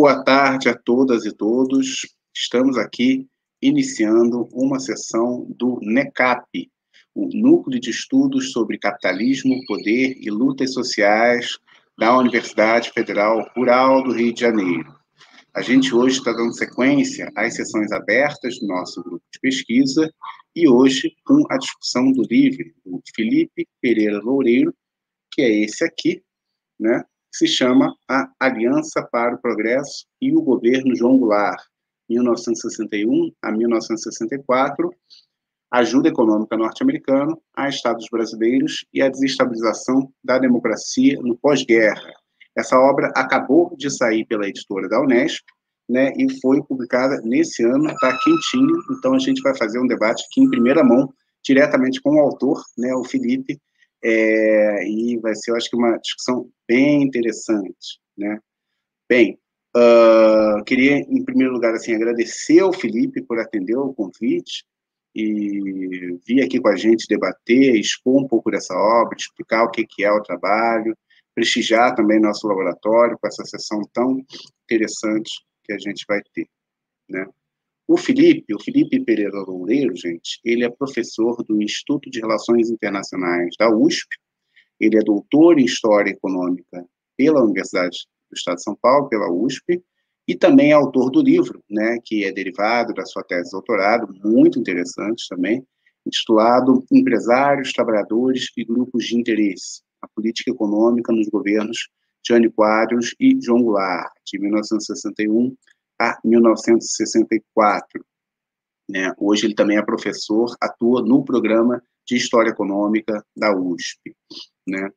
Boa 0.00 0.22
tarde 0.22 0.68
a 0.68 0.78
todas 0.78 1.24
e 1.26 1.32
todos. 1.32 2.06
Estamos 2.32 2.78
aqui 2.78 3.26
iniciando 3.60 4.48
uma 4.52 4.78
sessão 4.78 5.44
do 5.58 5.80
NECAP, 5.82 6.70
o 7.12 7.28
Núcleo 7.34 7.80
de 7.80 7.90
Estudos 7.90 8.52
sobre 8.52 8.78
Capitalismo, 8.78 9.60
Poder 9.66 10.16
e 10.16 10.30
Lutas 10.30 10.72
Sociais 10.72 11.58
da 11.98 12.16
Universidade 12.16 12.92
Federal 12.92 13.50
Rural 13.56 14.04
do 14.04 14.12
Rio 14.12 14.32
de 14.32 14.40
Janeiro. 14.40 14.94
A 15.52 15.62
gente 15.62 15.92
hoje 15.92 16.18
está 16.18 16.32
dando 16.32 16.54
sequência 16.54 17.32
às 17.34 17.56
sessões 17.56 17.90
abertas 17.90 18.60
do 18.60 18.68
nosso 18.68 19.02
grupo 19.02 19.24
de 19.32 19.40
pesquisa 19.40 20.08
e 20.54 20.68
hoje 20.68 21.12
com 21.24 21.44
a 21.50 21.58
discussão 21.58 22.12
do 22.12 22.22
livro 22.22 22.64
do 22.86 23.02
Felipe 23.16 23.66
Pereira 23.82 24.20
Loureiro, 24.20 24.72
que 25.32 25.42
é 25.42 25.50
esse 25.50 25.82
aqui, 25.82 26.22
né, 26.78 27.02
se 27.32 27.46
chama 27.46 27.94
a 28.08 28.30
Aliança 28.40 29.02
para 29.02 29.34
o 29.34 29.40
Progresso 29.40 30.06
e 30.20 30.34
o 30.34 30.42
Governo 30.42 30.94
João 30.94 31.18
Goulart, 31.18 31.62
1961 32.08 33.32
a 33.42 33.52
1964, 33.52 34.90
ajuda 35.70 36.08
econômica 36.08 36.56
norte-americana 36.56 37.36
a 37.54 37.68
estados 37.68 38.06
brasileiros 38.10 38.86
e 38.92 39.02
a 39.02 39.08
desestabilização 39.08 40.10
da 40.24 40.38
democracia 40.38 41.20
no 41.20 41.36
pós-guerra. 41.36 42.12
Essa 42.56 42.78
obra 42.78 43.12
acabou 43.14 43.76
de 43.76 43.90
sair 43.90 44.24
pela 44.24 44.48
editora 44.48 44.88
da 44.88 45.00
Unesp, 45.00 45.44
né, 45.88 46.12
e 46.16 46.40
foi 46.40 46.62
publicada 46.62 47.20
nesse 47.22 47.64
ano, 47.64 47.86
está 47.86 48.18
quentinha, 48.18 48.74
então 48.90 49.14
a 49.14 49.18
gente 49.18 49.40
vai 49.40 49.56
fazer 49.56 49.78
um 49.78 49.86
debate 49.86 50.24
aqui 50.24 50.42
em 50.42 50.50
primeira 50.50 50.84
mão, 50.84 51.12
diretamente 51.42 52.00
com 52.02 52.16
o 52.16 52.20
autor, 52.20 52.62
né, 52.76 52.94
o 52.94 53.04
Felipe, 53.04 53.58
é, 54.02 54.86
e 54.86 55.18
vai 55.18 55.34
ser, 55.34 55.50
eu 55.50 55.56
acho 55.56 55.70
que, 55.70 55.76
uma 55.76 55.96
discussão 55.98 56.50
bem 56.66 57.02
interessante, 57.02 58.00
né? 58.16 58.38
Bem, 59.08 59.38
uh, 59.76 60.62
queria, 60.64 60.98
em 60.98 61.24
primeiro 61.24 61.52
lugar, 61.52 61.74
assim, 61.74 61.94
agradecer 61.94 62.60
ao 62.60 62.72
Felipe 62.72 63.22
por 63.22 63.38
atender 63.38 63.76
o 63.76 63.94
convite 63.94 64.64
e 65.14 66.18
vir 66.26 66.42
aqui 66.42 66.60
com 66.60 66.68
a 66.68 66.76
gente 66.76 67.08
debater, 67.08 67.74
expor 67.74 68.22
um 68.22 68.28
pouco 68.28 68.50
dessa 68.50 68.74
obra, 68.74 69.16
explicar 69.18 69.64
o 69.64 69.70
que, 69.70 69.86
é 70.04 70.12
o 70.12 70.22
trabalho, 70.22 70.96
prestigiar 71.34 71.94
também 71.94 72.20
nosso 72.20 72.46
laboratório 72.46 73.18
com 73.20 73.26
essa 73.26 73.44
sessão 73.44 73.80
tão 73.92 74.22
interessante 74.64 75.30
que 75.64 75.72
a 75.72 75.78
gente 75.78 76.04
vai 76.06 76.20
ter, 76.34 76.46
né? 77.08 77.26
O 77.88 77.96
Felipe, 77.96 78.54
o 78.54 78.62
Felipe 78.62 79.02
Pereira 79.02 79.40
Loureiro, 79.40 79.96
gente, 79.96 80.38
ele 80.44 80.62
é 80.62 80.68
professor 80.68 81.42
do 81.42 81.62
Instituto 81.62 82.10
de 82.10 82.20
Relações 82.20 82.68
Internacionais 82.68 83.54
da 83.58 83.74
USP, 83.74 84.06
ele 84.78 84.98
é 84.98 85.00
doutor 85.00 85.58
em 85.58 85.64
História 85.64 86.10
Econômica 86.10 86.84
pela 87.16 87.42
Universidade 87.42 87.96
do 88.30 88.36
Estado 88.36 88.56
de 88.56 88.62
São 88.62 88.76
Paulo, 88.76 89.08
pela 89.08 89.32
USP, 89.32 89.82
e 90.28 90.36
também 90.36 90.72
é 90.72 90.74
autor 90.74 91.10
do 91.10 91.22
livro, 91.22 91.64
né, 91.70 91.96
que 92.04 92.26
é 92.26 92.30
derivado 92.30 92.92
da 92.92 93.06
sua 93.06 93.24
tese 93.24 93.44
de 93.44 93.52
doutorado, 93.52 94.12
muito 94.22 94.60
interessante 94.60 95.26
também, 95.26 95.66
intitulado 96.06 96.84
Empresários, 96.92 97.72
Trabalhadores 97.72 98.50
e 98.54 98.66
Grupos 98.66 99.06
de 99.06 99.16
Interesse, 99.16 99.80
a 100.02 100.08
Política 100.08 100.50
Econômica 100.50 101.10
nos 101.10 101.26
Governos 101.28 101.88
Jânio 102.22 102.52
Quadros 102.52 103.14
e 103.18 103.34
João 103.40 103.62
Goulart, 103.62 104.12
de 104.26 104.38
1961 104.38 105.56
a 106.00 106.18
1964. 106.24 108.04
Né? 108.88 109.12
Hoje 109.18 109.46
ele 109.46 109.54
também 109.54 109.76
é 109.76 109.82
professor, 109.82 110.54
atua 110.60 111.02
no 111.02 111.24
programa 111.24 111.82
de 112.06 112.16
História 112.16 112.50
Econômica 112.50 113.24
da 113.36 113.54
USP. 113.54 114.16
Né? 114.66 114.90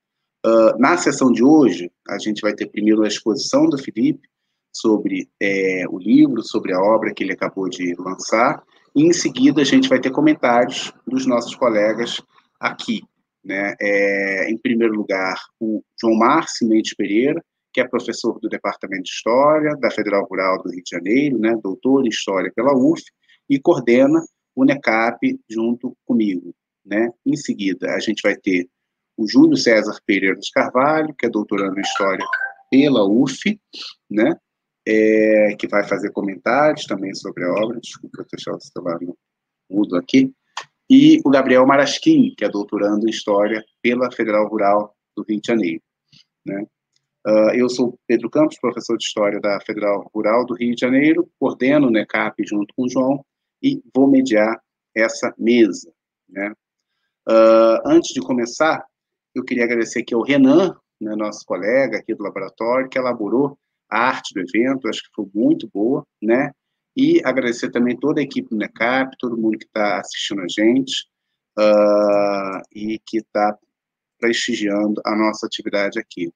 Uh, 0.46 0.78
na 0.80 0.98
sessão 0.98 1.32
de 1.32 1.44
hoje, 1.44 1.92
a 2.10 2.18
gente 2.18 2.42
vai 2.42 2.54
ter 2.54 2.68
primeiro 2.68 3.04
a 3.04 3.08
exposição 3.08 3.68
do 3.68 3.78
Felipe 3.78 4.30
sobre 4.74 5.30
é, 5.40 5.84
o 5.90 6.00
livro, 6.00 6.42
sobre 6.42 6.74
a 6.74 6.80
obra 6.80 7.14
que 7.14 7.24
ele 7.24 7.34
acabou 7.34 7.70
de 7.70 7.94
lançar, 8.00 8.64
e 8.96 9.04
em 9.04 9.14
seguida 9.14 9.62
a 9.62 9.66
gente 9.66 9.90
vai 9.90 10.00
ter 10.00 10.12
comentários 10.12 10.94
dos 11.06 11.26
nossos 11.26 11.56
colegas 11.56 12.22
aqui. 12.60 13.02
Né? 13.44 13.76
É, 13.82 14.50
em 14.50 14.58
primeiro 14.58 14.94
lugar, 14.94 15.36
o 15.60 15.84
João 16.00 16.18
Márcio 16.18 16.68
Mendes 16.68 16.96
Pereira, 16.96 17.44
que 17.74 17.82
é 17.82 17.88
professor 17.88 18.40
do 18.40 18.50
Departamento 18.50 19.04
de 19.04 19.10
História 19.10 19.76
da 19.78 19.90
Federal 19.90 20.26
Rural 20.26 20.62
do 20.62 20.70
Rio 20.70 20.84
de 20.84 20.90
Janeiro, 20.90 21.40
né, 21.40 21.58
doutor 21.62 22.06
em 22.06 22.10
História 22.10 22.52
pela 22.56 22.74
UF, 22.74 23.04
e 23.50 23.60
coordena 23.60 24.24
o 24.56 24.66
NECAP 24.66 25.40
junto 25.50 25.96
comigo. 26.06 26.54
Né? 26.86 27.10
Em 27.26 27.36
seguida, 27.36 27.94
a 27.94 28.00
gente 28.00 28.22
vai 28.22 28.36
ter 28.36 28.68
o 29.18 29.28
Júlio 29.28 29.56
César 29.56 29.98
Pereira 30.06 30.36
dos 30.36 30.50
Carvalho, 30.50 31.14
que 31.18 31.26
é 31.26 31.30
doutorando 31.30 31.78
em 31.78 31.82
História 31.82 32.26
pela 32.70 33.06
UF, 33.06 33.60
né? 34.10 34.36
É, 34.88 35.56
que 35.60 35.68
vai 35.68 35.84
fazer 35.84 36.12
comentários 36.12 36.86
também 36.86 37.14
sobre 37.14 37.44
a 37.44 37.52
obra. 37.52 37.80
Desculpa, 37.80 38.26
deixar 38.32 38.56
o 38.56 38.60
celular 38.60 39.00
no 39.00 39.16
mudo 39.70 39.96
aqui. 39.96 40.34
E 40.90 41.22
o 41.24 41.30
Gabriel 41.30 41.66
Marasquim, 41.68 42.34
que 42.36 42.44
é 42.44 42.50
doutorando 42.50 43.06
em 43.06 43.12
História 43.12 43.64
pela 43.82 44.12
Federal 44.12 44.48
Rural 44.48 44.96
do 45.16 45.24
Rio 45.24 45.40
de 45.40 45.48
Janeiro. 45.48 45.82
Né? 46.46 46.66
Uh, 47.26 47.54
eu 47.54 47.70
sou 47.70 48.00
Pedro 48.08 48.30
Campos, 48.30 48.58
professor 48.60 48.98
de 48.98 49.04
História 49.04 49.40
da 49.40 49.60
Federal 49.62 50.10
Rural 50.14 50.44
do 50.46 50.56
Rio 50.56 50.74
de 50.74 50.82
Janeiro, 50.82 51.30
coordeno 51.40 51.88
o 51.88 51.92
NECAP 51.92 52.44
junto 52.44 52.74
com 52.76 52.86
o 52.86 52.90
João 52.90 53.24
e 53.62 53.80
vou 53.96 54.10
mediar 54.10 54.60
essa 54.96 55.34
mesa. 55.38 55.92
Né? 56.28 56.52
Uh, 57.30 57.78
antes 57.86 58.12
de 58.14 58.22
começar, 58.22 58.84
eu 59.36 59.44
queria 59.44 59.66
agradecer 59.66 60.00
aqui 60.00 60.16
ao 60.16 60.24
Renan, 60.24 60.76
né, 61.00 61.16
nosso 61.16 61.46
colega 61.46 62.00
aqui 62.00 62.16
do 62.16 62.24
laboratório, 62.24 62.90
que 62.90 62.98
elaborou 62.98 63.58
a 63.90 64.00
arte 64.08 64.34
do 64.34 64.42
evento, 64.42 64.88
acho 64.88 65.04
que 65.04 65.14
foi 65.16 65.26
muito 65.34 65.70
boa, 65.72 66.06
né? 66.22 66.52
E 66.96 67.22
agradecer 67.24 67.70
também 67.72 67.98
toda 67.98 68.20
a 68.20 68.24
equipe 68.24 68.50
do 68.50 68.58
NECAP, 68.58 69.16
todo 69.20 69.38
mundo 69.38 69.58
que 69.58 69.66
está 69.66 70.00
assistindo 70.00 70.42
a 70.42 70.48
gente 70.48 71.08
uh, 71.58 72.62
e 72.74 73.00
que 73.06 73.18
está 73.18 73.58
prestigiando 74.20 75.02
a 75.06 75.16
nossa 75.16 75.46
atividade 75.46 76.00
aqui. 76.00 76.32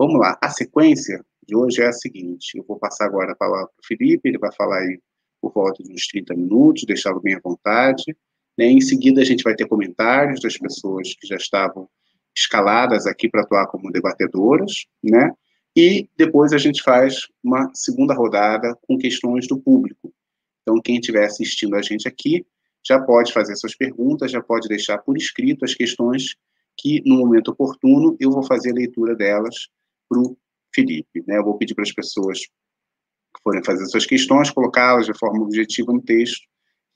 Vamos 0.00 0.18
lá, 0.18 0.38
a 0.40 0.48
sequência 0.48 1.22
de 1.46 1.54
hoje 1.54 1.82
é 1.82 1.88
a 1.88 1.92
seguinte, 1.92 2.56
eu 2.56 2.64
vou 2.66 2.78
passar 2.78 3.04
agora 3.04 3.32
a 3.32 3.36
palavra 3.36 3.66
para 3.66 3.82
o 3.84 3.86
Felipe, 3.86 4.30
ele 4.30 4.38
vai 4.38 4.50
falar 4.50 4.78
aí 4.78 4.98
por 5.42 5.52
volta 5.52 5.82
de 5.82 5.92
uns 5.92 6.06
30 6.06 6.34
minutos, 6.36 6.84
deixá-lo 6.86 7.20
bem 7.20 7.34
à 7.34 7.40
vontade, 7.44 8.16
né? 8.56 8.64
em 8.64 8.80
seguida 8.80 9.20
a 9.20 9.24
gente 9.26 9.44
vai 9.44 9.54
ter 9.54 9.68
comentários 9.68 10.40
das 10.40 10.56
pessoas 10.56 11.14
que 11.20 11.26
já 11.26 11.36
estavam 11.36 11.86
escaladas 12.34 13.06
aqui 13.06 13.28
para 13.28 13.42
atuar 13.42 13.66
como 13.66 13.92
debatedoras, 13.92 14.86
né, 15.04 15.34
e 15.76 16.08
depois 16.16 16.54
a 16.54 16.58
gente 16.58 16.82
faz 16.82 17.26
uma 17.44 17.70
segunda 17.74 18.14
rodada 18.14 18.74
com 18.88 18.96
questões 18.96 19.46
do 19.46 19.60
público. 19.60 20.14
Então, 20.62 20.80
quem 20.80 20.94
estiver 20.94 21.26
assistindo 21.26 21.76
a 21.76 21.82
gente 21.82 22.08
aqui, 22.08 22.46
já 22.82 22.98
pode 22.98 23.34
fazer 23.34 23.54
suas 23.54 23.76
perguntas, 23.76 24.30
já 24.30 24.40
pode 24.40 24.66
deixar 24.66 24.96
por 24.96 25.18
escrito 25.18 25.62
as 25.62 25.74
questões 25.74 26.36
que, 26.74 27.02
no 27.04 27.18
momento 27.18 27.48
oportuno, 27.48 28.16
eu 28.18 28.30
vou 28.30 28.42
fazer 28.42 28.70
a 28.70 28.74
leitura 28.74 29.14
delas 29.14 29.68
para 30.10 30.20
o 30.20 30.36
Felipe. 30.74 31.22
Né? 31.26 31.38
Eu 31.38 31.44
vou 31.44 31.56
pedir 31.56 31.74
para 31.74 31.84
as 31.84 31.92
pessoas 31.92 32.40
que 32.40 33.42
forem 33.42 33.64
fazer 33.64 33.86
suas 33.86 34.04
questões, 34.04 34.50
colocá-las 34.50 35.06
de 35.06 35.16
forma 35.16 35.42
objetiva 35.42 35.92
no 35.92 36.02
texto 36.02 36.42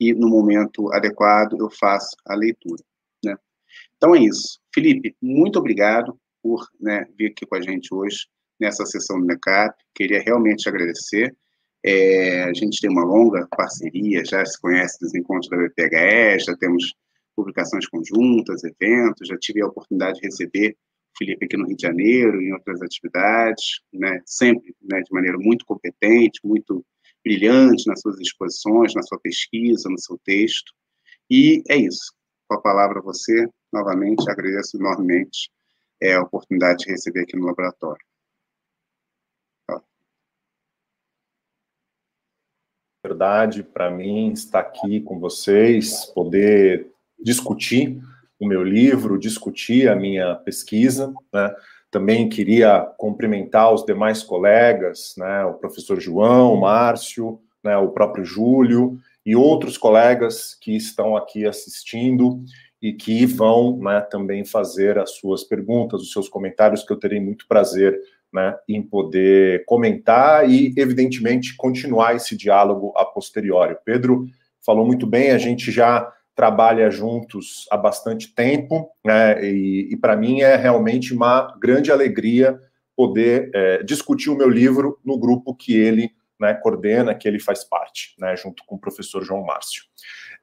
e, 0.01 0.13
no 0.13 0.29
momento 0.29 0.93
adequado, 0.93 1.57
eu 1.59 1.71
faço 1.71 2.17
a 2.27 2.35
leitura. 2.35 2.83
Né? 3.25 3.37
Então 3.97 4.15
é 4.15 4.21
isso. 4.21 4.61
Felipe, 4.75 5.17
muito 5.23 5.59
obrigado 5.59 6.19
por 6.43 6.67
né, 6.81 7.07
vir 7.17 7.31
aqui 7.31 7.47
com 7.47 7.55
a 7.55 7.63
gente 7.63 7.95
hoje 7.95 8.27
nessa 8.61 8.85
sessão 8.85 9.21
do 9.21 9.27
MECAP. 9.27 9.75
Queria 9.95 10.21
realmente 10.21 10.69
agradecer. 10.69 11.35
É, 11.87 12.45
a 12.45 12.53
gente 12.55 12.81
tem 12.81 12.91
uma 12.91 13.05
longa 13.05 13.47
parceria, 13.57 14.25
já 14.25 14.45
se 14.45 14.59
conhece 14.61 14.99
dos 15.01 15.15
encontros 15.15 15.51
da 15.51 15.57
BPHE, 15.57 16.39
já 16.39 16.57
temos 16.57 16.95
publicações 17.37 17.87
conjuntas, 17.87 18.63
eventos, 18.65 19.29
já 19.29 19.37
tive 19.39 19.61
a 19.61 19.67
oportunidade 19.67 20.19
de 20.19 20.27
receber 20.27 20.77
Felipe 21.17 21.45
aqui 21.45 21.57
no 21.57 21.67
Rio 21.67 21.77
de 21.77 21.83
Janeiro, 21.83 22.41
em 22.41 22.53
outras 22.53 22.83
atividades, 22.83 23.81
né, 23.93 24.21
sempre 24.27 24.75
né, 24.83 25.01
de 25.01 25.13
maneira 25.13 25.39
muito 25.39 25.65
competente, 25.65 26.41
muito 26.45 26.85
brilhante 27.25 27.87
nas 27.87 28.01
suas 28.01 28.19
exposições, 28.21 28.95
na 28.95 29.03
sua 29.03 29.19
pesquisa, 29.19 29.89
no 29.89 29.99
seu 29.99 30.19
texto. 30.25 30.73
E 31.31 31.63
é 31.69 31.77
isso. 31.77 32.13
Com 32.49 32.57
a 32.57 32.61
palavra 32.61 32.99
a 32.99 33.03
você, 33.03 33.49
novamente, 33.73 34.29
agradeço 34.31 34.77
enormemente 34.77 35.51
é, 36.03 36.15
a 36.15 36.23
oportunidade 36.23 36.85
de 36.85 36.91
receber 36.91 37.23
aqui 37.23 37.37
no 37.37 37.47
laboratório. 37.47 38.05
Verdade 43.07 43.63
para 43.63 43.91
mim 43.91 44.33
estar 44.33 44.61
aqui 44.61 44.99
com 45.03 45.21
vocês, 45.21 46.07
poder 46.07 46.91
discutir 47.19 48.01
o 48.45 48.49
meu 48.49 48.63
livro, 48.63 49.19
discutir 49.19 49.89
a 49.89 49.97
minha 49.97 50.35
pesquisa. 50.35 51.13
Né? 51.33 51.55
Também 51.91 52.29
queria 52.29 52.81
cumprimentar 52.99 53.73
os 53.73 53.85
demais 53.85 54.23
colegas, 54.23 55.15
né? 55.17 55.45
o 55.45 55.55
professor 55.55 56.01
João, 56.01 56.55
o 56.55 56.61
Márcio, 56.61 57.41
né? 57.63 57.77
o 57.77 57.89
próprio 57.89 58.25
Júlio 58.25 58.99
e 59.25 59.35
outros 59.35 59.79
colegas 59.79 60.55
que 60.61 60.77
estão 60.77 61.17
aqui 61.17 61.47
assistindo 61.47 62.45
e 62.83 62.93
que 62.93 63.25
vão 63.25 63.79
né, 63.79 64.03
também 64.03 64.45
fazer 64.45 64.99
as 64.99 65.13
suas 65.13 65.43
perguntas, 65.43 66.03
os 66.03 66.13
seus 66.13 66.29
comentários, 66.29 66.83
que 66.83 66.93
eu 66.93 66.99
terei 66.99 67.19
muito 67.19 67.49
prazer 67.49 67.99
né, 68.31 68.55
em 68.69 68.83
poder 68.83 69.65
comentar 69.65 70.51
e, 70.51 70.75
evidentemente, 70.77 71.57
continuar 71.57 72.15
esse 72.15 72.37
diálogo 72.37 72.93
a 72.95 73.07
posteriori. 73.07 73.73
O 73.73 73.79
Pedro 73.83 74.27
falou 74.61 74.85
muito 74.85 75.07
bem, 75.07 75.31
a 75.31 75.39
gente 75.39 75.71
já 75.71 76.13
trabalha 76.35 76.91
juntos 76.91 77.67
há 77.71 77.77
bastante 77.77 78.35
tempo, 78.35 78.91
né, 79.05 79.45
e, 79.45 79.89
e 79.93 79.97
para 79.97 80.17
mim 80.17 80.41
é 80.41 80.57
realmente 80.57 81.15
uma 81.15 81.57
grande 81.61 81.93
alegria 81.93 82.59
poder 82.97 83.51
é, 83.55 83.83
discutir 83.83 84.31
o 84.31 84.37
meu 84.37 84.49
livro 84.49 84.99
no 85.05 85.19
grupo 85.19 85.55
que 85.55 85.77
ele 85.77 86.11
né, 86.41 86.55
coordena, 86.55 87.15
que 87.15 87.29
ele 87.29 87.39
faz 87.39 87.65
parte, 87.65 88.15
né, 88.19 88.37
junto 88.37 88.65
com 88.67 88.75
o 88.77 88.81
professor 88.81 89.23
João 89.25 89.45
Márcio. 89.45 89.85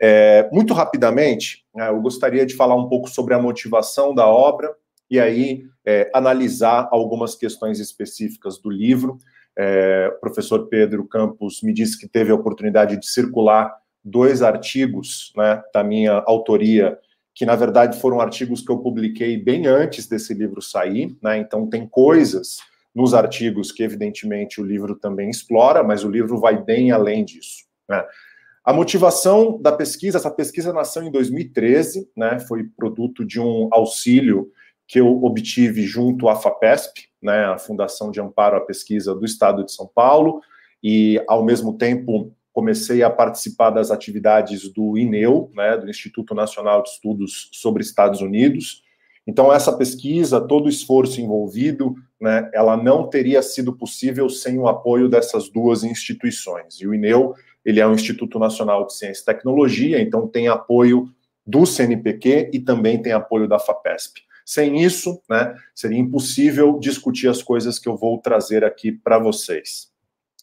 É, 0.01 0.49
muito 0.51 0.73
rapidamente, 0.73 1.65
né, 1.75 1.89
eu 1.89 2.01
gostaria 2.01 2.45
de 2.45 2.55
falar 2.55 2.75
um 2.75 2.87
pouco 2.87 3.09
sobre 3.09 3.33
a 3.33 3.39
motivação 3.39 4.15
da 4.15 4.25
obra 4.27 4.73
e 5.09 5.19
aí 5.19 5.65
é, 5.85 6.09
analisar 6.13 6.87
algumas 6.91 7.35
questões 7.35 7.79
específicas 7.79 8.57
do 8.57 8.69
livro. 8.69 9.17
É, 9.57 10.09
o 10.15 10.19
professor 10.21 10.67
Pedro 10.67 11.05
Campos 11.05 11.61
me 11.61 11.73
disse 11.73 11.99
que 11.99 12.07
teve 12.07 12.31
a 12.31 12.35
oportunidade 12.35 12.97
de 12.97 13.05
circular 13.05 13.80
dois 14.03 14.41
artigos 14.41 15.31
né, 15.35 15.61
da 15.73 15.83
minha 15.83 16.23
autoria, 16.25 16.97
que 17.33 17.45
na 17.45 17.55
verdade 17.55 17.99
foram 17.99 18.19
artigos 18.19 18.61
que 18.61 18.71
eu 18.71 18.79
publiquei 18.79 19.37
bem 19.37 19.67
antes 19.67 20.07
desse 20.07 20.33
livro 20.33 20.61
sair, 20.61 21.15
né, 21.21 21.37
então 21.37 21.67
tem 21.67 21.87
coisas 21.87 22.57
nos 22.93 23.13
artigos 23.13 23.71
que, 23.71 23.83
evidentemente, 23.83 24.59
o 24.59 24.65
livro 24.65 24.95
também 24.95 25.29
explora, 25.29 25.81
mas 25.81 26.03
o 26.03 26.09
livro 26.09 26.37
vai 26.37 26.61
bem 26.61 26.91
além 26.91 27.23
disso. 27.23 27.65
Né. 27.87 28.03
A 28.63 28.73
motivação 28.73 29.59
da 29.59 29.71
pesquisa, 29.71 30.17
essa 30.17 30.29
pesquisa 30.29 30.73
nasceu 30.73 31.01
em 31.03 31.11
2013, 31.11 32.09
né, 32.15 32.39
foi 32.39 32.63
produto 32.63 33.25
de 33.25 33.39
um 33.39 33.69
auxílio 33.71 34.51
que 34.87 34.99
eu 34.99 35.23
obtive 35.23 35.83
junto 35.83 36.27
à 36.27 36.35
FAPESP, 36.35 37.07
né, 37.21 37.45
a 37.45 37.57
Fundação 37.57 38.11
de 38.11 38.19
Amparo 38.19 38.57
à 38.57 38.61
Pesquisa 38.61 39.15
do 39.15 39.25
Estado 39.25 39.63
de 39.63 39.71
São 39.71 39.87
Paulo, 39.87 40.41
e, 40.83 41.23
ao 41.27 41.45
mesmo 41.45 41.77
tempo, 41.77 42.33
comecei 42.53 43.01
a 43.03 43.09
participar 43.09 43.69
das 43.69 43.91
atividades 43.91 44.67
do 44.71 44.97
INEU, 44.97 45.49
né, 45.53 45.77
do 45.77 45.89
Instituto 45.89 46.35
Nacional 46.35 46.83
de 46.83 46.89
Estudos 46.89 47.49
sobre 47.53 47.81
Estados 47.81 48.21
Unidos. 48.21 48.83
Então, 49.25 49.53
essa 49.53 49.75
pesquisa, 49.77 50.41
todo 50.41 50.65
o 50.65 50.69
esforço 50.69 51.21
envolvido, 51.21 51.95
né, 52.19 52.49
ela 52.53 52.75
não 52.75 53.07
teria 53.07 53.41
sido 53.41 53.73
possível 53.73 54.29
sem 54.29 54.57
o 54.57 54.67
apoio 54.67 55.07
dessas 55.07 55.49
duas 55.49 55.83
instituições. 55.83 56.81
E 56.81 56.87
o 56.87 56.93
INEU, 56.93 57.33
ele 57.63 57.79
é 57.79 57.87
um 57.87 57.93
Instituto 57.93 58.39
Nacional 58.39 58.85
de 58.85 58.95
Ciência 58.95 59.21
e 59.21 59.25
Tecnologia, 59.25 60.01
então 60.01 60.27
tem 60.27 60.47
apoio 60.47 61.09
do 61.45 61.65
CNPq 61.65 62.49
e 62.51 62.59
também 62.59 63.01
tem 63.01 63.13
apoio 63.13 63.47
da 63.47 63.59
FAPESP. 63.59 64.21
Sem 64.43 64.83
isso, 64.83 65.21
né, 65.29 65.55
seria 65.73 65.99
impossível 65.99 66.79
discutir 66.79 67.27
as 67.27 67.41
coisas 67.41 67.77
que 67.77 67.87
eu 67.87 67.95
vou 67.95 68.17
trazer 68.19 68.65
aqui 68.65 68.91
para 68.91 69.19
vocês. 69.19 69.90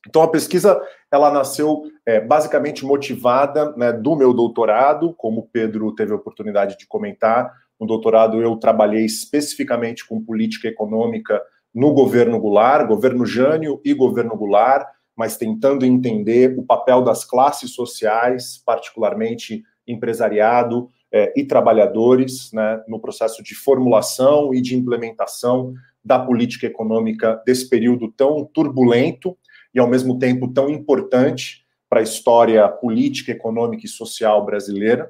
Então, 0.09 0.23
a 0.23 0.29
pesquisa 0.29 0.81
ela 1.13 1.31
nasceu 1.31 1.83
é, 2.07 2.19
basicamente 2.19 2.85
motivada 2.85 3.73
né, 3.77 3.93
do 3.93 4.17
meu 4.17 4.33
doutorado, 4.33 5.15
como 5.15 5.43
o 5.43 5.47
Pedro 5.47 5.95
teve 5.95 6.13
a 6.13 6.17
oportunidade 6.17 6.79
de 6.79 6.87
comentar. 6.87 7.53
No 7.79 7.87
doutorado, 7.87 8.41
eu 8.41 8.57
trabalhei 8.57 9.05
especificamente 9.05 10.09
com 10.09 10.25
política 10.25 10.67
econômica 10.67 11.43
no 11.75 11.93
governo 11.93 12.41
Goulart, 12.41 12.89
governo 12.89 13.27
Jânio 13.27 13.81
e 13.85 13.93
governo 13.93 14.35
Goulart, 14.35 14.87
mas 15.15 15.37
tentando 15.37 15.85
entender 15.85 16.59
o 16.59 16.63
papel 16.63 17.03
das 17.03 17.25
classes 17.25 17.75
sociais, 17.75 18.63
particularmente 18.65 19.63
empresariado 19.87 20.89
é, 21.13 21.33
e 21.37 21.45
trabalhadores, 21.45 22.51
né, 22.53 22.83
no 22.89 22.99
processo 22.99 23.43
de 23.43 23.55
formulação 23.55 24.55
e 24.55 24.63
de 24.63 24.75
implementação 24.75 25.75
da 26.03 26.19
política 26.19 26.67
econômica 26.67 27.43
desse 27.45 27.69
período 27.69 28.11
tão 28.11 28.45
turbulento 28.47 29.37
e, 29.79 29.81
ao 29.81 29.89
mesmo 29.89 30.19
tempo, 30.19 30.49
tão 30.49 30.69
importante 30.69 31.65
para 31.89 32.01
a 32.01 32.03
história 32.03 32.69
política, 32.69 33.31
econômica 33.31 33.87
e 33.87 33.89
social 33.89 34.45
brasileira. 34.45 35.09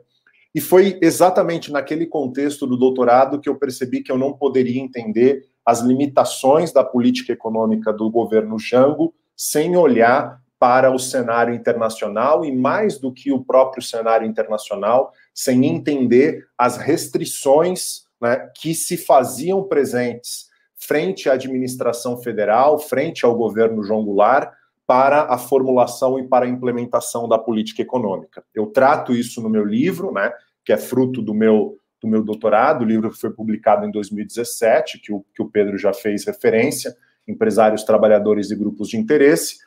E 0.54 0.60
foi 0.60 0.98
exatamente 1.00 1.72
naquele 1.72 2.06
contexto 2.06 2.66
do 2.66 2.76
doutorado 2.76 3.40
que 3.40 3.48
eu 3.48 3.56
percebi 3.56 4.02
que 4.02 4.12
eu 4.12 4.18
não 4.18 4.34
poderia 4.34 4.78
entender 4.78 5.46
as 5.64 5.80
limitações 5.80 6.70
da 6.70 6.84
política 6.84 7.32
econômica 7.32 7.94
do 7.94 8.10
governo 8.10 8.58
Jango 8.58 9.14
sem 9.34 9.74
olhar 9.74 10.38
para 10.58 10.90
o 10.90 10.98
cenário 10.98 11.54
internacional 11.54 12.44
e, 12.44 12.54
mais 12.54 12.98
do 12.98 13.10
que 13.10 13.32
o 13.32 13.42
próprio 13.42 13.82
cenário 13.82 14.26
internacional, 14.26 15.12
sem 15.32 15.64
entender 15.64 16.46
as 16.58 16.76
restrições 16.76 18.02
né, 18.20 18.50
que 18.54 18.74
se 18.74 18.98
faziam 18.98 19.62
presentes 19.62 20.48
frente 20.78 21.28
à 21.28 21.32
administração 21.32 22.16
federal, 22.16 22.78
frente 22.78 23.24
ao 23.24 23.36
governo 23.36 23.82
João 23.82 24.04
Goulart, 24.04 24.52
para 24.88 25.24
a 25.24 25.36
formulação 25.36 26.18
e 26.18 26.26
para 26.26 26.46
a 26.46 26.48
implementação 26.48 27.28
da 27.28 27.38
política 27.38 27.82
econômica. 27.82 28.42
Eu 28.54 28.68
trato 28.68 29.14
isso 29.14 29.42
no 29.42 29.50
meu 29.50 29.62
livro, 29.62 30.10
né, 30.10 30.32
que 30.64 30.72
é 30.72 30.78
fruto 30.78 31.20
do 31.20 31.34
meu, 31.34 31.78
do 32.00 32.08
meu 32.08 32.24
doutorado, 32.24 32.80
o 32.80 32.86
livro 32.86 33.12
foi 33.12 33.30
publicado 33.30 33.84
em 33.84 33.90
2017, 33.90 34.98
que 34.98 35.12
o, 35.12 35.22
que 35.34 35.42
o 35.42 35.50
Pedro 35.50 35.76
já 35.76 35.92
fez 35.92 36.24
referência, 36.24 36.96
Empresários, 37.28 37.84
Trabalhadores 37.84 38.50
e 38.50 38.56
Grupos 38.56 38.88
de 38.88 38.96
Interesse, 38.96 39.58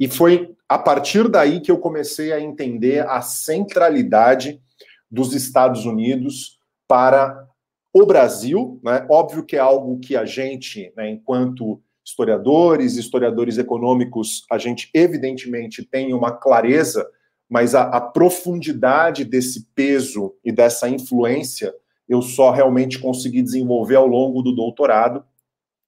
e 0.00 0.08
foi 0.08 0.56
a 0.68 0.76
partir 0.76 1.28
daí 1.28 1.60
que 1.60 1.70
eu 1.70 1.78
comecei 1.78 2.32
a 2.32 2.40
entender 2.40 3.06
a 3.06 3.22
centralidade 3.22 4.60
dos 5.08 5.34
Estados 5.34 5.86
Unidos 5.86 6.58
para 6.88 7.48
o 7.92 8.04
Brasil, 8.04 8.80
né? 8.82 9.06
Óbvio 9.08 9.44
que 9.44 9.54
é 9.54 9.60
algo 9.60 10.00
que 10.00 10.16
a 10.16 10.24
gente, 10.24 10.92
né, 10.96 11.08
enquanto 11.10 11.80
historiadores, 12.04 12.96
historiadores 12.96 13.56
econômicos, 13.56 14.44
a 14.50 14.58
gente 14.58 14.90
evidentemente 14.92 15.82
tem 15.82 16.12
uma 16.12 16.32
clareza, 16.32 17.08
mas 17.48 17.74
a, 17.74 17.84
a 17.84 18.00
profundidade 18.00 19.24
desse 19.24 19.66
peso 19.74 20.34
e 20.44 20.52
dessa 20.52 20.88
influência 20.88 21.74
eu 22.08 22.20
só 22.20 22.50
realmente 22.50 22.98
consegui 22.98 23.40
desenvolver 23.40 23.96
ao 23.96 24.06
longo 24.06 24.42
do 24.42 24.54
doutorado. 24.54 25.24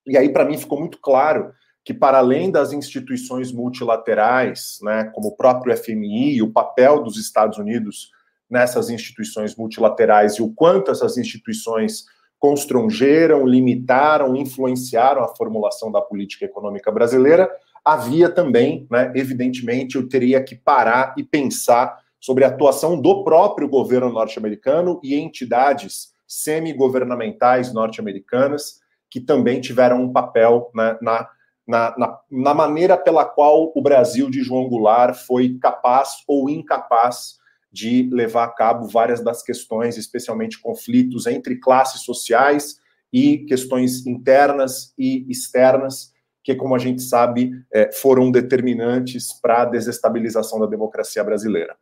E 0.07 0.17
aí, 0.17 0.31
para 0.31 0.45
mim, 0.45 0.57
ficou 0.57 0.79
muito 0.79 0.99
claro 0.99 1.53
que, 1.85 1.93
para 1.93 2.19
além 2.19 2.51
das 2.51 2.73
instituições 2.73 3.53
multilaterais, 3.53 4.79
né, 4.83 5.05
como 5.15 5.29
o 5.29 5.37
próprio 5.37 5.77
FMI, 5.77 6.41
o 6.41 6.53
papel 6.53 7.03
dos 7.03 7.19
Estados 7.19 7.59
Unidos 7.59 8.11
nessas 8.49 8.89
instituições 8.89 9.55
multilaterais 9.57 10.35
e 10.35 10.43
o 10.43 10.53
quanto 10.53 10.91
essas 10.91 11.19
instituições 11.19 12.07
constrangeram, 12.38 13.47
limitaram, 13.47 14.37
influenciaram 14.37 15.23
a 15.23 15.35
formulação 15.35 15.91
da 15.91 16.00
política 16.00 16.44
econômica 16.44 16.93
brasileira, 16.93 17.50
havia 17.85 18.29
também, 18.29 18.87
né, 18.91 19.12
evidentemente, 19.15 19.97
eu 19.97 20.09
teria 20.09 20.43
que 20.43 20.55
parar 20.55 21.14
e 21.16 21.23
pensar 21.23 21.99
sobre 22.21 22.45
a 22.45 22.49
atuação 22.49 23.00
do 23.00 23.23
próprio 23.23 23.69
governo 23.69 24.12
norte-americano 24.12 25.00
e 25.02 25.14
entidades 25.14 26.14
semi-governamentais 26.26 27.73
norte-americanas 27.73 28.81
que 29.09 29.21
também 29.21 29.61
tiveram 29.61 30.02
um 30.02 30.12
papel 30.12 30.71
né, 30.75 30.99
na, 31.00 31.28
na, 31.66 31.95
na, 31.97 32.21
na 32.31 32.55
maneira 32.55 32.97
pela 32.97 33.25
qual 33.25 33.73
o 33.75 33.81
Brasil 33.81 34.28
de 34.28 34.43
João 34.43 34.69
Goulart 34.69 35.14
foi 35.14 35.57
capaz 35.59 36.25
ou 36.26 36.50
incapaz 36.50 37.38
de 37.73 38.08
levar 38.12 38.44
a 38.44 38.49
cabo 38.49 38.88
várias 38.88 39.23
das 39.23 39.42
questões, 39.42 39.96
especialmente 39.96 40.61
conflitos 40.61 41.26
entre 41.26 41.56
classes 41.56 42.02
sociais 42.02 42.76
e 43.12 43.38
questões 43.38 44.06
internas 44.06 44.92
e 44.99 45.26
externas, 45.28 46.12
que, 46.42 46.54
como 46.54 46.75
a 46.75 46.78
gente 46.78 47.02
sabe, 47.02 47.52
é, 47.73 47.90
foram 47.92 48.30
determinantes 48.30 49.32
para 49.40 49.62
a 49.62 49.64
desestabilização 49.64 50.61
da 50.61 50.66
democracia 50.66 51.25
brasileira. 51.25 51.76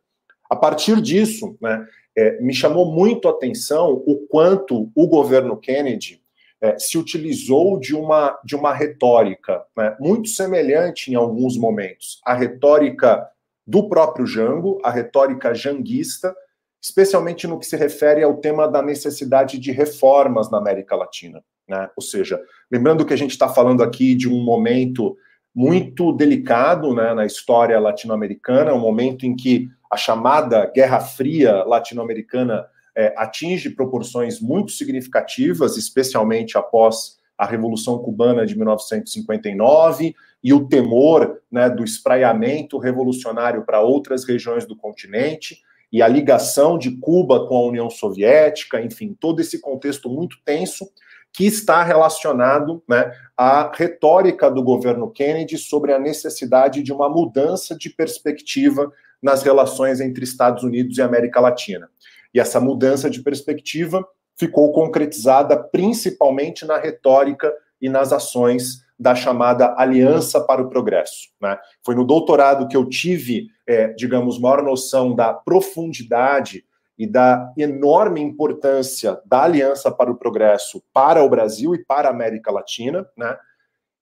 A 0.49 0.55
partir 0.55 1.01
disso, 1.01 1.57
né, 1.61 1.87
é, 2.15 2.39
me 2.41 2.53
chamou 2.53 2.91
muito 2.91 3.27
a 3.27 3.31
atenção 3.31 4.03
o 4.05 4.25
quanto 4.27 4.91
o 4.95 5.07
governo 5.07 5.57
Kennedy 5.57 6.21
é, 6.61 6.79
se 6.79 6.97
utilizou 6.97 7.79
de 7.79 7.95
uma, 7.95 8.39
de 8.43 8.55
uma 8.55 8.73
retórica 8.73 9.63
né, 9.75 9.95
muito 9.99 10.29
semelhante 10.29 11.11
em 11.11 11.15
alguns 11.15 11.57
momentos 11.57 12.21
à 12.25 12.33
retórica 12.33 13.27
do 13.65 13.89
próprio 13.89 14.25
Jango, 14.27 14.79
a 14.83 14.91
retórica 14.91 15.53
janguista, 15.53 16.35
especialmente 16.81 17.47
no 17.47 17.57
que 17.57 17.65
se 17.65 17.75
refere 17.75 18.23
ao 18.23 18.37
tema 18.37 18.67
da 18.67 18.81
necessidade 18.81 19.57
de 19.57 19.71
reformas 19.71 20.51
na 20.51 20.57
América 20.59 20.95
Latina. 20.95 21.43
Né? 21.67 21.89
Ou 21.95 22.03
seja, 22.03 22.39
lembrando 22.71 23.05
que 23.05 23.13
a 23.13 23.17
gente 23.17 23.31
está 23.31 23.49
falando 23.49 23.81
aqui 23.81 24.13
de 24.13 24.29
um 24.29 24.43
momento 24.43 25.17
muito 25.53 26.11
delicado 26.11 26.93
né, 26.93 27.13
na 27.13 27.25
história 27.25 27.79
latino-americana, 27.79 28.73
um 28.73 28.79
momento 28.79 29.25
em 29.25 29.35
que 29.35 29.69
a 29.91 29.97
chamada 29.97 30.69
Guerra 30.75 30.99
Fria 30.99 31.63
latino-americana 31.63 32.67
é, 32.95 33.13
atinge 33.17 33.69
proporções 33.71 34.39
muito 34.39 34.71
significativas, 34.71 35.77
especialmente 35.77 36.57
após 36.57 37.17
a 37.37 37.45
Revolução 37.45 37.97
Cubana 37.99 38.45
de 38.45 38.55
1959 38.55 40.15
e 40.45 40.53
o 40.53 40.67
temor 40.67 41.41
né, 41.51 41.67
do 41.67 41.83
espraiamento 41.83 42.77
revolucionário 42.77 43.65
para 43.65 43.81
outras 43.81 44.23
regiões 44.23 44.63
do 44.63 44.75
continente 44.75 45.57
e 45.91 46.03
a 46.03 46.07
ligação 46.07 46.77
de 46.77 46.91
Cuba 46.99 47.47
com 47.47 47.57
a 47.57 47.65
União 47.65 47.89
Soviética, 47.89 48.79
enfim, 48.79 49.17
todo 49.19 49.39
esse 49.39 49.59
contexto 49.59 50.07
muito 50.07 50.37
tenso 50.45 50.87
que 51.33 51.47
está 51.47 51.81
relacionado 51.81 52.83
né, 52.87 53.11
à 53.35 53.71
retórica 53.75 54.51
do 54.51 54.61
governo 54.61 55.09
Kennedy 55.09 55.57
sobre 55.57 55.91
a 55.91 55.97
necessidade 55.97 56.83
de 56.83 56.93
uma 56.93 57.09
mudança 57.09 57.75
de 57.75 57.89
perspectiva 57.89 58.93
nas 59.19 59.41
relações 59.41 59.99
entre 59.99 60.23
Estados 60.23 60.63
Unidos 60.63 60.99
e 60.99 61.01
América 61.01 61.39
Latina. 61.39 61.89
E 62.31 62.39
essa 62.39 62.59
mudança 62.59 63.09
de 63.09 63.23
perspectiva 63.23 64.07
ficou 64.37 64.71
concretizada 64.71 65.57
principalmente 65.57 66.65
na 66.65 66.77
retórica 66.77 67.51
e 67.81 67.89
nas 67.89 68.13
ações 68.13 68.84
da 68.97 69.13
chamada 69.13 69.75
Aliança 69.77 70.39
para 70.41 70.61
o 70.61 70.69
Progresso. 70.69 71.29
Né? 71.41 71.57
Foi 71.85 71.95
no 71.95 72.05
doutorado 72.05 72.67
que 72.67 72.77
eu 72.77 72.87
tive, 72.87 73.47
é, 73.67 73.87
digamos, 73.89 74.39
maior 74.39 74.63
noção 74.63 75.13
da 75.13 75.33
profundidade 75.33 76.63
e 76.97 77.05
da 77.05 77.51
enorme 77.57 78.21
importância 78.21 79.19
da 79.25 79.43
Aliança 79.43 79.91
para 79.91 80.11
o 80.11 80.15
Progresso 80.15 80.81
para 80.93 81.23
o 81.23 81.29
Brasil 81.29 81.75
e 81.75 81.83
para 81.83 82.07
a 82.07 82.11
América 82.11 82.51
Latina, 82.51 83.05
né? 83.17 83.37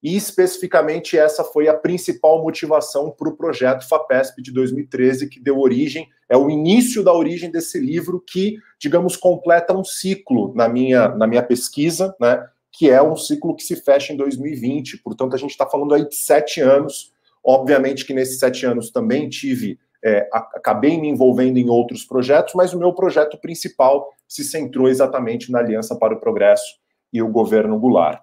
E 0.04 0.18
especificamente 0.18 1.18
essa 1.18 1.46
foi 1.46 1.70
a 1.70 1.74
principal 1.74 2.44
motivação 2.44 3.10
para 3.10 3.30
o 3.30 3.38
projeto 3.38 3.88
FAPESP 3.88 4.42
de 4.42 4.52
2013, 4.52 5.30
que 5.30 5.40
deu 5.40 5.58
origem, 5.58 6.10
é 6.28 6.36
o 6.36 6.50
início 6.50 7.02
da 7.02 7.14
origem 7.14 7.50
desse 7.50 7.80
livro 7.80 8.20
que, 8.20 8.58
digamos, 8.78 9.16
completa 9.16 9.74
um 9.74 9.84
ciclo 9.84 10.54
na 10.54 10.68
minha, 10.68 11.08
na 11.08 11.26
minha 11.26 11.42
pesquisa, 11.42 12.14
né? 12.20 12.46
Que 12.74 12.90
é 12.90 13.02
um 13.02 13.16
ciclo 13.16 13.56
que 13.56 13.64
se 13.64 13.76
fecha 13.76 14.12
em 14.12 14.18
2020. 14.18 14.98
Portanto, 15.04 15.36
a 15.36 15.38
gente 15.38 15.52
está 15.52 15.66
falando 15.66 15.94
aí 15.94 16.08
de 16.08 16.16
sete 16.16 16.60
anos. 16.60 17.14
Obviamente 17.46 18.06
que 18.06 18.14
nesses 18.14 18.40
sete 18.40 18.66
anos 18.66 18.90
também 18.90 19.30
tive 19.30 19.78
é, 20.04 20.28
acabei 20.32 21.00
me 21.00 21.08
envolvendo 21.08 21.58
em 21.58 21.70
outros 21.70 22.04
projetos, 22.04 22.54
mas 22.56 22.74
o 22.74 22.80
meu 22.80 22.94
projeto 22.94 23.38
principal 23.38 24.10
se 24.28 24.44
centrou 24.44 24.90
exatamente 24.90 25.50
na 25.50 25.60
Aliança 25.60 25.96
para 25.96 26.14
o 26.14 26.20
Progresso 26.20 26.78
e 27.12 27.22
o 27.22 27.30
governo 27.30 27.80
Goulart. 27.80 28.22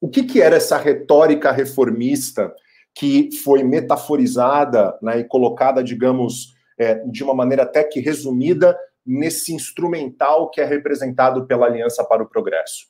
O 0.00 0.08
que, 0.08 0.24
que 0.24 0.42
era 0.42 0.56
essa 0.56 0.76
retórica 0.76 1.52
reformista 1.52 2.52
que 2.94 3.30
foi 3.44 3.62
metaforizada 3.62 4.98
né, 5.00 5.20
e 5.20 5.24
colocada, 5.24 5.84
digamos, 5.84 6.54
é, 6.78 6.94
de 7.06 7.22
uma 7.22 7.34
maneira 7.34 7.62
até 7.62 7.84
que 7.84 8.00
resumida 8.00 8.76
nesse 9.04 9.54
instrumental 9.54 10.50
que 10.50 10.60
é 10.60 10.64
representado 10.64 11.46
pela 11.46 11.66
Aliança 11.66 12.04
para 12.04 12.22
o 12.22 12.28
Progresso? 12.28 12.86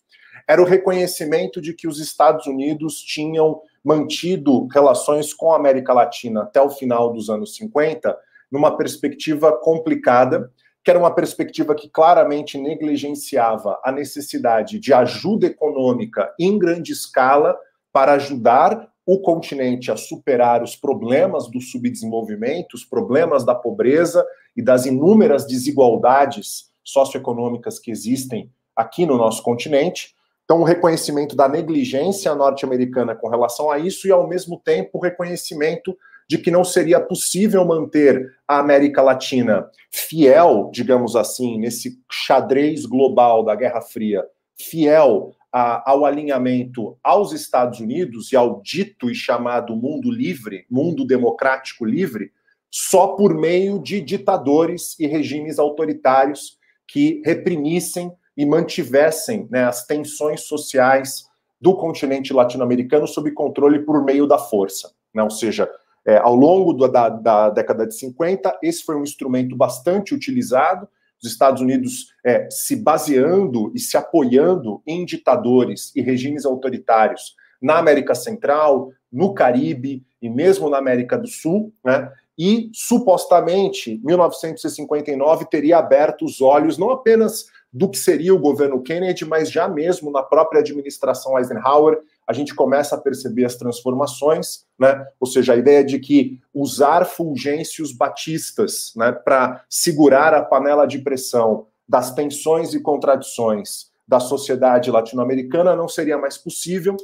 Era 0.49 0.63
o 0.63 0.65
reconhecimento 0.65 1.61
de 1.61 1.75
que 1.75 1.89
os 1.89 1.99
Estados 1.99 2.47
Unidos 2.47 3.01
tinham 3.01 3.61
mantido 3.85 4.67
relações 4.67 5.33
com 5.33 5.53
a 5.53 5.57
América 5.57 5.93
Latina 5.93 6.43
até 6.43 6.61
o 6.61 6.71
final 6.71 7.13
dos 7.13 7.29
anos 7.29 7.55
50, 7.57 8.17
numa 8.51 8.77
perspectiva 8.77 9.53
complicada, 9.53 10.51
que 10.85 10.91
era 10.91 10.99
uma 10.99 11.15
perspectiva 11.15 11.75
que 11.75 11.89
claramente 11.89 12.59
negligenciava 12.59 13.81
a 13.85 13.91
necessidade 13.91 14.79
de 14.79 14.93
ajuda 14.93 15.47
econômica 15.47 16.33
em 16.39 16.59
grande 16.59 16.93
escala 16.93 17.57
para 17.93 18.13
ajudar 18.15 18.89
o 19.07 19.21
continente 19.21 19.93
a 19.93 19.97
superar 19.97 20.65
os 20.65 20.75
problemas 20.75 21.49
do 21.49 21.61
subdesenvolvimento, 21.61 22.75
os 22.75 22.85
problemas 22.85 23.45
da 23.45 23.55
pobreza 23.55 24.27
e 24.57 24.61
das 24.61 24.85
inúmeras 24.85 25.47
desigualdades 25.47 26.71
socioeconômicas 26.83 27.79
que 27.79 27.93
existem 27.93 28.51
aqui 28.75 29.07
no 29.07 29.17
nosso 29.17 29.43
continente, 29.45 30.16
então, 30.47 30.61
o 30.61 30.65
reconhecimento 30.65 31.35
da 31.35 31.49
negligência 31.49 32.33
norte-americana 32.33 33.17
com 33.17 33.29
relação 33.29 33.69
a 33.69 33.81
isso 33.81 34.07
e, 34.07 34.13
ao 34.13 34.29
mesmo 34.29 34.61
tempo, 34.65 34.91
o 34.95 35.01
reconhecimento 35.01 35.99
de 36.29 36.39
que 36.39 36.53
não 36.53 36.63
seria 36.63 37.01
possível 37.01 37.65
manter 37.65 38.33
a 38.47 38.61
América 38.61 39.03
Latina 39.03 39.69
fiel, 39.93 40.71
digamos 40.73 41.17
assim, 41.17 41.59
nesse 41.59 42.01
xadrez 42.09 42.87
global 42.87 43.45
da 43.45 43.57
Guerra 43.57 43.81
Fria, 43.81 44.25
fiel 44.57 45.33
a, 45.53 45.91
ao 45.91 46.05
alinhamento 46.05 46.97
aos 47.03 47.33
Estados 47.33 47.81
Unidos 47.81 48.33
e 48.33 48.37
ao 48.37 48.63
dito 48.63 49.11
e 49.11 49.17
chamado 49.17 49.75
mundo 49.75 50.13
livre, 50.13 50.65
mundo 50.71 51.05
democrático 51.05 51.85
livre, 51.85 52.31
só 52.71 53.09
por 53.09 53.35
meio 53.35 53.81
de 53.81 54.01
ditadores 54.01 54.99
e 55.01 55.09
regimes 55.09 55.59
autoritários 55.59 56.57
que 56.87 57.21
reprimissem 57.25 58.13
e 58.37 58.45
mantivessem 58.45 59.49
né, 59.51 59.65
as 59.65 59.87
tensões 59.87 60.43
sociais 60.43 61.27
do 61.61 61.75
continente 61.75 62.33
latino-americano 62.33 63.07
sob 63.07 63.31
controle 63.33 63.81
por 63.81 64.05
meio 64.05 64.27
da 64.27 64.39
força. 64.39 64.93
Né? 65.15 65.23
Ou 65.23 65.31
seja, 65.31 65.69
é, 66.07 66.19
ao 66.19 66.35
longo 66.35 66.73
do, 66.73 66.87
da, 66.87 67.09
da, 67.09 67.51
década 67.51 67.87
de 67.87 67.97
50, 67.97 68.59
esse 68.63 68.85
foi 68.85 68.97
um 68.97 69.03
instrumento 69.03 69.57
bastante 69.57 70.15
utilizado, 70.15 70.89
os 71.21 71.31
Estados 71.31 71.63
Unidos 71.63 72.13
é, 72.25 72.47
se 72.51 72.77
baseando 72.77 73.73
e 73.75 73.81
se 73.81 73.97
apoiando 73.97 74.83
em 74.87 75.05
ditadores 75.05 75.91
e 75.97 76.03
regimes 76.03 76.45
autoritários 76.45 77.35
na 77.61 77.79
América 77.79 78.15
Central, 78.15 78.93
no 79.11 79.33
Caribe 79.33 80.05
e 80.21 80.29
mesmo 80.29 80.69
na 80.69 80.77
América 80.77 81.17
do 81.17 81.27
Sul, 81.27 81.73
né? 81.85 82.13
E 82.39 82.69
supostamente 82.75 83.99
1959 84.05 85.47
teria 85.47 85.79
aberto 85.79 86.27
os 86.27 86.43
olhos 86.43 86.77
não 86.77 86.91
apenas 86.91 87.47
do 87.77 87.91
que 87.91 87.99
seria 87.99 88.35
o 88.35 88.39
governo 88.39 88.83
Kennedy, 88.83 89.27
mas 89.27 89.51
já 89.51 89.69
mesmo 89.69 90.11
na 90.11 90.23
própria 90.23 90.61
administração 90.61 91.39
Eisenhower, 91.39 92.01
a 92.27 92.33
gente 92.33 92.55
começa 92.55 92.95
a 92.95 92.99
perceber 92.99 93.45
as 93.45 93.55
transformações, 93.55 94.65
né? 94.79 95.07
Ou 95.21 95.27
seja, 95.27 95.53
a 95.53 95.57
ideia 95.57 95.85
de 95.85 95.99
que 95.99 96.41
usar 96.55 97.05
fulgêncios 97.05 97.93
batistas, 97.93 98.95
né, 98.97 99.13
para 99.13 99.63
segurar 99.69 100.33
a 100.33 100.43
panela 100.43 100.87
de 100.87 101.01
pressão 101.01 101.67
das 101.87 102.15
tensões 102.15 102.73
e 102.73 102.81
contradições 102.81 103.91
da 104.09 104.21
sociedade 104.21 104.91
latino-americana 104.91 105.77
não 105.77 105.87
seria 105.87 106.17
mais 106.17 106.39
possível. 106.39 106.97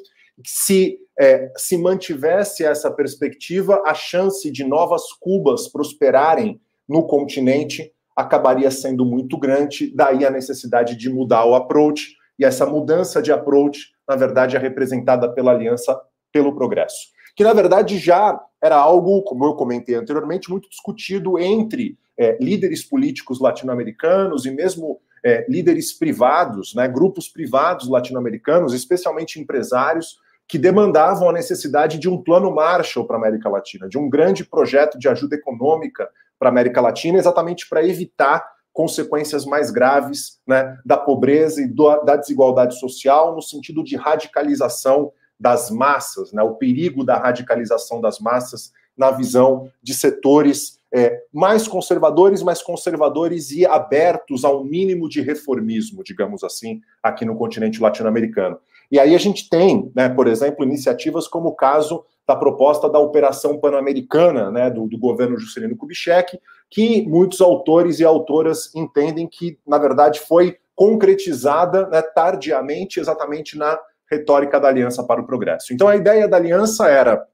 Se 0.43 0.99
é, 1.21 1.52
se 1.55 1.76
mantivesse 1.76 2.64
essa 2.64 2.91
perspectiva, 2.91 3.83
a 3.85 3.93
chance 3.93 4.50
de 4.50 4.64
novas 4.64 5.12
Cubas 5.21 5.69
prosperarem 5.69 6.59
no 6.88 7.07
continente 7.07 7.93
acabaria 8.16 8.71
sendo 8.71 9.04
muito 9.04 9.38
grande, 9.38 9.92
daí 9.95 10.25
a 10.25 10.31
necessidade 10.31 10.97
de 10.97 11.11
mudar 11.11 11.45
o 11.45 11.54
approach, 11.54 12.16
e 12.38 12.45
essa 12.45 12.66
mudança 12.66 13.23
de 13.23 13.33
approach, 13.33 13.92
na 14.09 14.16
verdade, 14.16 14.57
é 14.57 14.59
representada 14.59 15.33
pela 15.33 15.52
Aliança 15.52 15.99
pelo 16.33 16.54
Progresso, 16.54 17.09
que 17.37 17.45
na 17.45 17.52
verdade 17.52 17.99
já 17.99 18.40
era 18.61 18.76
algo, 18.76 19.23
como 19.23 19.45
eu 19.45 19.54
comentei 19.54 19.95
anteriormente, 19.95 20.50
muito 20.50 20.69
discutido 20.69 21.38
entre 21.38 21.99
é, 22.19 22.37
líderes 22.40 22.85
políticos 22.85 23.40
latino-americanos 23.40 24.47
e 24.47 24.50
mesmo 24.50 25.00
é, 25.25 25.47
líderes 25.49 25.92
privados, 25.92 26.75
né, 26.75 26.88
grupos 26.88 27.28
privados 27.28 27.88
latino-americanos, 27.88 28.75
especialmente 28.75 29.40
empresários, 29.40 30.19
que 30.49 30.59
demandavam 30.59 31.31
a 31.31 31.33
necessidade 31.33 31.99
de 31.99 32.09
um 32.09 32.23
plano 32.23 32.54
Marshall 32.54 33.07
para 33.07 33.16
a 33.16 33.19
América 33.19 33.49
Latina, 33.49 33.88
de 33.88 33.97
um 33.97 34.11
grande 34.11 34.45
projeto 34.45 34.99
de 34.99 35.09
ajuda 35.09 35.37
econômica 35.37 36.09
para 36.42 36.49
a 36.49 36.50
América 36.50 36.80
Latina, 36.80 37.18
exatamente 37.18 37.68
para 37.68 37.87
evitar 37.87 38.44
consequências 38.72 39.44
mais 39.44 39.70
graves 39.70 40.40
né, 40.44 40.76
da 40.84 40.96
pobreza 40.96 41.62
e 41.62 41.68
do, 41.68 42.00
da 42.02 42.16
desigualdade 42.16 42.80
social, 42.80 43.32
no 43.32 43.40
sentido 43.40 43.84
de 43.84 43.94
radicalização 43.94 45.12
das 45.38 45.70
massas, 45.70 46.32
né, 46.32 46.42
o 46.42 46.56
perigo 46.56 47.04
da 47.04 47.16
radicalização 47.16 48.00
das 48.00 48.18
massas 48.18 48.72
na 48.96 49.12
visão 49.12 49.70
de 49.80 49.94
setores 49.94 50.80
é, 50.92 51.22
mais 51.32 51.68
conservadores, 51.68 52.42
mas 52.42 52.61
conservadores 52.61 53.52
e 53.52 53.64
abertos 53.64 54.44
ao 54.44 54.64
mínimo 54.64 55.08
de 55.08 55.20
reformismo, 55.20 56.02
digamos 56.02 56.42
assim, 56.42 56.80
aqui 57.00 57.25
no 57.25 57.37
continente 57.37 57.80
latino-americano. 57.80 58.58
E 58.92 58.99
aí 59.00 59.14
a 59.14 59.18
gente 59.18 59.49
tem, 59.49 59.90
né, 59.96 60.11
por 60.11 60.28
exemplo, 60.28 60.62
iniciativas 60.62 61.26
como 61.26 61.49
o 61.49 61.54
caso 61.54 62.04
da 62.28 62.37
proposta 62.37 62.90
da 62.90 62.99
Operação 62.99 63.58
Pan-Americana, 63.58 64.50
né, 64.50 64.68
do, 64.68 64.87
do, 64.87 64.99
governo 64.99 65.38
Juscelino 65.38 65.75
Kubitschek, 65.75 66.38
que 66.68 67.00
muitos 67.08 67.40
autores 67.40 68.00
e 68.00 68.04
autoras 68.04 68.70
entendem 68.75 69.26
que, 69.26 69.58
na 69.66 69.78
verdade, 69.78 70.20
foi 70.20 70.58
concretizada 70.75 71.88
né, 71.88 72.02
tardiamente, 72.02 73.00
exatamente 73.00 73.56
na 73.56 73.78
retórica 74.11 74.61
da 74.61 74.68
Aliança 74.68 75.02
para 75.02 75.22
o 75.22 75.26
Progresso. 75.26 75.72
Então, 75.72 75.88
a 75.88 75.96
ideia 75.96 76.28
da 76.28 76.37
aliança 76.37 76.87
era 76.87 77.26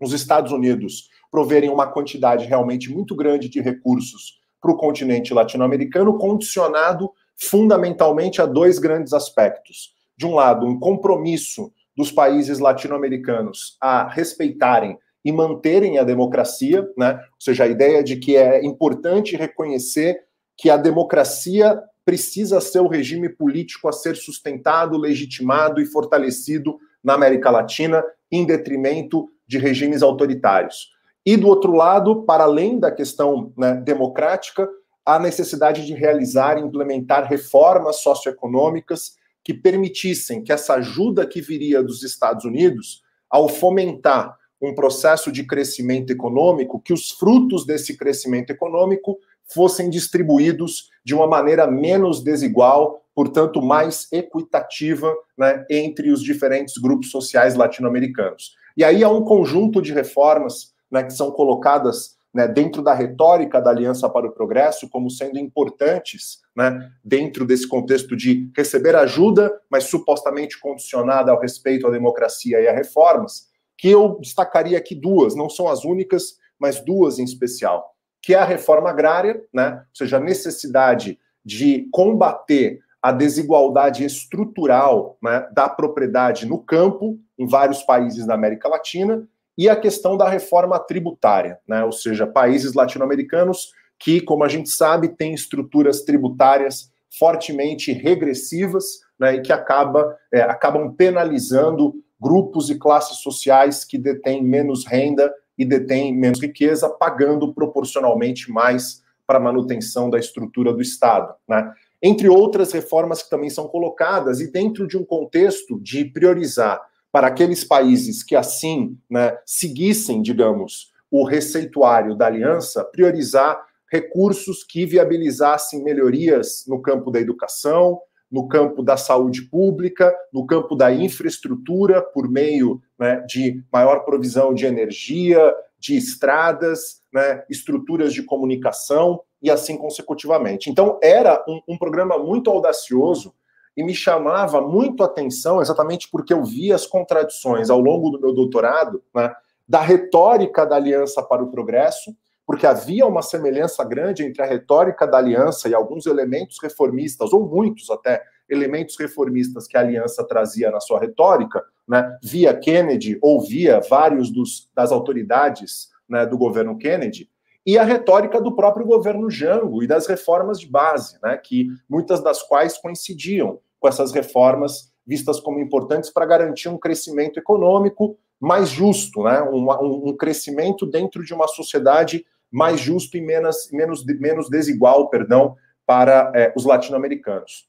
os 0.00 0.14
Estados 0.14 0.52
Unidos 0.52 1.10
proverem 1.30 1.68
uma 1.68 1.86
quantidade 1.86 2.46
realmente 2.46 2.90
muito 2.90 3.14
grande 3.14 3.50
de 3.50 3.60
recursos 3.60 4.40
para 4.58 4.72
o 4.72 4.76
continente 4.76 5.34
latino-americano, 5.34 6.16
condicionado 6.16 7.12
fundamentalmente 7.36 8.40
a 8.40 8.46
dois 8.46 8.78
grandes 8.78 9.12
aspectos. 9.12 9.92
De 10.16 10.26
um 10.26 10.34
lado, 10.34 10.66
um 10.66 10.78
compromisso 10.78 11.72
dos 11.96 12.10
países 12.10 12.58
latino-americanos 12.58 13.76
a 13.80 14.08
respeitarem 14.08 14.98
e 15.24 15.32
manterem 15.32 15.98
a 15.98 16.04
democracia, 16.04 16.86
né? 16.96 17.14
Ou 17.14 17.40
seja, 17.40 17.64
a 17.64 17.68
ideia 17.68 18.02
de 18.02 18.16
que 18.16 18.36
é 18.36 18.64
importante 18.64 19.36
reconhecer 19.36 20.20
que 20.56 20.68
a 20.68 20.76
democracia 20.76 21.80
precisa 22.04 22.60
ser 22.60 22.80
o 22.80 22.88
regime 22.88 23.28
político 23.28 23.88
a 23.88 23.92
ser 23.92 24.16
sustentado, 24.16 24.98
legitimado 24.98 25.80
e 25.80 25.86
fortalecido 25.86 26.78
na 27.02 27.14
América 27.14 27.50
Latina, 27.50 28.04
em 28.30 28.44
detrimento 28.44 29.28
de 29.46 29.58
regimes 29.58 30.02
autoritários. 30.02 30.90
E 31.24 31.36
do 31.36 31.48
outro 31.48 31.72
lado, 31.72 32.22
para 32.24 32.44
além 32.44 32.78
da 32.78 32.90
questão 32.90 33.52
né, 33.56 33.74
democrática, 33.76 34.68
a 35.06 35.18
necessidade 35.18 35.86
de 35.86 35.94
realizar 35.94 36.58
e 36.58 36.60
implementar 36.60 37.26
reformas 37.26 37.96
socioeconômicas 37.96 39.16
que 39.44 39.52
permitissem 39.52 40.42
que 40.42 40.52
essa 40.52 40.74
ajuda 40.74 41.26
que 41.26 41.40
viria 41.40 41.82
dos 41.82 42.02
Estados 42.02 42.44
Unidos, 42.46 43.02
ao 43.28 43.48
fomentar 43.48 44.36
um 44.60 44.74
processo 44.74 45.30
de 45.30 45.44
crescimento 45.44 46.10
econômico, 46.10 46.80
que 46.80 46.92
os 46.92 47.10
frutos 47.10 47.66
desse 47.66 47.96
crescimento 47.96 48.50
econômico 48.50 49.18
fossem 49.44 49.90
distribuídos 49.90 50.90
de 51.04 51.14
uma 51.14 51.26
maneira 51.26 51.70
menos 51.70 52.22
desigual, 52.22 53.04
portanto, 53.14 53.60
mais 53.60 54.10
equitativa 54.10 55.14
né, 55.36 55.66
entre 55.68 56.10
os 56.10 56.22
diferentes 56.22 56.78
grupos 56.78 57.10
sociais 57.10 57.54
latino-americanos. 57.54 58.56
E 58.76 58.82
aí 58.82 59.04
há 59.04 59.10
um 59.10 59.22
conjunto 59.22 59.82
de 59.82 59.92
reformas 59.92 60.72
né, 60.90 61.02
que 61.02 61.12
são 61.12 61.30
colocadas 61.30 62.13
né, 62.34 62.48
dentro 62.48 62.82
da 62.82 62.92
retórica 62.92 63.60
da 63.60 63.70
Aliança 63.70 64.08
para 64.10 64.26
o 64.26 64.32
Progresso 64.32 64.88
como 64.88 65.08
sendo 65.08 65.38
importantes 65.38 66.40
né, 66.56 66.90
dentro 67.04 67.46
desse 67.46 67.68
contexto 67.68 68.16
de 68.16 68.50
receber 68.56 68.96
ajuda, 68.96 69.52
mas 69.70 69.84
supostamente 69.84 70.58
condicionada 70.60 71.30
ao 71.30 71.40
respeito 71.40 71.86
à 71.86 71.90
democracia 71.90 72.60
e 72.60 72.66
a 72.66 72.72
reformas, 72.72 73.48
que 73.78 73.88
eu 73.88 74.18
destacaria 74.20 74.76
aqui 74.76 74.94
duas, 74.94 75.34
não 75.34 75.48
são 75.48 75.68
as 75.68 75.84
únicas, 75.84 76.38
mas 76.58 76.84
duas 76.84 77.18
em 77.18 77.24
especial 77.24 77.94
que 78.24 78.32
é 78.32 78.38
a 78.38 78.44
reforma 78.44 78.88
agrária, 78.88 79.44
né? 79.52 79.72
ou 79.74 79.94
seja, 79.94 80.16
a 80.16 80.20
necessidade 80.20 81.18
de 81.44 81.86
combater 81.92 82.80
a 83.02 83.12
desigualdade 83.12 84.02
estrutural 84.02 85.18
né, 85.22 85.46
da 85.52 85.68
propriedade 85.68 86.46
no 86.46 86.58
campo 86.58 87.18
em 87.38 87.46
vários 87.46 87.82
países 87.82 88.26
da 88.26 88.32
América 88.32 88.66
Latina 88.66 89.28
e 89.56 89.68
a 89.68 89.76
questão 89.76 90.16
da 90.16 90.28
reforma 90.28 90.78
tributária, 90.78 91.58
né, 91.66 91.84
ou 91.84 91.92
seja, 91.92 92.26
países 92.26 92.74
latino-americanos 92.74 93.70
que, 93.98 94.20
como 94.20 94.44
a 94.44 94.48
gente 94.48 94.70
sabe, 94.70 95.08
têm 95.08 95.32
estruturas 95.34 96.02
tributárias 96.02 96.90
fortemente 97.18 97.92
regressivas 97.92 98.84
né, 99.18 99.36
e 99.36 99.42
que 99.42 99.52
acaba, 99.52 100.16
é, 100.32 100.42
acabam 100.42 100.92
penalizando 100.92 101.94
grupos 102.20 102.70
e 102.70 102.78
classes 102.78 103.18
sociais 103.18 103.84
que 103.84 103.96
detêm 103.96 104.42
menos 104.42 104.86
renda 104.86 105.32
e 105.56 105.64
detém 105.64 106.16
menos 106.16 106.40
riqueza, 106.40 106.88
pagando 106.88 107.52
proporcionalmente 107.54 108.50
mais 108.50 109.02
para 109.26 109.38
a 109.38 109.42
manutenção 109.42 110.10
da 110.10 110.18
estrutura 110.18 110.72
do 110.72 110.82
Estado. 110.82 111.34
Né? 111.48 111.72
Entre 112.02 112.28
outras 112.28 112.72
reformas 112.72 113.22
que 113.22 113.30
também 113.30 113.48
são 113.48 113.68
colocadas, 113.68 114.40
e 114.40 114.50
dentro 114.50 114.86
de 114.86 114.98
um 114.98 115.04
contexto 115.04 115.80
de 115.80 116.04
priorizar 116.04 116.80
para 117.14 117.28
aqueles 117.28 117.62
países 117.62 118.24
que 118.24 118.34
assim 118.34 118.98
né, 119.08 119.38
seguissem, 119.46 120.20
digamos, 120.20 120.92
o 121.08 121.22
receituário 121.22 122.16
da 122.16 122.26
aliança, 122.26 122.82
priorizar 122.82 123.56
recursos 123.88 124.64
que 124.64 124.84
viabilizassem 124.84 125.84
melhorias 125.84 126.64
no 126.66 126.82
campo 126.82 127.12
da 127.12 127.20
educação, 127.20 128.00
no 128.28 128.48
campo 128.48 128.82
da 128.82 128.96
saúde 128.96 129.42
pública, 129.42 130.12
no 130.32 130.44
campo 130.44 130.74
da 130.74 130.92
infraestrutura, 130.92 132.02
por 132.02 132.28
meio 132.28 132.82
né, 132.98 133.24
de 133.28 133.62
maior 133.72 134.00
provisão 134.00 134.52
de 134.52 134.66
energia, 134.66 135.54
de 135.78 135.96
estradas, 135.96 137.00
né, 137.12 137.44
estruturas 137.48 138.12
de 138.12 138.24
comunicação 138.24 139.20
e 139.40 139.52
assim 139.52 139.76
consecutivamente. 139.76 140.68
Então, 140.68 140.98
era 141.00 141.44
um, 141.46 141.74
um 141.74 141.78
programa 141.78 142.18
muito 142.18 142.50
audacioso 142.50 143.32
e 143.76 143.82
me 143.82 143.94
chamava 143.94 144.60
muito 144.60 145.02
a 145.02 145.06
atenção, 145.06 145.60
exatamente 145.60 146.08
porque 146.10 146.32
eu 146.32 146.44
vi 146.44 146.72
as 146.72 146.86
contradições 146.86 147.70
ao 147.70 147.80
longo 147.80 148.10
do 148.10 148.20
meu 148.20 148.32
doutorado, 148.32 149.02
né, 149.14 149.34
da 149.66 149.80
retórica 149.80 150.64
da 150.64 150.76
Aliança 150.76 151.22
para 151.22 151.42
o 151.42 151.50
Progresso, 151.50 152.14
porque 152.46 152.66
havia 152.66 153.06
uma 153.06 153.22
semelhança 153.22 153.82
grande 153.84 154.22
entre 154.22 154.42
a 154.42 154.46
retórica 154.46 155.06
da 155.06 155.18
aliança 155.18 155.68
e 155.68 155.74
alguns 155.74 156.04
elementos 156.06 156.58
reformistas, 156.62 157.32
ou 157.32 157.48
muitos 157.48 157.88
até 157.90 158.22
elementos 158.48 158.96
reformistas 158.98 159.66
que 159.66 159.76
a 159.76 159.80
aliança 159.80 160.22
trazia 160.24 160.70
na 160.70 160.78
sua 160.78 161.00
retórica, 161.00 161.64
né, 161.88 162.18
via 162.22 162.54
Kennedy 162.54 163.18
ou 163.22 163.40
via 163.40 163.80
vários 163.88 164.30
dos, 164.30 164.70
das 164.74 164.92
autoridades 164.92 165.88
né, 166.08 166.26
do 166.26 166.36
governo 166.36 166.76
Kennedy, 166.76 167.30
e 167.66 167.78
a 167.78 167.84
retórica 167.84 168.40
do 168.40 168.54
próprio 168.54 168.86
governo 168.86 169.30
Jango 169.30 169.82
e 169.82 169.86
das 169.86 170.06
reformas 170.06 170.60
de 170.60 170.66
base, 170.66 171.18
né, 171.22 171.36
que 171.36 171.68
muitas 171.88 172.22
das 172.22 172.42
quais 172.42 172.76
coincidiam 172.78 173.58
com 173.80 173.88
essas 173.88 174.12
reformas 174.12 174.92
vistas 175.06 175.40
como 175.40 175.60
importantes 175.60 176.10
para 176.10 176.26
garantir 176.26 176.68
um 176.68 176.78
crescimento 176.78 177.38
econômico 177.38 178.16
mais 178.40 178.68
justo, 178.68 179.22
né, 179.22 179.42
um, 179.42 179.70
um 180.08 180.16
crescimento 180.16 180.84
dentro 180.84 181.24
de 181.24 181.32
uma 181.32 181.48
sociedade 181.48 182.26
mais 182.50 182.80
justo 182.80 183.16
e 183.16 183.20
menos, 183.20 183.70
menos, 183.72 184.04
menos 184.06 184.48
desigual, 184.48 185.08
perdão, 185.08 185.56
para 185.86 186.30
é, 186.34 186.52
os 186.56 186.64
latino-americanos. 186.64 187.68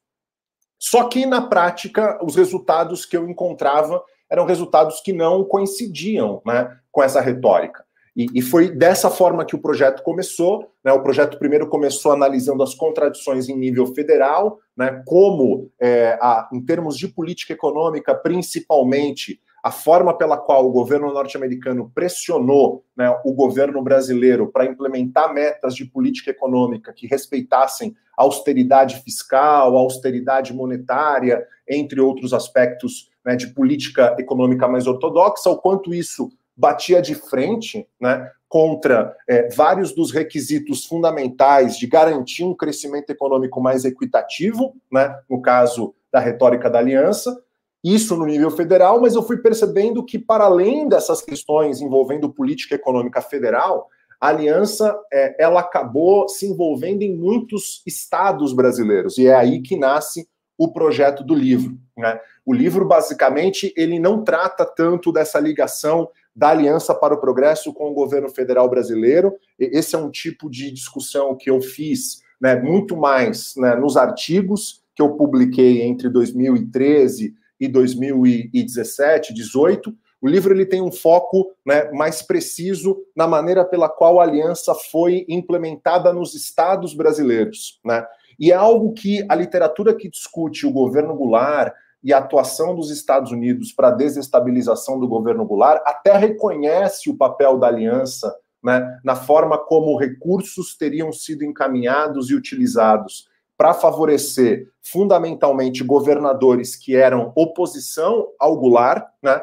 Só 0.78 1.06
que, 1.06 1.26
na 1.26 1.42
prática, 1.42 2.20
os 2.24 2.36
resultados 2.36 3.06
que 3.06 3.18
eu 3.18 3.28
encontrava 3.28 4.04
eram 4.30 4.46
resultados 4.46 5.02
que 5.02 5.14
não 5.14 5.44
coincidiam 5.44 6.42
né, 6.46 6.78
com 6.92 7.02
essa 7.02 7.22
retórica. 7.22 7.86
E, 8.16 8.28
e, 8.34 8.42
foi 8.42 8.70
dessa 8.70 9.10
forma 9.10 9.44
que 9.44 9.56
o 9.56 9.62
projeto 9.62 10.02
começou. 10.02 10.72
Né, 10.84 10.92
o 10.94 11.04
projeto 11.04 11.38
primeiro 11.38 11.68
começou 11.68 12.14
analisando 12.14 12.64
as 12.64 12.74
contradições 12.74 13.50
em 13.50 13.58
nível 13.58 13.88
federal, 13.88 14.60
né, 14.76 15.04
como, 15.06 15.70
é, 15.80 16.18
a, 16.22 16.48
em 16.54 16.64
termos 16.64 16.98
de 16.98 17.10
política 17.10 17.52
econômica, 17.52 18.16
principalmente, 18.16 19.42
a 19.62 19.72
forma 19.72 20.16
pela 20.16 20.38
qual 20.38 20.66
o 20.66 20.72
governo 20.72 21.12
norte-americano 21.12 21.92
pressionou 21.94 22.86
né, 22.96 23.10
o 23.26 23.34
governo 23.34 23.82
brasileiro 23.82 24.48
para 24.48 24.66
implementar 24.66 25.34
metas 25.34 25.76
de 25.76 25.86
política 25.86 26.30
econômica 26.30 26.94
que 26.94 27.08
respeitassem 27.08 27.96
austeridade 28.16 29.02
fiscal, 29.02 29.76
austeridade 29.76 30.54
monetária, 30.54 31.46
entre 31.68 32.00
outros 32.00 32.32
aspectos 32.32 33.10
né, 33.26 33.36
de 33.36 33.48
política 33.48 34.16
econômica 34.20 34.68
mais 34.68 34.86
ortodoxa, 34.86 35.50
o 35.50 35.58
quanto 35.58 35.94
isso 35.94 36.30
batia 36.56 37.02
de 37.02 37.16
frente 37.16 37.88
né, 38.00 38.30
contra 38.48 39.16
é, 39.28 39.50
vários 39.50 39.94
dos 39.94 40.12
requisitos 40.12 40.86
fundamentais 40.86 41.78
de 41.78 41.88
garantir 41.88 42.44
um 42.44 42.56
crescimento 42.56 43.10
econômico 43.10 43.60
mais 43.62 43.84
equitativo, 43.84 44.76
né, 44.92 45.14
no 45.30 45.42
caso 45.42 45.94
da 46.12 46.20
retórica 46.20 46.70
da 46.70 46.80
aliança, 46.80 47.38
isso 47.84 48.16
no 48.16 48.26
nível 48.26 48.50
federal, 48.50 49.00
mas 49.00 49.14
eu 49.14 49.22
fui 49.22 49.38
percebendo 49.38 50.04
que, 50.04 50.18
para 50.18 50.46
além 50.46 50.88
dessas 50.88 51.22
questões 51.22 51.82
envolvendo 51.82 52.34
política 52.34 52.74
econômica 52.74 53.22
federal, 53.22 53.90
a 54.20 54.30
aliança 54.30 54.98
é, 55.14 55.36
ela 55.44 55.60
acabou 55.60 56.28
se 56.28 56.48
envolvendo 56.48 57.04
em 57.04 57.16
muitos 57.16 57.84
estados 57.86 58.54
brasileiros 58.54 59.18
e 59.18 59.28
é 59.28 59.36
aí 59.36 59.62
que 59.62 59.78
nasce 59.78 60.28
o 60.58 60.72
projeto 60.72 61.24
do 61.24 61.36
livro. 61.36 61.78
Né? 61.96 62.20
O 62.46 62.54
livro 62.54 62.88
basicamente 62.88 63.74
ele 63.78 64.00
não 64.00 64.24
trata 64.24 64.66
tanto 64.66 65.12
dessa 65.12 65.40
ligação 65.40 66.10
da 66.36 66.50
Aliança 66.50 66.94
para 66.94 67.14
o 67.14 67.20
Progresso 67.20 67.74
com 67.74 67.90
o 67.90 67.94
governo 67.94 68.30
federal 68.30 68.70
brasileiro. 68.70 69.34
Esse 69.58 69.96
é 69.96 69.98
um 69.98 70.12
tipo 70.12 70.50
de 70.50 70.70
discussão 70.72 71.36
que 71.36 71.50
eu 71.50 71.62
fiz 71.62 72.22
né, 72.42 72.60
muito 72.60 72.98
mais 72.98 73.56
né, 73.56 73.76
nos 73.76 73.96
artigos 73.96 74.84
que 74.94 75.02
eu 75.02 75.12
publiquei 75.16 75.82
entre 75.82 76.10
2013 76.10 77.34
e 77.60 77.68
2017, 77.68 79.34
18, 79.34 79.96
o 80.22 80.28
livro 80.28 80.54
ele 80.54 80.66
tem 80.66 80.82
um 80.82 80.92
foco 80.92 81.52
né, 81.66 81.92
mais 81.92 82.22
preciso 82.22 82.98
na 83.16 83.28
maneira 83.28 83.64
pela 83.64 83.88
qual 83.88 84.20
a 84.20 84.24
aliança 84.24 84.74
foi 84.74 85.26
implementada 85.30 86.12
nos 86.12 86.34
estados 86.34 86.94
brasileiros. 86.94 87.80
Né? 87.86 88.04
E 88.40 88.52
é 88.52 88.56
algo 88.56 88.94
que 88.94 89.26
a 89.30 89.36
literatura 89.36 89.94
que 89.94 90.10
discute 90.10 90.66
o 90.66 90.72
governo 90.72 91.16
Goulart 91.16 91.74
e 92.06 92.14
a 92.14 92.20
atuação 92.20 92.76
dos 92.76 92.92
Estados 92.92 93.32
Unidos 93.32 93.72
para 93.72 93.88
a 93.88 93.92
desestabilização 93.92 95.00
do 95.00 95.08
governo 95.08 95.44
Goulart 95.44 95.82
até 95.84 96.16
reconhece 96.16 97.10
o 97.10 97.18
papel 97.18 97.58
da 97.58 97.66
aliança 97.66 98.34
né, 98.64 99.00
na 99.04 99.16
forma 99.16 99.58
como 99.58 99.98
recursos 99.98 100.78
teriam 100.78 101.12
sido 101.12 101.44
encaminhados 101.44 102.30
e 102.30 102.36
utilizados 102.36 103.28
para 103.58 103.74
favorecer 103.74 104.68
fundamentalmente 104.84 105.84
governadores 105.84 106.76
que 106.76 106.96
eram 106.96 107.32
oposição 107.36 108.28
ao 108.40 108.56
Goulart, 108.56 109.08
né? 109.24 109.42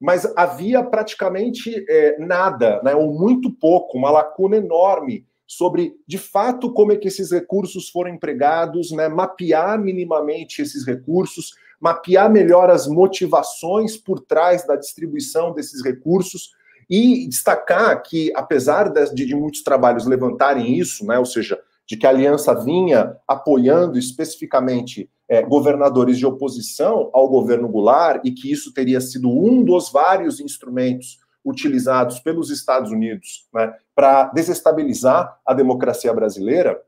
mas 0.00 0.24
havia 0.36 0.84
praticamente 0.84 1.84
é, 1.88 2.16
nada, 2.18 2.80
né, 2.82 2.94
ou 2.94 3.12
muito 3.12 3.50
pouco, 3.50 3.98
uma 3.98 4.10
lacuna 4.10 4.58
enorme 4.58 5.26
sobre, 5.46 5.94
de 6.06 6.18
fato, 6.18 6.72
como 6.72 6.92
é 6.92 6.96
que 6.96 7.08
esses 7.08 7.32
recursos 7.32 7.88
foram 7.88 8.10
empregados, 8.10 8.92
né, 8.92 9.08
mapear 9.08 9.80
minimamente 9.80 10.62
esses 10.62 10.86
recursos, 10.86 11.54
mapear 11.84 12.32
melhor 12.32 12.70
as 12.70 12.86
motivações 12.86 13.94
por 13.94 14.18
trás 14.18 14.66
da 14.66 14.74
distribuição 14.74 15.52
desses 15.52 15.84
recursos, 15.84 16.52
e 16.88 17.28
destacar 17.28 18.02
que, 18.02 18.32
apesar 18.34 18.90
de, 18.90 19.26
de 19.26 19.34
muitos 19.34 19.62
trabalhos 19.62 20.06
levantarem 20.06 20.78
isso, 20.78 21.04
né, 21.04 21.18
ou 21.18 21.26
seja, 21.26 21.60
de 21.86 21.96
que 21.98 22.06
a 22.06 22.10
aliança 22.10 22.54
vinha 22.54 23.14
apoiando 23.28 23.98
especificamente 23.98 25.10
é, 25.28 25.42
governadores 25.42 26.16
de 26.18 26.24
oposição 26.24 27.10
ao 27.12 27.28
governo 27.28 27.68
Goulart 27.68 28.22
e 28.24 28.32
que 28.32 28.50
isso 28.50 28.72
teria 28.72 29.00
sido 29.00 29.28
um 29.28 29.62
dos 29.62 29.92
vários 29.92 30.40
instrumentos 30.40 31.18
utilizados 31.44 32.18
pelos 32.18 32.50
Estados 32.50 32.90
Unidos 32.90 33.46
né, 33.52 33.74
para 33.94 34.24
desestabilizar 34.32 35.38
a 35.46 35.52
democracia 35.52 36.12
brasileira, 36.14 36.80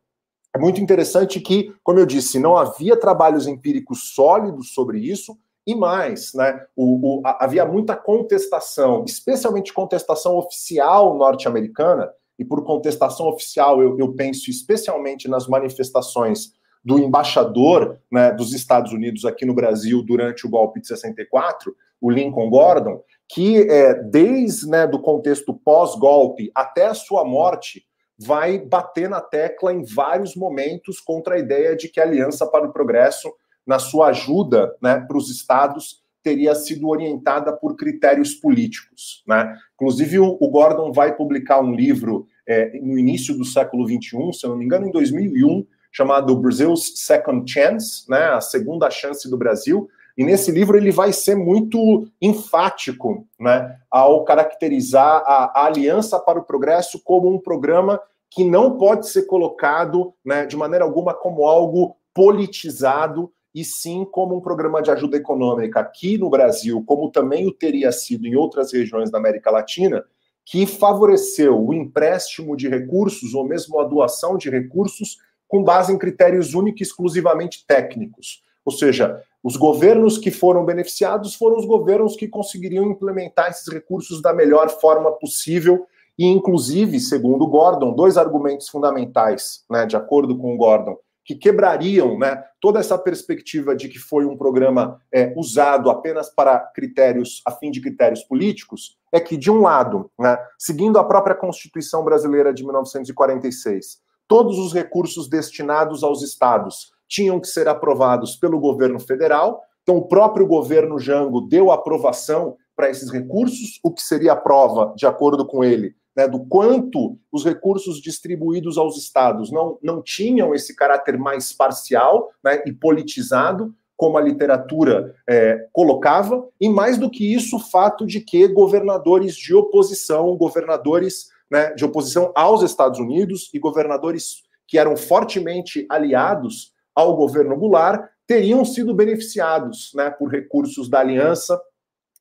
é 0.56 0.58
muito 0.58 0.80
interessante 0.80 1.38
que, 1.38 1.74
como 1.84 1.98
eu 1.98 2.06
disse, 2.06 2.38
não 2.38 2.56
havia 2.56 2.98
trabalhos 2.98 3.46
empíricos 3.46 4.14
sólidos 4.14 4.72
sobre 4.72 4.98
isso, 4.98 5.38
e 5.66 5.74
mais, 5.74 6.32
né, 6.32 6.64
o, 6.74 7.18
o, 7.18 7.22
havia 7.24 7.66
muita 7.66 7.94
contestação, 7.94 9.04
especialmente 9.06 9.74
contestação 9.74 10.36
oficial 10.38 11.14
norte-americana, 11.18 12.10
e 12.38 12.44
por 12.44 12.64
contestação 12.64 13.26
oficial 13.28 13.82
eu, 13.82 13.98
eu, 13.98 14.14
penso 14.14 14.48
especialmente 14.48 15.28
nas 15.28 15.46
manifestações 15.46 16.52
do 16.82 16.98
embaixador 16.98 17.98
né, 18.10 18.32
dos 18.32 18.54
Estados 18.54 18.92
Unidos 18.92 19.26
aqui 19.26 19.44
no 19.44 19.54
Brasil 19.54 20.02
durante 20.02 20.46
o 20.46 20.50
golpe 20.50 20.80
de 20.80 20.86
64, 20.86 21.74
o 22.00 22.10
Lincoln 22.10 22.48
Gordon, 22.48 23.02
que 23.28 23.60
é, 23.70 23.92
desde 23.94 24.68
né, 24.68 24.86
do 24.86 25.00
contexto 25.00 25.52
pós-golpe 25.52 26.50
até 26.54 26.86
a 26.86 26.94
sua 26.94 27.24
morte, 27.24 27.84
vai 28.18 28.58
bater 28.58 29.08
na 29.08 29.20
tecla 29.20 29.72
em 29.72 29.84
vários 29.84 30.34
momentos 30.34 31.00
contra 31.00 31.34
a 31.34 31.38
ideia 31.38 31.76
de 31.76 31.88
que 31.88 32.00
a 32.00 32.04
Aliança 32.04 32.46
para 32.46 32.66
o 32.66 32.72
Progresso 32.72 33.32
na 33.66 33.78
sua 33.78 34.08
ajuda 34.08 34.74
né, 34.80 35.00
para 35.00 35.16
os 35.16 35.28
estados, 35.28 36.02
teria 36.22 36.54
sido 36.54 36.88
orientada 36.88 37.52
por 37.52 37.76
critérios 37.76 38.34
políticos. 38.34 39.22
Né? 39.26 39.56
Inclusive, 39.74 40.18
o, 40.18 40.48
Gordon 40.48 40.92
vai 40.92 41.14
publicar 41.14 41.60
um 41.60 41.74
livro 41.74 42.26
é, 42.46 42.78
no 42.80 42.98
início 42.98 43.36
do 43.36 43.44
século 43.44 43.86
XXI, 43.86 44.32
se 44.32 44.46
eu 44.46 44.50
não 44.50 44.56
me 44.56 44.64
engano, 44.64 44.86
em 44.86 44.92
2001, 44.92 45.66
chamado 45.92 46.36
Brazil's 46.36 46.92
Second 47.04 47.50
Chance, 47.50 48.08
né, 48.08 48.26
a 48.26 48.40
segunda 48.40 48.90
chance 48.90 49.28
do 49.30 49.36
Brasil, 49.36 49.88
e 50.16 50.24
nesse 50.24 50.50
livro 50.50 50.76
ele 50.76 50.90
vai 50.90 51.12
ser 51.12 51.36
muito 51.36 52.08
enfático 52.20 53.26
né, 53.38 53.76
ao 53.90 54.24
caracterizar 54.24 55.22
a, 55.26 55.60
a, 55.60 55.66
Aliança 55.66 56.18
para 56.18 56.38
o 56.38 56.44
Progresso 56.44 57.00
como 57.04 57.28
um 57.28 57.38
programa 57.38 58.00
que 58.30 58.42
não 58.42 58.78
pode 58.78 59.08
ser 59.08 59.26
colocado 59.26 60.14
né, 60.24 60.46
de 60.46 60.56
maneira 60.56 60.84
alguma 60.84 61.12
como 61.12 61.46
algo 61.46 61.96
politizado 62.14 63.30
e 63.54 63.64
sim 63.64 64.04
como 64.04 64.36
um 64.36 64.40
programa 64.40 64.82
de 64.82 64.90
ajuda 64.90 65.16
econômica 65.16 65.80
aqui 65.80 66.18
no 66.18 66.30
Brasil, 66.30 66.82
como 66.84 67.10
também 67.10 67.46
o 67.46 67.52
teria 67.52 67.92
sido 67.92 68.26
em 68.26 68.36
outras 68.36 68.72
regiões 68.72 69.10
da 69.10 69.18
América 69.18 69.50
Latina, 69.50 70.04
que 70.44 70.66
favoreceu 70.66 71.58
o 71.58 71.74
empréstimo 71.74 72.56
de 72.56 72.68
recursos 72.68 73.34
ou 73.34 73.44
mesmo 73.44 73.80
a 73.80 73.84
doação 73.84 74.36
de 74.36 74.48
recursos 74.48 75.18
com 75.48 75.62
base 75.62 75.92
em 75.92 75.98
critérios 75.98 76.54
únicos 76.54 76.80
e 76.80 76.84
exclusivamente 76.84 77.64
técnicos. 77.66 78.42
Ou 78.64 78.72
seja, 78.72 79.22
os 79.46 79.56
governos 79.56 80.18
que 80.18 80.32
foram 80.32 80.64
beneficiados 80.64 81.36
foram 81.36 81.56
os 81.56 81.64
governos 81.64 82.16
que 82.16 82.26
conseguiriam 82.26 82.84
implementar 82.90 83.48
esses 83.48 83.72
recursos 83.72 84.20
da 84.20 84.34
melhor 84.34 84.68
forma 84.68 85.12
possível. 85.12 85.86
E, 86.18 86.26
inclusive, 86.26 86.98
segundo 86.98 87.46
Gordon, 87.46 87.94
dois 87.94 88.16
argumentos 88.16 88.68
fundamentais, 88.68 89.64
né, 89.70 89.86
de 89.86 89.94
acordo 89.94 90.36
com 90.36 90.56
Gordon, 90.56 90.96
que 91.24 91.36
quebrariam 91.36 92.18
né, 92.18 92.42
toda 92.60 92.80
essa 92.80 92.98
perspectiva 92.98 93.76
de 93.76 93.88
que 93.88 94.00
foi 94.00 94.26
um 94.26 94.36
programa 94.36 95.00
é, 95.14 95.32
usado 95.36 95.90
apenas 95.90 96.28
para 96.28 96.58
critérios, 96.58 97.40
a 97.46 97.52
fim 97.52 97.70
de 97.70 97.80
critérios 97.80 98.24
políticos, 98.24 98.98
é 99.12 99.20
que, 99.20 99.36
de 99.36 99.48
um 99.48 99.60
lado, 99.60 100.10
né, 100.18 100.36
seguindo 100.58 100.98
a 100.98 101.04
própria 101.04 101.36
Constituição 101.36 102.04
brasileira 102.04 102.52
de 102.52 102.64
1946, 102.64 104.00
todos 104.26 104.58
os 104.58 104.74
recursos 104.74 105.28
destinados 105.28 106.02
aos 106.02 106.20
estados 106.20 106.95
tinham 107.08 107.40
que 107.40 107.48
ser 107.48 107.68
aprovados 107.68 108.36
pelo 108.36 108.58
governo 108.58 108.98
federal. 108.98 109.62
Então, 109.82 109.96
o 109.96 110.08
próprio 110.08 110.46
governo 110.46 110.98
Jango 110.98 111.40
deu 111.40 111.70
aprovação 111.70 112.56
para 112.74 112.90
esses 112.90 113.10
recursos, 113.10 113.80
o 113.82 113.90
que 113.90 114.02
seria 114.02 114.32
a 114.32 114.36
prova, 114.36 114.92
de 114.96 115.06
acordo 115.06 115.46
com 115.46 115.64
ele, 115.64 115.94
né, 116.14 116.28
do 116.28 116.44
quanto 116.46 117.18
os 117.32 117.44
recursos 117.44 118.00
distribuídos 118.00 118.76
aos 118.76 118.98
estados 118.98 119.50
não, 119.50 119.78
não 119.82 120.02
tinham 120.02 120.54
esse 120.54 120.74
caráter 120.76 121.16
mais 121.16 121.52
parcial 121.52 122.30
né, 122.44 122.62
e 122.66 122.72
politizado, 122.72 123.74
como 123.96 124.18
a 124.18 124.20
literatura 124.20 125.14
é, 125.26 125.68
colocava, 125.72 126.46
e 126.60 126.68
mais 126.68 126.98
do 126.98 127.10
que 127.10 127.32
isso, 127.32 127.56
o 127.56 127.60
fato 127.60 128.04
de 128.04 128.20
que 128.20 128.46
governadores 128.48 129.34
de 129.34 129.54
oposição, 129.54 130.36
governadores 130.36 131.28
né, 131.50 131.72
de 131.72 131.84
oposição 131.84 132.30
aos 132.34 132.62
Estados 132.62 132.98
Unidos 132.98 133.48
e 133.54 133.58
governadores 133.58 134.42
que 134.68 134.78
eram 134.78 134.96
fortemente 134.96 135.86
aliados 135.88 136.72
ao 136.96 137.14
governo 137.14 137.56
Goulart 137.56 138.08
teriam 138.26 138.64
sido 138.64 138.94
beneficiados 138.94 139.92
né, 139.94 140.10
por 140.10 140.30
recursos 140.30 140.88
da 140.88 141.00
aliança, 141.00 141.60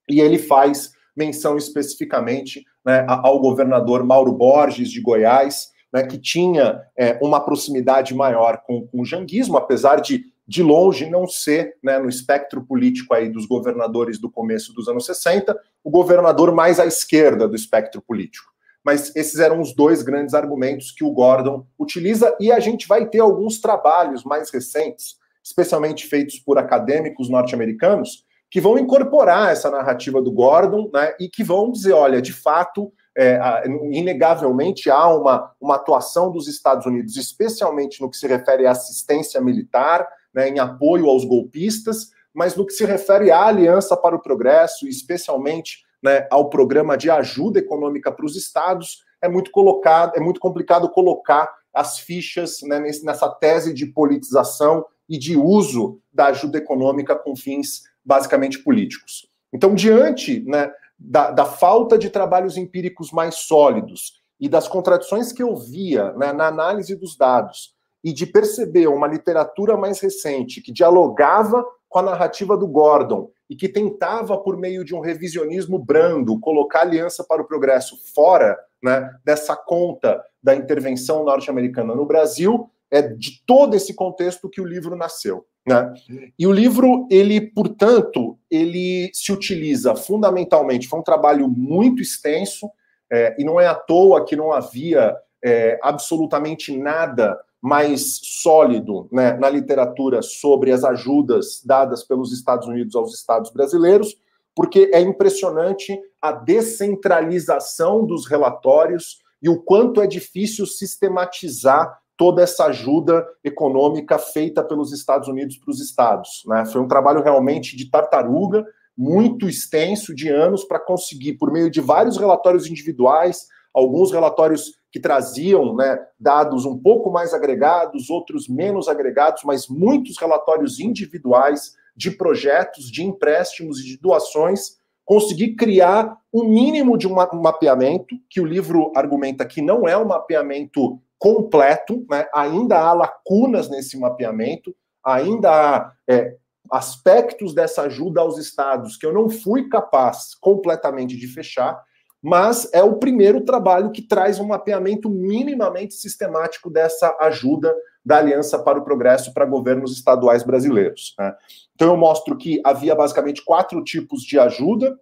e 0.08 0.20
ele 0.20 0.38
faz 0.38 0.92
menção 1.16 1.58
especificamente 1.58 2.64
né, 2.86 3.06
ao 3.08 3.40
governador 3.40 4.04
Mauro 4.04 4.34
Borges, 4.34 4.92
de 4.92 5.02
Goiás, 5.02 5.70
né, 5.92 6.04
que 6.04 6.18
tinha 6.18 6.82
é, 6.96 7.18
uma 7.22 7.40
proximidade 7.40 8.14
maior 8.14 8.62
com, 8.68 8.86
com, 8.86 9.02
o 9.02 9.06
janguismo, 9.06 9.58
apesar 9.58 10.02
de, 10.02 10.26
de 10.46 10.62
longe, 10.62 11.10
não 11.10 11.26
ser, 11.26 11.78
né, 11.82 11.98
no 11.98 12.10
espectro 12.10 12.64
político 12.64 13.14
aí 13.14 13.30
dos 13.30 13.46
governadores 13.46 14.20
do 14.20 14.30
começo 14.30 14.74
dos 14.74 14.88
anos 14.88 15.06
60, 15.06 15.58
o 15.84 15.90
governador 15.90 16.54
mais 16.54 16.80
à 16.80 16.86
esquerda 16.86 17.48
do 17.48 17.56
espectro 17.56 18.02
político. 18.02 18.55
Mas 18.86 19.12
esses 19.16 19.40
eram 19.40 19.60
os 19.60 19.74
dois 19.74 20.04
grandes 20.04 20.36
argumentos 20.36 20.92
que 20.92 21.04
o 21.04 21.12
Gordon 21.12 21.66
utiliza, 21.78 22.36
e 22.40 22.52
a 22.52 22.60
gente 22.60 22.88
vai 22.88 23.08
ter 23.10 23.20
alguns 23.20 23.60
trabalhos 23.60 24.24
mais 24.24 24.52
recentes, 24.52 25.16
especialmente 25.44 26.06
feitos 26.06 26.38
por 26.38 26.60
acadêmicos 26.60 27.28
norte-americanos, 27.28 28.24
que 28.52 28.62
vão 28.62 28.78
incorporar 28.78 29.52
essa 29.52 29.72
narrativa 29.72 30.22
do 30.22 30.32
Gordon 30.32 30.90
né, 30.94 31.16
e 31.20 31.28
que 31.28 31.44
vão 31.44 31.72
dizer: 31.72 31.94
olha, 31.94 32.22
de 32.22 32.32
fato, 32.32 32.94
é, 33.18 33.64
inegavelmente 33.92 34.90
há 34.90 35.08
uma, 35.10 35.52
uma 35.60 35.76
atuação 35.76 36.32
dos 36.32 36.48
Estados 36.48 36.86
Unidos, 36.86 37.18
especialmente 37.18 38.00
no 38.02 38.10
que 38.10 38.18
se 38.18 38.28
refere 38.28 38.68
à 38.68 38.72
assistência 38.72 39.42
militar, 39.42 40.08
né, 40.34 40.48
em 40.48 40.60
apoio 40.60 41.10
aos 41.10 41.26
golpistas, 41.26 42.12
mas 42.34 42.56
no 42.56 42.66
que 42.66 42.74
se 42.74 42.86
refere 42.86 43.32
à 43.32 43.46
Aliança 43.46 43.98
para 43.98 44.16
o 44.16 44.22
Progresso, 44.22 44.88
especialmente 44.88 45.85
né, 46.06 46.28
ao 46.30 46.52
programa 46.52 46.96
de 46.96 47.10
ajuda 47.10 47.58
econômica 47.58 48.12
para 48.12 48.26
os 48.26 48.36
estados, 48.36 49.04
é 49.20 49.28
muito 49.28 49.50
colocado, 49.50 50.16
é 50.16 50.20
muito 50.20 50.40
complicado 50.40 50.88
colocar 50.90 51.52
as 51.74 51.98
fichas 51.98 52.62
né, 52.62 52.80
nessa 52.80 53.28
tese 53.28 53.74
de 53.74 53.88
politização 53.88 54.86
e 55.10 55.18
de 55.18 55.36
uso 55.36 56.00
da 56.14 56.28
ajuda 56.28 56.60
econômica 56.60 57.16
com 57.16 57.36
fins 57.36 57.86
basicamente 58.06 58.60
políticos. 58.60 59.28
Então, 59.52 59.74
diante 59.74 60.42
né, 60.42 60.72
da, 60.98 61.32
da, 61.32 61.46
falta 61.46 61.98
de 61.98 62.12
trabalhos 62.12 62.56
empíricos 62.56 63.12
mais 63.12 63.36
sólidos 63.36 64.22
e 64.40 64.48
das 64.48 64.68
contradições 64.68 65.32
que 65.32 65.42
eu 65.42 65.56
via 65.56 66.14
né, 66.14 66.32
na 66.32 66.48
análise 66.48 66.96
dos 66.96 67.18
dados, 67.18 67.74
e 68.04 68.14
de 68.14 68.28
perceber 68.28 68.86
uma 68.86 69.08
literatura 69.08 69.76
mais 69.76 70.00
recente 70.00 70.62
que 70.62 70.72
dialogava 70.72 71.66
com 71.90 72.00
a 72.00 72.04
narrativa 72.04 72.58
do 72.58 72.68
Gordon 72.68 73.30
e 73.50 73.56
que 73.56 73.70
tentava, 73.70 74.38
por 74.38 74.58
meio 74.58 74.84
de 74.84 74.96
um 74.96 75.00
revisionismo 75.00 75.78
brando, 75.78 76.40
colocar 76.40 76.80
a 76.80 76.82
Aliança 76.82 77.24
para 77.24 77.42
o 77.42 77.48
Progresso 77.48 77.96
fora 78.14 78.58
né, 78.84 79.10
dessa 79.24 79.56
conta 79.56 80.24
da 80.42 80.56
intervenção 80.56 81.24
norte-americana 81.24 81.96
no 81.96 82.06
Brasil, 82.06 82.70
é 82.92 83.02
de 83.02 83.44
todo 83.46 83.76
esse 83.76 83.94
contexto 83.94 84.50
que 84.50 84.62
o 84.62 84.66
livro 84.66 84.96
nasceu. 84.96 85.46
Né? 85.68 85.94
E 86.38 86.46
o 86.46 86.52
livro, 86.52 87.08
ele, 87.10 87.42
portanto, 87.42 88.38
ele 88.50 89.10
se 89.14 89.32
utiliza 89.32 89.96
fundamentalmente, 89.96 90.88
foi 90.88 91.00
um 91.00 91.04
trabalho 91.04 91.48
muito 91.48 92.02
extenso, 92.02 92.70
é, 93.12 93.36
e 93.40 93.44
não 93.44 93.60
é 93.60 93.68
à 93.68 93.76
toa 93.76 94.26
que 94.26 94.36
não 94.36 94.52
havia 94.52 95.16
é, 95.44 95.80
absolutamente 95.82 96.76
nada 96.76 97.38
mais 97.66 98.20
sólido 98.22 99.08
né, 99.12 99.34
na 99.38 99.50
literatura 99.50 100.22
sobre 100.22 100.72
as 100.72 100.84
ajudas 100.84 101.64
dadas 101.66 102.04
pelos 102.04 102.32
Estados 102.32 102.68
Unidos 102.68 102.96
aos 102.96 103.12
Estados 103.16 103.52
brasileiros, 103.52 104.16
porque 104.56 104.92
é 104.94 105.02
impressionante 105.02 106.00
a 106.22 106.32
descentralização 106.32 108.06
dos 108.06 108.28
relatórios 108.28 109.18
e 109.42 109.50
o 109.50 109.64
quanto 109.64 110.00
é 110.00 110.06
difícil 110.06 110.68
sistematizar 110.68 112.00
toda 112.16 112.44
essa 112.44 112.66
ajuda 112.66 113.26
econômica 113.44 114.20
feita 114.20 114.64
pelos 114.64 114.94
Estados 114.94 115.28
Unidos 115.28 115.58
para 115.58 115.72
os 115.72 115.82
estados. 115.82 116.44
Né? 116.46 116.66
Foi 116.68 116.80
um 116.80 116.88
trabalho 116.88 117.24
realmente 117.24 117.76
de 117.76 117.90
tartaruga, 117.90 118.64
muito 118.96 119.50
extenso, 119.50 120.14
de 120.14 120.30
anos, 120.30 120.64
para 120.64 120.80
conseguir, 120.80 121.34
por 121.34 121.52
meio 121.52 121.72
de 121.72 121.82
vários 121.82 122.16
relatórios 122.16 122.68
individuais, 122.68 123.48
alguns 123.74 124.12
relatórios 124.12 124.72
que 124.96 125.00
traziam 125.02 125.76
né, 125.76 126.00
dados 126.18 126.64
um 126.64 126.78
pouco 126.78 127.12
mais 127.12 127.34
agregados, 127.34 128.10
outros 128.10 128.48
menos 128.48 128.88
agregados, 128.88 129.44
mas 129.44 129.68
muitos 129.68 130.18
relatórios 130.18 130.80
individuais 130.80 131.76
de 131.94 132.12
projetos, 132.12 132.90
de 132.90 133.04
empréstimos 133.04 133.82
e 133.82 133.84
de 133.84 133.98
doações, 133.98 134.78
conseguir 135.04 135.58
criar 135.58 136.18
um 136.34 136.46
mínimo 136.46 136.98
de 136.98 137.10
um 137.10 137.14
mapeamento, 137.14 138.16
que 138.30 138.40
o 138.40 138.46
livro 138.46 138.94
argumenta 138.96 139.46
que 139.46 139.62
não 139.62 139.86
é 139.86 139.98
um 139.98 140.06
mapeamento 140.06 140.98
completo, 141.20 142.06
né? 142.10 142.26
ainda 142.34 142.80
há 142.80 142.94
lacunas 142.94 143.70
nesse 143.70 144.00
mapeamento, 144.00 144.74
ainda 145.04 145.52
há 145.52 145.92
é, 146.08 146.38
aspectos 146.72 147.54
dessa 147.54 147.82
ajuda 147.82 148.22
aos 148.22 148.38
estados 148.38 148.96
que 148.96 149.06
eu 149.06 149.12
não 149.12 149.30
fui 149.30 149.68
capaz 149.68 150.34
completamente 150.36 151.18
de 151.18 151.28
fechar, 151.28 151.84
mas 152.26 152.68
é 152.74 152.82
o 152.82 152.96
primeiro 152.96 153.42
trabalho 153.42 153.92
que 153.92 154.02
traz 154.02 154.40
um 154.40 154.48
mapeamento 154.48 155.08
minimamente 155.08 155.94
sistemático 155.94 156.72
dessa 156.72 157.16
ajuda 157.20 157.72
da 158.04 158.18
Aliança 158.18 158.58
para 158.58 158.80
o 158.80 158.84
Progresso 158.84 159.32
para 159.32 159.46
governos 159.46 159.92
estaduais 159.92 160.42
brasileiros. 160.42 161.14
Né? 161.20 161.36
Então, 161.76 161.90
eu 161.90 161.96
mostro 161.96 162.36
que 162.36 162.60
havia 162.66 162.96
basicamente 162.96 163.46
quatro 163.46 163.84
tipos 163.84 164.24
de 164.24 164.40
ajuda, 164.40 165.00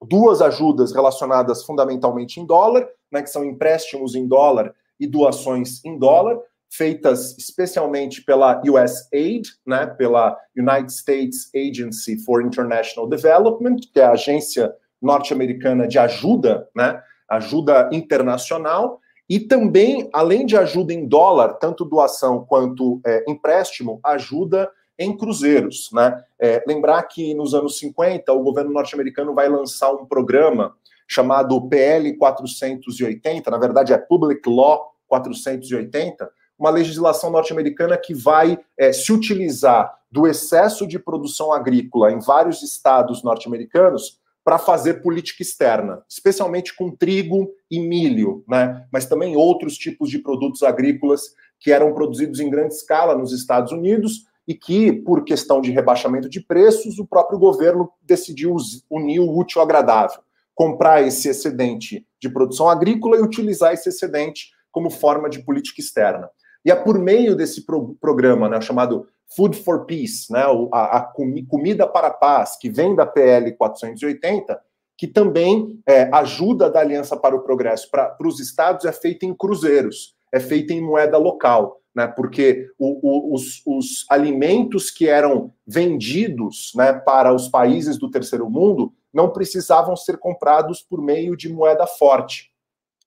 duas 0.00 0.40
ajudas 0.40 0.92
relacionadas 0.92 1.64
fundamentalmente 1.64 2.38
em 2.38 2.46
dólar, 2.46 2.88
né, 3.10 3.20
que 3.20 3.30
são 3.30 3.44
empréstimos 3.44 4.14
em 4.14 4.28
dólar 4.28 4.72
e 5.00 5.08
doações 5.08 5.84
em 5.84 5.98
dólar, 5.98 6.38
feitas 6.72 7.36
especialmente 7.36 8.22
pela 8.22 8.62
USAID, 8.64 9.42
né, 9.66 9.86
pela 9.86 10.38
United 10.56 10.92
States 10.92 11.50
Agency 11.52 12.16
for 12.24 12.44
International 12.44 13.08
Development, 13.08 13.78
que 13.92 13.98
é 13.98 14.04
a 14.04 14.12
agência 14.12 14.72
norte-americana 15.00 15.86
de 15.86 15.98
ajuda, 15.98 16.68
né, 16.74 17.02
ajuda 17.28 17.88
internacional, 17.92 19.00
e 19.28 19.38
também, 19.38 20.10
além 20.12 20.44
de 20.44 20.56
ajuda 20.56 20.92
em 20.92 21.06
dólar, 21.06 21.54
tanto 21.54 21.84
doação 21.84 22.44
quanto 22.44 23.00
é, 23.06 23.24
empréstimo, 23.28 24.00
ajuda 24.04 24.68
em 24.98 25.16
cruzeiros. 25.16 25.88
Né? 25.92 26.22
É, 26.38 26.62
lembrar 26.66 27.02
que 27.04 27.32
nos 27.34 27.54
anos 27.54 27.78
50, 27.78 28.32
o 28.32 28.42
governo 28.42 28.72
norte-americano 28.72 29.32
vai 29.32 29.48
lançar 29.48 29.92
um 29.92 30.04
programa 30.04 30.74
chamado 31.08 31.68
PL 31.68 32.16
480, 32.16 33.50
na 33.50 33.58
verdade 33.58 33.92
é 33.92 33.98
Public 33.98 34.48
Law 34.48 34.92
480, 35.08 36.30
uma 36.58 36.70
legislação 36.70 37.30
norte-americana 37.30 37.96
que 37.96 38.14
vai 38.14 38.58
é, 38.78 38.92
se 38.92 39.12
utilizar 39.12 39.92
do 40.10 40.26
excesso 40.26 40.86
de 40.86 40.98
produção 40.98 41.52
agrícola 41.52 42.12
em 42.12 42.20
vários 42.20 42.62
estados 42.62 43.22
norte-americanos 43.22 44.19
para 44.44 44.58
fazer 44.58 45.02
política 45.02 45.42
externa, 45.42 46.02
especialmente 46.08 46.74
com 46.74 46.90
trigo 46.90 47.50
e 47.70 47.78
milho, 47.78 48.42
né? 48.48 48.86
mas 48.92 49.06
também 49.06 49.36
outros 49.36 49.76
tipos 49.76 50.10
de 50.10 50.18
produtos 50.18 50.62
agrícolas 50.62 51.34
que 51.58 51.70
eram 51.70 51.92
produzidos 51.92 52.40
em 52.40 52.48
grande 52.50 52.74
escala 52.74 53.16
nos 53.16 53.32
Estados 53.32 53.70
Unidos 53.70 54.24
e 54.48 54.54
que, 54.54 54.92
por 54.92 55.24
questão 55.24 55.60
de 55.60 55.70
rebaixamento 55.70 56.28
de 56.28 56.40
preços, 56.40 56.98
o 56.98 57.06
próprio 57.06 57.38
governo 57.38 57.90
decidiu 58.02 58.56
unir 58.88 59.20
o 59.20 59.38
útil 59.38 59.60
ao 59.60 59.66
agradável, 59.66 60.20
comprar 60.54 61.06
esse 61.06 61.28
excedente 61.28 62.06
de 62.20 62.28
produção 62.28 62.68
agrícola 62.68 63.16
e 63.16 63.22
utilizar 63.22 63.72
esse 63.72 63.88
excedente 63.90 64.50
como 64.72 64.90
forma 64.90 65.28
de 65.28 65.40
política 65.44 65.80
externa. 65.80 66.28
E 66.64 66.70
é 66.70 66.74
por 66.74 66.98
meio 66.98 67.34
desse 67.34 67.64
pro 67.64 67.94
programa, 68.00 68.48
né, 68.48 68.60
chamado 68.60 69.08
Food 69.34 69.56
for 69.58 69.86
Peace, 69.86 70.30
né, 70.30 70.42
a, 70.72 70.98
a 70.98 71.12
comida 71.48 71.86
para 71.86 72.10
paz, 72.10 72.56
que 72.56 72.68
vem 72.68 72.94
da 72.94 73.06
PL 73.06 73.52
480, 73.52 74.60
que 74.96 75.06
também 75.06 75.80
é, 75.86 76.10
ajuda 76.12 76.70
da 76.70 76.80
Aliança 76.80 77.16
para 77.16 77.34
o 77.34 77.42
Progresso 77.42 77.90
para 77.90 78.16
os 78.22 78.38
estados, 78.38 78.84
é 78.84 78.92
feita 78.92 79.24
em 79.24 79.34
cruzeiros, 79.34 80.14
é 80.30 80.38
feita 80.38 80.74
em 80.74 80.82
moeda 80.82 81.16
local, 81.16 81.80
né, 81.94 82.06
porque 82.06 82.68
o, 82.78 83.00
o, 83.02 83.34
os, 83.34 83.62
os, 83.66 84.04
alimentos 84.10 84.90
que 84.90 85.08
eram 85.08 85.52
vendidos 85.66 86.72
né, 86.74 86.92
para 86.92 87.32
os 87.32 87.48
países 87.48 87.98
do 87.98 88.10
terceiro 88.10 88.50
mundo 88.50 88.92
não 89.12 89.30
precisavam 89.30 89.96
ser 89.96 90.18
comprados 90.18 90.82
por 90.82 91.02
meio 91.02 91.36
de 91.36 91.48
moeda 91.48 91.86
forte. 91.86 92.50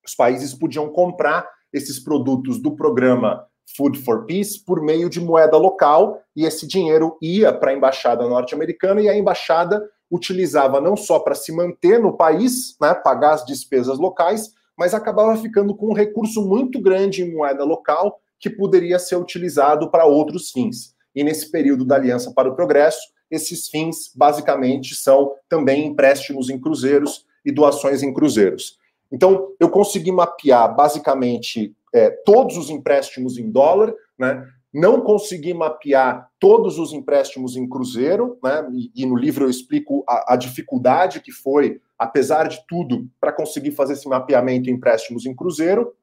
Os 0.05 0.15
países 0.15 0.53
podiam 0.53 0.89
comprar 0.89 1.47
esses 1.73 1.99
produtos 1.99 2.59
do 2.61 2.75
programa 2.75 3.45
Food 3.75 3.99
for 3.99 4.25
Peace 4.25 4.63
por 4.63 4.81
meio 4.81 5.09
de 5.09 5.19
moeda 5.19 5.57
local, 5.57 6.21
e 6.35 6.45
esse 6.45 6.67
dinheiro 6.67 7.17
ia 7.21 7.51
para 7.51 7.71
a 7.71 7.73
embaixada 7.73 8.27
norte-americana 8.27 9.01
e 9.01 9.09
a 9.09 9.17
embaixada 9.17 9.81
utilizava 10.11 10.79
não 10.79 10.95
só 10.95 11.19
para 11.19 11.33
se 11.33 11.51
manter 11.51 11.99
no 11.99 12.15
país, 12.15 12.75
né, 12.79 12.93
pagar 12.93 13.33
as 13.33 13.45
despesas 13.45 13.97
locais, 13.97 14.51
mas 14.77 14.93
acabava 14.93 15.35
ficando 15.37 15.75
com 15.75 15.89
um 15.89 15.93
recurso 15.93 16.41
muito 16.47 16.79
grande 16.79 17.23
em 17.23 17.33
moeda 17.33 17.63
local 17.63 18.19
que 18.39 18.49
poderia 18.49 18.99
ser 18.99 19.15
utilizado 19.15 19.89
para 19.89 20.05
outros 20.05 20.51
fins. 20.51 20.93
E 21.15 21.23
nesse 21.23 21.49
período 21.49 21.85
da 21.85 21.95
Aliança 21.95 22.31
para 22.33 22.49
o 22.49 22.55
Progresso, 22.55 23.01
esses 23.29 23.67
fins 23.67 24.11
basicamente 24.15 24.93
são 24.95 25.33
também 25.47 25.87
empréstimos 25.87 26.49
em 26.49 26.59
cruzeiros 26.59 27.25
e 27.45 27.51
doações 27.51 28.03
em 28.03 28.13
cruzeiros. 28.13 28.77
Então, 29.13 29.53
eu 29.59 29.69
consegui 29.69 30.11
mapear 30.11 30.75
basicamente 30.75 31.75
é, 31.93 32.09
todos 32.09 32.57
os 32.57 32.71
empréstimos 32.71 33.37
em 33.37 33.51
dólar, 33.51 33.93
né? 34.17 34.43
Não 34.73 35.01
consegui 35.01 35.53
mapear 35.53 36.27
todos 36.39 36.79
os 36.79 36.93
empréstimos 36.93 37.55
em 37.55 37.69
cruzeiro, 37.69 38.39
né? 38.43 38.67
E, 38.73 39.03
e 39.03 39.05
no 39.05 39.15
livro 39.15 39.45
eu 39.45 39.49
explico 39.51 40.03
a, 40.09 40.33
a, 40.33 40.35
dificuldade 40.35 41.21
que 41.21 41.31
foi, 41.31 41.79
apesar 41.95 42.47
de 42.47 42.65
tudo, 42.67 43.07
para 43.21 43.31
conseguir 43.31 43.69
fazer 43.71 43.93
esse 43.93 44.09
mapeamento 44.09 44.67
em 44.67 44.73
empréstimos 44.73 45.27
em 45.27 45.35
cruzeiro. 45.35 45.93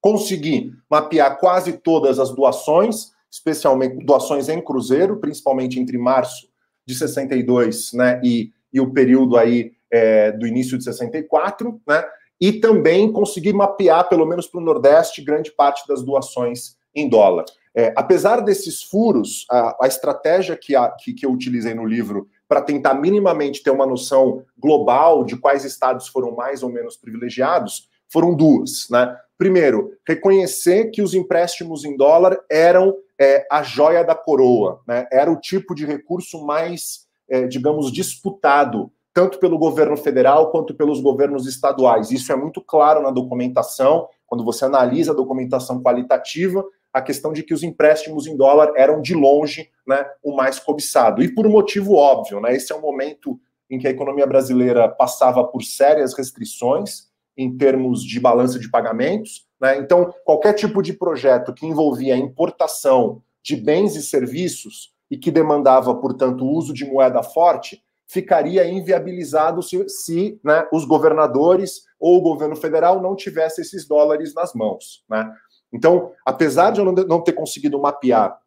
Consegui 0.00 0.72
mapear 0.88 1.40
quase 1.40 1.72
todas 1.72 2.20
as 2.20 2.30
doações, 2.32 3.10
especialmente 3.28 4.04
doações 4.04 4.48
em 4.48 4.62
cruzeiro, 4.62 5.16
principalmente 5.16 5.80
entre 5.80 5.98
março 5.98 6.46
de 6.86 6.94
62, 6.94 7.94
né? 7.94 8.20
E, 8.22 8.52
e 8.72 8.80
o 8.80 8.92
período 8.92 9.36
aí 9.36 9.72
é, 9.90 10.30
do 10.30 10.46
início 10.46 10.78
de 10.78 10.84
64, 10.84 11.80
né? 11.84 12.04
E 12.40 12.52
também 12.52 13.12
conseguir 13.12 13.52
mapear, 13.52 14.08
pelo 14.08 14.26
menos 14.26 14.46
para 14.46 14.60
o 14.60 14.64
Nordeste, 14.64 15.22
grande 15.22 15.50
parte 15.52 15.86
das 15.86 16.02
doações 16.02 16.76
em 16.94 17.08
dólar. 17.08 17.44
É, 17.74 17.92
apesar 17.96 18.40
desses 18.40 18.82
furos, 18.82 19.44
a, 19.50 19.84
a 19.84 19.88
estratégia 19.88 20.56
que, 20.56 20.76
a, 20.76 20.90
que, 20.90 21.12
que 21.12 21.26
eu 21.26 21.32
utilizei 21.32 21.74
no 21.74 21.84
livro 21.84 22.28
para 22.46 22.62
tentar 22.62 22.94
minimamente 22.94 23.62
ter 23.62 23.70
uma 23.70 23.86
noção 23.86 24.44
global 24.56 25.24
de 25.24 25.36
quais 25.36 25.64
estados 25.64 26.06
foram 26.06 26.34
mais 26.36 26.62
ou 26.62 26.70
menos 26.70 26.96
privilegiados 26.96 27.88
foram 28.08 28.32
duas. 28.32 28.88
Né? 28.90 29.16
Primeiro, 29.36 29.90
reconhecer 30.06 30.90
que 30.90 31.02
os 31.02 31.14
empréstimos 31.14 31.84
em 31.84 31.96
dólar 31.96 32.38
eram 32.48 32.94
é, 33.18 33.44
a 33.50 33.62
joia 33.62 34.04
da 34.04 34.14
coroa, 34.14 34.80
né? 34.86 35.08
era 35.10 35.30
o 35.30 35.40
tipo 35.40 35.74
de 35.74 35.84
recurso 35.84 36.44
mais, 36.46 37.06
é, 37.28 37.46
digamos, 37.46 37.90
disputado 37.90 38.92
tanto 39.14 39.38
pelo 39.38 39.56
governo 39.56 39.96
federal 39.96 40.50
quanto 40.50 40.74
pelos 40.74 41.00
governos 41.00 41.46
estaduais. 41.46 42.10
Isso 42.10 42.32
é 42.32 42.36
muito 42.36 42.60
claro 42.60 43.00
na 43.00 43.12
documentação, 43.12 44.08
quando 44.26 44.44
você 44.44 44.64
analisa 44.64 45.12
a 45.12 45.14
documentação 45.14 45.80
qualitativa, 45.80 46.64
a 46.92 47.00
questão 47.00 47.32
de 47.32 47.44
que 47.44 47.54
os 47.54 47.62
empréstimos 47.62 48.26
em 48.26 48.36
dólar 48.36 48.72
eram 48.76 49.00
de 49.00 49.14
longe 49.14 49.70
né, 49.86 50.04
o 50.22 50.34
mais 50.34 50.58
cobiçado. 50.58 51.22
E 51.22 51.32
por 51.32 51.46
um 51.46 51.50
motivo 51.50 51.94
óbvio, 51.94 52.40
né, 52.40 52.56
esse 52.56 52.72
é 52.72 52.76
um 52.76 52.80
momento 52.80 53.38
em 53.70 53.78
que 53.78 53.86
a 53.86 53.90
economia 53.90 54.26
brasileira 54.26 54.88
passava 54.88 55.44
por 55.44 55.62
sérias 55.62 56.12
restrições 56.12 57.08
em 57.36 57.56
termos 57.56 58.04
de 58.04 58.18
balança 58.18 58.58
de 58.58 58.68
pagamentos. 58.68 59.46
Né? 59.60 59.78
Então, 59.78 60.12
qualquer 60.24 60.54
tipo 60.54 60.82
de 60.82 60.92
projeto 60.92 61.54
que 61.54 61.66
envolvia 61.66 62.14
a 62.14 62.18
importação 62.18 63.22
de 63.42 63.56
bens 63.56 63.94
e 63.94 64.02
serviços 64.02 64.92
e 65.10 65.16
que 65.16 65.30
demandava, 65.30 65.94
portanto, 65.94 66.44
o 66.44 66.50
uso 66.50 66.72
de 66.72 66.84
moeda 66.84 67.22
forte, 67.22 67.82
ficaria 68.14 68.64
inviabilizado 68.64 69.60
se, 69.60 69.88
se 69.88 70.40
né, 70.44 70.68
os 70.72 70.84
governadores 70.84 71.82
ou 71.98 72.18
o 72.18 72.22
governo 72.22 72.54
federal 72.54 73.02
não 73.02 73.16
tivesse 73.16 73.60
esses 73.60 73.88
dólares 73.88 74.32
nas 74.32 74.54
mãos. 74.54 75.04
Né? 75.10 75.28
Então, 75.72 76.12
apesar 76.24 76.70
de 76.70 76.80
eu 76.80 76.92
não 76.92 77.20
ter 77.20 77.32
conseguido 77.32 77.80
mapear 77.80 78.38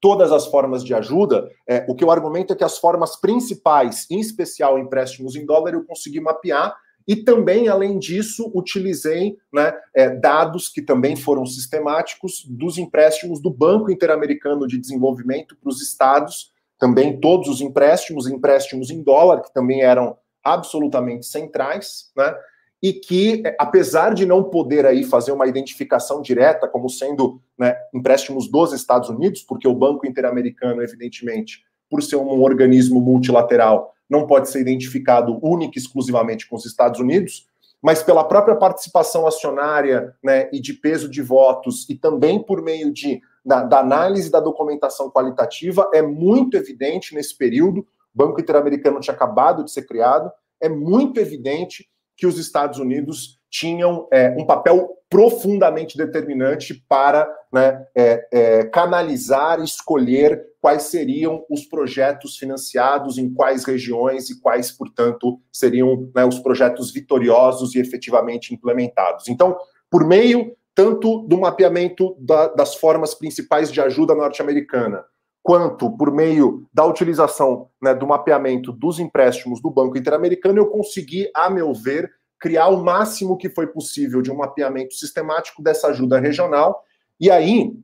todas 0.00 0.30
as 0.30 0.46
formas 0.46 0.84
de 0.84 0.94
ajuda, 0.94 1.50
é, 1.68 1.84
o 1.88 1.94
que 1.96 2.04
eu 2.04 2.10
argumento 2.12 2.52
é 2.52 2.56
que 2.56 2.62
as 2.62 2.78
formas 2.78 3.20
principais, 3.20 4.06
em 4.08 4.20
especial 4.20 4.78
empréstimos 4.78 5.34
em 5.34 5.44
dólar, 5.44 5.74
eu 5.74 5.84
consegui 5.84 6.20
mapear 6.20 6.76
e 7.08 7.16
também, 7.16 7.66
além 7.66 7.98
disso, 7.98 8.52
utilizei 8.54 9.36
né, 9.52 9.72
é, 9.92 10.10
dados 10.10 10.68
que 10.68 10.80
também 10.80 11.16
foram 11.16 11.44
sistemáticos 11.44 12.44
dos 12.48 12.78
empréstimos 12.78 13.42
do 13.42 13.50
Banco 13.50 13.90
Interamericano 13.90 14.68
de 14.68 14.78
Desenvolvimento 14.78 15.56
para 15.56 15.68
os 15.68 15.82
estados 15.82 16.52
também 16.80 17.20
todos 17.20 17.46
os 17.48 17.60
empréstimos, 17.60 18.26
empréstimos 18.26 18.90
em 18.90 19.02
dólar, 19.02 19.42
que 19.42 19.52
também 19.52 19.82
eram 19.82 20.16
absolutamente 20.42 21.26
centrais, 21.26 22.10
né? 22.16 22.34
E 22.82 22.94
que, 22.94 23.42
apesar 23.58 24.14
de 24.14 24.24
não 24.24 24.42
poder 24.42 24.86
aí 24.86 25.04
fazer 25.04 25.32
uma 25.32 25.46
identificação 25.46 26.22
direta 26.22 26.66
como 26.66 26.88
sendo 26.88 27.42
né, 27.58 27.76
empréstimos 27.92 28.50
dos 28.50 28.72
Estados 28.72 29.10
Unidos, 29.10 29.42
porque 29.42 29.68
o 29.68 29.74
Banco 29.74 30.06
Interamericano, 30.06 30.82
evidentemente, 30.82 31.62
por 31.90 32.02
ser 32.02 32.16
um 32.16 32.42
organismo 32.42 32.98
multilateral, 32.98 33.92
não 34.08 34.26
pode 34.26 34.48
ser 34.48 34.62
identificado 34.62 35.38
única 35.42 35.78
e 35.78 35.82
exclusivamente 35.82 36.48
com 36.48 36.56
os 36.56 36.64
Estados 36.64 36.98
Unidos, 36.98 37.46
mas 37.82 38.02
pela 38.02 38.24
própria 38.24 38.56
participação 38.56 39.26
acionária 39.26 40.14
né, 40.24 40.48
e 40.50 40.58
de 40.58 40.72
peso 40.72 41.06
de 41.06 41.20
votos, 41.20 41.86
e 41.90 41.94
também 41.94 42.42
por 42.42 42.62
meio 42.62 42.90
de 42.90 43.20
da, 43.44 43.62
da 43.62 43.80
análise 43.80 44.30
da 44.30 44.40
documentação 44.40 45.10
qualitativa 45.10 45.90
é 45.94 46.02
muito 46.02 46.56
evidente 46.56 47.14
nesse 47.14 47.36
período. 47.36 47.80
O 47.80 47.86
Banco 48.14 48.40
Interamericano 48.40 49.00
tinha 49.00 49.14
acabado 49.14 49.64
de 49.64 49.70
ser 49.70 49.86
criado, 49.86 50.30
é 50.60 50.68
muito 50.68 51.18
evidente 51.18 51.88
que 52.16 52.26
os 52.26 52.38
Estados 52.38 52.78
Unidos 52.78 53.38
tinham 53.50 54.06
é, 54.12 54.28
um 54.38 54.46
papel 54.46 54.90
profundamente 55.08 55.96
determinante 55.96 56.84
para 56.88 57.28
né, 57.52 57.84
é, 57.96 58.28
é, 58.30 58.64
canalizar 58.64 59.60
escolher 59.60 60.46
quais 60.60 60.84
seriam 60.84 61.44
os 61.50 61.64
projetos 61.64 62.36
financiados 62.36 63.18
em 63.18 63.32
quais 63.32 63.64
regiões 63.64 64.30
e 64.30 64.40
quais, 64.40 64.70
portanto, 64.70 65.40
seriam 65.50 66.08
né, 66.14 66.24
os 66.24 66.38
projetos 66.38 66.92
vitoriosos 66.92 67.74
e 67.74 67.80
efetivamente 67.80 68.54
implementados. 68.54 69.28
Então, 69.28 69.56
por 69.90 70.06
meio 70.06 70.54
tanto 70.80 71.18
do 71.28 71.36
mapeamento 71.36 72.16
da, 72.18 72.48
das 72.48 72.74
formas 72.74 73.14
principais 73.14 73.70
de 73.70 73.82
ajuda 73.82 74.14
norte-americana, 74.14 75.04
quanto 75.42 75.94
por 75.94 76.10
meio 76.10 76.66
da 76.72 76.86
utilização 76.86 77.68
né, 77.82 77.94
do 77.94 78.06
mapeamento 78.06 78.72
dos 78.72 78.98
empréstimos 78.98 79.60
do 79.60 79.70
Banco 79.70 79.98
Interamericano, 79.98 80.58
eu 80.58 80.68
consegui, 80.68 81.30
a 81.36 81.50
meu 81.50 81.74
ver, 81.74 82.10
criar 82.38 82.68
o 82.68 82.82
máximo 82.82 83.36
que 83.36 83.50
foi 83.50 83.66
possível 83.66 84.22
de 84.22 84.32
um 84.32 84.36
mapeamento 84.36 84.94
sistemático 84.94 85.62
dessa 85.62 85.88
ajuda 85.88 86.18
regional. 86.18 86.82
E 87.20 87.30
aí 87.30 87.74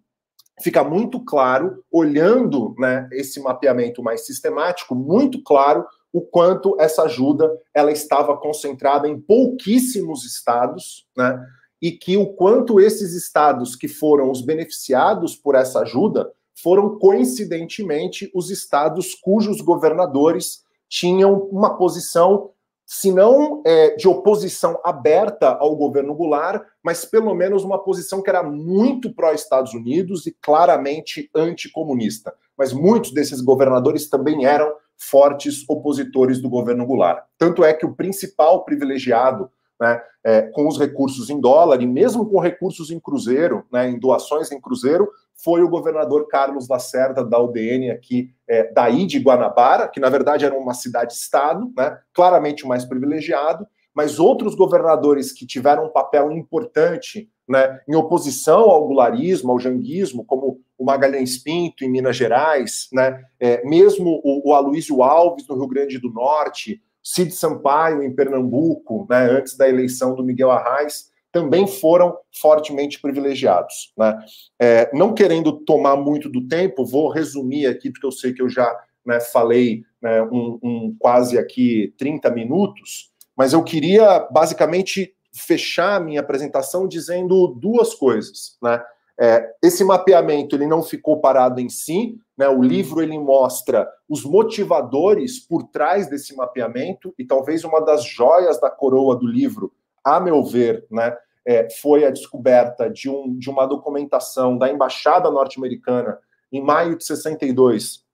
fica 0.62 0.82
muito 0.82 1.22
claro, 1.22 1.84
olhando 1.92 2.74
né, 2.78 3.06
esse 3.12 3.38
mapeamento 3.40 4.02
mais 4.02 4.24
sistemático, 4.24 4.94
muito 4.94 5.42
claro 5.42 5.84
o 6.10 6.22
quanto 6.22 6.74
essa 6.80 7.02
ajuda 7.02 7.52
ela 7.74 7.92
estava 7.92 8.34
concentrada 8.38 9.06
em 9.06 9.20
pouquíssimos 9.20 10.24
estados, 10.24 11.06
né? 11.14 11.38
E 11.80 11.92
que 11.92 12.16
o 12.16 12.26
quanto 12.26 12.80
esses 12.80 13.14
estados 13.14 13.76
que 13.76 13.88
foram 13.88 14.30
os 14.30 14.40
beneficiados 14.40 15.36
por 15.36 15.54
essa 15.54 15.80
ajuda 15.80 16.30
foram 16.54 16.98
coincidentemente 16.98 18.30
os 18.34 18.50
estados 18.50 19.14
cujos 19.14 19.60
governadores 19.60 20.64
tinham 20.88 21.34
uma 21.50 21.76
posição, 21.76 22.50
se 22.86 23.12
não 23.12 23.62
é, 23.66 23.94
de 23.96 24.08
oposição 24.08 24.80
aberta 24.82 25.50
ao 25.50 25.76
governo 25.76 26.14
Goulart, 26.14 26.62
mas 26.82 27.04
pelo 27.04 27.34
menos 27.34 27.62
uma 27.64 27.78
posição 27.78 28.22
que 28.22 28.30
era 28.30 28.42
muito 28.42 29.12
pró-Estados 29.12 29.74
Unidos 29.74 30.26
e 30.26 30.36
claramente 30.40 31.28
anticomunista. 31.34 32.32
Mas 32.56 32.72
muitos 32.72 33.12
desses 33.12 33.40
governadores 33.40 34.08
também 34.08 34.46
eram 34.46 34.72
fortes 34.96 35.68
opositores 35.68 36.40
do 36.40 36.48
governo 36.48 36.86
Goulart. 36.86 37.24
Tanto 37.36 37.62
é 37.62 37.74
que 37.74 37.84
o 37.84 37.94
principal 37.94 38.64
privilegiado 38.64 39.50
né, 39.80 40.00
é, 40.24 40.42
com 40.42 40.66
os 40.66 40.78
recursos 40.78 41.30
em 41.30 41.40
dólar 41.40 41.80
e 41.82 41.86
mesmo 41.86 42.28
com 42.28 42.40
recursos 42.40 42.90
em 42.90 42.98
cruzeiro, 42.98 43.64
né, 43.72 43.88
em 43.88 43.98
doações 43.98 44.50
em 44.50 44.60
cruzeiro, 44.60 45.08
foi 45.34 45.62
o 45.62 45.68
governador 45.68 46.26
Carlos 46.28 46.68
Lacerda, 46.68 47.24
da 47.24 47.38
UDN 47.38 47.90
aqui, 47.90 48.30
é, 48.48 48.72
daí 48.72 49.06
de 49.06 49.18
Guanabara, 49.18 49.86
que 49.86 50.00
na 50.00 50.08
verdade 50.08 50.44
era 50.44 50.56
uma 50.56 50.74
cidade-estado, 50.74 51.70
né, 51.76 51.98
claramente 52.12 52.64
o 52.64 52.68
mais 52.68 52.84
privilegiado, 52.84 53.66
mas 53.94 54.18
outros 54.18 54.54
governadores 54.54 55.32
que 55.32 55.46
tiveram 55.46 55.86
um 55.86 55.92
papel 55.92 56.30
importante 56.32 57.30
né, 57.48 57.80
em 57.88 57.94
oposição 57.94 58.70
ao 58.70 58.86
gularismo, 58.86 59.52
ao 59.52 59.58
janguismo, 59.58 60.24
como 60.24 60.60
o 60.76 60.84
Magalhães 60.84 61.38
Pinto 61.38 61.84
em 61.84 61.90
Minas 61.90 62.16
Gerais, 62.16 62.88
né, 62.92 63.24
é, 63.40 63.64
mesmo 63.64 64.20
o, 64.22 64.50
o 64.50 64.54
Aloysio 64.54 65.02
Alves 65.02 65.46
no 65.48 65.54
Rio 65.54 65.68
Grande 65.68 65.98
do 65.98 66.10
Norte, 66.10 66.82
Cid 67.08 67.30
Sampaio 67.30 68.02
em 68.02 68.12
Pernambuco, 68.12 69.06
né, 69.08 69.30
antes 69.30 69.56
da 69.56 69.68
eleição 69.68 70.16
do 70.16 70.24
Miguel 70.24 70.50
Arraes, 70.50 71.08
também 71.30 71.64
foram 71.64 72.18
fortemente 72.32 73.00
privilegiados. 73.00 73.92
Né? 73.96 74.18
É, 74.60 74.90
não 74.92 75.14
querendo 75.14 75.52
tomar 75.52 75.94
muito 75.96 76.28
do 76.28 76.48
tempo, 76.48 76.84
vou 76.84 77.08
resumir 77.08 77.66
aqui, 77.66 77.92
porque 77.92 78.06
eu 78.06 78.10
sei 78.10 78.32
que 78.32 78.42
eu 78.42 78.48
já 78.48 78.76
né, 79.04 79.20
falei 79.20 79.84
né, 80.02 80.20
um, 80.22 80.58
um, 80.60 80.96
quase 80.98 81.38
aqui 81.38 81.94
30 81.96 82.28
minutos, 82.30 83.12
mas 83.36 83.52
eu 83.52 83.62
queria 83.62 84.26
basicamente 84.32 85.14
fechar 85.32 85.94
a 85.94 86.00
minha 86.00 86.18
apresentação 86.18 86.88
dizendo 86.88 87.46
duas 87.46 87.94
coisas. 87.94 88.56
Né? 88.60 88.82
É, 89.18 89.50
esse 89.62 89.82
mapeamento 89.82 90.54
ele 90.54 90.66
não 90.66 90.82
ficou 90.82 91.20
parado 91.20 91.60
em 91.60 91.68
si, 91.68 92.18
né? 92.36 92.48
O 92.48 92.62
livro 92.62 93.02
ele 93.02 93.18
mostra 93.18 93.88
os 94.08 94.24
motivadores 94.24 95.38
por 95.38 95.64
trás 95.64 96.08
desse 96.08 96.36
mapeamento 96.36 97.14
e 97.18 97.24
talvez 97.24 97.64
uma 97.64 97.80
das 97.80 98.04
joias 98.04 98.60
da 98.60 98.70
coroa 98.70 99.16
do 99.16 99.26
livro, 99.26 99.72
a 100.04 100.20
meu 100.20 100.44
ver, 100.44 100.86
né, 100.90 101.16
é, 101.46 101.68
foi 101.80 102.04
a 102.04 102.10
descoberta 102.10 102.90
de, 102.90 103.08
um, 103.08 103.36
de 103.38 103.48
uma 103.48 103.66
documentação 103.66 104.58
da 104.58 104.70
embaixada 104.70 105.30
norte-americana 105.30 106.18
em 106.52 106.60
maio 106.60 106.96
de 106.96 107.04
62 107.04 108.04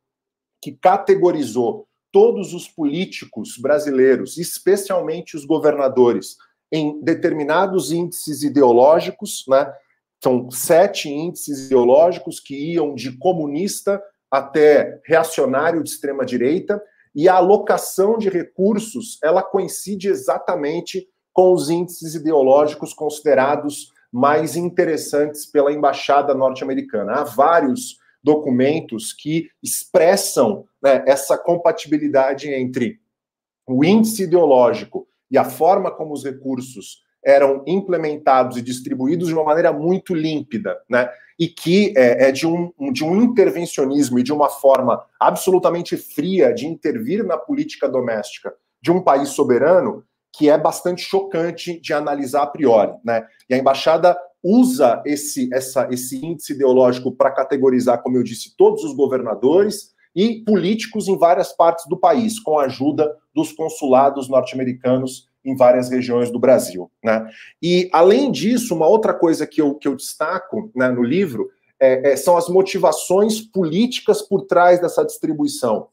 que 0.61 0.73
categorizou 0.73 1.89
todos 2.13 2.55
os 2.55 2.69
políticos 2.69 3.59
brasileiros, 3.59 4.37
especialmente 4.37 5.35
os 5.35 5.45
governadores, 5.45 6.37
em 6.71 7.03
determinados 7.03 7.91
índices 7.91 8.43
ideológicos, 8.43 9.45
né? 9.49 9.73
São 10.23 10.51
sete 10.51 11.09
índices 11.09 11.67
ideológicos 11.67 12.39
que 12.39 12.75
iam 12.75 12.95
de 12.95 13.17
comunista 13.19 14.01
até 14.31 15.01
reacionário 15.05 15.83
de 15.83 15.91
extrema 15.91 16.25
direita, 16.25 16.83
e 17.15 17.29
a 17.29 17.35
alocação 17.35 18.17
de 18.17 18.31
recursos 18.31 19.19
ela 19.23 19.43
coincide 19.43 20.09
exatamente 20.09 21.07
com 21.33 21.53
os 21.53 21.69
índices 21.69 22.15
ideológicos 22.15 22.95
considerados 22.95 23.93
mais 24.11 24.57
interessantes 24.57 25.45
pela 25.45 25.73
embaixada 25.73 26.35
norte-americana. 26.35 27.13
Há 27.13 27.25
vários 27.25 27.99
documentos 28.23 29.13
que 29.13 29.49
expressam 29.63 30.65
né, 30.83 31.05
essa 31.07 31.37
compatibilidade 31.37 32.49
entre 32.49 33.01
o 33.67 33.85
índice 33.85 34.23
ideológico 34.23 35.07
e 35.31 35.37
a 35.37 35.45
forma 35.45 35.91
como 35.91 36.13
os 36.13 36.25
recursos 36.25 37.03
eram 37.25 37.63
implementados 37.67 38.57
e 38.57 38.63
distribuídos 38.63 39.29
de 39.29 39.35
uma 39.35 39.45
maneira 39.45 39.73
muito 39.73 40.15
límpida, 40.15 40.79
né? 40.89 41.09
E 41.39 41.49
que 41.49 41.95
é, 41.97 42.29
é 42.29 42.33
de, 42.33 42.47
um, 42.47 42.73
de 42.93 43.05
um 43.05 43.23
intervencionismo 43.23 44.19
e 44.19 44.23
de 44.23 44.33
uma 44.33 44.49
forma 44.49 45.05
absolutamente 45.19 45.97
fria 45.97 46.53
de 46.53 46.67
intervir 46.67 47.25
na 47.25 47.37
política 47.37 47.89
doméstica 47.89 48.55
de 48.81 48.91
um 48.91 49.01
país 49.01 49.31
soberano 49.31 50.05
que 50.33 50.49
é 50.49 50.57
bastante 50.57 51.03
chocante 51.03 51.79
de 51.81 51.93
analisar 51.93 52.43
a 52.43 52.47
priori, 52.47 52.93
né? 53.05 53.25
E 53.49 53.55
a 53.55 53.59
embaixada 53.59 54.17
usa 54.43 55.01
esse, 55.07 55.49
essa, 55.53 55.87
esse 55.91 56.25
índice 56.25 56.55
ideológico 56.55 57.13
para 57.13 57.31
categorizar, 57.31 58.03
como 58.03 58.17
eu 58.17 58.23
disse, 58.23 58.57
todos 58.57 58.83
os 58.83 58.95
governadores 58.95 59.93
e 60.17 60.43
políticos 60.45 61.07
em 61.07 61.17
várias 61.17 61.53
partes 61.53 61.87
do 61.89 61.97
país, 61.97 62.41
com 62.41 62.59
a 62.59 62.65
ajuda 62.65 63.15
dos 63.35 63.53
consulados 63.53 64.29
norte-americanos 64.29 65.29
em 65.45 65.57
várias 65.57 65.91
regiões 65.91 66.31
do 66.31 66.39
Brasil. 66.39 66.91
Né? 67.03 67.29
E, 67.61 67.89
além 67.93 68.31
disso, 68.31 68.75
uma 68.75 68.87
outra 68.87 69.13
coisa 69.13 69.47
que 69.47 69.61
eu, 69.61 69.75
que 69.75 69.89
eu 69.89 69.97
destaco 69.97 70.71
né, 70.75 70.89
no 70.89 71.03
livro 71.03 71.51
é, 71.81 72.13
é, 72.13 72.17
são 72.17 72.37
as 72.37 72.49
motivações 72.49 73.41
políticas 73.41 74.23
por 74.23 74.43
trás 74.43 74.81
dessa 74.81 75.05
distribuição. 75.05 75.89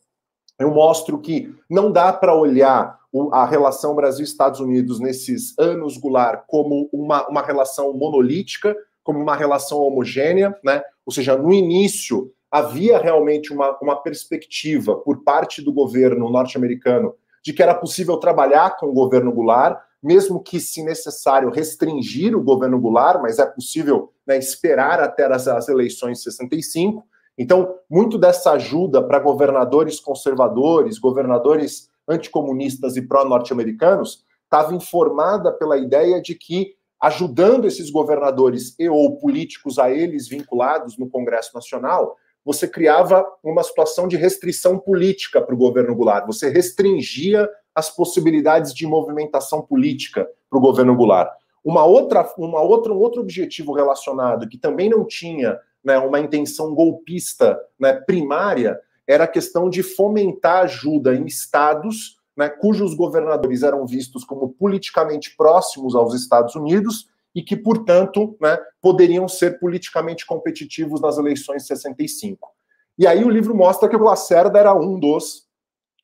Eu 0.60 0.72
mostro 0.72 1.20
que 1.20 1.54
não 1.70 1.92
dá 1.92 2.14
para 2.14 2.36
olhar 2.36 3.00
a 3.32 3.46
relação 3.46 3.96
Brasil-Estados 3.96 4.60
Unidos 4.60 5.00
nesses 5.00 5.58
anos 5.58 5.98
Goulart 5.98 6.44
como 6.46 6.88
uma, 6.94 7.28
uma 7.28 7.42
relação 7.42 7.92
monolítica, 7.94 8.76
como 9.04 9.20
uma 9.20 9.36
relação 9.36 9.80
homogênea, 9.80 10.56
né? 10.64 10.84
ou 11.06 11.12
seja, 11.12 11.36
no 11.36 11.52
início 11.52 12.32
havia 12.52 13.00
realmente 13.00 13.52
uma, 13.52 13.78
uma 13.82 13.96
perspectiva 13.96 14.96
por 14.96 15.24
parte 15.24 15.62
do 15.62 15.74
governo 15.74 16.30
norte-americano 16.30 17.16
de 17.44 17.54
que 17.54 17.64
era 17.64 17.76
possível 17.76 18.18
trabalhar 18.18 18.78
com 18.78 18.88
o 18.88 18.94
governo 18.94 19.32
Goulart, 19.32 19.80
mesmo 20.02 20.42
que, 20.42 20.60
se 20.60 20.84
necessário, 20.84 21.50
restringir 21.50 22.36
o 22.36 22.44
governo 22.44 22.80
Goulart, 22.80 23.22
mas 23.22 23.38
é 23.38 23.46
possível 23.46 24.14
né, 24.26 24.38
esperar 24.38 25.00
até 25.00 25.26
as, 25.26 25.48
as 25.48 25.68
eleições 25.68 26.20
de 26.20 26.24
65. 26.26 27.06
Então, 27.38 27.76
muito 27.90 28.18
dessa 28.18 28.52
ajuda 28.52 29.02
para 29.02 29.20
governadores 29.20 30.00
conservadores, 30.00 30.98
governadores 30.98 31.90
anticomunistas 32.08 32.98
e 32.98 33.02
pró-norte-americanos, 33.02 34.26
estava 34.44 34.74
informada 34.74 35.52
pela 35.52 35.78
ideia 35.78 36.22
de 36.22 36.34
que, 36.34 36.76
ajudando 37.02 37.66
esses 37.66 37.90
governadores 37.90 38.76
e 38.80 38.90
ou 38.90 39.18
políticos 39.18 39.78
a 39.78 39.92
eles 39.92 40.28
vinculados 40.28 40.98
no 40.98 41.10
Congresso 41.10 41.52
Nacional, 41.54 42.18
você 42.46 42.68
criava 42.68 43.26
uma 43.44 43.64
situação 43.64 44.08
de 44.08 44.16
restrição 44.16 44.80
política 44.80 45.42
para 45.42 45.54
o 45.54 45.58
governo 45.58 45.96
Goulart. 45.96 46.26
Você 46.26 46.50
restringia 46.50 47.50
as 47.76 47.90
possibilidades 47.90 48.74
de 48.74 48.88
movimentação 48.88 49.62
política 49.62 50.28
para 50.50 50.58
o 50.58 50.62
governo 50.62 50.96
Goulart. 50.96 51.32
Uma 51.64 51.86
outra, 51.86 52.28
uma 52.38 52.62
outra, 52.62 52.94
um 52.94 52.98
outro 52.98 53.22
objetivo 53.22 53.74
relacionado 53.74 54.48
que 54.48 54.58
também 54.58 54.90
não 54.90 55.06
tinha 55.06 55.60
né, 55.84 55.98
uma 55.98 56.20
intenção 56.20 56.74
golpista 56.74 57.60
né, 57.80 57.94
primária 57.94 58.80
era 59.06 59.26
a 59.26 59.28
questão 59.28 59.70
de 59.70 59.84
fomentar 59.84 60.64
ajuda 60.64 61.16
em 61.16 61.26
estados 61.26 62.20
né, 62.40 62.48
cujos 62.48 62.94
governadores 62.94 63.64
eram 63.64 63.86
vistos 63.86 64.24
como 64.24 64.48
politicamente 64.48 65.36
próximos 65.36 65.94
aos 65.94 66.14
Estados 66.14 66.56
Unidos 66.56 67.10
e 67.34 67.44
que, 67.44 67.56
portanto, 67.56 68.36
né, 68.42 68.58
poderiam 68.82 69.28
ser 69.28 69.60
politicamente 69.60 70.26
competitivos 70.26 71.02
nas 71.02 71.18
eleições 71.18 71.64
de 71.64 71.68
65. 71.68 72.50
E 72.98 73.08
aí 73.08 73.24
o 73.24 73.30
livro 73.30 73.56
mostra 73.56 73.88
que 73.88 73.96
o 73.96 74.04
Lacerda 74.04 74.60
era 74.60 74.74
um 74.74 75.00
dos 75.00 75.48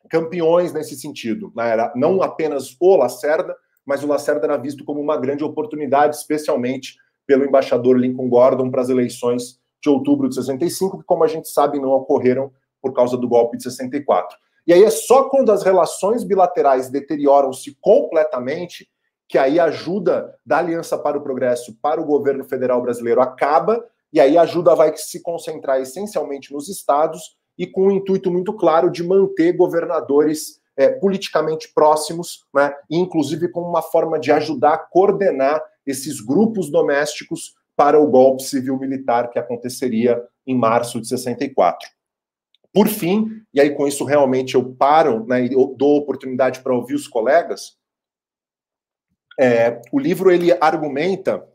campeões 0.10 0.72
nesse 0.72 0.96
sentido. 0.96 1.52
Né? 1.56 1.70
Era 1.70 1.92
não 1.96 2.22
apenas 2.22 2.76
o 2.80 2.96
Lacerda, 2.96 3.56
mas 3.86 4.04
o 4.04 4.08
Lacerda 4.08 4.46
era 4.46 4.58
visto 4.58 4.86
como 4.86 5.02
uma 5.02 5.18
grande 5.18 5.44
oportunidade, 5.44 6.16
especialmente 6.16 6.96
pelo 7.28 7.44
embaixador 7.44 7.98
Lincoln 7.98 8.30
Gordon 8.30 8.70
para 8.70 8.82
as 8.82 8.90
eleições 8.90 9.60
de 9.82 9.90
outubro 9.90 10.30
de 10.30 10.36
65, 10.36 11.00
que, 11.00 11.04
como 11.04 11.24
a 11.24 11.28
gente 11.28 11.50
sabe, 11.50 11.80
não 11.80 11.90
ocorreram 11.90 12.52
por 12.82 12.94
causa 12.94 13.18
do 13.18 13.28
golpe 13.28 13.58
de 13.58 13.64
64. 13.64 14.38
E 14.68 14.74
aí 14.74 14.84
é 14.84 14.90
só 14.90 15.30
quando 15.30 15.52
as 15.52 15.64
relações 15.64 16.24
bilaterais 16.24 16.90
deterioram-se 16.90 17.78
completamente 17.80 18.90
que 19.28 19.38
aí 19.38 19.60
a 19.60 19.66
ajuda 19.66 20.36
da 20.46 20.60
Aliança 20.60 20.98
para 20.98 21.18
o 21.18 21.22
Progresso 21.22 21.78
para 21.82 22.02
o 22.02 22.06
governo 22.06 22.44
federal 22.44 22.82
brasileiro 22.82 23.22
acaba, 23.22 23.84
e 24.14 24.20
aí 24.20 24.38
a 24.38 24.44
ajuda 24.44 24.76
vai 24.76 24.96
se 24.96 25.22
concentrar 25.22 25.82
essencialmente 25.82 26.54
nos 26.54 26.70
estados 26.70 27.36
e 27.58 27.66
com 27.66 27.88
um 27.88 27.92
intuito 27.92 28.32
muito 28.32 28.54
claro 28.54 28.90
de 28.90 29.04
manter 29.04 29.54
governadores 29.54 30.60
é, 30.78 30.90
politicamente 30.90 31.72
próximos, 31.74 32.46
né, 32.54 32.74
inclusive 32.90 33.50
como 33.50 33.68
uma 33.68 33.82
forma 33.82 34.20
de 34.20 34.32
ajudar 34.32 34.74
a 34.74 34.78
coordenar 34.78 35.64
esses 35.86 36.20
grupos 36.20 36.70
domésticos 36.70 37.54
para 37.76 38.00
o 38.00 38.08
golpe 38.08 38.44
civil-militar 38.44 39.30
que 39.30 39.40
aconteceria 39.40 40.22
em 40.46 40.56
março 40.56 41.00
de 41.00 41.08
64. 41.08 41.88
Por 42.74 42.88
fim, 42.88 43.42
e 43.54 43.62
aí 43.62 43.70
com 43.70 43.88
isso 43.88 44.04
realmente 44.04 44.56
eu 44.56 44.74
paro 44.76 45.26
né, 45.26 45.46
e 45.46 45.50
dou 45.50 45.98
oportunidade 45.98 46.60
para 46.60 46.76
ouvir 46.76 46.96
os 46.96 47.08
colegas, 47.08 47.78
é, 49.40 49.82
o 49.92 50.00
livro 50.00 50.32
ele 50.32 50.56
argumenta 50.60 51.46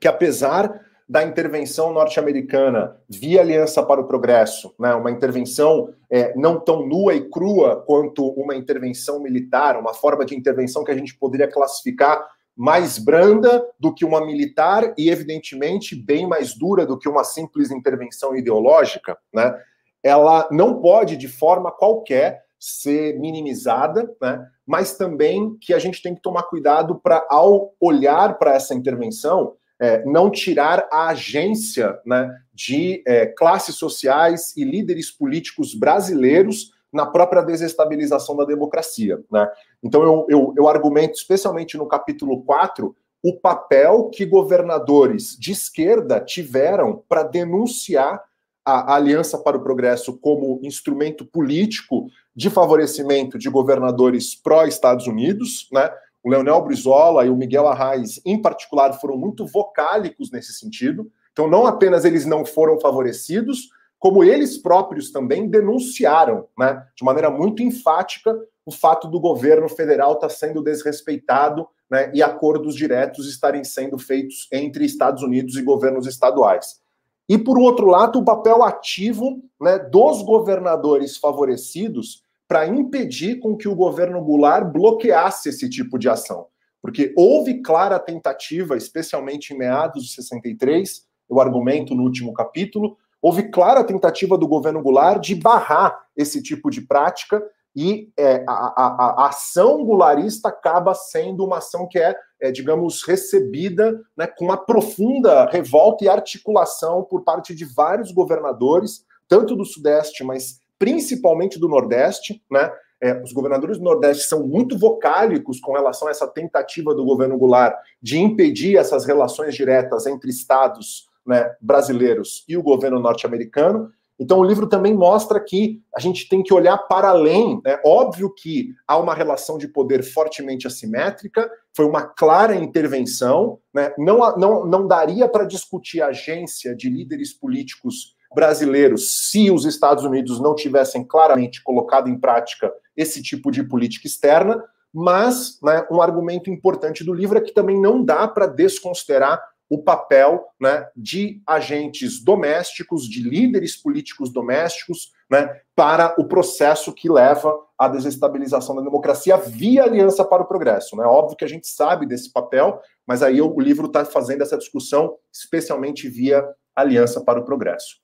que 0.00 0.08
apesar 0.08 0.86
da 1.08 1.22
intervenção 1.22 1.92
norte-americana 1.92 2.96
via 3.08 3.40
Aliança 3.40 3.82
para 3.82 4.00
o 4.00 4.06
Progresso, 4.06 4.74
né, 4.78 4.94
uma 4.94 5.10
intervenção 5.10 5.94
é, 6.10 6.34
não 6.36 6.60
tão 6.60 6.86
nua 6.86 7.14
e 7.14 7.30
crua 7.30 7.82
quanto 7.86 8.28
uma 8.32 8.54
intervenção 8.54 9.18
militar, 9.18 9.78
uma 9.78 9.94
forma 9.94 10.24
de 10.26 10.36
intervenção 10.36 10.84
que 10.84 10.90
a 10.90 10.96
gente 10.96 11.16
poderia 11.16 11.48
classificar 11.50 12.22
mais 12.54 12.98
branda 12.98 13.64
do 13.78 13.94
que 13.94 14.04
uma 14.04 14.24
militar 14.24 14.92
e, 14.98 15.08
evidentemente, 15.08 15.94
bem 15.94 16.26
mais 16.26 16.54
dura 16.54 16.84
do 16.84 16.98
que 16.98 17.08
uma 17.08 17.24
simples 17.24 17.70
intervenção 17.70 18.36
ideológica, 18.36 19.16
né? 19.32 19.54
ela 20.02 20.48
não 20.50 20.80
pode, 20.80 21.16
de 21.16 21.28
forma 21.28 21.70
qualquer, 21.70 22.42
ser 22.58 23.18
minimizada, 23.18 24.10
né? 24.20 24.46
mas 24.66 24.96
também 24.96 25.56
que 25.60 25.72
a 25.72 25.78
gente 25.78 26.02
tem 26.02 26.14
que 26.14 26.22
tomar 26.22 26.44
cuidado 26.44 26.96
para, 26.96 27.24
ao 27.30 27.72
olhar 27.80 28.38
para 28.38 28.54
essa 28.54 28.74
intervenção, 28.74 29.54
é, 29.80 30.04
não 30.04 30.30
tirar 30.30 30.88
a 30.90 31.08
agência 31.08 31.98
né, 32.04 32.28
de 32.52 33.02
é, 33.06 33.26
classes 33.26 33.76
sociais 33.76 34.56
e 34.56 34.64
líderes 34.64 35.10
políticos 35.10 35.74
brasileiros 35.74 36.72
na 36.92 37.06
própria 37.06 37.42
desestabilização 37.42 38.36
da 38.36 38.44
democracia. 38.44 39.20
Né? 39.30 39.48
Então, 39.82 40.02
eu, 40.02 40.26
eu, 40.28 40.54
eu 40.56 40.68
argumento, 40.68 41.14
especialmente 41.14 41.76
no 41.76 41.86
capítulo 41.86 42.42
4, 42.42 42.94
o 43.22 43.34
papel 43.34 44.10
que 44.12 44.24
governadores 44.24 45.36
de 45.38 45.52
esquerda 45.52 46.20
tiveram 46.20 47.02
para 47.08 47.22
denunciar 47.22 48.22
a 48.68 48.94
Aliança 48.96 49.38
para 49.38 49.56
o 49.56 49.62
Progresso 49.62 50.18
como 50.18 50.60
instrumento 50.62 51.24
político 51.24 52.08
de 52.34 52.50
favorecimento 52.50 53.38
de 53.38 53.48
governadores 53.48 54.34
pró-Estados 54.34 55.06
Unidos, 55.06 55.68
né? 55.72 55.90
O 56.22 56.30
Leonel 56.30 56.60
Brizola 56.62 57.24
e 57.24 57.30
o 57.30 57.36
Miguel 57.36 57.66
Arraes, 57.66 58.20
em 58.24 58.40
particular, 58.42 58.92
foram 59.00 59.16
muito 59.16 59.46
vocálicos 59.46 60.30
nesse 60.30 60.52
sentido. 60.52 61.10
Então, 61.32 61.48
não 61.48 61.66
apenas 61.66 62.04
eles 62.04 62.26
não 62.26 62.44
foram 62.44 62.78
favorecidos, 62.80 63.68
como 63.98 64.22
eles 64.22 64.58
próprios 64.58 65.10
também 65.10 65.48
denunciaram, 65.48 66.46
né, 66.58 66.84
de 66.96 67.04
maneira 67.04 67.30
muito 67.30 67.62
enfática, 67.62 68.36
o 68.66 68.70
fato 68.70 69.08
do 69.08 69.18
governo 69.18 69.68
federal 69.68 70.14
estar 70.14 70.28
tá 70.28 70.34
sendo 70.34 70.62
desrespeitado 70.62 71.66
né, 71.90 72.10
e 72.14 72.22
acordos 72.22 72.74
diretos 72.74 73.28
estarem 73.28 73.64
sendo 73.64 73.98
feitos 73.98 74.46
entre 74.52 74.84
Estados 74.84 75.22
Unidos 75.22 75.56
e 75.56 75.62
governos 75.62 76.06
estaduais. 76.06 76.80
E, 77.28 77.36
por 77.36 77.58
outro 77.58 77.86
lado, 77.86 78.18
o 78.18 78.24
papel 78.24 78.62
ativo 78.62 79.42
né, 79.60 79.78
dos 79.78 80.22
governadores 80.22 81.18
favorecidos 81.18 82.22
para 82.48 82.66
impedir 82.66 83.38
com 83.40 83.54
que 83.56 83.68
o 83.68 83.76
governo 83.76 84.24
Goulart 84.24 84.72
bloqueasse 84.72 85.50
esse 85.50 85.68
tipo 85.68 85.98
de 85.98 86.08
ação. 86.08 86.46
Porque 86.80 87.12
houve 87.16 87.60
clara 87.60 87.98
tentativa, 87.98 88.76
especialmente 88.76 89.52
em 89.52 89.58
meados 89.58 90.04
de 90.04 90.14
63, 90.14 91.06
eu 91.28 91.38
argumento 91.38 91.94
no 91.94 92.04
último 92.04 92.32
capítulo, 92.32 92.96
houve 93.20 93.50
clara 93.50 93.84
tentativa 93.84 94.38
do 94.38 94.48
governo 94.48 94.82
Goulart 94.82 95.20
de 95.20 95.34
barrar 95.34 96.06
esse 96.16 96.42
tipo 96.42 96.70
de 96.70 96.80
prática 96.80 97.42
e 97.80 98.10
é, 98.16 98.44
a, 98.44 98.52
a, 98.52 99.14
a, 99.22 99.28
ação 99.28 99.84
gularista 99.84 100.48
acaba 100.48 100.94
sendo 100.94 101.44
uma 101.44 101.58
ação 101.58 101.86
que 101.86 101.96
é, 101.96 102.12
é, 102.40 102.50
digamos, 102.50 103.04
recebida 103.04 104.02
né, 104.16 104.26
com 104.26 104.46
uma 104.46 104.56
profunda 104.56 105.48
revolta 105.48 106.04
e 106.04 106.08
articulação 106.08 107.04
por 107.04 107.22
parte 107.22 107.54
de 107.54 107.64
vários 107.64 108.10
governadores, 108.10 109.04
tanto 109.28 109.54
do 109.54 109.64
Sudeste, 109.64 110.24
mas 110.24 110.60
principalmente 110.76 111.56
do 111.56 111.68
Nordeste, 111.68 112.42
né? 112.50 112.68
É, 113.00 113.22
os 113.22 113.32
governadores 113.32 113.78
do 113.78 113.84
Nordeste 113.84 114.24
são 114.24 114.44
muito 114.44 114.76
vocálicos 114.76 115.60
com 115.60 115.72
relação 115.72 116.08
a 116.08 116.10
essa 116.10 116.26
tentativa 116.26 116.92
do 116.92 117.04
governo 117.04 117.38
Goulart 117.38 117.76
de 118.02 118.18
impedir 118.18 118.76
essas 118.76 119.04
relações 119.04 119.54
diretas 119.54 120.04
entre 120.04 120.28
estados 120.30 121.08
né, 121.24 121.54
brasileiros 121.60 122.44
e 122.48 122.56
o 122.56 122.62
governo 122.62 122.98
norte-americano. 122.98 123.92
Então, 124.18 124.40
o 124.40 124.44
livro 124.44 124.66
também 124.66 124.92
mostra 124.92 125.38
que 125.38 125.80
a 125.96 126.00
gente 126.00 126.28
tem 126.28 126.42
que 126.42 126.52
olhar 126.52 126.76
para 126.76 127.10
além. 127.10 127.60
É 127.64 127.80
óbvio 127.84 128.32
que 128.34 128.74
há 128.86 128.98
uma 128.98 129.14
relação 129.14 129.56
de 129.56 129.68
poder 129.68 130.02
fortemente 130.02 130.66
assimétrica, 130.66 131.48
foi 131.74 131.86
uma 131.86 132.02
clara 132.02 132.56
intervenção. 132.56 133.60
Né? 133.72 133.92
Não, 133.96 134.36
não, 134.36 134.66
não 134.66 134.86
daria 134.86 135.28
para 135.28 135.44
discutir 135.44 136.02
a 136.02 136.08
agência 136.08 136.74
de 136.74 136.90
líderes 136.90 137.32
políticos 137.32 138.16
brasileiros 138.34 139.30
se 139.30 139.50
os 139.50 139.64
Estados 139.64 140.04
Unidos 140.04 140.40
não 140.40 140.54
tivessem 140.54 141.04
claramente 141.04 141.62
colocado 141.62 142.08
em 142.08 142.18
prática 142.18 142.72
esse 142.96 143.22
tipo 143.22 143.50
de 143.50 143.62
política 143.62 144.08
externa. 144.08 144.62
Mas 144.92 145.58
né, 145.62 145.86
um 145.90 146.02
argumento 146.02 146.50
importante 146.50 147.04
do 147.04 147.14
livro 147.14 147.38
é 147.38 147.40
que 147.40 147.52
também 147.52 147.80
não 147.80 148.02
dá 148.04 148.26
para 148.26 148.46
desconsiderar 148.46 149.40
o 149.70 149.82
papel 149.82 150.46
né, 150.58 150.88
de 150.96 151.42
agentes 151.46 152.22
domésticos, 152.22 153.08
de 153.08 153.22
líderes 153.22 153.76
políticos 153.76 154.32
domésticos, 154.32 155.12
né, 155.30 155.60
para 155.76 156.14
o 156.18 156.26
processo 156.26 156.92
que 156.92 157.08
leva 157.08 157.54
à 157.78 157.86
desestabilização 157.86 158.74
da 158.74 158.82
democracia 158.82 159.36
via 159.36 159.84
Aliança 159.84 160.24
para 160.24 160.42
o 160.42 160.46
Progresso. 160.46 160.96
Né? 160.96 161.04
Óbvio 161.04 161.36
que 161.36 161.44
a 161.44 161.48
gente 161.48 161.68
sabe 161.68 162.06
desse 162.06 162.32
papel, 162.32 162.80
mas 163.06 163.22
aí 163.22 163.40
o 163.42 163.60
livro 163.60 163.86
está 163.86 164.04
fazendo 164.04 164.42
essa 164.42 164.56
discussão 164.56 165.14
especialmente 165.32 166.08
via 166.08 166.44
Aliança 166.74 167.22
para 167.22 167.40
o 167.40 167.44
Progresso. 167.44 167.96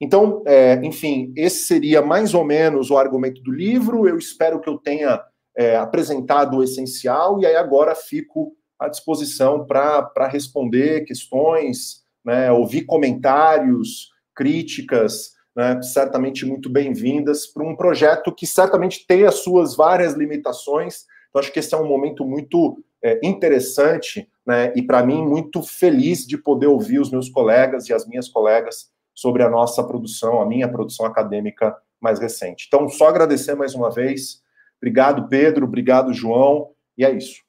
Então, 0.00 0.42
é, 0.46 0.80
enfim, 0.82 1.32
esse 1.36 1.64
seria 1.64 2.00
mais 2.00 2.32
ou 2.32 2.44
menos 2.44 2.90
o 2.90 2.96
argumento 2.96 3.42
do 3.42 3.52
livro. 3.52 4.08
Eu 4.08 4.16
espero 4.16 4.60
que 4.60 4.68
eu 4.68 4.78
tenha 4.78 5.22
é, 5.56 5.76
apresentado 5.76 6.56
o 6.56 6.62
essencial 6.62 7.38
e 7.40 7.44
aí 7.44 7.56
agora 7.56 7.94
fico 7.94 8.56
à 8.80 8.88
disposição 8.88 9.66
para 9.66 10.26
responder 10.26 11.04
questões, 11.04 12.02
né, 12.24 12.50
ouvir 12.50 12.82
comentários, 12.82 14.08
críticas, 14.34 15.32
né, 15.54 15.82
certamente 15.82 16.46
muito 16.46 16.70
bem-vindas 16.70 17.46
para 17.46 17.62
um 17.62 17.76
projeto 17.76 18.34
que 18.34 18.46
certamente 18.46 19.06
tem 19.06 19.24
as 19.24 19.36
suas 19.36 19.76
várias 19.76 20.14
limitações. 20.14 21.04
Então, 21.28 21.40
acho 21.40 21.52
que 21.52 21.58
esse 21.58 21.74
é 21.74 21.78
um 21.78 21.86
momento 21.86 22.24
muito 22.24 22.82
é, 23.02 23.20
interessante 23.22 24.26
né, 24.46 24.72
e, 24.74 24.82
para 24.82 25.04
mim, 25.04 25.22
muito 25.22 25.62
feliz 25.62 26.26
de 26.26 26.38
poder 26.38 26.66
ouvir 26.66 27.00
os 27.00 27.10
meus 27.10 27.28
colegas 27.28 27.88
e 27.88 27.92
as 27.92 28.06
minhas 28.06 28.28
colegas 28.28 28.90
sobre 29.14 29.42
a 29.42 29.50
nossa 29.50 29.84
produção, 29.84 30.40
a 30.40 30.46
minha 30.46 30.68
produção 30.68 31.04
acadêmica 31.04 31.76
mais 32.00 32.18
recente. 32.18 32.64
Então, 32.66 32.88
só 32.88 33.08
agradecer 33.08 33.54
mais 33.54 33.74
uma 33.74 33.90
vez. 33.90 34.42
Obrigado, 34.78 35.28
Pedro. 35.28 35.66
Obrigado, 35.66 36.14
João. 36.14 36.70
E 36.96 37.04
é 37.04 37.10
isso. 37.10 37.42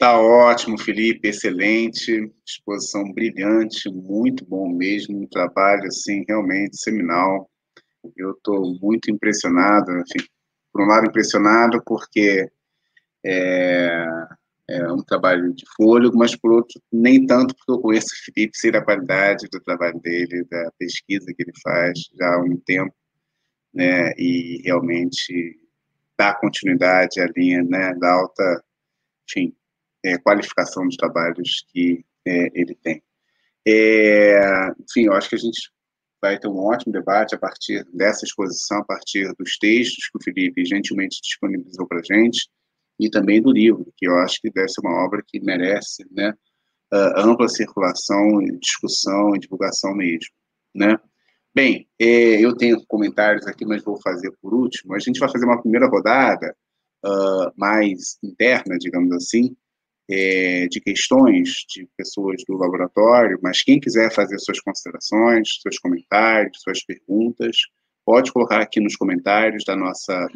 Tá 0.00 0.18
ótimo, 0.18 0.78
Felipe, 0.78 1.28
excelente, 1.28 2.32
exposição 2.46 3.12
brilhante, 3.12 3.86
muito 3.90 4.46
bom 4.46 4.66
mesmo, 4.66 5.20
um 5.20 5.26
trabalho 5.26 5.84
assim 5.88 6.24
realmente 6.26 6.80
seminal. 6.80 7.50
Eu 8.16 8.30
estou 8.30 8.78
muito 8.80 9.10
impressionado, 9.10 9.92
enfim, 9.92 10.26
por 10.72 10.82
um 10.82 10.86
lado 10.86 11.06
impressionado 11.06 11.82
porque 11.84 12.50
é, 13.26 14.06
é, 14.70 14.90
um 14.90 15.02
trabalho 15.02 15.52
de 15.52 15.66
fôlego, 15.76 16.16
mas 16.16 16.34
por 16.34 16.50
outro 16.52 16.80
nem 16.90 17.26
tanto 17.26 17.54
porque 17.54 17.70
eu 17.70 17.80
conheço 17.80 18.08
o 18.14 18.32
Felipe, 18.32 18.56
sei 18.58 18.70
da 18.72 18.82
qualidade 18.82 19.48
do 19.52 19.60
trabalho 19.60 20.00
dele, 20.00 20.46
da 20.50 20.72
pesquisa 20.78 21.26
que 21.34 21.42
ele 21.42 21.52
faz 21.62 21.98
já 22.18 22.36
há 22.36 22.40
um 22.42 22.56
tempo, 22.56 22.94
né, 23.74 24.12
e 24.16 24.62
realmente 24.64 25.58
dá 26.18 26.34
continuidade 26.34 27.20
à 27.20 27.26
linha, 27.36 27.62
né, 27.64 27.94
da 27.96 28.12
alta, 28.14 28.64
enfim, 29.28 29.54
é, 30.04 30.18
qualificação 30.18 30.84
dos 30.86 30.96
trabalhos 30.96 31.64
que 31.68 32.04
é, 32.26 32.48
ele 32.54 32.74
tem. 32.74 33.02
É, 33.66 34.72
enfim, 34.80 35.06
eu 35.06 35.12
acho 35.12 35.28
que 35.28 35.36
a 35.36 35.38
gente 35.38 35.70
vai 36.20 36.38
ter 36.38 36.48
um 36.48 36.58
ótimo 36.58 36.92
debate 36.92 37.34
a 37.34 37.38
partir 37.38 37.84
dessa 37.92 38.24
exposição, 38.24 38.78
a 38.78 38.84
partir 38.84 39.32
dos 39.38 39.56
textos 39.58 40.08
que 40.08 40.18
o 40.18 40.22
Felipe 40.22 40.64
gentilmente 40.64 41.20
disponibilizou 41.22 41.86
para 41.86 42.00
a 42.00 42.02
gente, 42.02 42.48
e 42.98 43.08
também 43.08 43.40
do 43.40 43.50
livro, 43.50 43.92
que 43.96 44.06
eu 44.06 44.18
acho 44.18 44.38
que 44.40 44.50
deve 44.50 44.68
ser 44.68 44.82
uma 44.82 45.04
obra 45.04 45.22
que 45.26 45.40
merece 45.40 46.06
né, 46.10 46.34
ampla 47.16 47.48
circulação, 47.48 48.42
discussão 48.60 49.34
e 49.34 49.38
divulgação 49.38 49.94
mesmo. 49.94 50.30
Né? 50.74 50.98
Bem, 51.54 51.88
é, 51.98 52.44
eu 52.44 52.54
tenho 52.56 52.84
comentários 52.86 53.46
aqui, 53.46 53.64
mas 53.64 53.82
vou 53.82 54.00
fazer 54.00 54.30
por 54.40 54.54
último. 54.54 54.94
A 54.94 54.98
gente 54.98 55.18
vai 55.18 55.30
fazer 55.30 55.46
uma 55.46 55.60
primeira 55.60 55.88
rodada 55.88 56.54
uh, 57.04 57.52
mais 57.56 58.18
interna, 58.22 58.78
digamos 58.78 59.12
assim, 59.12 59.56
é, 60.10 60.66
de 60.68 60.80
questões 60.80 61.64
de 61.68 61.88
pessoas 61.96 62.42
do 62.46 62.56
laboratório, 62.56 63.38
mas 63.40 63.62
quem 63.62 63.78
quiser 63.78 64.12
fazer 64.12 64.38
suas 64.40 64.60
considerações, 64.60 65.60
seus 65.62 65.78
comentários, 65.78 66.60
suas 66.60 66.84
perguntas, 66.84 67.56
pode 68.04 68.32
colocar 68.32 68.60
aqui 68.60 68.80
nos 68.80 68.96
comentários 68.96 69.64
da 69.64 69.76
nossa 69.76 70.26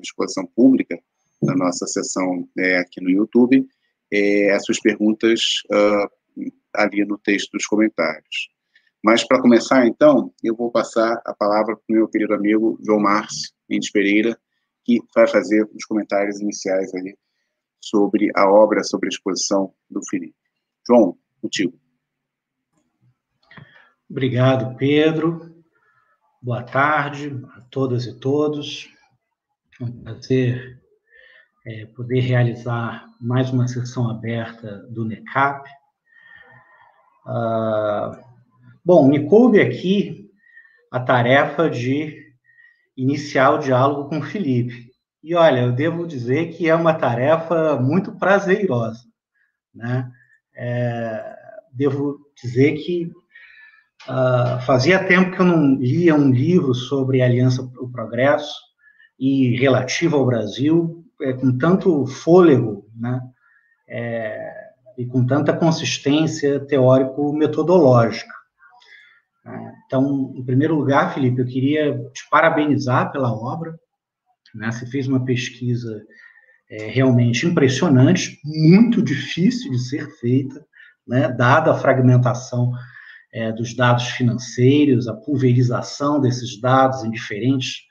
exposição 0.00 0.46
pública, 0.46 0.96
da 1.42 1.54
nossa 1.54 1.86
sessão 1.86 2.48
é, 2.56 2.78
aqui 2.78 3.00
no 3.00 3.10
YouTube, 3.10 3.66
é, 4.12 4.52
as 4.52 4.64
suas 4.64 4.80
perguntas 4.80 5.40
uh, 5.72 6.48
ali 6.74 7.04
no 7.04 7.18
texto 7.18 7.50
dos 7.52 7.66
comentários. 7.66 8.50
Mas, 9.02 9.26
para 9.26 9.40
começar, 9.40 9.86
então, 9.86 10.32
eu 10.42 10.54
vou 10.54 10.70
passar 10.70 11.20
a 11.24 11.34
palavra 11.34 11.76
para 11.76 11.84
o 11.88 11.92
meu 11.92 12.08
querido 12.08 12.34
amigo 12.34 12.78
João 12.84 13.00
Márcio 13.00 13.52
Mendes 13.68 13.90
Pereira, 13.90 14.38
que 14.84 15.00
vai 15.14 15.26
fazer 15.26 15.68
os 15.74 15.84
comentários 15.84 16.40
iniciais 16.40 16.92
ali 16.94 17.16
sobre 17.80 18.30
a 18.36 18.50
obra, 18.50 18.82
sobre 18.82 19.08
a 19.08 19.10
exposição 19.10 19.72
do 19.90 20.00
Felipe. 20.08 20.34
João, 20.86 21.16
contigo. 21.40 21.78
Obrigado, 24.10 24.76
Pedro. 24.76 25.64
Boa 26.40 26.62
tarde 26.62 27.44
a 27.56 27.60
todas 27.62 28.06
e 28.06 28.18
todos. 28.18 28.88
É 29.80 29.84
um 29.84 29.92
prazer 30.02 30.82
é, 31.66 31.86
poder 31.86 32.20
realizar 32.20 33.06
mais 33.20 33.50
uma 33.50 33.68
sessão 33.68 34.08
aberta 34.10 34.78
do 34.88 35.04
NECAP. 35.04 35.68
Ah, 37.26 38.24
Bom, 38.88 39.06
me 39.06 39.28
coube 39.28 39.60
aqui 39.60 40.30
a 40.90 40.98
tarefa 40.98 41.68
de 41.68 42.32
iniciar 42.96 43.50
o 43.50 43.58
diálogo 43.58 44.08
com 44.08 44.18
o 44.18 44.22
Felipe. 44.22 44.87
E 45.22 45.34
olha, 45.34 45.60
eu 45.60 45.72
devo 45.72 46.06
dizer 46.06 46.48
que 46.48 46.68
é 46.68 46.74
uma 46.74 46.94
tarefa 46.94 47.76
muito 47.76 48.16
prazerosa. 48.16 49.02
Né? 49.74 50.10
É, 50.56 51.36
devo 51.72 52.18
dizer 52.40 52.74
que 52.74 53.06
uh, 54.08 54.60
fazia 54.62 55.04
tempo 55.04 55.32
que 55.32 55.40
eu 55.40 55.46
não 55.46 55.74
lia 55.76 56.14
um 56.14 56.30
livro 56.30 56.74
sobre 56.74 57.22
Aliança 57.22 57.66
para 57.66 57.82
o 57.82 57.90
Progresso 57.90 58.54
e 59.18 59.56
relativo 59.56 60.16
ao 60.16 60.26
Brasil 60.26 61.04
é, 61.20 61.32
com 61.32 61.56
tanto 61.58 62.06
fôlego 62.06 62.86
né? 62.94 63.20
É, 63.88 64.68
e 64.96 65.06
com 65.06 65.24
tanta 65.24 65.52
consistência 65.52 66.60
teórico-metodológica. 66.60 68.34
Então, 69.86 70.34
em 70.36 70.44
primeiro 70.44 70.74
lugar, 70.74 71.14
Felipe, 71.14 71.40
eu 71.40 71.46
queria 71.46 71.98
te 72.10 72.28
parabenizar 72.28 73.10
pela 73.10 73.32
obra. 73.32 73.78
Né? 74.54 74.70
Você 74.70 74.86
fez 74.86 75.06
uma 75.06 75.24
pesquisa 75.24 76.02
é, 76.70 76.86
realmente 76.86 77.46
impressionante, 77.46 78.38
muito 78.44 79.02
difícil 79.02 79.70
de 79.70 79.78
ser 79.78 80.08
feita, 80.18 80.64
né? 81.06 81.28
dada 81.28 81.72
a 81.72 81.78
fragmentação 81.78 82.72
é, 83.32 83.52
dos 83.52 83.74
dados 83.74 84.08
financeiros, 84.08 85.08
a 85.08 85.14
pulverização 85.14 86.20
desses 86.20 86.60
dados 86.60 87.04
em 87.04 87.10
diferentes 87.10 87.82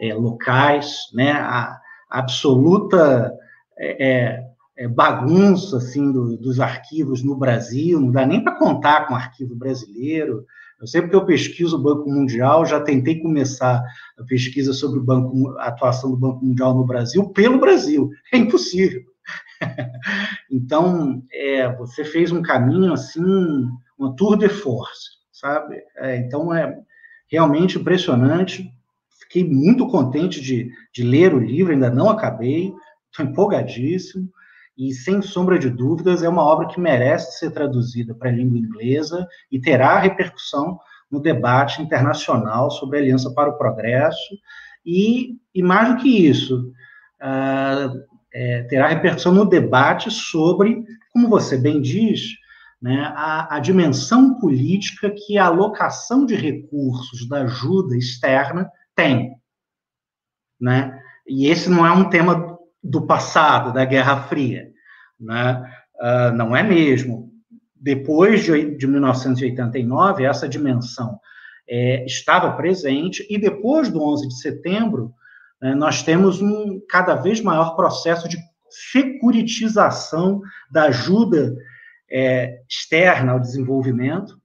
é, 0.00 0.14
locais, 0.14 0.98
né? 1.14 1.32
a 1.32 1.78
absoluta 2.10 3.32
é, 3.78 4.06
é, 4.08 4.44
é, 4.76 4.88
bagunça 4.88 5.78
assim 5.78 6.12
do, 6.12 6.36
dos 6.36 6.60
arquivos 6.60 7.22
no 7.22 7.36
Brasil, 7.36 8.00
não 8.00 8.10
dá 8.10 8.26
nem 8.26 8.42
para 8.42 8.58
contar 8.58 9.06
com 9.06 9.14
o 9.14 9.16
arquivo 9.16 9.54
brasileiro, 9.56 10.44
eu 10.82 10.88
sei 10.88 11.00
porque 11.00 11.14
eu 11.14 11.24
pesquiso 11.24 11.76
o 11.76 11.82
Banco 11.82 12.10
Mundial, 12.10 12.66
já 12.66 12.80
tentei 12.80 13.20
começar 13.20 13.84
a 14.18 14.24
pesquisa 14.24 14.72
sobre 14.72 14.98
o 14.98 15.04
banco, 15.04 15.56
a 15.58 15.68
atuação 15.68 16.10
do 16.10 16.16
Banco 16.16 16.44
Mundial 16.44 16.74
no 16.74 16.84
Brasil 16.84 17.28
pelo 17.28 17.60
Brasil. 17.60 18.10
É 18.32 18.36
impossível. 18.36 19.00
então, 20.50 21.22
é, 21.32 21.72
você 21.76 22.04
fez 22.04 22.32
um 22.32 22.42
caminho 22.42 22.92
assim, 22.92 23.22
uma 23.96 24.16
tour 24.16 24.36
de 24.36 24.48
force, 24.48 25.10
sabe? 25.30 25.80
É, 25.98 26.16
então, 26.16 26.52
é 26.52 26.76
realmente 27.28 27.78
impressionante. 27.78 28.68
Fiquei 29.20 29.48
muito 29.48 29.86
contente 29.86 30.40
de, 30.40 30.68
de 30.92 31.04
ler 31.04 31.32
o 31.32 31.38
livro, 31.38 31.72
ainda 31.72 31.90
não 31.90 32.10
acabei, 32.10 32.72
estou 33.08 33.24
empolgadíssimo 33.24 34.28
e, 34.88 34.92
sem 34.92 35.22
sombra 35.22 35.58
de 35.58 35.70
dúvidas, 35.70 36.22
é 36.24 36.28
uma 36.28 36.42
obra 36.42 36.66
que 36.66 36.80
merece 36.80 37.38
ser 37.38 37.52
traduzida 37.52 38.14
para 38.14 38.30
a 38.30 38.32
língua 38.32 38.58
inglesa 38.58 39.28
e 39.50 39.60
terá 39.60 39.98
repercussão 39.98 40.78
no 41.08 41.20
debate 41.20 41.80
internacional 41.80 42.68
sobre 42.70 42.98
a 42.98 43.00
Aliança 43.00 43.32
para 43.32 43.50
o 43.50 43.56
Progresso, 43.56 44.36
e, 44.84 45.36
e 45.54 45.62
mais 45.62 45.90
do 45.90 46.02
que 46.02 46.26
isso, 46.26 46.72
uh, 47.22 48.02
é, 48.34 48.62
terá 48.64 48.88
repercussão 48.88 49.32
no 49.32 49.44
debate 49.44 50.10
sobre, 50.10 50.82
como 51.12 51.28
você 51.28 51.56
bem 51.56 51.80
diz, 51.80 52.30
né, 52.80 53.12
a, 53.14 53.56
a, 53.56 53.60
dimensão 53.60 54.40
política 54.40 55.10
que 55.10 55.38
a 55.38 55.46
alocação 55.46 56.26
de 56.26 56.34
recursos 56.34 57.28
da 57.28 57.42
ajuda 57.42 57.96
externa 57.96 58.68
tem. 58.96 59.36
Né? 60.60 61.00
E 61.28 61.46
esse 61.46 61.70
não 61.70 61.86
é 61.86 61.92
um 61.92 62.10
tema 62.10 62.58
do 62.82 63.06
passado, 63.06 63.72
da 63.72 63.84
Guerra 63.84 64.22
Fria. 64.22 64.71
Né? 65.22 65.72
Uh, 66.00 66.36
não 66.36 66.54
é 66.54 66.62
mesmo. 66.62 67.30
Depois 67.76 68.44
de, 68.44 68.76
de 68.76 68.86
1989, 68.86 70.24
essa 70.24 70.48
dimensão 70.48 71.18
é, 71.68 72.04
estava 72.04 72.52
presente, 72.52 73.26
e 73.30 73.38
depois 73.38 73.88
do 73.88 74.02
11 74.02 74.28
de 74.28 74.40
setembro, 74.40 75.12
né, 75.60 75.74
nós 75.74 76.02
temos 76.02 76.40
um 76.42 76.80
cada 76.88 77.14
vez 77.14 77.40
maior 77.40 77.74
processo 77.76 78.28
de 78.28 78.36
securitização 78.68 80.40
da 80.70 80.84
ajuda 80.84 81.54
é, 82.10 82.60
externa 82.68 83.32
ao 83.32 83.40
desenvolvimento, 83.40 84.40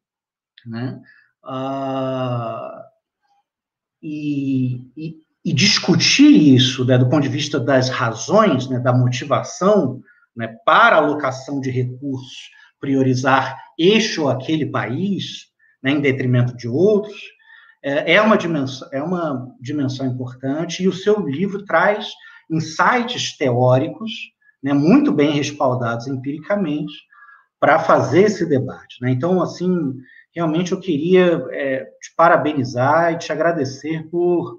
né? 0.66 1.00
Uh, 1.44 2.88
e, 4.02 4.82
e, 4.98 5.16
e 5.46 5.54
discutir 5.54 6.30
isso 6.30 6.84
né, 6.86 6.98
do 6.98 7.10
ponto 7.10 7.24
de 7.24 7.30
vista 7.30 7.60
das 7.60 7.90
razões, 7.90 8.68
né, 8.68 8.80
da 8.80 8.92
motivação 8.92 10.02
né, 10.38 10.56
para 10.66 10.98
alocação 10.98 11.60
de 11.60 11.72
recursos, 11.72 12.50
priorizar 12.80 13.58
este 13.78 14.20
ou 14.22 14.30
aquele 14.30 14.68
país, 14.68 15.48
né, 15.82 15.92
em 15.92 16.02
detrimento 16.02 16.56
de 16.56 16.68
outros, 16.68 17.20
é, 17.84 18.14
é, 18.14 18.22
uma 18.22 18.38
dimensão, 18.38 18.88
é 18.92 19.02
uma 19.02 19.48
dimensão 19.60 20.06
importante, 20.06 20.84
e 20.84 20.88
o 20.88 20.94
seu 20.94 21.28
livro 21.28 21.66
traz 21.66 22.10
insights 22.50 23.36
teóricos, 23.38 24.12
né, 24.64 24.74
muito 24.74 25.12
bem 25.12 25.32
respaldados 25.32 26.08
empiricamente, 26.08 26.94
para 27.60 27.80
fazer 27.80 28.24
esse 28.24 28.46
debate. 28.46 28.98
Né? 29.02 29.12
Então, 29.12 29.42
assim, 29.42 29.96
realmente 30.36 30.72
eu 30.72 30.80
queria 30.80 31.44
é, 31.52 31.86
te 31.86 32.14
parabenizar 32.16 33.14
e 33.14 33.18
te 33.18 33.32
agradecer 33.32 34.08
por 34.10 34.58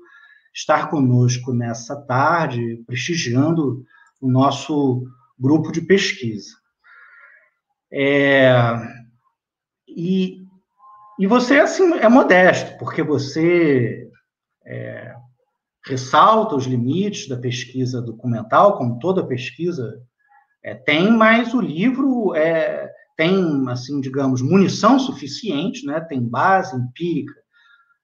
estar 0.54 0.90
conosco 0.90 1.52
nessa 1.52 1.94
tarde, 1.94 2.82
prestigiando 2.86 3.84
o 4.20 4.28
nosso 4.28 5.04
grupo 5.38 5.70
de 5.72 5.80
pesquisa. 5.80 6.56
É, 7.92 8.52
e, 9.86 10.44
e 11.18 11.26
você, 11.26 11.60
assim, 11.60 11.94
é 11.94 12.08
modesto, 12.08 12.76
porque 12.78 13.02
você 13.02 14.08
é, 14.66 15.14
ressalta 15.86 16.54
os 16.54 16.64
limites 16.64 17.28
da 17.28 17.36
pesquisa 17.36 18.02
documental, 18.02 18.76
como 18.76 18.98
toda 18.98 19.26
pesquisa 19.26 20.00
é, 20.62 20.74
tem, 20.74 21.10
mas 21.10 21.54
o 21.54 21.60
livro 21.60 22.34
é, 22.34 22.90
tem, 23.16 23.68
assim, 23.68 24.00
digamos, 24.00 24.42
munição 24.42 24.98
suficiente, 24.98 25.86
né, 25.86 26.00
tem 26.00 26.20
base 26.20 26.76
empírica 26.76 27.34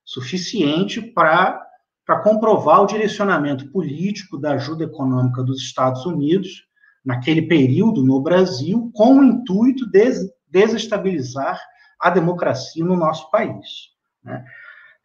suficiente 0.05 1.01
para 1.01 1.63
para 2.07 2.21
comprovar 2.21 2.83
o 2.83 2.87
direcionamento 2.87 3.71
político 3.71 4.37
da 4.37 4.53
ajuda 4.53 4.85
econômica 4.85 5.43
dos 5.43 5.63
Estados 5.63 6.05
Unidos 6.05 6.65
naquele 7.05 7.43
período 7.43 8.03
no 8.03 8.21
Brasil, 8.21 8.91
com 8.95 9.19
o 9.19 9.25
intuito 9.25 9.91
de 9.91 10.13
desestabilizar 10.49 11.61
a 12.01 12.11
democracia 12.11 12.85
no 12.85 12.97
nosso 12.97 13.31
país. 13.31 13.91
Né? 14.23 14.45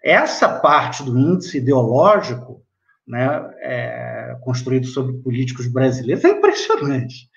Essa 0.03 0.59
parte 0.59 1.03
do 1.03 1.17
índice 1.17 1.57
ideológico, 1.57 2.63
né, 3.05 3.27
é, 3.61 4.37
construído 4.41 4.87
sobre 4.87 5.17
políticos 5.17 5.67
brasileiros, 5.67 6.23
é 6.23 6.29
impressionante. 6.29 7.29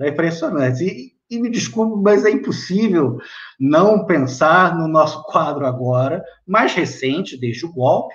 É 0.00 0.08
impressionante. 0.08 0.84
E, 0.84 1.12
e 1.30 1.38
me 1.38 1.50
desculpe, 1.50 2.02
mas 2.02 2.24
é 2.24 2.30
impossível 2.30 3.18
não 3.60 4.06
pensar 4.06 4.76
no 4.76 4.88
nosso 4.88 5.22
quadro 5.24 5.66
agora, 5.66 6.24
mais 6.46 6.72
recente, 6.72 7.38
desde 7.38 7.66
o 7.66 7.72
golpe, 7.72 8.14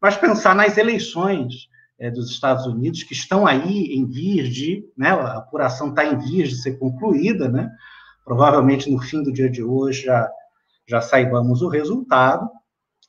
mas 0.00 0.16
pensar 0.16 0.54
nas 0.54 0.78
eleições 0.78 1.68
é, 2.02 2.10
dos 2.10 2.30
Estados 2.30 2.66
Unidos, 2.66 3.04
que 3.04 3.14
estão 3.14 3.46
aí 3.46 3.94
em 3.94 4.04
vias 4.04 4.48
de, 4.48 4.84
né, 4.98 5.10
a 5.10 5.36
apuração 5.36 5.90
está 5.90 6.04
em 6.04 6.18
vias 6.18 6.48
de 6.48 6.60
ser 6.60 6.76
concluída, 6.76 7.48
né, 7.48 7.70
provavelmente 8.24 8.90
no 8.90 9.00
fim 9.00 9.22
do 9.22 9.32
dia 9.32 9.48
de 9.48 9.62
hoje 9.62 10.06
já, 10.06 10.28
já 10.88 11.00
saibamos 11.00 11.62
o 11.62 11.68
resultado, 11.68 12.50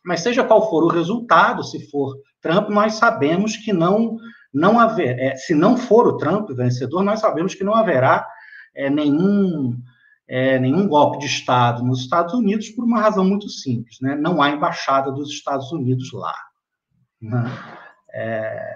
Mas 0.06 0.22
seja 0.22 0.44
qual 0.44 0.70
for 0.70 0.84
o 0.84 0.90
resultado, 0.90 1.64
se 1.64 1.90
for 1.90 2.16
Trump, 2.40 2.70
nós 2.70 2.94
sabemos 2.94 3.58
que 3.58 3.74
não 3.74 4.18
não 4.54 4.80
haver, 4.80 5.18
é, 5.18 5.36
se 5.36 5.56
não 5.56 5.76
for 5.76 6.06
o 6.06 6.18
Trump 6.18 6.48
vencedor, 6.52 7.04
nós 7.04 7.20
sabemos 7.20 7.56
que 7.56 7.64
não 7.64 7.74
haverá 7.74 8.28
é, 8.76 8.88
nenhum 8.92 9.76
é, 10.28 10.60
nenhum 10.60 10.88
golpe 10.88 11.18
de 11.18 11.26
Estado 11.26 11.84
nos 11.84 12.02
Estados 12.02 12.34
Unidos 12.36 12.70
por 12.70 12.86
uma 12.86 13.02
razão 13.02 13.26
muito 13.26 13.50
simples, 13.50 13.98
né? 14.00 14.16
Não 14.16 14.40
há 14.40 14.52
embaixada 14.52 15.12
dos 15.12 15.32
Estados 15.32 15.72
Unidos 15.72 16.12
lá. 16.14 16.36
Né? 17.20 17.44
É, 18.14 18.76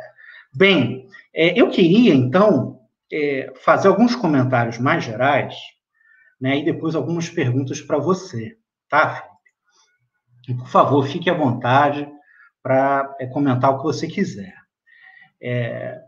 bem, 0.53 1.07
é, 1.33 1.59
eu 1.59 1.69
queria 1.69 2.13
então 2.13 2.79
é, 3.11 3.53
fazer 3.57 3.87
alguns 3.87 4.15
comentários 4.15 4.79
mais 4.79 5.03
gerais, 5.03 5.55
né? 6.41 6.57
E 6.57 6.65
depois 6.65 6.95
algumas 6.95 7.29
perguntas 7.29 7.79
para 7.79 7.99
você, 7.99 8.57
tá? 8.89 9.15
Felipe? 9.15 9.37
E, 10.49 10.53
por 10.55 10.67
favor, 10.67 11.05
fique 11.05 11.29
à 11.29 11.33
vontade 11.33 12.07
para 12.63 13.15
é, 13.19 13.27
comentar 13.27 13.71
o 13.71 13.77
que 13.77 13.83
você 13.83 14.07
quiser. 14.07 14.55
É, 15.41 15.99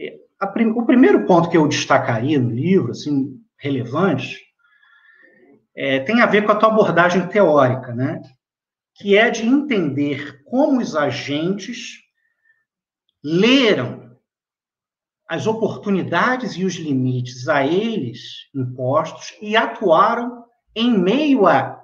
é, 0.00 0.16
a, 0.40 0.46
o 0.46 0.86
primeiro 0.86 1.24
ponto 1.26 1.48
que 1.48 1.56
eu 1.56 1.68
destacaria 1.68 2.38
no 2.40 2.50
livro, 2.50 2.90
assim, 2.90 3.40
relevante, 3.58 4.40
tem 6.04 6.20
a 6.20 6.26
ver 6.26 6.44
com 6.44 6.52
a 6.52 6.54
tua 6.54 6.68
abordagem 6.68 7.26
teórica, 7.28 7.94
né? 7.94 8.20
Que 8.94 9.16
é 9.16 9.30
de 9.30 9.46
entender 9.46 10.42
como 10.44 10.78
os 10.82 10.94
agentes 10.94 12.01
leram 13.22 14.16
as 15.28 15.46
oportunidades 15.46 16.56
e 16.56 16.64
os 16.64 16.74
limites 16.74 17.48
a 17.48 17.66
eles 17.66 18.50
impostos 18.54 19.34
e 19.40 19.56
atuaram 19.56 20.44
em 20.74 20.98
meio 20.98 21.46
a 21.46 21.80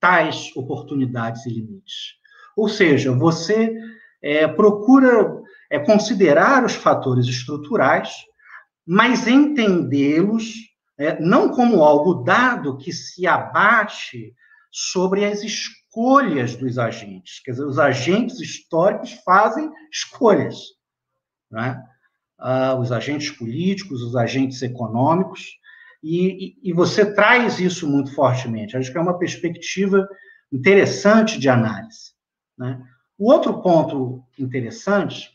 tais 0.00 0.50
oportunidades 0.56 1.46
e 1.46 1.50
limites. 1.50 2.14
Ou 2.56 2.68
seja, 2.68 3.12
você 3.12 3.74
é, 4.20 4.46
procura 4.46 5.40
é, 5.70 5.78
considerar 5.78 6.64
os 6.64 6.74
fatores 6.74 7.26
estruturais, 7.26 8.12
mas 8.86 9.26
entendê-los 9.26 10.52
é, 10.98 11.20
não 11.20 11.48
como 11.50 11.82
algo 11.82 12.22
dado 12.22 12.76
que 12.76 12.92
se 12.92 13.26
abate 13.26 14.34
sobre 14.70 15.24
as 15.24 15.42
escolhas 15.42 15.81
dos 16.58 16.78
agentes. 16.78 17.40
Quer 17.40 17.52
dizer, 17.52 17.64
os 17.64 17.78
agentes 17.78 18.40
históricos 18.40 19.12
fazem 19.24 19.70
escolhas. 19.92 20.56
Né? 21.50 21.82
Os 22.80 22.90
agentes 22.90 23.30
políticos, 23.30 24.02
os 24.02 24.16
agentes 24.16 24.62
econômicos, 24.62 25.60
e, 26.02 26.46
e, 26.46 26.70
e 26.70 26.72
você 26.72 27.14
traz 27.14 27.60
isso 27.60 27.88
muito 27.88 28.12
fortemente. 28.14 28.76
Acho 28.76 28.90
que 28.90 28.98
é 28.98 29.00
uma 29.00 29.18
perspectiva 29.18 30.08
interessante 30.50 31.38
de 31.38 31.48
análise. 31.48 32.12
Né? 32.58 32.82
O 33.18 33.30
outro 33.30 33.62
ponto 33.62 34.24
interessante 34.38 35.30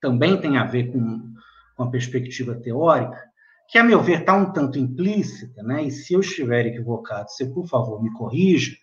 também 0.00 0.40
tem 0.40 0.56
a 0.56 0.64
ver 0.64 0.90
com, 0.90 1.34
com 1.76 1.82
a 1.82 1.90
perspectiva 1.90 2.54
teórica, 2.54 3.20
que, 3.68 3.78
a 3.78 3.84
meu 3.84 4.02
ver, 4.02 4.20
está 4.20 4.34
um 4.34 4.52
tanto 4.52 4.78
implícita, 4.78 5.62
né? 5.62 5.84
e 5.84 5.90
se 5.90 6.14
eu 6.14 6.20
estiver 6.20 6.66
equivocado, 6.66 7.30
você, 7.30 7.46
por 7.46 7.66
favor, 7.66 8.02
me 8.02 8.12
corrija, 8.12 8.76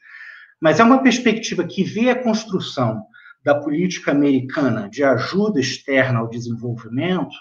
mas 0.62 0.80
é 0.80 0.84
uma 0.84 1.02
perspectiva 1.02 1.64
que 1.66 1.84
vê 1.84 2.10
a 2.10 2.22
construção 2.22 3.04
da 3.44 3.56
política 3.56 4.12
americana 4.12 4.90
de 4.90 5.04
ajuda 5.04 5.60
externa 5.60 6.20
ao 6.20 6.30
desenvolvimento 6.30 7.36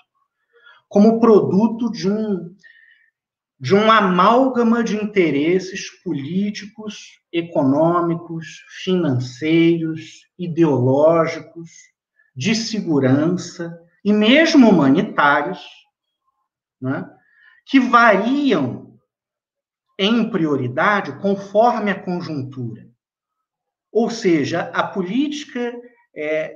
como 0.89 1.21
produto 1.21 1.91
de 1.91 2.09
um, 2.11 2.55
de 3.61 3.75
um 3.75 3.91
amálgama 3.91 4.83
de 4.83 4.97
interesses 4.97 5.91
políticos, 6.03 7.21
econômicos, 7.33 8.65
financeiros, 8.83 10.27
ideológicos, 10.39 11.71
de 12.35 12.55
segurança 12.55 13.77
e 14.05 14.13
mesmo 14.13 14.71
humanitários, 14.71 15.61
né, 16.81 17.05
que 17.67 17.81
variam 17.81 18.97
em 19.99 20.31
prioridade 20.31 21.21
conforme 21.21 21.91
a 21.91 22.01
conjuntura. 22.01 22.88
Ou 23.93 24.11
seja, 24.11 24.71
a 24.73 24.83
política 24.87 25.75
é, 26.15 26.55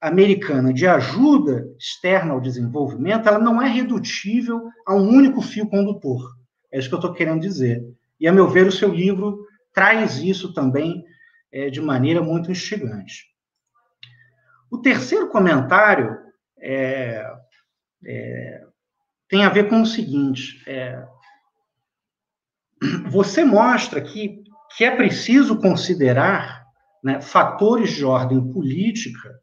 americana 0.00 0.72
de 0.72 0.86
ajuda 0.86 1.66
externa 1.78 2.32
ao 2.32 2.40
desenvolvimento, 2.40 3.28
ela 3.28 3.38
não 3.38 3.60
é 3.60 3.68
redutível 3.68 4.68
a 4.86 4.94
um 4.94 5.08
único 5.08 5.40
fio 5.40 5.68
condutor. 5.68 6.36
É 6.70 6.78
isso 6.78 6.88
que 6.88 6.94
eu 6.94 6.98
estou 6.98 7.14
querendo 7.14 7.40
dizer. 7.40 7.82
E, 8.20 8.28
a 8.28 8.32
meu 8.32 8.48
ver, 8.48 8.66
o 8.66 8.72
seu 8.72 8.92
livro 8.92 9.46
traz 9.72 10.18
isso 10.18 10.52
também 10.52 11.04
é, 11.52 11.70
de 11.70 11.80
maneira 11.80 12.22
muito 12.22 12.50
instigante. 12.50 13.26
O 14.70 14.78
terceiro 14.78 15.28
comentário 15.28 16.16
é, 16.58 17.24
é, 18.04 18.66
tem 19.28 19.44
a 19.44 19.48
ver 19.48 19.68
com 19.68 19.80
o 19.80 19.86
seguinte: 19.86 20.62
é, 20.66 21.06
você 23.08 23.44
mostra 23.44 24.00
que, 24.00 24.42
que 24.76 24.84
é 24.84 24.94
preciso 24.94 25.58
considerar 25.58 26.65
né, 27.06 27.20
fatores 27.20 27.90
de 27.90 28.04
ordem 28.04 28.50
política 28.50 29.38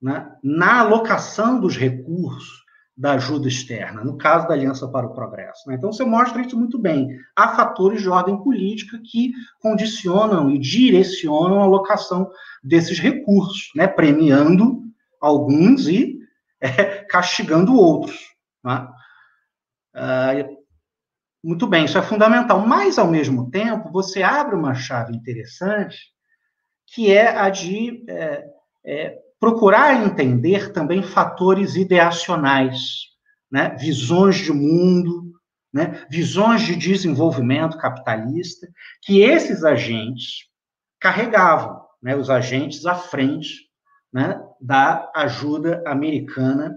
né, 0.00 0.32
na 0.44 0.78
alocação 0.78 1.58
dos 1.58 1.76
recursos 1.76 2.64
da 2.96 3.14
ajuda 3.14 3.48
externa, 3.48 4.04
no 4.04 4.16
caso 4.16 4.46
da 4.46 4.54
Aliança 4.54 4.86
para 4.86 5.08
o 5.08 5.12
Progresso. 5.12 5.68
Né? 5.68 5.74
Então, 5.74 5.92
você 5.92 6.04
mostra 6.04 6.40
isso 6.40 6.56
muito 6.56 6.78
bem. 6.78 7.08
Há 7.34 7.56
fatores 7.56 8.00
de 8.00 8.08
ordem 8.08 8.40
política 8.44 8.96
que 9.04 9.32
condicionam 9.60 10.48
e 10.48 10.56
direcionam 10.56 11.60
a 11.60 11.64
alocação 11.64 12.30
desses 12.62 13.00
recursos, 13.00 13.72
né? 13.74 13.88
premiando 13.88 14.84
alguns 15.20 15.88
e 15.88 16.16
é, 16.60 17.02
castigando 17.10 17.74
outros. 17.74 18.20
Né? 18.64 18.88
Ah, 19.96 20.32
muito 21.42 21.66
bem, 21.66 21.86
isso 21.86 21.98
é 21.98 22.02
fundamental. 22.02 22.64
Mas, 22.64 23.00
ao 23.00 23.08
mesmo 23.08 23.50
tempo, 23.50 23.90
você 23.90 24.22
abre 24.22 24.54
uma 24.54 24.74
chave 24.74 25.12
interessante, 25.12 26.14
que 26.86 27.12
é 27.12 27.28
a 27.28 27.50
de 27.50 28.04
é, 28.08 28.44
é, 28.84 29.18
procurar 29.40 30.04
entender 30.04 30.72
também 30.72 31.02
fatores 31.02 31.76
ideacionais, 31.76 33.08
né? 33.50 33.76
visões 33.78 34.36
de 34.36 34.52
mundo, 34.52 35.32
né? 35.72 36.06
visões 36.10 36.62
de 36.62 36.74
desenvolvimento 36.74 37.78
capitalista, 37.78 38.68
que 39.02 39.20
esses 39.20 39.64
agentes 39.64 40.46
carregavam, 40.98 41.80
né? 42.02 42.16
os 42.16 42.30
agentes 42.30 42.86
à 42.86 42.94
frente 42.94 43.66
né? 44.12 44.40
da 44.60 45.10
ajuda 45.14 45.82
americana 45.86 46.76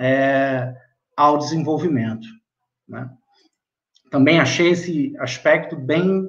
é, 0.00 0.74
ao 1.16 1.36
desenvolvimento. 1.36 2.26
Né? 2.88 3.08
Também 4.10 4.40
achei 4.40 4.70
esse 4.70 5.14
aspecto 5.18 5.76
bem, 5.76 6.26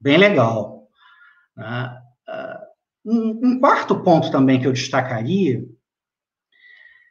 bem 0.00 0.16
legal. 0.16 0.88
Né? 1.56 2.01
Um, 3.04 3.40
um, 3.42 3.60
quarto 3.60 4.00
ponto 4.02 4.30
também 4.30 4.60
que 4.60 4.66
eu 4.66 4.72
destacaria 4.72 5.64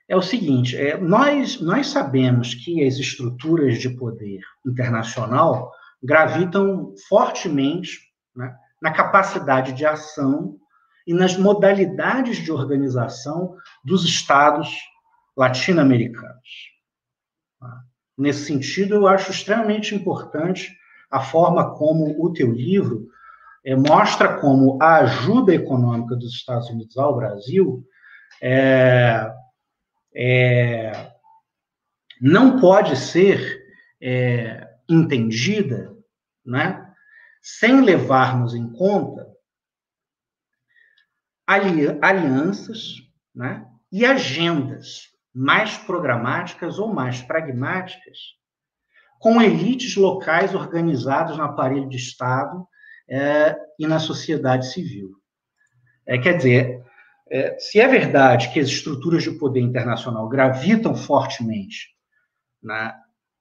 é 0.07 0.15
o 0.15 0.21
seguinte: 0.21 0.77
é, 0.77 0.97
nós, 0.97 1.59
nós 1.59 1.87
sabemos 1.87 2.53
que 2.53 2.85
as 2.85 2.95
estruturas 2.95 3.79
de 3.79 3.89
poder 3.89 4.39
internacional 4.65 5.71
gravitam 6.01 6.93
fortemente 7.07 7.99
né, 8.35 8.55
na 8.81 8.91
capacidade 8.91 9.73
de 9.73 9.85
ação 9.85 10.57
e 11.05 11.13
nas 11.13 11.37
modalidades 11.37 12.37
de 12.37 12.51
organização 12.51 13.55
dos 13.83 14.05
estados 14.05 14.69
latino-americanos. 15.35 16.71
Tá? 17.59 17.81
Nesse 18.17 18.45
sentido, 18.45 18.95
eu 18.95 19.07
acho 19.07 19.31
extremamente 19.31 19.93
importante 19.95 20.75
a 21.09 21.19
forma 21.19 21.75
como 21.75 22.23
o 22.23 22.31
teu 22.31 22.51
livro 22.51 23.09
é, 23.63 23.75
mostra 23.75 24.39
como 24.39 24.81
a 24.81 24.97
ajuda 24.97 25.53
econômica 25.53 26.15
dos 26.15 26.33
Estados 26.33 26.69
Unidos 26.69 26.97
ao 26.97 27.15
Brasil 27.15 27.85
é, 28.41 29.31
é, 30.15 31.11
não 32.19 32.59
pode 32.59 32.95
ser 32.97 33.61
é, 34.01 34.67
entendida 34.89 35.95
né, 36.45 36.91
sem 37.41 37.81
levarmos 37.81 38.53
em 38.53 38.71
conta 38.71 39.29
alianças 42.01 42.95
né, 43.35 43.67
e 43.91 44.05
agendas 44.05 45.09
mais 45.33 45.77
programáticas 45.77 46.79
ou 46.79 46.93
mais 46.93 47.21
pragmáticas 47.21 48.17
com 49.19 49.41
elites 49.41 49.95
locais 49.95 50.55
organizadas 50.55 51.37
no 51.37 51.43
aparelho 51.43 51.87
de 51.87 51.97
Estado 51.97 52.67
é, 53.11 53.57
e 53.77 53.85
na 53.85 53.99
sociedade 53.99 54.71
civil. 54.71 55.11
É, 56.07 56.17
quer 56.17 56.37
dizer, 56.37 56.81
é, 57.29 57.57
se 57.59 57.79
é 57.79 57.87
verdade 57.87 58.53
que 58.53 58.59
as 58.59 58.69
estruturas 58.69 59.23
de 59.23 59.31
poder 59.31 59.59
internacional 59.59 60.29
gravitam 60.29 60.95
fortemente 60.95 61.89
na, 62.63 62.95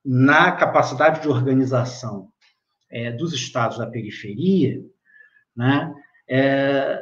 na 0.04 0.52
capacidade 0.52 1.20
de 1.20 1.28
organização 1.28 2.28
é, 2.90 3.12
dos 3.12 3.32
estados 3.32 3.78
da 3.78 3.86
periferia, 3.86 4.80
né, 5.56 5.94
é, 6.28 7.00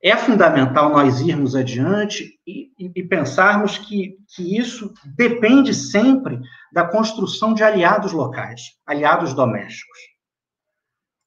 é 0.00 0.16
fundamental 0.16 0.90
nós 0.90 1.20
irmos 1.20 1.56
adiante 1.56 2.38
e, 2.46 2.70
e, 2.78 2.92
e 2.94 3.02
pensarmos 3.02 3.78
que, 3.78 4.18
que 4.36 4.56
isso 4.56 4.92
depende 5.16 5.74
sempre 5.74 6.38
da 6.72 6.86
construção 6.86 7.54
de 7.54 7.64
aliados 7.64 8.12
locais, 8.12 8.76
aliados 8.86 9.34
domésticos. 9.34 9.98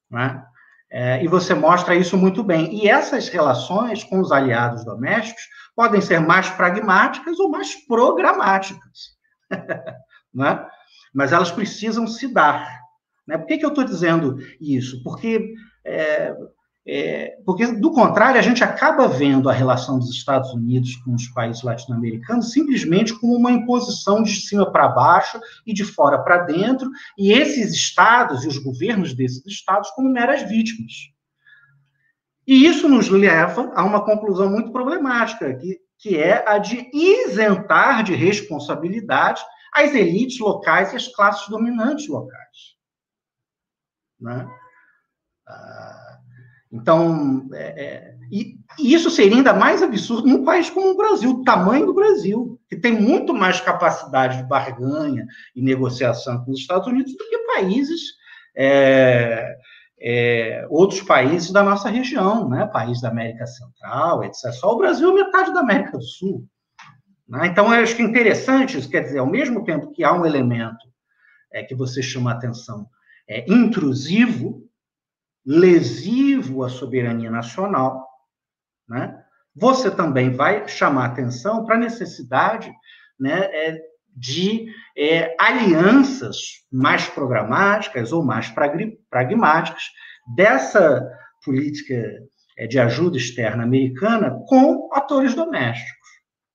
Né? 0.09 0.45
É, 0.89 1.21
e 1.23 1.27
você 1.27 1.53
mostra 1.53 1.95
isso 1.95 2.17
muito 2.17 2.43
bem. 2.43 2.73
E 2.73 2.87
essas 2.87 3.27
relações 3.27 4.03
com 4.03 4.19
os 4.19 4.31
aliados 4.31 4.85
domésticos 4.85 5.43
podem 5.75 6.01
ser 6.01 6.19
mais 6.19 6.49
pragmáticas 6.49 7.39
ou 7.39 7.49
mais 7.49 7.75
programáticas. 7.85 9.17
né? 10.33 10.65
Mas 11.13 11.33
elas 11.33 11.51
precisam 11.51 12.07
se 12.07 12.33
dar. 12.33 12.67
Né? 13.27 13.37
Por 13.37 13.47
que, 13.47 13.57
que 13.57 13.65
eu 13.65 13.69
estou 13.69 13.83
dizendo 13.83 14.37
isso? 14.61 15.03
Porque 15.03 15.53
é, 15.85 16.33
é, 16.89 17.37
porque, 17.45 17.67
do 17.67 17.91
contrário, 17.91 18.39
a 18.39 18.41
gente 18.41 18.63
acaba 18.63 19.09
vendo 19.09 19.49
a 19.49 19.53
relação 19.53 19.99
dos 19.99 20.09
Estados 20.09 20.53
Unidos 20.53 20.95
com 20.97 21.13
os 21.13 21.27
países 21.27 21.61
latino-americanos 21.61 22.53
simplesmente 22.53 23.13
como 23.13 23.35
uma 23.35 23.51
imposição 23.51 24.23
de 24.23 24.33
cima 24.39 24.71
para 24.71 24.87
baixo 24.87 25.37
e 25.65 25.73
de 25.73 25.83
fora 25.83 26.17
para 26.19 26.45
dentro, 26.45 26.89
e 27.17 27.33
esses 27.33 27.73
estados 27.73 28.45
e 28.45 28.47
os 28.47 28.57
governos 28.57 29.13
desses 29.13 29.45
estados 29.45 29.89
como 29.91 30.09
meras 30.09 30.43
vítimas. 30.43 30.93
E 32.47 32.65
isso 32.65 32.87
nos 32.87 33.09
leva 33.09 33.69
a 33.75 33.83
uma 33.83 34.05
conclusão 34.05 34.49
muito 34.49 34.71
problemática, 34.71 35.53
que, 35.55 35.81
que 35.99 36.17
é 36.17 36.47
a 36.47 36.57
de 36.57 36.89
isentar 36.93 38.01
de 38.01 38.15
responsabilidade 38.15 39.41
as 39.73 39.93
elites 39.93 40.39
locais 40.39 40.93
e 40.93 40.95
as 40.95 41.09
classes 41.09 41.49
dominantes 41.49 42.07
locais. 42.07 42.77
Né? 44.17 44.47
Ah, 45.45 46.06
então, 46.71 47.47
é, 47.53 47.83
é, 47.83 48.15
e, 48.31 48.57
e, 48.77 48.93
isso 48.93 49.09
seria 49.09 49.37
ainda 49.37 49.53
mais 49.53 49.81
absurdo 49.81 50.27
num 50.27 50.43
país 50.43 50.69
como 50.69 50.91
o 50.91 50.97
Brasil, 50.97 51.29
o 51.29 51.43
tamanho 51.43 51.85
do 51.85 51.93
Brasil, 51.93 52.59
que 52.69 52.75
tem 52.75 52.91
muito 52.91 53.33
mais 53.33 53.61
capacidade 53.61 54.37
de 54.37 54.43
barganha 54.43 55.25
e 55.55 55.61
negociação 55.61 56.43
com 56.43 56.51
os 56.51 56.59
Estados 56.59 56.87
Unidos 56.87 57.13
do 57.13 57.29
que 57.29 57.37
países, 57.57 58.01
é, 58.55 59.57
é, 59.99 60.67
outros 60.69 61.01
países 61.01 61.51
da 61.51 61.63
nossa 61.63 61.89
região, 61.89 62.49
né? 62.49 62.65
países 62.67 63.01
da 63.01 63.09
América 63.09 63.45
Central, 63.47 64.23
etc. 64.23 64.51
Só 64.51 64.73
o 64.73 64.77
Brasil 64.77 65.09
é 65.09 65.13
metade 65.13 65.53
da 65.53 65.61
América 65.61 65.97
do 65.97 66.03
Sul. 66.03 66.45
Né? 67.27 67.47
Então, 67.47 67.73
eu 67.73 67.81
acho 67.81 67.95
que 67.95 68.01
é 68.01 68.05
interessante 68.05 68.77
isso, 68.77 68.89
quer 68.89 69.01
dizer, 69.01 69.19
ao 69.19 69.25
mesmo 69.25 69.63
tempo 69.63 69.91
que 69.91 70.03
há 70.03 70.13
um 70.13 70.25
elemento 70.25 70.85
é, 71.51 71.63
que 71.63 71.73
você 71.73 72.01
chama 72.01 72.31
atenção 72.31 72.87
é, 73.27 73.45
intrusivo, 73.51 74.66
lesivo 75.47 76.65
à 76.65 76.69
soberania 76.69 77.31
nacional, 77.31 78.05
né? 78.89 79.23
você 79.55 79.89
também 79.89 80.31
vai 80.31 80.67
chamar 80.67 81.05
atenção 81.05 81.65
para 81.65 81.75
a 81.75 81.79
necessidade 81.79 82.69
né, 83.17 83.45
é, 83.45 83.81
de 84.13 84.67
é, 84.95 85.35
alianças 85.39 86.65
mais 86.71 87.07
programáticas 87.07 88.11
ou 88.11 88.23
mais 88.23 88.53
pragmáticas 89.09 89.83
dessa 90.35 91.09
política 91.45 91.95
é, 92.57 92.67
de 92.67 92.77
ajuda 92.77 93.17
externa 93.17 93.63
americana 93.63 94.37
com 94.47 94.89
atores 94.91 95.33
domésticos. 95.33 96.07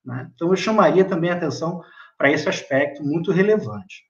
Né? 0.04 0.30
Então, 0.34 0.50
eu 0.50 0.56
chamaria 0.56 1.04
também 1.04 1.30
atenção 1.30 1.80
para 2.18 2.30
esse 2.30 2.48
aspecto 2.48 3.02
muito 3.02 3.32
relevante. 3.32 4.02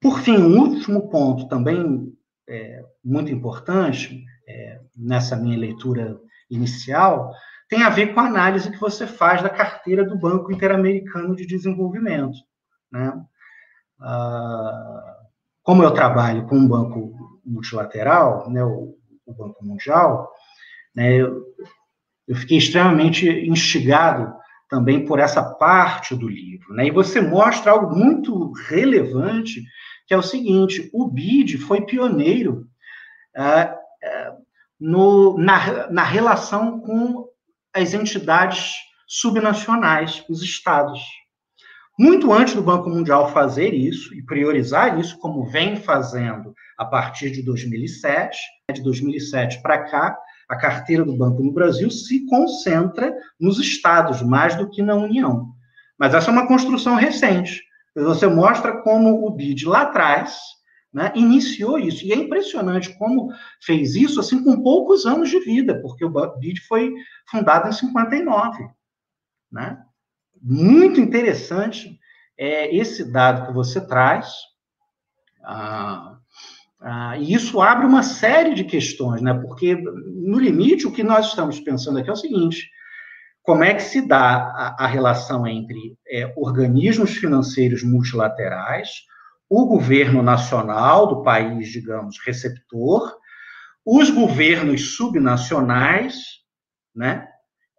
Por 0.00 0.20
fim, 0.20 0.36
um 0.36 0.58
último 0.58 1.08
ponto 1.08 1.48
também 1.48 2.12
é, 2.48 2.80
muito 3.04 3.32
importante 3.32 4.24
é, 4.48 4.80
nessa 4.96 5.36
minha 5.36 5.58
leitura 5.58 6.18
inicial 6.50 7.32
tem 7.68 7.82
a 7.82 7.90
ver 7.90 8.14
com 8.14 8.20
a 8.20 8.26
análise 8.26 8.70
que 8.70 8.78
você 8.78 9.06
faz 9.06 9.42
da 9.42 9.50
carteira 9.50 10.04
do 10.04 10.18
Banco 10.18 10.52
Interamericano 10.52 11.34
de 11.34 11.46
Desenvolvimento. 11.46 12.36
Né? 12.92 13.12
Ah, 14.00 15.16
como 15.62 15.82
eu 15.82 15.90
trabalho 15.90 16.46
com 16.46 16.56
um 16.56 16.68
banco 16.68 17.40
multilateral, 17.44 18.48
né, 18.50 18.62
o, 18.64 18.94
o 19.26 19.34
Banco 19.34 19.64
Mundial, 19.64 20.30
né, 20.94 21.14
eu, 21.14 21.42
eu 22.28 22.36
fiquei 22.36 22.58
extremamente 22.58 23.28
instigado 23.28 24.32
também 24.68 25.04
por 25.04 25.18
essa 25.18 25.42
parte 25.42 26.14
do 26.14 26.28
livro. 26.28 26.72
Né? 26.74 26.86
E 26.86 26.90
você 26.90 27.20
mostra 27.20 27.72
algo 27.72 27.96
muito 27.96 28.52
relevante 28.68 29.62
que 30.06 30.14
é 30.14 30.16
o 30.16 30.22
seguinte: 30.22 30.90
o 30.92 31.08
BID 31.08 31.58
foi 31.58 31.82
pioneiro 31.82 32.66
uh, 33.36 33.72
uh, 33.74 34.46
no, 34.78 35.38
na, 35.38 35.90
na 35.90 36.02
relação 36.04 36.80
com 36.80 37.26
as 37.74 37.92
entidades 37.94 38.74
subnacionais, 39.06 40.24
os 40.28 40.42
estados. 40.42 41.00
Muito 41.98 42.30
antes 42.32 42.54
do 42.54 42.62
Banco 42.62 42.90
Mundial 42.90 43.32
fazer 43.32 43.72
isso 43.72 44.14
e 44.14 44.22
priorizar 44.22 45.00
isso, 45.00 45.18
como 45.18 45.46
vem 45.46 45.76
fazendo 45.76 46.54
a 46.76 46.84
partir 46.84 47.30
de 47.30 47.42
2007, 47.42 48.38
de 48.74 48.82
2007 48.82 49.62
para 49.62 49.84
cá, 49.84 50.18
a 50.48 50.56
carteira 50.56 51.04
do 51.04 51.16
banco 51.16 51.42
no 51.42 51.52
Brasil 51.52 51.90
se 51.90 52.26
concentra 52.26 53.14
nos 53.40 53.58
estados 53.58 54.22
mais 54.22 54.54
do 54.54 54.68
que 54.68 54.82
na 54.82 54.94
União. 54.94 55.46
Mas 55.98 56.14
essa 56.14 56.30
é 56.30 56.32
uma 56.32 56.46
construção 56.46 56.94
recente. 56.94 57.62
Você 58.02 58.26
mostra 58.26 58.82
como 58.82 59.26
o 59.26 59.30
BID 59.30 59.66
lá 59.66 59.82
atrás 59.82 60.38
né, 60.92 61.12
iniciou 61.14 61.78
isso. 61.78 62.04
E 62.04 62.12
é 62.12 62.16
impressionante 62.16 62.96
como 62.98 63.30
fez 63.62 63.94
isso 63.94 64.20
assim 64.20 64.42
com 64.42 64.62
poucos 64.62 65.06
anos 65.06 65.30
de 65.30 65.40
vida, 65.40 65.80
porque 65.80 66.04
o 66.04 66.36
BID 66.38 66.60
foi 66.66 66.94
fundado 67.30 67.68
em 67.68 67.72
59. 67.72 68.68
Né? 69.50 69.78
Muito 70.42 71.00
interessante 71.00 71.98
é, 72.38 72.74
esse 72.74 73.10
dado 73.10 73.46
que 73.46 73.52
você 73.52 73.80
traz. 73.86 74.32
Ah, 75.42 76.18
ah, 76.80 77.18
e 77.18 77.32
isso 77.32 77.60
abre 77.60 77.86
uma 77.86 78.02
série 78.02 78.54
de 78.54 78.64
questões, 78.64 79.22
né? 79.22 79.32
porque, 79.32 79.74
no 79.74 80.38
limite, 80.38 80.86
o 80.86 80.92
que 80.92 81.02
nós 81.02 81.28
estamos 81.28 81.58
pensando 81.60 81.98
aqui 81.98 82.10
é 82.10 82.12
o 82.12 82.16
seguinte: 82.16 82.70
como 83.46 83.62
é 83.62 83.72
que 83.74 83.82
se 83.82 84.06
dá 84.06 84.52
a, 84.76 84.84
a 84.84 84.86
relação 84.88 85.46
entre 85.46 85.96
é, 86.08 86.34
organismos 86.36 87.12
financeiros 87.12 87.84
multilaterais, 87.84 88.88
o 89.48 89.66
governo 89.66 90.20
nacional 90.20 91.06
do 91.06 91.22
país, 91.22 91.68
digamos, 91.68 92.16
receptor, 92.26 93.14
os 93.84 94.10
governos 94.10 94.96
subnacionais, 94.96 96.16
né? 96.94 97.28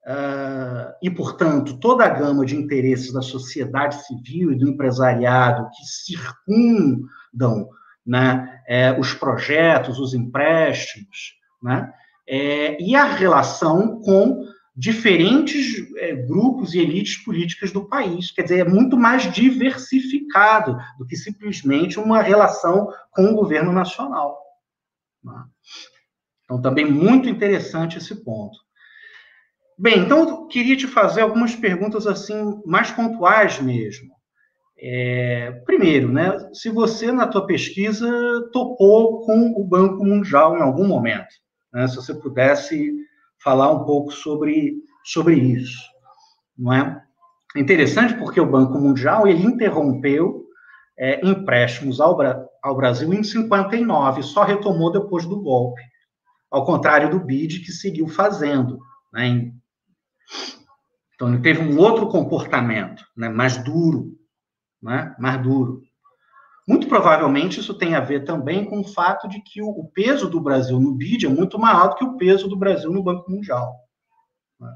Uh, 0.05 0.95
e, 1.03 1.09
portanto, 1.09 1.77
toda 1.81 2.05
a 2.05 2.09
gama 2.09 2.45
de 2.45 2.55
interesses 2.55 3.11
da 3.11 3.21
sociedade 3.21 4.05
civil 4.05 4.53
e 4.53 4.57
do 4.57 4.69
empresariado 4.69 5.69
que 5.71 5.85
circundam 5.85 7.67
né, 8.05 8.61
é, 8.65 8.97
os 8.97 9.13
projetos, 9.13 9.99
os 9.99 10.13
empréstimos, 10.13 11.33
né, 11.61 11.91
é, 12.25 12.81
e 12.81 12.95
a 12.95 13.03
relação 13.03 13.99
com 13.99 14.45
diferentes 14.77 15.91
é, 15.97 16.13
grupos 16.13 16.75
e 16.75 16.79
elites 16.79 17.17
políticas 17.23 17.71
do 17.71 17.89
país. 17.89 18.29
Quer 18.29 18.43
dizer, 18.43 18.59
é 18.59 18.69
muito 18.69 18.95
mais 18.95 19.31
diversificado 19.33 20.77
do 20.99 21.07
que 21.07 21.15
simplesmente 21.15 21.99
uma 21.99 22.21
relação 22.21 22.87
com 23.09 23.25
o 23.25 23.33
governo 23.33 23.73
nacional. 23.73 24.37
Né? 25.23 25.43
Então, 26.45 26.61
também 26.61 26.85
muito 26.85 27.27
interessante 27.27 27.97
esse 27.97 28.23
ponto. 28.23 28.55
Bem, 29.79 29.99
então 29.99 30.27
eu 30.27 30.47
queria 30.47 30.77
te 30.77 30.87
fazer 30.87 31.21
algumas 31.21 31.55
perguntas 31.55 32.05
assim 32.05 32.61
mais 32.65 32.91
pontuais 32.91 33.59
mesmo. 33.59 34.15
É, 34.79 35.51
primeiro, 35.65 36.11
né, 36.11 36.49
se 36.53 36.69
você 36.69 37.11
na 37.11 37.27
tua 37.27 37.47
pesquisa 37.47 38.07
topou 38.51 39.21
com 39.25 39.53
o 39.59 39.63
Banco 39.63 40.05
Mundial 40.05 40.55
em 40.55 40.61
algum 40.61 40.87
momento, 40.87 41.27
né, 41.73 41.87
se 41.87 41.95
você 41.95 42.13
pudesse 42.13 42.95
falar 43.43 43.71
um 43.71 43.85
pouco 43.85 44.11
sobre, 44.11 44.75
sobre 45.03 45.35
isso, 45.35 45.79
não 46.57 46.73
é? 46.73 47.03
é 47.55 47.59
interessante 47.59 48.15
porque 48.15 48.39
o 48.39 48.49
Banco 48.49 48.77
Mundial 48.77 49.27
ele 49.27 49.43
interrompeu 49.43 50.45
é, 50.97 51.25
empréstimos 51.25 52.01
ao, 52.01 52.17
ao 52.63 52.75
Brasil 52.75 53.13
em 53.13 53.23
59, 53.23 54.23
só 54.23 54.43
retomou 54.43 54.91
depois 54.91 55.25
do 55.25 55.41
golpe, 55.41 55.81
ao 56.49 56.65
contrário 56.65 57.09
do 57.09 57.19
BID 57.19 57.59
que 57.59 57.71
seguiu 57.71 58.07
fazendo, 58.07 58.79
né? 59.13 59.51
Então 61.13 61.33
ele 61.33 61.41
teve 61.41 61.61
um 61.61 61.79
outro 61.79 62.07
comportamento, 62.07 63.03
né, 63.15 63.27
mais 63.27 63.57
duro, 63.57 64.15
né, 64.81 65.15
mais 65.17 65.41
duro. 65.41 65.81
Muito 66.67 66.87
provavelmente 66.87 67.61
isso 67.61 67.73
tem 67.73 67.95
a 67.95 68.01
ver 68.01 68.25
também 68.25 68.65
com 68.65 68.81
o 68.81 68.87
fato 68.87 69.27
de 69.29 69.41
que 69.41 69.61
o, 69.61 69.85
peso 69.93 70.29
do 70.29 70.41
Brasil 70.41 70.79
no 70.79 70.93
BID 70.93 71.25
é 71.25 71.29
muito 71.29 71.57
maior 71.57 71.89
do 71.89 71.95
que 71.95 72.03
o 72.03 72.17
peso 72.17 72.49
do 72.49 72.57
Brasil 72.57 72.91
no 72.91 73.01
Banco 73.01 73.31
Mundial. 73.31 73.73
Né? 74.59 74.73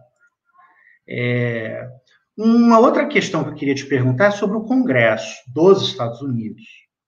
É, 1.10 1.90
uma 2.38 2.80
outra 2.80 3.06
questão 3.08 3.44
que 3.44 3.50
eu 3.50 3.56
queria 3.56 3.76
te 3.76 3.86
perguntar 3.86 4.28
é 4.28 4.32
sobre 4.32 4.56
o 4.56 4.64
Congresso 4.64 5.36
dos 5.54 5.82
Estados 5.82 6.22
Unidos. 6.22 6.64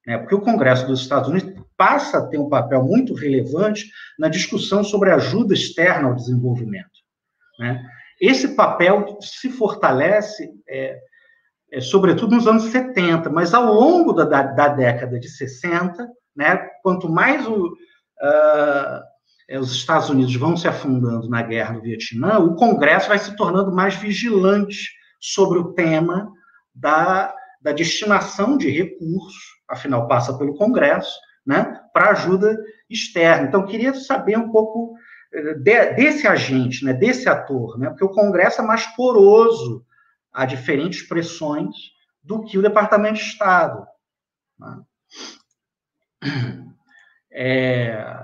Né? 0.06 0.18
Porque 0.18 0.36
o 0.36 0.42
Congresso 0.42 0.86
dos 0.86 1.00
Estados 1.00 1.30
Unidos 1.30 1.64
passa 1.78 2.18
a 2.18 2.28
ter 2.28 2.38
um 2.38 2.50
papel 2.50 2.84
muito 2.84 3.14
relevante 3.14 3.90
na 4.20 4.28
discussão 4.28 4.84
sobre 4.84 5.12
ajuda 5.12 5.54
externa 5.54 6.10
ao 6.10 6.16
desenvolvimento. 6.16 6.92
Né? 7.58 7.82
Esse 8.20 8.56
papel 8.56 9.18
se 9.22 9.50
fortalece, 9.50 10.50
é, 10.68 11.00
é, 11.74 11.82
sobretudo 11.82 12.36
nos 12.36 12.46
anos 12.46 12.66
70, 12.66 13.32
mas 13.32 13.52
ao 13.52 13.66
longo 13.66 14.14
da, 14.14 14.24
da, 14.26 14.44
da 14.44 14.68
década 14.68 15.20
de 15.20 15.28
60, 15.28 16.08
né, 16.36 16.70
quanto 16.84 17.10
mais 17.10 17.48
o, 17.48 17.66
uh, 17.66 19.60
os 19.60 19.72
Estados 19.72 20.08
Unidos 20.08 20.36
vão 20.36 20.56
se 20.56 20.68
afundando 20.68 21.28
na 21.28 21.42
guerra 21.42 21.74
no 21.74 21.82
Vietnã, 21.82 22.38
o 22.38 22.54
Congresso 22.56 23.10
vai 23.10 23.18
se 23.18 23.36
tornando 23.36 23.72
mais 23.72 23.96
vigilante 23.96 24.92
sobre 25.20 25.58
o 25.58 25.74
tema 25.74 26.32
da, 26.76 27.34
da 27.60 27.72
destinação 27.72 28.56
de 28.56 28.70
recursos, 28.70 29.34
afinal 29.68 30.08
passa 30.08 30.38
pelo 30.38 30.56
Congresso, 30.56 31.18
né, 31.44 31.82
para 31.92 32.12
ajuda 32.12 32.56
externa. 32.88 33.48
Então, 33.48 33.66
queria 33.66 33.96
saber 33.96 34.38
um 34.38 34.52
pouco 34.52 34.94
eh, 35.34 35.56
de, 35.56 35.94
desse 35.94 36.28
agente, 36.28 36.86
né, 36.86 36.94
desse 36.94 37.28
ator, 37.28 37.80
né, 37.80 37.90
porque 37.90 38.06
o 38.06 38.10
Congresso 38.10 38.62
é 38.62 38.64
mais 38.64 38.86
poroso 38.96 39.84
a 40.34 40.46
diferentes 40.46 41.08
pressões 41.08 41.76
do 42.24 42.44
que 42.44 42.58
o 42.58 42.62
Departamento 42.62 43.16
de 43.16 43.26
Estado. 43.26 43.86
Né? 44.60 44.84
É, 47.36 48.16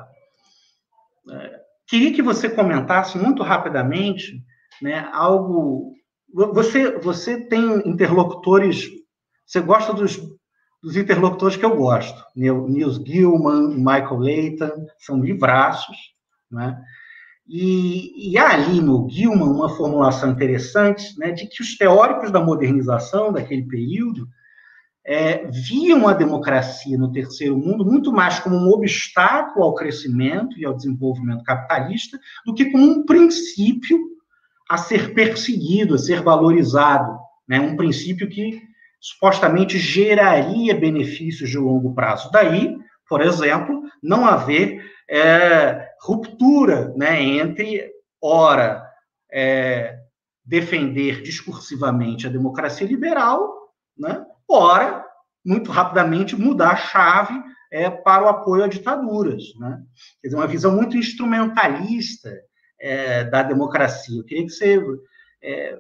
é, 1.31 1.61
queria 1.87 2.13
que 2.13 2.21
você 2.21 2.47
comentasse 2.47 3.17
muito 3.17 3.41
rapidamente 3.41 4.39
né, 4.81 5.09
algo. 5.11 5.95
Você, 6.31 6.97
você 6.99 7.41
tem 7.47 7.89
interlocutores. 7.89 8.87
Você 9.45 9.61
gosta 9.61 9.93
dos, 9.93 10.17
dos 10.81 10.95
interlocutores 10.95 11.57
que 11.57 11.65
eu 11.65 11.75
gosto. 11.75 12.23
Nils 12.35 12.97
Gilman, 12.97 13.75
Michael 13.77 14.17
Leighton, 14.17 14.85
são 14.99 15.19
livraços. 15.19 15.97
Né? 16.51 16.79
E, 17.51 18.31
e 18.31 18.37
há 18.37 18.53
ali 18.53 18.79
no 18.79 19.09
Gilman 19.09 19.49
uma 19.49 19.75
formulação 19.75 20.29
interessante 20.29 21.17
né, 21.17 21.31
de 21.31 21.47
que 21.47 21.63
os 21.63 21.75
teóricos 21.75 22.31
da 22.31 22.39
modernização 22.39 23.33
daquele 23.33 23.63
período 23.63 24.27
é, 25.03 25.47
viam 25.47 26.07
a 26.07 26.13
democracia 26.13 26.95
no 26.95 27.11
terceiro 27.11 27.57
mundo 27.57 27.83
muito 27.83 28.13
mais 28.13 28.39
como 28.39 28.55
um 28.55 28.69
obstáculo 28.69 29.65
ao 29.65 29.73
crescimento 29.73 30.59
e 30.59 30.65
ao 30.65 30.75
desenvolvimento 30.75 31.43
capitalista 31.43 32.19
do 32.45 32.53
que 32.53 32.69
como 32.69 32.83
um 32.83 33.03
princípio 33.03 33.97
a 34.69 34.77
ser 34.77 35.15
perseguido, 35.15 35.95
a 35.95 35.97
ser 35.97 36.21
valorizado, 36.21 37.17
né? 37.47 37.59
um 37.59 37.75
princípio 37.75 38.29
que 38.29 38.61
supostamente 39.01 39.79
geraria 39.79 40.79
benefícios 40.79 41.49
de 41.49 41.57
longo 41.57 41.95
prazo. 41.95 42.29
Daí, 42.31 42.77
por 43.07 43.21
exemplo, 43.21 43.81
não 44.03 44.27
haver 44.27 44.79
é, 45.09 45.88
ruptura 46.01 46.93
né, 46.95 47.21
entre, 47.21 47.91
ora, 48.21 48.85
é, 49.31 49.99
defender 50.43 51.21
discursivamente 51.21 52.25
a 52.25 52.31
democracia 52.31 52.87
liberal, 52.87 53.71
né, 53.97 54.25
ora, 54.47 55.05
muito 55.45 55.71
rapidamente 55.71 56.35
mudar 56.35 56.71
a 56.71 56.75
chave 56.75 57.33
é, 57.71 57.89
para 57.89 58.23
o 58.23 58.27
apoio 58.27 58.63
a 58.63 58.67
ditaduras. 58.67 59.43
Né? 59.59 59.81
Quer 60.21 60.27
dizer, 60.27 60.37
uma 60.37 60.47
visão 60.47 60.75
muito 60.75 60.97
instrumentalista 60.97 62.31
é, 62.79 63.23
da 63.23 63.43
democracia. 63.43 64.19
Eu 64.19 64.25
queria 64.25 64.45
que 64.45 64.51
você 64.51 64.81
é, 65.41 65.77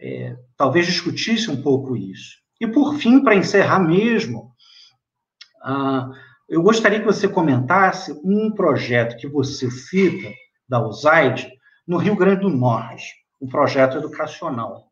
é, 0.00 0.36
talvez 0.56 0.86
discutisse 0.86 1.50
um 1.50 1.60
pouco 1.62 1.96
isso. 1.96 2.38
E, 2.60 2.66
por 2.66 2.94
fim, 2.94 3.22
para 3.22 3.34
encerrar 3.34 3.80
mesmo, 3.80 4.52
ah, 5.62 6.10
eu 6.50 6.60
gostaria 6.62 6.98
que 6.98 7.06
você 7.06 7.28
comentasse 7.28 8.12
um 8.24 8.50
projeto 8.50 9.16
que 9.16 9.28
você 9.28 9.70
cita, 9.70 10.28
da 10.68 10.84
USAID, 10.84 11.48
no 11.86 11.96
Rio 11.96 12.16
Grande 12.16 12.40
do 12.40 12.48
Norte, 12.48 13.14
um 13.40 13.48
projeto 13.48 13.98
educacional. 13.98 14.88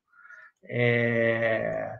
É, 0.64 1.96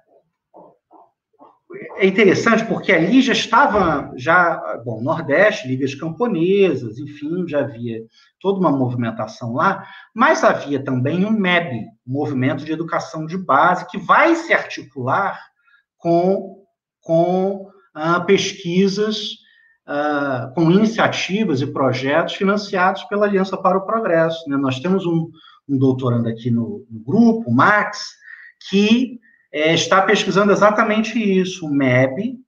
é 1.96 2.06
interessante 2.06 2.64
porque 2.66 2.92
ali 2.92 3.20
já 3.20 3.32
estava, 3.32 4.12
já, 4.16 4.80
bom, 4.84 5.02
Nordeste, 5.02 5.66
ligas 5.66 5.92
camponesas, 5.94 6.98
enfim, 6.98 7.46
já 7.48 7.61
havia 7.61 8.00
toda 8.40 8.61
uma 8.61 8.70
movimentação 8.70 9.54
lá, 9.54 9.84
mas 10.14 10.44
havia 10.44 10.82
também 10.82 11.24
um 11.24 11.32
MEB, 11.32 11.84
Movimento 12.06 12.64
de 12.64 12.72
Educação 12.72 13.26
de 13.26 13.36
Base, 13.36 13.88
que 13.88 13.98
vai 13.98 14.36
se 14.36 14.52
articular 14.52 15.38
com, 15.96 16.64
com 17.02 17.68
ah, 17.92 18.20
pesquisas 18.20 19.47
uh, 19.89 20.53
com 20.55 20.70
iniciativas 20.70 21.62
e 21.62 21.66
projetos 21.66 22.34
financiados 22.34 23.05
pela 23.05 23.26
Aliança 23.26 23.57
para 23.57 23.78
o 23.78 23.86
Progresso. 23.86 24.49
Né? 24.49 24.57
Nós 24.57 24.78
temos 24.78 25.07
um, 25.07 25.30
um 25.68 25.78
doutorando 25.78 26.28
aqui 26.28 26.51
no, 26.51 26.86
no, 26.91 27.01
grupo, 27.01 27.51
o 27.51 27.55
Max, 27.55 28.11
que 28.68 29.18
é, 29.51 29.72
está 29.72 30.03
pesquisando 30.03 30.53
exatamente 30.53 31.18
isso, 31.18 31.66
o 31.66 31.70
MEB, 31.70 32.39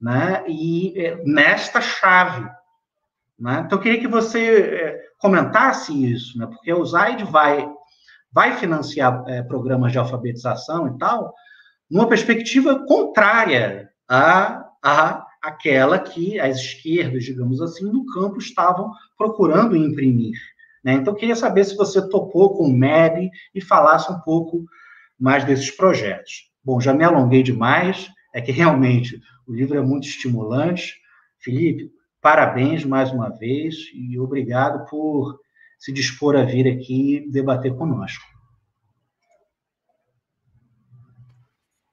né? 0.00 0.44
e 0.48 0.92
é, 1.00 1.22
nesta 1.24 1.80
chave. 1.80 2.48
Né? 3.38 3.62
Então, 3.64 3.78
eu 3.78 3.82
queria 3.82 4.00
que 4.00 4.08
você 4.08 4.60
é, 4.60 5.00
comentasse 5.18 5.92
isso, 6.12 6.36
né? 6.36 6.46
porque 6.46 6.72
o 6.72 6.84
ZAID 6.84 7.22
vai, 7.24 7.68
vai 8.32 8.56
financiar 8.56 9.22
é, 9.28 9.42
programas 9.42 9.92
de 9.92 9.98
alfabetização 9.98 10.88
e 10.88 10.98
tal, 10.98 11.32
numa 11.88 12.08
perspectiva 12.08 12.84
contrária 12.86 13.88
à, 14.08 14.64
à 14.82 15.27
aquela 15.42 15.98
que 15.98 16.38
as 16.38 16.58
esquerdas, 16.58 17.24
digamos 17.24 17.60
assim, 17.60 17.84
no 17.84 18.04
campo 18.06 18.38
estavam 18.38 18.90
procurando 19.16 19.76
imprimir. 19.76 20.38
Né? 20.84 20.94
Então, 20.94 21.14
queria 21.14 21.36
saber 21.36 21.64
se 21.64 21.76
você 21.76 22.08
topou 22.08 22.56
com 22.56 22.64
o 22.64 22.72
MEB 22.72 23.30
e 23.54 23.60
falasse 23.60 24.10
um 24.12 24.18
pouco 24.20 24.64
mais 25.18 25.44
desses 25.44 25.70
projetos. 25.70 26.50
Bom, 26.64 26.80
já 26.80 26.92
me 26.92 27.04
alonguei 27.04 27.42
demais, 27.42 28.08
é 28.34 28.40
que 28.40 28.52
realmente 28.52 29.20
o 29.46 29.52
livro 29.52 29.78
é 29.78 29.82
muito 29.82 30.06
estimulante. 30.06 30.94
Felipe, 31.38 31.90
parabéns 32.20 32.84
mais 32.84 33.10
uma 33.10 33.30
vez 33.30 33.74
e 33.94 34.18
obrigado 34.18 34.88
por 34.88 35.38
se 35.78 35.92
dispor 35.92 36.36
a 36.36 36.42
vir 36.42 36.68
aqui 36.68 37.26
debater 37.30 37.74
conosco. 37.74 38.24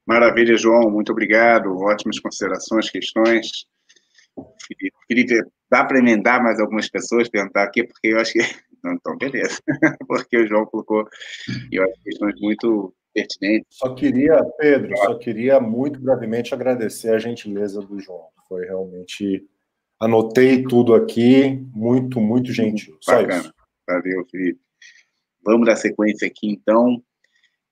Maravilha, 0.06 0.56
João, 0.58 0.89
muito 0.91 1.12
obrigado. 1.12 1.76
Ótimas 1.78 2.20
considerações, 2.20 2.89
questões. 2.89 3.66
Felipe, 5.08 5.41
dá 5.70 5.84
para 5.84 5.99
emendar 5.99 6.43
mais 6.43 6.60
algumas 6.60 6.89
pessoas, 6.89 7.30
perguntar 7.30 7.64
aqui, 7.64 7.84
porque 7.84 8.08
eu 8.08 8.20
acho 8.20 8.34
que. 8.34 8.39
Não, 8.84 8.93
então, 8.93 9.18
beleza. 9.18 9.60
porque 10.08 10.38
o 10.38 10.47
João 10.47 10.64
colocou 10.68 11.08
eu 11.72 11.84
acho, 11.84 12.03
questões 12.03 12.39
muito 12.39 12.93
pertinentes. 13.12 13.78
Só 13.78 13.95
queria, 13.95 14.39
Pedro, 14.60 14.95
só 14.97 15.18
queria 15.18 15.60
muito 15.60 15.99
brevemente 15.99 16.53
agradecer 16.53 17.10
a 17.10 17.18
gentileza 17.18 17.82
do 17.82 17.99
João. 17.99 18.28
Foi 18.47 18.64
realmente. 18.66 19.43
Anotei 19.99 20.62
tudo 20.64 20.93
aqui, 20.93 21.66
muito, 21.74 22.20
muito 22.22 22.51
gentil. 22.51 22.95
Só 23.01 23.14
Bacana. 23.14 23.39
isso. 23.39 23.53
Valeu, 23.88 24.26
Felipe. 24.30 24.60
Vamos 25.43 25.66
dar 25.66 25.78
sequência 25.78 26.28
aqui, 26.28 26.51
então. 26.51 27.01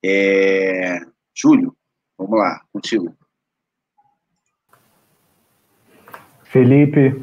É... 0.03 0.99
Júlio, 1.35 1.75
Vamos 2.23 2.39
lá, 2.39 2.61
contigo. 2.71 3.13
Felipe, 6.45 7.21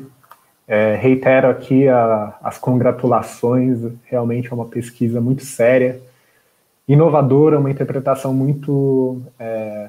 é, 0.68 0.94
reitero 0.96 1.48
aqui 1.48 1.88
a, 1.88 2.36
as 2.42 2.59
congratulações, 2.59 3.78
realmente 4.05 4.48
é 4.48 4.55
uma 4.55 4.66
pesquisa 4.66 5.18
muito 5.18 5.42
séria, 5.42 6.01
inovadora, 6.86 7.59
uma 7.59 7.70
interpretação 7.70 8.34
muito, 8.34 9.22
é, 9.38 9.88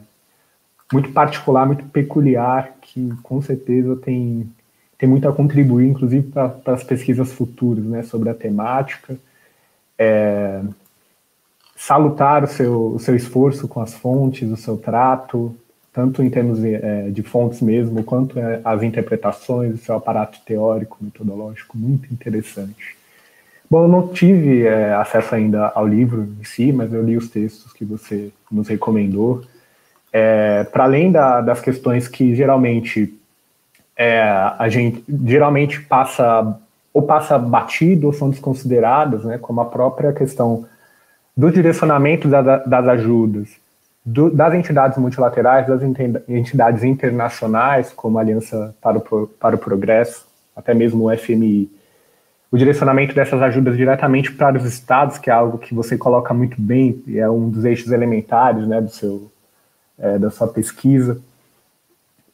muito 0.93 1.11
particular, 1.11 1.65
muito 1.65 1.83
peculiar, 1.85 2.75
que 2.81 3.13
com 3.21 3.41
certeza 3.41 3.97
tem, 3.97 4.49
tem 4.97 5.09
muito 5.09 5.27
a 5.27 5.33
contribuir, 5.33 5.89
inclusive 5.89 6.31
para 6.31 6.55
as 6.67 6.85
pesquisas 6.85 7.33
futuras 7.33 7.83
né, 7.83 8.01
sobre 8.03 8.29
a 8.29 8.33
temática. 8.33 9.17
É, 9.97 10.61
salutar 11.81 12.43
o 12.43 12.47
seu, 12.47 12.93
o 12.93 12.99
seu 12.99 13.15
esforço 13.15 13.67
com 13.67 13.81
as 13.81 13.95
fontes, 13.95 14.47
o 14.51 14.55
seu 14.55 14.77
trato, 14.77 15.55
tanto 15.91 16.21
em 16.21 16.29
termos 16.29 16.63
é, 16.63 17.09
de 17.09 17.23
fontes 17.23 17.59
mesmo, 17.59 18.03
quanto 18.03 18.37
é, 18.37 18.61
as 18.63 18.83
interpretações, 18.83 19.73
o 19.73 19.77
seu 19.79 19.95
aparato 19.95 20.37
teórico, 20.45 20.99
metodológico, 21.01 21.75
muito 21.75 22.13
interessante. 22.13 22.95
Bom, 23.67 23.85
eu 23.85 23.87
não 23.87 24.09
tive 24.09 24.67
é, 24.67 24.93
acesso 24.93 25.33
ainda 25.33 25.69
ao 25.69 25.87
livro 25.87 26.29
em 26.39 26.43
si, 26.43 26.71
mas 26.71 26.93
eu 26.93 27.03
li 27.03 27.17
os 27.17 27.29
textos 27.29 27.73
que 27.73 27.83
você 27.83 28.31
nos 28.51 28.67
recomendou. 28.67 29.41
É, 30.13 30.63
Para 30.65 30.83
além 30.83 31.11
da, 31.11 31.41
das 31.41 31.61
questões 31.61 32.07
que 32.07 32.35
geralmente 32.35 33.17
a 34.57 34.67
gente 34.67 35.03
geralmente 35.25 35.79
passa 35.81 36.59
ou 36.91 37.03
passa 37.03 37.37
batido 37.37 38.07
ou 38.07 38.13
são 38.13 38.31
desconsideradas, 38.31 39.23
né, 39.23 39.37
como 39.37 39.61
a 39.61 39.65
própria 39.65 40.11
questão 40.11 40.65
do 41.35 41.51
direcionamento 41.51 42.27
da, 42.27 42.57
das 42.57 42.87
ajudas 42.87 43.61
do, 44.05 44.29
das 44.29 44.53
entidades 44.53 44.97
multilaterais, 44.97 45.67
das 45.67 45.81
entidades 46.27 46.83
internacionais, 46.83 47.93
como 47.93 48.17
a 48.17 48.21
Aliança 48.21 48.75
para 48.81 48.97
o, 48.97 49.27
para 49.27 49.55
o 49.55 49.59
Progresso, 49.59 50.27
até 50.55 50.73
mesmo 50.73 51.05
o 51.05 51.17
FMI, 51.17 51.69
o 52.51 52.57
direcionamento 52.57 53.15
dessas 53.15 53.41
ajudas 53.41 53.77
diretamente 53.77 54.31
para 54.33 54.57
os 54.57 54.65
estados, 54.65 55.17
que 55.17 55.29
é 55.29 55.33
algo 55.33 55.57
que 55.57 55.73
você 55.73 55.97
coloca 55.97 56.33
muito 56.33 56.59
bem, 56.59 57.01
e 57.07 57.17
é 57.17 57.29
um 57.29 57.49
dos 57.49 57.63
eixos 57.63 57.91
elementares 57.91 58.67
né, 58.67 58.81
do 58.81 58.89
seu, 58.89 59.31
é, 59.97 60.19
da 60.19 60.29
sua 60.29 60.47
pesquisa. 60.47 61.21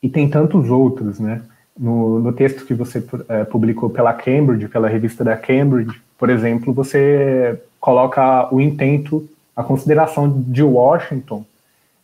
E 0.01 0.09
tem 0.09 0.27
tantos 0.27 0.69
outros, 0.69 1.19
né? 1.19 1.41
No, 1.77 2.19
no 2.19 2.33
texto 2.33 2.65
que 2.65 2.73
você 2.73 3.03
é, 3.29 3.43
publicou 3.43 3.89
pela 3.91 4.11
Cambridge, 4.11 4.67
pela 4.67 4.87
revista 4.87 5.23
da 5.23 5.37
Cambridge, 5.37 6.01
por 6.17 6.29
exemplo, 6.29 6.73
você 6.73 7.61
coloca 7.79 8.53
o 8.53 8.59
intento, 8.59 9.27
a 9.55 9.63
consideração 9.63 10.29
de 10.29 10.63
Washington 10.63 11.45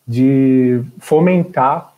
de 0.07 0.83
fomentar 0.99 1.93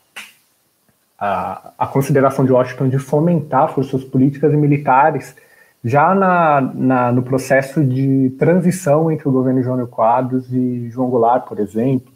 a, 1.20 1.72
a 1.78 1.88
consideração 1.88 2.46
de 2.46 2.52
Washington 2.52 2.90
de 2.90 3.00
fomentar 3.00 3.74
forças 3.74 4.04
políticas 4.04 4.54
e 4.54 4.58
militares 4.58 5.36
já 5.84 6.16
na, 6.16 6.62
na, 6.62 7.12
no 7.12 7.22
processo 7.22 7.84
de 7.84 8.36
transição 8.40 9.12
entre 9.12 9.28
o 9.28 9.32
governo 9.32 9.62
Jânio 9.62 9.88
Quadros 9.88 10.52
e 10.52 10.90
João 10.90 11.10
Goulart, 11.10 11.48
por 11.48 11.60
exemplo, 11.60 12.12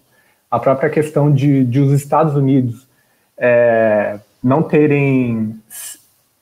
a 0.50 0.60
própria 0.60 0.90
questão 0.90 1.32
de, 1.32 1.64
de 1.66 1.80
os 1.80 1.94
Estados 1.94 2.36
Unidos 2.36 2.88
é, 3.38 4.20
não 4.44 4.64
terem 4.64 5.56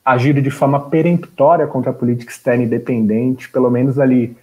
agido 0.08 0.40
de 0.40 0.50
forma 0.50 0.88
peremptória 0.88 1.66
contra 1.66 1.90
a 1.90 1.94
política 1.94 2.32
externa 2.32 2.64
independente, 2.64 3.50
pelo 3.50 3.70
menos 3.70 3.98
ali 3.98 4.34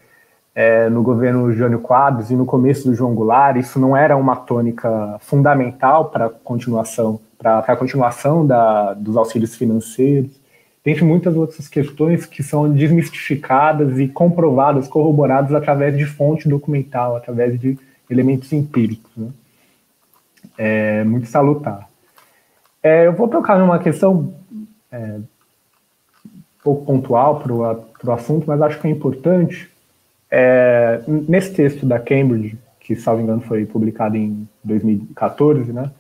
é, 0.54 0.88
no 0.90 1.02
governo 1.02 1.52
Jânio 1.52 1.80
Quadros 1.80 2.30
e 2.30 2.36
no 2.36 2.46
começo 2.46 2.88
do 2.88 2.94
João 2.94 3.16
Goulart, 3.16 3.58
isso 3.58 3.80
não 3.80 3.98
era 3.98 4.16
uma 4.16 4.36
tônica 4.36 5.18
fundamental 5.22 6.06
para 6.06 6.28
a 6.28 6.30
continuação, 6.30 7.20
continuação 7.80 8.46
da, 8.46 8.94
dos 8.94 9.18
auxílios 9.18 9.56
financeiros, 9.56 10.40
dentre 10.84 11.04
muitas 11.04 11.36
outras 11.36 11.68
questões 11.68 12.28
que 12.28 12.44
são 12.44 12.72
desmistificadas 12.72 13.98
e 13.98 14.08
comprovadas, 14.08 14.88
corroboradas 14.88 15.52
através 15.52 15.98
de 15.98 16.06
fonte 16.06 16.48
documental, 16.48 17.16
através 17.16 17.60
de 17.60 17.78
elementos 18.08 18.54
empíricos. 18.54 19.12
Né? 19.18 19.30
É 20.60 21.04
muito 21.04 21.26
salutar. 21.26 21.90
É, 22.84 23.08
eu 23.08 23.14
vou 23.14 23.28
tocar 23.28 23.58
numa 23.58 23.80
questão 23.80 24.32
é, 24.92 25.20
pouco 26.66 26.84
pontual 26.84 27.40
para 27.40 27.54
o 27.54 28.12
assunto, 28.12 28.46
mas 28.48 28.60
acho 28.60 28.82
que 28.82 28.88
é 28.88 28.90
importante, 28.90 29.70
é, 30.32 31.00
nesse 31.08 31.54
texto 31.54 31.86
da 31.86 32.00
Cambridge, 32.00 32.58
que, 32.80 32.96
salvo 32.96 33.22
engano, 33.22 33.42
foi 33.42 33.68
publicado 33.68 34.18
em 34.18 34.48
2014, 34.64 35.72
né, 35.72 35.92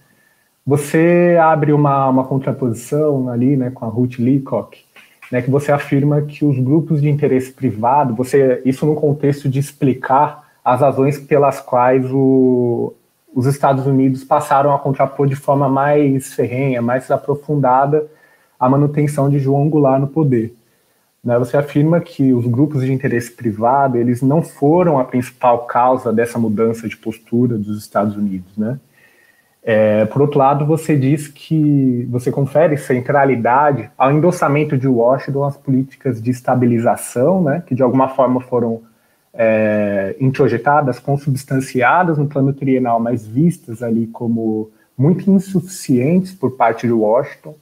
você 0.65 1.37
abre 1.39 1.71
uma, 1.71 2.09
uma 2.09 2.23
contraposição 2.23 3.29
ali 3.29 3.55
né, 3.55 3.69
com 3.69 3.85
a 3.85 3.87
Ruth 3.87 4.17
Leacock, 4.17 4.83
né, 5.31 5.43
que 5.43 5.51
você 5.51 5.71
afirma 5.71 6.23
que 6.23 6.43
os 6.43 6.57
grupos 6.57 6.99
de 6.99 7.09
interesse 7.09 7.51
privado, 7.51 8.15
você 8.15 8.63
isso 8.65 8.87
no 8.87 8.95
contexto 8.95 9.47
de 9.47 9.59
explicar 9.59 10.49
as 10.63 10.81
razões 10.81 11.19
pelas 11.19 11.61
quais 11.61 12.03
o, 12.11 12.95
os 13.35 13.45
Estados 13.45 13.85
Unidos 13.85 14.23
passaram 14.23 14.73
a 14.73 14.79
contrapor 14.79 15.27
de 15.27 15.35
forma 15.35 15.69
mais 15.69 16.33
ferrenha, 16.33 16.81
mais 16.81 17.11
aprofundada 17.11 18.07
a 18.65 18.69
manutenção 18.69 19.29
de 19.29 19.39
João 19.39 19.69
Goulart 19.69 20.01
no 20.01 20.07
poder. 20.07 20.55
Né, 21.23 21.39
você 21.39 21.57
afirma 21.57 21.99
que 21.99 22.33
os 22.33 22.45
grupos 22.45 22.81
de 22.83 22.93
interesse 22.93 23.31
privado 23.31 23.97
eles 23.97 24.21
não 24.21 24.43
foram 24.43 24.99
a 24.99 25.03
principal 25.03 25.65
causa 25.65 26.13
dessa 26.13 26.37
mudança 26.37 26.87
de 26.87 26.95
postura 26.95 27.57
dos 27.57 27.79
Estados 27.79 28.15
Unidos, 28.15 28.55
né? 28.57 28.79
É, 29.67 30.05
por 30.05 30.21
outro 30.21 30.37
lado, 30.37 30.63
você 30.63 30.95
diz 30.95 31.27
que 31.27 32.07
você 32.11 32.31
confere 32.31 32.77
centralidade 32.77 33.89
ao 33.97 34.11
endossamento 34.11 34.77
de 34.77 34.87
Washington 34.87 35.43
às 35.43 35.57
políticas 35.57 36.21
de 36.21 36.29
estabilização, 36.29 37.41
né, 37.41 37.63
que 37.65 37.73
de 37.73 37.81
alguma 37.81 38.09
forma 38.09 38.39
foram 38.41 38.83
é, 39.33 40.15
introjetadas, 40.19 40.99
consubstanciadas 40.99 42.19
no 42.19 42.27
plano 42.27 42.53
trienal, 42.53 42.99
mas 42.99 43.25
vistas 43.25 43.81
ali 43.81 44.05
como 44.05 44.69
muito 44.95 45.29
insuficientes 45.31 46.31
por 46.31 46.51
parte 46.51 46.85
de 46.85 46.93
Washington. 46.93 47.55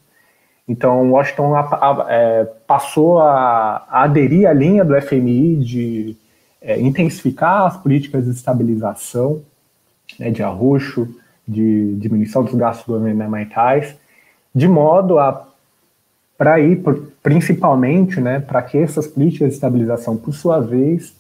Então, 0.68 1.12
Washington 1.12 1.56
a, 1.56 1.62
a, 1.62 2.06
é, 2.10 2.46
passou 2.66 3.20
a, 3.20 3.86
a, 3.90 4.04
aderir 4.04 4.48
à 4.48 4.54
linha 4.54 4.86
do 4.86 5.00
FMI 5.02 5.58
de 5.58 6.18
é, 6.62 6.80
intensificar 6.80 7.66
as 7.66 7.78
políticas 7.78 8.26
de 8.26 8.32
estabilização, 8.32 9.42
né, 10.18 10.32
de 10.32 10.42
arroxo, 10.42 11.08
de 11.46 11.96
diminuição 11.96 12.44
dos 12.44 12.56
gastos 12.56 12.86
governamentais, 12.86 13.96
de 14.56 14.68
modo 14.68 15.20
a 15.20 15.50
para 16.38 16.60
ir 16.60 16.84
principalmente, 17.22 18.20
né, 18.20 18.40
para 18.40 18.62
que 18.62 18.78
essas 18.78 19.08
políticas 19.08 19.50
de 19.50 19.54
estabilização, 19.54 20.18
por 20.18 20.34
sua 20.34 20.60
vez, 20.60 21.16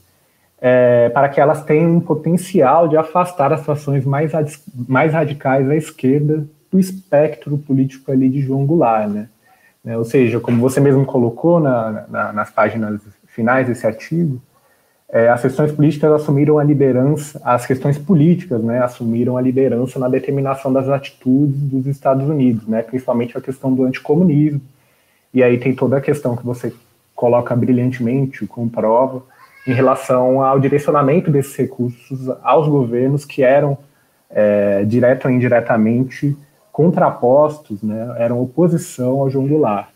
é, 0.60 1.10
para 1.10 1.30
que 1.30 1.40
elas 1.40 1.64
tenham 1.64 1.96
um 1.96 2.00
potencial 2.00 2.88
de 2.88 2.98
afastar 2.98 3.54
as 3.54 3.60
situações 3.60 4.04
mais, 4.04 4.32
mais 4.88 5.14
radicais 5.14 5.70
à 5.70 5.76
esquerda 5.76 6.46
do 6.72 6.80
espectro 6.80 7.58
político 7.58 8.12
ali 8.12 8.28
de 8.28 8.42
João 8.42 8.66
Goulart, 8.66 9.08
né? 9.08 9.30
É, 9.86 9.98
ou 9.98 10.06
seja, 10.06 10.40
como 10.40 10.60
você 10.60 10.80
mesmo 10.80 11.06
colocou 11.06 11.60
na, 11.60 12.06
na, 12.10 12.34
nas 12.34 12.50
páginas 12.50 13.02
finais 13.28 13.68
desse 13.68 13.86
artigo, 13.86 14.42
é, 15.10 15.30
as 15.30 15.42
questões 15.42 15.72
políticas 15.72 16.12
assumiram 16.12 16.58
a 16.58 16.64
liderança, 16.64 17.40
as 17.44 17.66
questões 17.68 18.00
políticas, 18.00 18.64
né, 18.64 18.82
assumiram 18.82 19.38
a 19.38 19.42
liderança 19.42 20.00
na 20.00 20.10
determinação 20.10 20.74
das 20.74 20.90
atitudes 20.90 21.60
dos 21.60 21.86
Estados 21.86 22.28
Unidos, 22.28 22.66
né, 22.66 22.82
principalmente 22.82 23.38
a 23.38 23.42
questão 23.42 23.74
do 23.74 23.84
anticomunismo, 23.84 24.62
e 25.32 25.44
aí 25.44 25.60
tem 25.60 25.76
toda 25.76 25.98
a 25.98 26.02
questão 26.02 26.36
que 26.36 26.44
você 26.44 26.74
coloca 27.16 27.56
brilhantemente 27.56 28.48
com 28.48 28.68
prova, 28.68 29.22
em 29.68 29.74
relação 29.74 30.42
ao 30.42 30.60
direcionamento 30.60 31.30
desses 31.30 31.56
recursos 31.56 32.30
aos 32.42 32.68
governos 32.68 33.24
que 33.24 33.44
eram, 33.44 33.78
é, 34.30 34.84
direto 34.84 35.26
ou 35.26 35.32
indiretamente, 35.32 36.36
contrapostos, 36.74 37.84
né, 37.84 38.16
eram 38.18 38.42
oposição 38.42 39.20
ao 39.20 39.30
João 39.30 39.48
Goulart. 39.48 39.90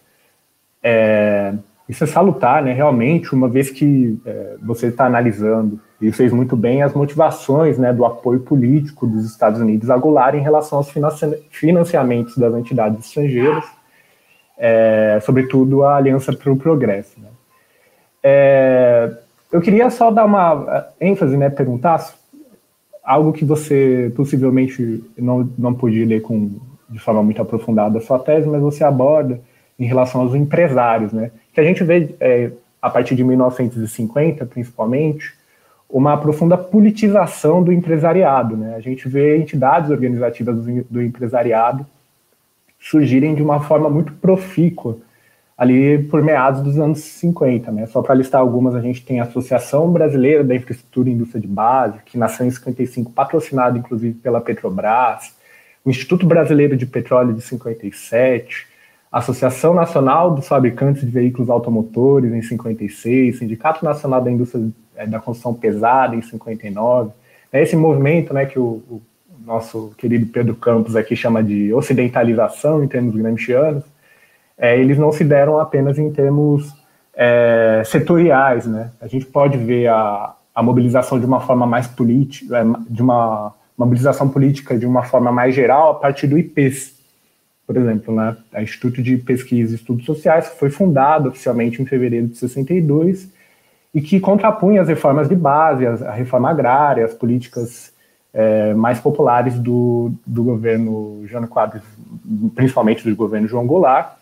É, 0.82 1.54
isso 1.90 2.04
é 2.04 2.08
salutar, 2.08 2.64
né, 2.64 2.72
realmente, 2.72 3.34
uma 3.34 3.50
vez 3.50 3.72
que 3.72 4.18
é, 4.24 4.56
você 4.62 4.88
está 4.88 5.06
analisando, 5.06 5.80
e 6.00 6.12
fez 6.12 6.32
muito 6.32 6.56
bem, 6.56 6.84
as 6.84 6.94
motivações 6.94 7.80
né, 7.80 7.92
do 7.92 8.06
apoio 8.06 8.42
político 8.42 9.08
dos 9.08 9.26
Estados 9.26 9.60
Unidos 9.60 9.90
a 9.90 9.98
Goulart 9.98 10.36
em 10.36 10.42
relação 10.42 10.78
aos 10.78 10.94
financiamentos 11.50 12.38
das 12.38 12.54
entidades 12.54 13.08
estrangeiras, 13.08 13.66
é, 14.56 15.20
sobretudo 15.26 15.84
a 15.84 15.96
Aliança 15.96 16.32
para 16.32 16.52
o 16.52 16.58
Progresso. 16.58 17.20
Né. 17.20 17.30
É, 18.22 19.18
eu 19.52 19.60
queria 19.62 19.90
só 19.90 20.12
dar 20.12 20.26
uma 20.26 20.94
eh, 21.00 21.08
ênfase, 21.08 21.36
né, 21.36 21.50
perguntar 21.50 22.14
algo 23.04 23.32
que 23.32 23.46
você 23.46 24.12
possivelmente 24.16 25.04
não, 25.18 25.50
não 25.58 25.74
podia 25.74 26.06
ler 26.06 26.22
com, 26.22 26.60
de 26.90 27.00
forma 27.00 27.22
muito 27.24 27.42
aprofundada 27.42 27.98
a 27.98 28.02
sua 28.02 28.20
tese, 28.20 28.48
mas 28.48 28.62
você 28.62 28.84
aborda 28.84 29.40
em 29.80 29.86
relação 29.86 30.22
aos 30.22 30.34
empresários, 30.34 31.14
né? 31.14 31.32
Que 31.54 31.60
a 31.60 31.64
gente 31.64 31.84
vê, 31.84 32.16
é, 32.20 32.52
a 32.82 32.90
partir 32.90 33.16
de 33.16 33.24
1950, 33.24 34.46
principalmente, 34.46 35.34
uma 35.90 36.18
profunda 36.18 36.58
politização 36.58 37.64
do 37.64 37.72
empresariado, 37.72 38.58
né? 38.58 38.76
A 38.76 38.80
gente 38.80 39.08
vê 39.08 39.38
entidades 39.38 39.90
organizativas 39.90 40.56
do, 40.56 40.84
do 40.90 41.02
empresariado 41.02 41.86
surgirem 42.80 43.36
de 43.36 43.42
uma 43.42 43.62
forma 43.62 43.90
muito 43.90 44.14
profícua 44.14 44.98
ali 45.58 46.04
por 46.04 46.22
meados 46.22 46.62
dos 46.62 46.78
anos 46.78 47.00
50, 47.00 47.72
né? 47.72 47.88
Só 47.88 48.02
para 48.02 48.14
listar 48.14 48.42
algumas, 48.42 48.76
a 48.76 48.82
gente 48.82 49.04
tem 49.04 49.20
a 49.20 49.24
Associação 49.24 49.92
Brasileira 49.92 50.44
da 50.44 50.56
Infraestrutura 50.56 51.10
e 51.10 51.14
Indústria 51.14 51.42
de 51.42 51.48
Base, 51.48 51.98
que 52.06 52.18
nasceu 52.18 52.46
em 52.46 52.52
55, 52.52 53.12
patrocinado 53.12 53.78
inclusive 53.78 54.14
pela 54.20 54.40
Petrobras, 54.40 55.36
o 55.88 55.90
Instituto 55.90 56.26
Brasileiro 56.26 56.76
de 56.76 56.86
Petróleo 56.86 57.34
de 57.34 57.40
57, 57.40 58.68
a 59.10 59.20
Associação 59.20 59.74
Nacional 59.74 60.36
dos 60.36 60.46
Fabricantes 60.46 61.02
de 61.02 61.10
Veículos 61.10 61.50
Automotores 61.50 62.34
em 62.34 62.42
56, 62.42 63.40
Sindicato 63.40 63.86
Nacional 63.86 64.22
da 64.22 64.30
Indústria 64.30 64.68
eh, 64.98 65.08
da 65.08 65.22
Construção 65.22 65.54
Pesada 65.54 66.14
em 66.14 66.22
59. 66.22 67.12
É 67.54 67.64
esse 67.64 67.78
movimento, 67.78 68.34
né, 68.34 68.46
que 68.46 68.60
o, 68.60 68.84
o 68.90 69.02
nosso 69.46 69.94
querido 69.98 70.26
Pedro 70.26 70.58
Campos 70.58 70.94
aqui 70.94 71.16
chama 71.16 71.42
de 71.42 71.74
ocidentalização 71.74 72.84
em 72.84 72.88
termos 72.90 73.16
gramscianos, 73.16 73.86
é, 74.58 74.78
eles 74.78 74.98
não 74.98 75.14
se 75.14 75.24
deram 75.24 75.58
apenas 75.58 75.98
em 75.98 76.12
termos 76.12 76.70
é, 77.16 77.82
setoriais, 77.86 78.66
né? 78.66 78.92
A 79.00 79.08
gente 79.08 79.26
pode 79.26 79.58
ver 79.58 79.88
a, 79.88 80.36
a 80.54 80.62
mobilização 80.62 81.18
de 81.18 81.26
uma 81.26 81.40
forma 81.40 81.66
mais 81.66 81.88
política, 81.88 82.66
de 82.90 83.02
uma 83.02 83.56
mobilização 83.78 84.28
política 84.28 84.78
de 84.78 84.86
uma 84.86 85.04
forma 85.04 85.32
mais 85.32 85.54
geral 85.54 85.92
a 85.92 85.96
partir 85.96 86.28
do 86.28 86.38
IPES, 86.38 86.98
por 87.66 87.78
exemplo, 87.78 88.16
né? 88.16 88.36
O 88.54 88.62
Instituto 88.62 89.04
de 89.04 89.18
Pesquisa 89.18 89.74
e 89.74 89.76
Estudos 89.76 90.06
Sociais 90.06 90.48
foi 90.58 90.70
fundado 90.70 91.30
oficialmente 91.30 91.82
em 91.82 91.86
fevereiro 91.86 92.28
de 92.28 92.38
62 92.38 93.30
e 93.94 94.02
que 94.02 94.20
contrapunha 94.20 94.82
as 94.82 94.88
reformas 94.88 95.30
de 95.30 95.36
base, 95.36 95.86
a 95.86 96.12
reforma 96.12 96.50
agrária, 96.50 97.06
as 97.06 97.14
políticas 97.14 97.94
é, 98.34 98.74
mais 98.74 99.00
populares 99.00 99.60
do, 99.60 100.12
do 100.26 100.44
governo 100.44 101.24
Jânio 101.26 101.48
Quadros, 101.48 101.84
principalmente 102.56 103.08
do 103.08 103.16
governo 103.16 103.48
João 103.48 103.66
Goulart, 103.66 104.18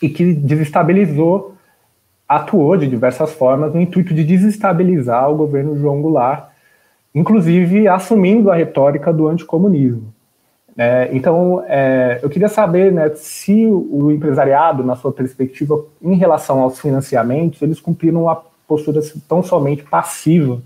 e 0.00 0.08
que 0.08 0.34
desestabilizou 0.34 1.52
atuou 2.28 2.76
de 2.76 2.86
diversas 2.86 3.32
formas 3.32 3.74
no 3.74 3.80
intuito 3.80 4.14
de 4.14 4.24
desestabilizar 4.24 5.30
o 5.30 5.36
governo 5.36 5.76
João 5.76 6.00
Goulart, 6.00 6.48
inclusive 7.14 7.88
assumindo 7.88 8.50
a 8.50 8.54
retórica 8.54 9.12
do 9.12 9.28
anticomunismo. 9.28 10.12
É, 10.76 11.10
então, 11.12 11.62
é, 11.66 12.18
eu 12.22 12.30
queria 12.30 12.48
saber 12.48 12.90
né, 12.90 13.10
se 13.14 13.66
o 13.66 14.10
empresariado, 14.10 14.82
na 14.82 14.96
sua 14.96 15.12
perspectiva, 15.12 15.84
em 16.00 16.14
relação 16.14 16.60
aos 16.60 16.80
financiamentos, 16.80 17.60
eles 17.60 17.78
cumpriram 17.78 18.22
uma 18.22 18.36
postura 18.66 19.00
tão 19.28 19.42
somente 19.42 19.82
passiva 19.82 20.62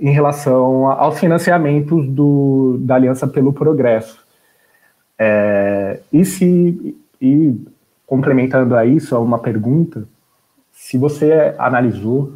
em 0.00 0.10
relação 0.10 0.90
aos 0.90 1.20
financiamentos 1.20 2.08
do, 2.08 2.78
da 2.80 2.94
Aliança 2.94 3.26
pelo 3.26 3.52
Progresso. 3.52 4.18
É, 5.18 6.00
e 6.12 6.24
se, 6.24 6.96
e 7.20 7.54
complementando 8.06 8.74
a 8.74 8.84
isso, 8.84 9.16
uma 9.20 9.38
pergunta, 9.38 10.04
se 10.72 10.96
você 10.96 11.54
analisou, 11.58 12.32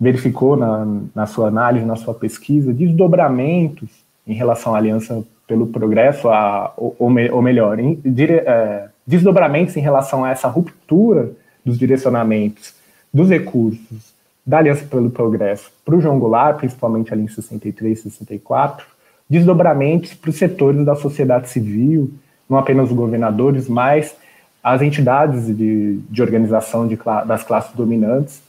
verificou 0.00 0.56
na, 0.56 0.86
na 1.14 1.26
sua 1.26 1.48
análise, 1.48 1.84
na 1.84 1.96
sua 1.96 2.14
pesquisa, 2.14 2.72
desdobramentos 2.72 3.88
em 4.26 4.32
relação 4.32 4.74
à 4.74 4.78
Aliança 4.78 5.22
pelo 5.46 5.66
Progresso, 5.66 6.28
a, 6.28 6.72
ou, 6.76 6.96
ou 6.98 7.42
melhor, 7.42 7.78
em, 7.78 8.00
dire, 8.04 8.34
é, 8.34 8.88
desdobramentos 9.06 9.76
em 9.76 9.80
relação 9.80 10.24
a 10.24 10.30
essa 10.30 10.48
ruptura 10.48 11.32
dos 11.64 11.78
direcionamentos 11.78 12.74
dos 13.12 13.28
recursos 13.28 14.14
da 14.46 14.58
Aliança 14.58 14.84
pelo 14.86 15.10
Progresso 15.10 15.70
para 15.84 15.96
o 15.96 16.00
João 16.00 16.18
Goulart, 16.18 16.58
principalmente 16.58 17.12
ali 17.12 17.24
em 17.24 17.28
63, 17.28 18.00
64, 18.00 18.86
desdobramentos 19.28 20.14
para 20.14 20.30
os 20.30 20.36
setores 20.36 20.84
da 20.84 20.94
sociedade 20.94 21.48
civil, 21.48 22.12
não 22.48 22.58
apenas 22.58 22.90
os 22.90 22.96
governadores, 22.96 23.68
mas 23.68 24.16
as 24.62 24.82
entidades 24.82 25.46
de, 25.56 25.98
de 25.98 26.22
organização 26.22 26.86
de, 26.86 26.98
das 27.26 27.42
classes 27.44 27.74
dominantes. 27.74 28.42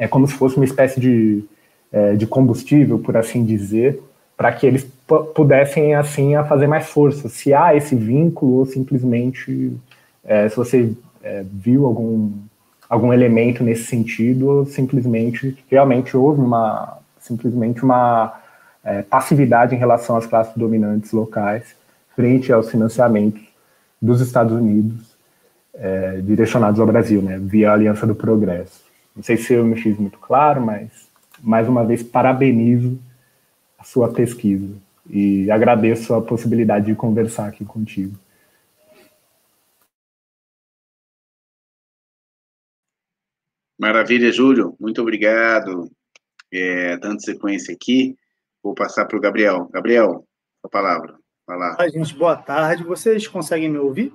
É 0.00 0.08
como 0.08 0.26
se 0.26 0.32
fosse 0.32 0.56
uma 0.56 0.64
espécie 0.64 0.98
de, 0.98 1.44
é, 1.92 2.14
de 2.14 2.26
combustível, 2.26 2.98
por 2.98 3.16
assim 3.16 3.44
dizer, 3.44 4.02
para 4.34 4.50
que 4.50 4.66
eles 4.66 4.86
pudessem, 5.34 5.94
assim, 5.94 6.34
a 6.34 6.42
fazer 6.42 6.66
mais 6.66 6.86
força. 6.86 7.28
Se 7.28 7.52
há 7.52 7.76
esse 7.76 7.94
vínculo 7.94 8.54
ou 8.54 8.64
simplesmente, 8.64 9.76
é, 10.24 10.48
se 10.48 10.56
você 10.56 10.90
é, 11.22 11.44
viu 11.52 11.84
algum 11.84 12.32
algum 12.88 13.12
elemento 13.12 13.62
nesse 13.62 13.84
sentido, 13.84 14.48
ou 14.48 14.66
simplesmente 14.66 15.56
realmente 15.70 16.16
houve 16.16 16.40
uma 16.40 16.98
simplesmente 17.20 17.84
uma 17.84 18.40
é, 18.82 19.02
passividade 19.02 19.74
em 19.74 19.78
relação 19.78 20.16
às 20.16 20.26
classes 20.26 20.56
dominantes 20.56 21.12
locais 21.12 21.76
frente 22.16 22.52
aos 22.52 22.68
financiamentos 22.68 23.42
dos 24.02 24.20
Estados 24.20 24.52
Unidos 24.52 25.14
é, 25.74 26.20
direcionados 26.22 26.80
ao 26.80 26.86
Brasil, 26.86 27.22
né, 27.22 27.38
via 27.38 27.72
Aliança 27.72 28.06
do 28.06 28.14
Progresso. 28.14 28.89
Não 29.14 29.22
sei 29.22 29.36
se 29.36 29.52
eu 29.52 29.64
me 29.64 29.80
fiz 29.80 29.98
muito 29.98 30.18
claro, 30.18 30.60
mas 30.60 31.10
mais 31.42 31.68
uma 31.68 31.84
vez 31.84 32.02
parabenizo 32.02 32.98
a 33.78 33.84
sua 33.84 34.12
pesquisa 34.12 34.74
e 35.08 35.50
agradeço 35.50 36.14
a 36.14 36.22
possibilidade 36.22 36.86
de 36.86 36.94
conversar 36.94 37.48
aqui 37.48 37.64
contigo. 37.64 38.16
Maravilha, 43.78 44.30
Júlio. 44.30 44.76
Muito 44.78 45.00
obrigado. 45.00 45.90
É, 46.52 46.96
dando 46.98 47.22
sequência 47.22 47.72
aqui, 47.72 48.16
vou 48.62 48.74
passar 48.74 49.06
para 49.06 49.16
o 49.16 49.20
Gabriel. 49.20 49.68
Gabriel, 49.72 50.24
a 50.62 50.68
palavra. 50.68 51.16
Vai 51.46 51.56
lá. 51.56 51.76
Gente, 51.88 52.14
boa 52.14 52.36
tarde. 52.36 52.84
Vocês 52.84 53.26
conseguem 53.26 53.70
me 53.70 53.78
ouvir? 53.78 54.12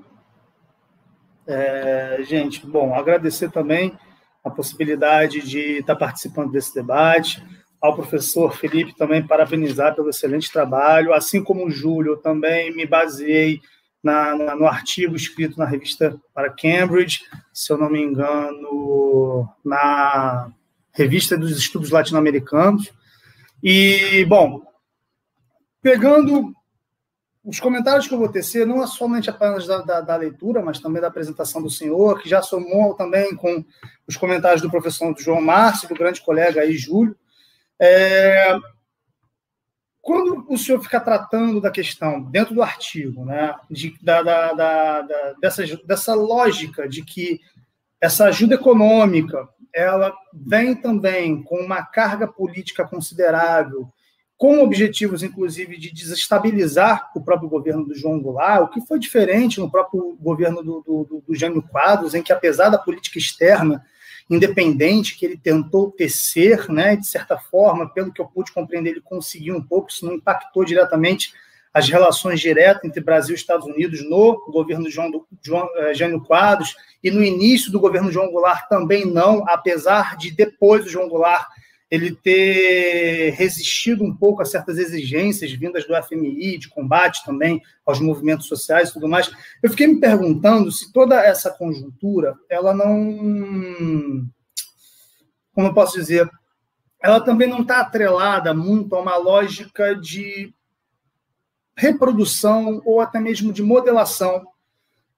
É, 1.47 2.19
gente, 2.23 2.65
bom, 2.65 2.93
agradecer 2.93 3.51
também 3.51 3.97
a 4.45 4.49
possibilidade 4.51 5.41
de 5.41 5.79
estar 5.79 5.95
participando 5.95 6.51
desse 6.51 6.73
debate. 6.73 7.43
Ao 7.81 7.95
professor 7.95 8.55
Felipe 8.55 8.95
também 8.95 9.25
parabenizar 9.25 9.95
pelo 9.95 10.09
excelente 10.09 10.51
trabalho. 10.51 11.13
Assim 11.13 11.43
como 11.43 11.65
o 11.65 11.71
Júlio, 11.71 12.17
também 12.17 12.73
me 12.73 12.85
baseei 12.85 13.59
na, 14.03 14.35
na, 14.35 14.55
no 14.55 14.67
artigo 14.67 15.15
escrito 15.15 15.57
na 15.57 15.65
revista 15.65 16.15
para 16.31 16.51
Cambridge, 16.51 17.21
se 17.51 17.73
eu 17.73 17.77
não 17.77 17.89
me 17.89 17.99
engano, 17.99 19.49
na 19.63 20.51
revista 20.91 21.35
dos 21.35 21.57
estudos 21.57 21.89
latino-americanos. 21.89 22.93
E, 23.63 24.23
bom, 24.25 24.61
pegando 25.81 26.53
os 27.45 27.59
comentários 27.59 28.07
que 28.07 28.13
eu 28.13 28.17
vou 28.17 28.27
tecer, 28.27 28.65
não 28.65 28.81
é 28.81 28.87
somente 28.87 29.29
apenas 29.29 29.67
da, 29.67 29.81
da, 29.81 30.01
da, 30.01 30.15
leitura, 30.15 30.63
mas 30.63 30.79
também 30.79 30.99
da 30.99 31.07
apresentação 31.07 31.61
do 31.61 31.69
senhor, 31.69 32.19
que 32.19 32.27
já 32.27 32.41
somou 32.41 32.95
também 32.95 33.35
com 33.35 33.63
os 34.07 34.17
comentários 34.17 34.63
do 34.63 34.71
professor 34.71 35.13
João 35.17 35.41
Márcio, 35.41 35.87
do 35.87 35.95
grande 35.95 36.21
colega 36.21 36.61
aí, 36.61 36.75
Júlio. 36.75 37.15
É, 37.79 38.57
quando 40.01 40.45
o 40.49 40.57
senhor 40.57 40.81
fica 40.81 40.99
tratando 40.99 41.61
da 41.61 41.69
questão, 41.69 42.21
dentro 42.23 42.55
do 42.55 42.63
artigo, 42.63 43.23
né, 43.23 43.53
de, 43.69 43.95
da, 44.01 44.23
da, 44.23 44.53
da, 44.53 45.33
dessa, 45.39 45.63
dessa 45.85 46.15
lógica 46.15 46.89
de 46.89 47.03
que 47.03 47.39
essa 48.01 48.25
ajuda 48.25 48.55
econômica 48.55 49.47
ela 49.73 50.15
vem 50.33 50.73
também 50.73 51.43
com 51.43 51.57
uma 51.57 51.83
carga 51.83 52.27
política 52.27 52.87
considerável, 52.87 53.91
com 54.37 54.61
objetivos, 54.61 55.23
inclusive, 55.23 55.77
de 55.77 55.91
desestabilizar 55.93 57.11
o 57.15 57.21
próprio 57.21 57.49
governo 57.49 57.85
do 57.85 57.95
João 57.95 58.19
Goulart, 58.19 58.63
o 58.63 58.67
que 58.67 58.85
foi 58.85 58.99
diferente 58.99 59.59
no 59.59 59.71
próprio 59.71 60.17
governo 60.19 60.61
do, 60.61 60.81
do, 60.81 61.23
do 61.25 61.35
Jânio 61.35 61.61
Quadros, 61.61 62.13
em 62.13 62.21
que, 62.21 62.33
apesar 62.33 62.69
da 62.69 62.77
política 62.77 63.17
externa 63.17 63.83
independente 64.29 65.15
que 65.15 65.25
ele 65.25 65.37
tentou 65.37 65.91
tecer, 65.91 66.69
né, 66.69 66.95
de 66.95 67.07
certa 67.07 67.37
forma, 67.37 67.87
pelo 67.87 68.11
que 68.11 68.19
eu 68.19 68.25
pude 68.25 68.51
compreender, 68.51 68.91
ele 68.91 69.01
conseguiu 69.01 69.55
um 69.55 69.61
pouco, 69.61 69.89
isso 69.89 70.05
não 70.05 70.15
impactou 70.15 70.65
diretamente 70.65 71.31
as 71.73 71.89
relações 71.89 72.39
diretas 72.39 72.85
entre 72.85 73.03
Brasil 73.03 73.35
e 73.35 73.37
Estados 73.37 73.67
Unidos 73.67 74.01
no 74.09 74.45
governo 74.49 74.89
João, 74.89 75.11
João 75.43 75.69
eh, 75.75 75.93
Jânio 75.93 76.21
Quadros 76.21 76.73
e 77.03 77.11
no 77.11 77.21
início 77.21 77.69
do 77.69 77.81
governo 77.81 78.11
João 78.11 78.31
Goulart 78.31 78.69
também 78.69 79.05
não, 79.05 79.43
apesar 79.47 80.15
de 80.15 80.31
depois 80.31 80.85
do 80.85 80.89
João 80.89 81.09
Goulart 81.09 81.45
ele 81.95 82.15
ter 82.15 83.31
resistido 83.31 84.03
um 84.03 84.15
pouco 84.15 84.41
a 84.41 84.45
certas 84.45 84.77
exigências 84.77 85.51
vindas 85.51 85.87
do 85.87 85.95
FMI, 86.03 86.57
de 86.57 86.69
combate 86.69 87.23
também 87.25 87.61
aos 87.85 87.99
movimentos 87.99 88.47
sociais 88.47 88.89
e 88.89 88.93
tudo 88.93 89.07
mais. 89.07 89.31
Eu 89.63 89.69
fiquei 89.69 89.87
me 89.87 89.99
perguntando 89.99 90.71
se 90.71 90.91
toda 90.91 91.15
essa 91.23 91.49
conjuntura, 91.49 92.35
ela 92.49 92.73
não. 92.73 94.27
Como 95.53 95.67
eu 95.67 95.73
posso 95.73 95.97
dizer? 95.97 96.29
Ela 97.01 97.21
também 97.21 97.47
não 97.47 97.61
está 97.61 97.79
atrelada 97.79 98.53
muito 98.53 98.95
a 98.95 99.01
uma 99.01 99.15
lógica 99.17 99.95
de 99.95 100.53
reprodução 101.75 102.81
ou 102.85 103.01
até 103.01 103.19
mesmo 103.19 103.51
de 103.51 103.61
modelação 103.61 104.45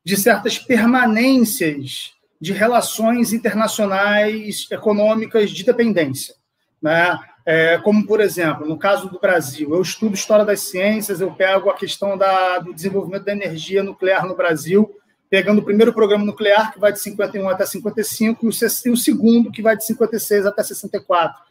de 0.03 0.15
certas 0.15 0.57
permanências 0.57 2.13
de 2.39 2.53
relações 2.53 3.33
internacionais 3.33 4.67
econômicas 4.71 5.51
de 5.51 5.63
dependência. 5.63 6.36
Né? 6.81 7.19
É, 7.45 7.77
como, 7.77 8.05
por 8.05 8.19
exemplo, 8.19 8.67
no 8.67 8.77
caso 8.77 9.09
do 9.09 9.19
Brasil, 9.19 9.73
eu 9.73 9.81
estudo 9.81 10.15
história 10.15 10.43
das 10.43 10.61
ciências, 10.61 11.21
eu 11.21 11.31
pego 11.31 11.69
a 11.69 11.75
questão 11.75 12.17
da, 12.17 12.59
do 12.59 12.73
desenvolvimento 12.73 13.23
da 13.23 13.31
energia 13.31 13.81
nuclear 13.81 14.25
no 14.25 14.35
Brasil, 14.35 14.93
pegando 15.29 15.59
o 15.59 15.63
primeiro 15.63 15.93
programa 15.93 16.25
nuclear, 16.25 16.73
que 16.73 16.79
vai 16.79 16.91
de 16.91 16.99
51 16.99 17.47
até 17.49 17.65
55, 17.65 18.45
e 18.45 18.89
o, 18.89 18.97
segundo, 18.97 19.51
que 19.51 19.61
vai 19.61 19.77
de 19.77 19.85
56 19.85 20.45
até 20.45 20.63
64. 20.63 21.41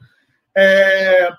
É, 0.54 1.30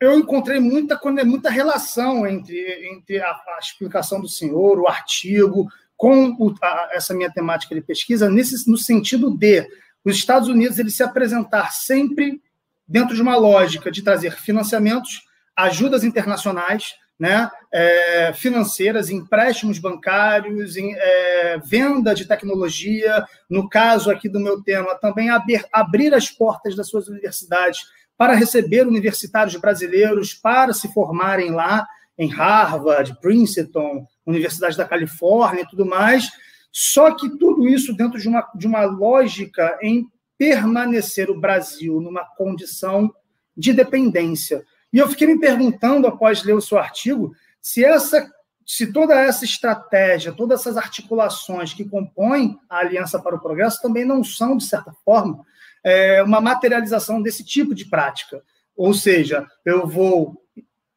eu 0.00 0.18
encontrei 0.18 0.60
muita, 0.60 1.00
muita 1.24 1.50
relação 1.50 2.26
entre, 2.26 2.88
entre 2.92 3.20
a, 3.20 3.30
a 3.30 3.58
explicação 3.60 4.20
do 4.20 4.28
senhor, 4.28 4.78
o 4.78 4.88
artigo, 4.88 5.68
com 5.96 6.30
o, 6.38 6.54
a, 6.60 6.90
essa 6.92 7.14
minha 7.14 7.32
temática 7.32 7.74
de 7.74 7.80
pesquisa, 7.80 8.28
nesse, 8.28 8.68
no 8.68 8.76
sentido 8.76 9.30
de 9.30 9.66
os 10.04 10.16
Estados 10.16 10.48
Unidos 10.48 10.78
ele 10.78 10.90
se 10.90 11.02
apresentar 11.02 11.72
sempre 11.72 12.42
dentro 12.86 13.14
de 13.14 13.22
uma 13.22 13.36
lógica 13.36 13.90
de 13.90 14.02
trazer 14.02 14.32
financiamentos, 14.36 15.22
ajudas 15.56 16.04
internacionais, 16.04 16.94
né, 17.18 17.48
é, 17.72 18.32
financeiras, 18.34 19.08
empréstimos 19.08 19.78
bancários, 19.78 20.76
em, 20.76 20.94
é, 20.96 21.58
venda 21.64 22.14
de 22.14 22.26
tecnologia, 22.26 23.24
no 23.48 23.68
caso 23.68 24.10
aqui 24.10 24.28
do 24.28 24.40
meu 24.40 24.62
tema, 24.62 24.96
também 24.96 25.30
abrir, 25.30 25.64
abrir 25.72 26.12
as 26.12 26.28
portas 26.28 26.74
das 26.74 26.88
suas 26.88 27.06
universidades 27.06 27.80
para 28.16 28.34
receber 28.34 28.86
universitários 28.86 29.56
brasileiros 29.56 30.34
para 30.34 30.72
se 30.72 30.92
formarem 30.92 31.50
lá 31.50 31.86
em 32.18 32.28
Harvard, 32.28 33.16
Princeton, 33.20 34.06
Universidade 34.26 34.76
da 34.76 34.84
Califórnia 34.84 35.62
e 35.62 35.68
tudo 35.68 35.84
mais. 35.84 36.30
Só 36.70 37.12
que 37.14 37.28
tudo 37.38 37.68
isso 37.68 37.94
dentro 37.94 38.18
de 38.18 38.28
uma, 38.28 38.48
de 38.54 38.66
uma 38.66 38.84
lógica 38.84 39.78
em 39.82 40.06
permanecer 40.38 41.30
o 41.30 41.40
Brasil 41.40 42.00
numa 42.00 42.24
condição 42.24 43.12
de 43.56 43.72
dependência. 43.72 44.64
E 44.92 44.98
eu 44.98 45.08
fiquei 45.08 45.26
me 45.26 45.38
perguntando, 45.38 46.06
após 46.06 46.42
ler 46.42 46.54
o 46.54 46.60
seu 46.60 46.78
artigo, 46.78 47.34
se 47.60 47.84
essa 47.84 48.30
se 48.66 48.90
toda 48.92 49.14
essa 49.14 49.44
estratégia, 49.44 50.32
todas 50.32 50.60
essas 50.60 50.76
articulações 50.76 51.74
que 51.74 51.84
compõem 51.84 52.58
a 52.68 52.78
Aliança 52.78 53.20
para 53.20 53.36
o 53.36 53.40
Progresso 53.40 53.82
também 53.82 54.04
não 54.04 54.24
são, 54.24 54.56
de 54.56 54.64
certa 54.64 54.92
forma, 55.04 55.44
é, 55.84 56.22
uma 56.22 56.40
materialização 56.40 57.20
desse 57.20 57.44
tipo 57.44 57.74
de 57.74 57.84
prática. 57.84 58.42
Ou 58.74 58.94
seja, 58.94 59.46
eu 59.64 59.86
vou 59.86 60.42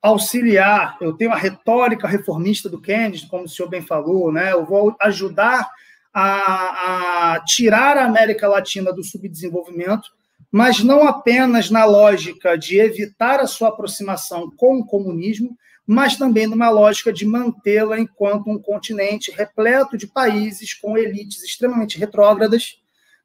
auxiliar, 0.02 0.98
eu 1.02 1.14
tenho 1.14 1.34
a 1.34 1.36
retórica 1.36 2.08
reformista 2.08 2.70
do 2.70 2.80
Kennedy, 2.82 3.28
como 3.28 3.44
o 3.44 3.50
senhor 3.50 3.68
bem 3.68 3.82
falou, 3.82 4.32
né? 4.32 4.54
eu 4.54 4.66
vou 4.66 4.96
ajudar 5.02 5.70
a, 6.19 7.34
a 7.35 7.39
tirar 7.41 7.95
a 7.95 8.06
América 8.06 8.48
Latina 8.48 8.91
do 8.91 9.03
subdesenvolvimento, 9.03 10.10
mas 10.52 10.84
não 10.84 11.07
apenas 11.07 11.69
na 11.69 11.85
lógica 11.85 12.57
de 12.57 12.80
evitar 12.80 13.39
a 13.39 13.45
sua 13.45 13.68
aproximação 13.69 14.49
com 14.57 14.80
o 14.80 14.85
comunismo, 14.85 15.56
mas 15.85 16.18
também 16.18 16.48
numa 16.48 16.72
lógica 16.72 17.14
de 17.14 17.23
mantê-la 17.23 17.99
enquanto 17.99 18.49
um 18.49 18.57
continente 18.57 19.30
repleto 19.30 19.95
de 19.95 20.07
países 20.07 20.73
com 20.73 20.98
elites 20.98 21.44
extremamente 21.44 21.99
retrógradas, 21.99 22.80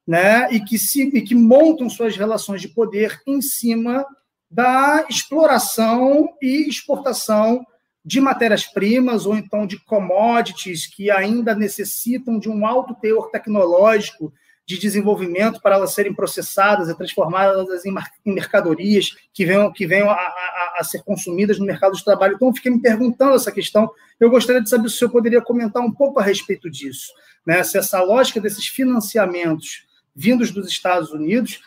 né, 0.07 0.53
e 0.53 0.61
que 0.61 0.79
se 0.79 1.05
e 1.17 1.23
que 1.23 1.35
montam 1.35 1.89
suas 1.89 2.15
relações 2.15 2.61
de 2.61 2.69
poder 2.69 3.23
em 3.27 3.41
cima 3.41 4.05
da 4.51 5.07
exploração 5.09 6.29
e 6.43 6.69
exportação 6.69 7.65
de 8.05 8.21
matérias-primas 8.21 9.27
ou 9.27 9.37
então 9.37 9.67
de 9.67 9.79
commodities 9.79 10.87
que 10.87 11.11
ainda 11.11 11.55
necessitam 11.55 12.39
de 12.39 12.49
um 12.49 12.67
alto 12.67 12.95
teor 12.95 13.31
tecnológico 13.31 14.33
de 14.67 14.79
desenvolvimento 14.79 15.61
para 15.61 15.77
elas 15.77 15.93
serem 15.93 16.15
processadas 16.15 16.89
e 16.89 16.97
transformadas 16.97 17.85
em, 17.85 17.95
mercadorias 18.25 19.15
que 19.33 19.45
venham, 19.45 19.73
que 19.73 19.87
venham 19.87 20.09
a, 20.09 20.15
a, 20.15 20.77
a, 20.79 20.85
ser 20.85 21.03
consumidas 21.03 21.59
no 21.59 21.67
mercado 21.67 21.97
de 21.97 22.05
trabalho. 22.05 22.35
Então, 22.35 22.55
fiquei 22.55 22.71
me 22.71 22.81
perguntando 22.81 23.35
essa 23.35 23.51
questão. 23.51 23.91
Eu 24.21 24.31
gostaria 24.31 24.63
de 24.63 24.69
saber 24.69 24.89
se 24.89 24.97
o 24.97 24.99
senhor 24.99 25.11
poderia 25.11 25.43
comentar 25.43 25.83
um 25.83 25.93
pouco 25.93 26.21
a 26.21 26.23
respeito 26.23 26.71
disso. 26.71 27.13
Né? 27.45 27.63
Se 27.65 27.77
essa 27.77 28.01
lógica 28.03 28.41
desses 28.41 28.67
financiamentos 28.67 29.85
vindos 30.15 30.51
dos 30.51 30.69
Estados 30.69 31.11
Unidos, 31.11 31.61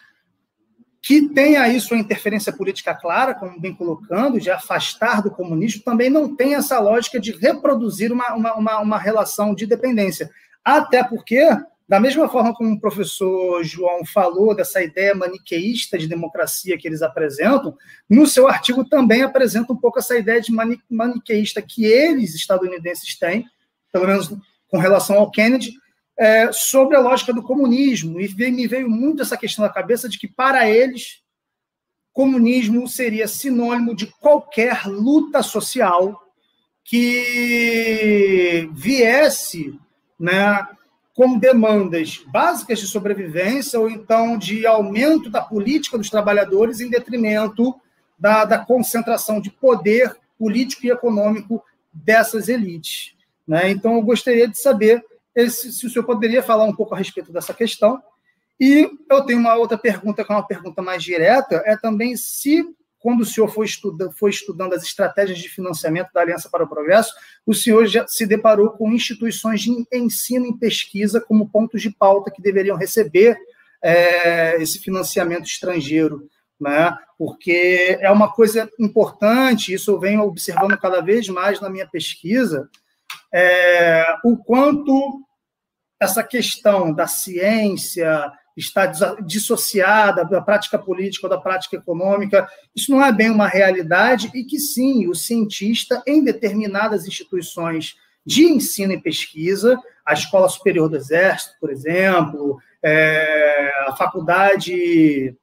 que 1.06 1.30
tem 1.30 1.56
aí 1.56 1.80
sua 1.80 1.98
interferência 1.98 2.52
política 2.52 2.96
clara, 2.96 3.36
como 3.36 3.60
bem 3.60 3.76
colocando, 3.76 4.40
de 4.40 4.50
afastar 4.50 5.22
do 5.22 5.30
comunismo, 5.30 5.84
também 5.84 6.10
não 6.10 6.36
tem 6.36 6.56
essa 6.56 6.80
lógica 6.80 7.20
de 7.20 7.32
reproduzir 7.32 8.12
uma, 8.12 8.34
uma, 8.34 8.56
uma, 8.56 8.80
uma 8.80 8.98
relação 8.98 9.54
de 9.54 9.68
dependência. 9.68 10.32
Até 10.64 11.04
porque 11.04 11.48
da 11.88 12.00
mesma 12.00 12.28
forma 12.28 12.56
como 12.56 12.74
o 12.74 12.80
professor 12.80 13.64
João 13.64 14.04
falou 14.04 14.56
dessa 14.56 14.82
ideia 14.82 15.14
maniqueísta 15.14 15.96
de 15.96 16.08
democracia 16.08 16.76
que 16.76 16.88
eles 16.88 17.04
apresentam, 17.04 17.78
no 18.10 18.26
seu 18.26 18.48
artigo 18.48 18.84
também 18.84 19.22
apresenta 19.22 19.72
um 19.72 19.78
pouco 19.78 20.00
essa 20.00 20.18
ideia 20.18 20.42
de 20.42 20.52
maniqueísta 20.90 21.62
que 21.62 21.86
eles, 21.86 22.34
estadunidenses, 22.34 23.16
têm, 23.16 23.46
pelo 23.94 24.08
menos 24.08 24.36
com 24.68 24.80
relação 24.80 25.20
ao 25.20 25.30
Kennedy, 25.30 25.72
é, 26.18 26.52
sobre 26.52 26.96
a 26.96 27.00
lógica 27.00 27.34
do 27.34 27.44
comunismo. 27.44 28.20
E 28.20 28.52
me 28.52 28.68
veio 28.68 28.90
muito 28.90 29.22
essa 29.22 29.38
questão 29.38 29.66
na 29.66 29.72
cabeça 29.72 30.08
de 30.08 30.18
que, 30.18 30.28
para 30.28 30.70
eles, 30.70 31.22
comunismo 32.14 32.88
seria 32.88 33.28
sinônimo 33.28 33.96
de 33.96 34.08
qualquer 34.08 34.88
luta 34.88 35.44
social 35.44 36.24
que 36.84 38.70
viesse 38.72 39.78
né, 40.20 40.66
com 41.14 41.38
demandas 41.38 42.24
básicas 42.28 42.80
de 42.80 42.88
sobrevivência 42.88 43.80
ou 43.80 43.90
então 43.90 44.38
de 44.38 44.66
aumento 44.66 45.30
da 45.30 45.42
política 45.42 45.98
dos 45.98 46.10
trabalhadores 46.10 46.80
em 46.80 46.90
detrimento 46.90 47.76
da, 48.18 48.46
da 48.46 48.60
concentração 48.60 49.42
de 49.42 49.50
poder 49.50 50.16
político 50.38 50.86
e 50.86 50.92
econômico 50.92 51.64
dessas 51.92 52.48
elites. 52.48 53.14
Né? 53.48 53.72
Então, 53.72 53.96
eu 53.96 54.02
gostaria 54.02 54.48
de 54.48 54.58
saber 54.58 55.04
se, 55.50 55.72
se 55.72 55.86
o 55.86 55.90
senhor 55.90 56.06
poderia 56.06 56.42
falar 56.42 56.64
um 56.64 56.76
pouco 56.76 56.94
a 56.96 56.98
respeito 56.98 57.32
dessa 57.32 57.54
questão. 57.54 58.02
E 58.60 58.90
eu 59.10 59.26
tenho 59.26 59.40
uma 59.40 59.56
outra 59.56 59.78
pergunta, 59.78 60.24
que 60.24 60.32
é 60.32 60.36
uma 60.36 60.48
pergunta 60.48 60.82
mais 60.82 61.04
direta, 61.04 61.62
é 61.66 61.76
também 61.76 62.16
se 62.16 62.66
quando 63.06 63.22
o 63.22 63.26
senhor 63.26 63.48
foi, 63.48 63.68
estuda, 63.68 64.10
foi 64.18 64.32
estudando 64.32 64.74
as 64.74 64.82
estratégias 64.82 65.38
de 65.38 65.48
financiamento 65.48 66.12
da 66.12 66.22
Aliança 66.22 66.50
para 66.50 66.64
o 66.64 66.68
Progresso, 66.68 67.14
o 67.46 67.54
senhor 67.54 67.86
já 67.86 68.08
se 68.08 68.26
deparou 68.26 68.72
com 68.72 68.92
instituições 68.92 69.62
de 69.62 69.86
ensino 69.94 70.48
e 70.48 70.58
pesquisa 70.58 71.22
como 71.22 71.48
pontos 71.48 71.84
de 71.84 71.92
pauta 71.92 72.32
que 72.32 72.42
deveriam 72.42 72.76
receber 72.76 73.38
é, 73.80 74.60
esse 74.60 74.80
financiamento 74.80 75.46
estrangeiro, 75.46 76.28
né? 76.60 76.98
porque 77.16 77.96
é 78.02 78.10
uma 78.10 78.32
coisa 78.34 78.68
importante, 78.80 79.72
isso 79.72 79.92
eu 79.92 80.00
venho 80.00 80.24
observando 80.24 80.76
cada 80.76 81.00
vez 81.00 81.30
mais 81.30 81.62
na 81.62 81.70
minha 81.70 81.88
pesquisa, 81.88 82.68
é, 83.34 84.06
o 84.24 84.38
quanto 84.38 85.22
essa 86.00 86.24
questão 86.24 86.94
da 86.94 87.08
ciência, 87.08 88.32
está 88.56 88.86
dissociada 89.22 90.24
da 90.24 90.42
prática 90.42 90.80
política 90.80 91.26
ou 91.26 91.30
da 91.30 91.38
prática 91.38 91.76
econômica. 91.76 92.48
Isso 92.76 92.92
não 92.92 93.04
é 93.04 93.12
bem 93.12 93.30
uma 93.30 93.48
realidade 93.48 94.32
e 94.34 94.44
que 94.44 94.60
sim, 94.60 95.08
o 95.08 95.16
cientista 95.16 96.02
em 96.08 96.24
determinadas 96.24 97.06
instituições 97.06 97.96
de 98.26 98.46
ensino 98.46 98.94
e 98.94 99.02
pesquisa, 99.02 99.78
a 100.06 100.14
Escola 100.14 100.48
Superior 100.48 100.90
do 100.90 100.96
Exército, 100.96 101.56
por 101.60 101.70
exemplo, 101.70 102.58
é, 102.82 103.72
a 103.88 103.96
Faculdade 103.96 105.36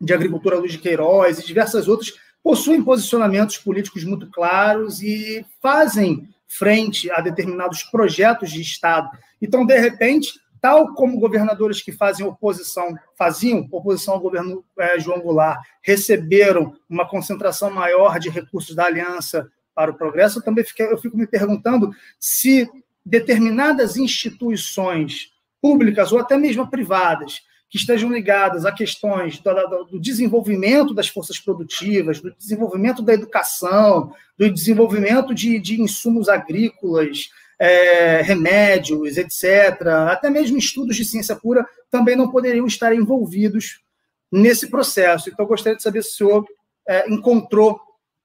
de 0.00 0.12
Agricultura 0.12 0.58
Luiz 0.58 0.72
de 0.72 0.78
Queiroz 0.78 1.38
e 1.38 1.46
diversas 1.46 1.88
outras, 1.88 2.12
possuem 2.42 2.82
posicionamentos 2.82 3.56
políticos 3.56 4.04
muito 4.04 4.28
claros 4.30 5.00
e 5.00 5.44
fazem 5.60 6.28
frente 6.58 7.10
a 7.10 7.20
determinados 7.20 7.82
projetos 7.82 8.50
de 8.50 8.60
Estado. 8.60 9.08
Então, 9.40 9.64
de 9.64 9.78
repente, 9.78 10.32
tal 10.60 10.94
como 10.94 11.18
governadores 11.18 11.80
que 11.80 11.90
fazem 11.90 12.26
oposição, 12.26 12.94
faziam 13.16 13.66
oposição 13.70 14.14
ao 14.14 14.20
governo 14.20 14.64
é, 14.78 15.00
João 15.00 15.20
Goulart, 15.20 15.58
receberam 15.82 16.74
uma 16.88 17.08
concentração 17.08 17.70
maior 17.70 18.18
de 18.18 18.28
recursos 18.28 18.76
da 18.76 18.84
aliança 18.84 19.50
para 19.74 19.90
o 19.90 19.94
progresso, 19.94 20.38
eu 20.38 20.42
também 20.44 20.64
fiquei, 20.64 20.86
eu 20.86 20.98
fico 20.98 21.16
me 21.16 21.26
perguntando 21.26 21.90
se 22.20 22.68
determinadas 23.04 23.96
instituições 23.96 25.32
públicas 25.60 26.12
ou 26.12 26.18
até 26.18 26.36
mesmo 26.36 26.68
privadas 26.70 27.40
que 27.72 27.78
estejam 27.78 28.12
ligadas 28.12 28.66
a 28.66 28.70
questões 28.70 29.38
do, 29.38 29.84
do, 29.84 29.98
desenvolvimento 29.98 30.92
das 30.92 31.08
forças 31.08 31.38
produtivas, 31.38 32.20
do 32.20 32.30
desenvolvimento 32.36 33.00
da 33.00 33.14
educação, 33.14 34.12
do 34.36 34.52
desenvolvimento 34.52 35.34
de, 35.34 35.58
de 35.58 35.80
insumos 35.80 36.28
agrícolas, 36.28 37.30
é, 37.58 38.20
remédios, 38.20 39.16
etc., 39.16 39.86
até 40.10 40.28
mesmo 40.28 40.58
estudos 40.58 40.96
de 40.96 41.04
ciência 41.06 41.34
pura, 41.34 41.66
também 41.90 42.14
não 42.14 42.30
poderiam 42.30 42.66
estar 42.66 42.94
envolvidos 42.94 43.80
nesse 44.30 44.68
processo. 44.68 45.30
Então, 45.30 45.46
gostaria 45.46 45.76
de 45.78 45.82
saber 45.82 46.02
se 46.02 46.10
o 46.10 46.12
senhor 46.12 46.46
é, 46.86 47.10
encontrou 47.10 47.80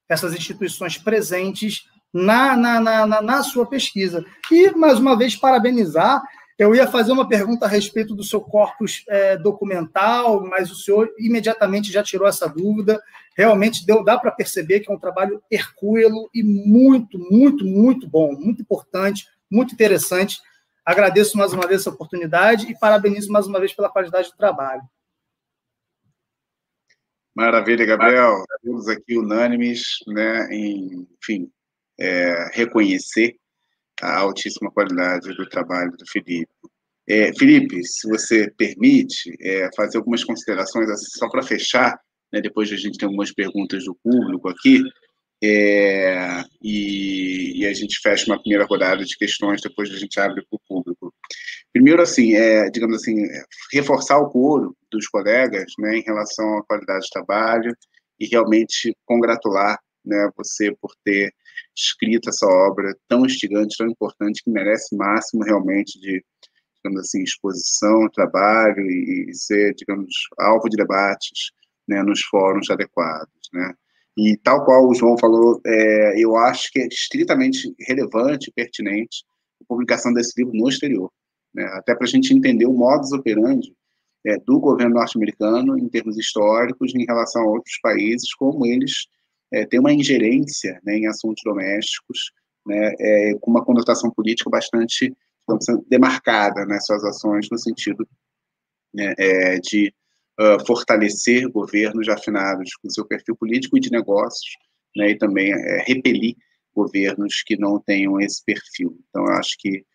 essas 0.10 0.36
instituições 0.36 0.98
presentes 0.98 1.86
na, 2.14 2.58
na, 2.58 2.82
na, 2.82 3.22
na, 3.22 3.44
sua 3.44 3.66
pesquisa. 3.66 4.26
E, 4.52 4.72
mais 4.72 5.00
uma 5.00 5.18
vez, 5.18 5.38
parabenizar. 5.38 6.22
Eu 6.58 6.74
ia 6.74 6.88
fazer 6.88 7.12
uma 7.12 7.28
pergunta 7.28 7.66
a 7.66 7.70
respeito 7.70 8.16
do 8.16 8.24
seu 8.24 8.42
corpus 8.42 9.04
é, 9.08 9.38
documental, 9.38 10.44
mas 10.44 10.72
o 10.72 10.76
senhor 10.76 11.14
imediatamente 11.20 11.92
já 11.92 12.02
tirou 12.02 12.28
essa 12.28 12.48
dúvida. 12.48 13.00
Realmente 13.36 13.86
deu, 13.86 14.04
dá 14.04 14.18
para 14.18 14.32
perceber 14.32 14.80
que 14.80 14.92
é 14.92 14.94
um 14.94 15.00
trabalho 15.00 15.42
hercúleo 15.52 16.28
e 16.34 16.42
muito, 16.42 17.20
muito, 17.20 17.64
muito 17.64 18.10
bom, 18.10 18.34
muito 18.34 18.64
importante, 18.64 19.28
muito 19.52 19.76
interessante. 19.76 20.42
Agradeço 20.84 21.38
mais 21.38 21.54
uma 21.54 21.68
vez 21.68 21.82
essa 21.82 21.92
oportunidade 21.92 22.72
e 22.72 22.80
parabenizo 22.80 23.32
mais 23.32 23.46
uma 23.46 23.60
vez 23.60 23.74
pela 23.74 23.90
qualidade 23.90 24.32
do 24.32 24.38
trabalho. 24.38 24.82
Maravilha, 27.36 27.86
Gabriel. 27.86 28.44
Todos 28.64 28.88
aqui 28.88 29.16
unânimes, 29.16 29.98
né, 30.08 30.48
em, 30.52 31.08
enfim, 31.22 31.52
é, 32.00 32.50
reconhecer 32.52 33.38
a 34.02 34.20
altíssima 34.20 34.72
qualidade 34.72 35.34
do 35.36 35.48
trabalho 35.50 35.92
do 35.92 36.06
Felipe. 36.08 36.50
É, 37.10 37.34
Felipe, 37.38 37.84
se 37.86 38.08
você 38.08 38.52
permite, 38.58 39.36
é, 39.42 39.70
fazer 39.76 39.98
algumas 39.98 40.24
considerações, 40.24 40.90
assim, 40.90 41.06
só 41.18 41.30
para 41.30 41.42
fechar, 41.42 41.98
né, 42.32 42.42
depois 42.42 42.72
a 42.72 42.76
gente 42.76 42.98
tem 42.98 43.06
algumas 43.06 43.34
perguntas 43.34 43.86
do 43.86 43.96
público 44.04 44.50
aqui, 44.50 44.84
é, 45.42 46.44
e, 46.62 47.62
e, 47.62 47.68
a 47.68 47.74
gente 47.74 48.00
fecha 48.02 48.26
uma 48.26 48.42
primeira 48.42 48.66
rodada 48.66 49.06
de 49.06 49.16
questões, 49.16 49.62
depois 49.62 49.90
a 49.92 49.98
gente 49.98 50.20
abre 50.20 50.44
para 50.50 50.58
o 50.58 50.62
público. 50.68 51.14
Primeiro, 51.72 52.02
assim, 52.02 52.34
é, 52.34 52.70
digamos 52.72 52.98
assim, 52.98 53.24
é, 53.24 53.44
reforçar 53.72 54.18
o 54.18 54.30
coro 54.32 54.76
dos 54.92 55.08
colegas 55.08 55.72
né, 55.80 55.98
em 55.98 56.02
relação 56.02 56.58
à 56.58 56.64
qualidade 56.66 57.06
de 57.06 57.12
trabalho 57.12 57.72
e 58.20 58.26
realmente 58.26 58.96
congratular 59.06 59.78
né, 60.08 60.30
você 60.36 60.76
por 60.82 60.92
ter 61.04 61.34
escrito 61.76 62.30
essa 62.30 62.46
obra 62.48 62.96
tão 63.08 63.26
instigante, 63.26 63.78
tão 63.78 63.88
importante, 63.88 64.44
que 64.44 64.50
merece 64.50 64.96
máximo 64.96 65.44
realmente 65.44 66.00
de, 66.00 66.24
digamos 66.78 67.02
assim, 67.02 67.24
exposição, 67.24 68.10
trabalho 68.10 68.82
e, 68.82 69.30
e 69.30 69.36
ser, 69.36 69.74
digamos, 69.76 70.14
alvo 70.40 70.70
de 70.70 70.78
debates 70.78 71.52
né, 71.88 72.02
nos 72.04 72.22
fóruns 72.24 72.70
adequados, 72.70 73.32
né? 73.54 73.74
E 74.18 74.36
tal 74.38 74.66
qual 74.66 74.88
o 74.88 74.96
João 74.96 75.16
falou, 75.20 75.62
é, 75.64 76.20
eu 76.20 76.36
acho 76.36 76.72
que 76.72 76.80
é 76.80 76.88
estritamente 76.88 77.72
relevante 77.88 78.50
e 78.50 78.54
pertinente 78.54 79.24
a 79.62 79.66
publicação 79.68 80.12
desse 80.12 80.34
livro 80.42 80.58
no 80.58 80.68
exterior, 80.68 81.12
né? 81.54 81.64
até 81.74 81.94
para 81.94 82.06
a 82.06 82.10
gente 82.10 82.34
entender 82.34 82.66
o 82.66 82.74
modus 82.74 83.12
operandi 83.12 83.76
é, 84.26 84.38
do 84.40 84.60
governo 84.60 84.96
norte-americano 84.96 85.78
em 85.78 85.88
termos 85.88 86.18
históricos 86.18 86.96
em 86.96 87.06
relação 87.06 87.44
a 87.44 87.52
outros 87.52 87.78
países, 87.80 88.34
como 88.34 88.66
eles 88.66 89.06
é, 89.52 89.66
têm 89.66 89.80
uma 89.80 89.94
ingerência 89.94 90.80
né, 90.84 90.98
em 90.98 91.08
assuntos 91.08 91.42
domésticos, 91.44 92.32
né, 92.66 92.94
é, 93.00 93.34
com 93.40 93.52
uma 93.52 93.64
conotação 93.64 94.12
política 94.12 94.50
bastante 94.50 95.16
demarcada 95.90 96.66
nas 96.66 96.86
suas 96.86 97.04
ações, 97.06 97.48
no 97.50 97.58
sentido 97.58 98.08
né, 98.94 99.14
é, 99.18 99.60
de 99.60 99.94
uh, 100.40 100.66
fortalecer 100.66 101.50
governos 101.50 102.10
afinados 102.10 102.76
com 102.82 102.90
seu 102.90 103.06
perfil 103.06 103.36
político 103.36 103.78
e 103.78 103.80
de 103.80 103.90
negócios, 103.90 104.58
né, 104.96 105.12
e 105.12 105.18
também 105.18 105.54
é, 105.54 105.84
repelir 105.86 106.36
governos 106.76 107.42
que 107.46 107.58
não 107.58 107.80
tenham 107.80 108.20
esse 108.20 108.44
perfil. 108.44 109.00
Então, 109.10 109.26
eu 109.26 109.34
acho 109.34 109.56
que 109.58 109.86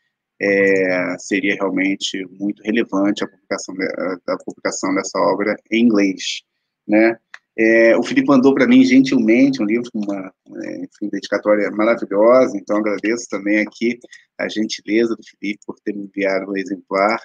é, 0.41 1.17
seria 1.19 1.55
realmente 1.55 2.27
muito 2.41 2.61
relevante 2.65 3.23
a 3.23 3.29
publicação, 3.29 3.75
de, 3.75 3.85
a 3.85 4.37
publicação 4.45 4.95
dessa 4.95 5.19
obra 5.19 5.57
em 5.71 5.85
inglês, 5.85 6.43
né? 6.89 7.17
É, 7.57 7.95
o 7.97 8.03
Felipe 8.03 8.29
mandou 8.29 8.55
para 8.55 8.67
mim 8.67 8.83
gentilmente 8.83 9.63
um 9.63 9.67
livro 9.67 9.91
com 9.93 9.99
uma 9.99 10.33
é, 10.65 10.77
enfim, 10.79 11.09
dedicatória 11.11 11.71
maravilhosa, 11.71 12.57
então 12.57 12.79
agradeço 12.79 13.27
também 13.29 13.59
aqui 13.59 13.99
a 14.39 14.49
gentileza 14.49 15.15
do 15.15 15.23
Felipe 15.23 15.61
por 15.67 15.77
ter 15.85 15.95
me 15.95 16.05
enviado 16.05 16.51
um 16.51 16.57
exemplar. 16.57 17.21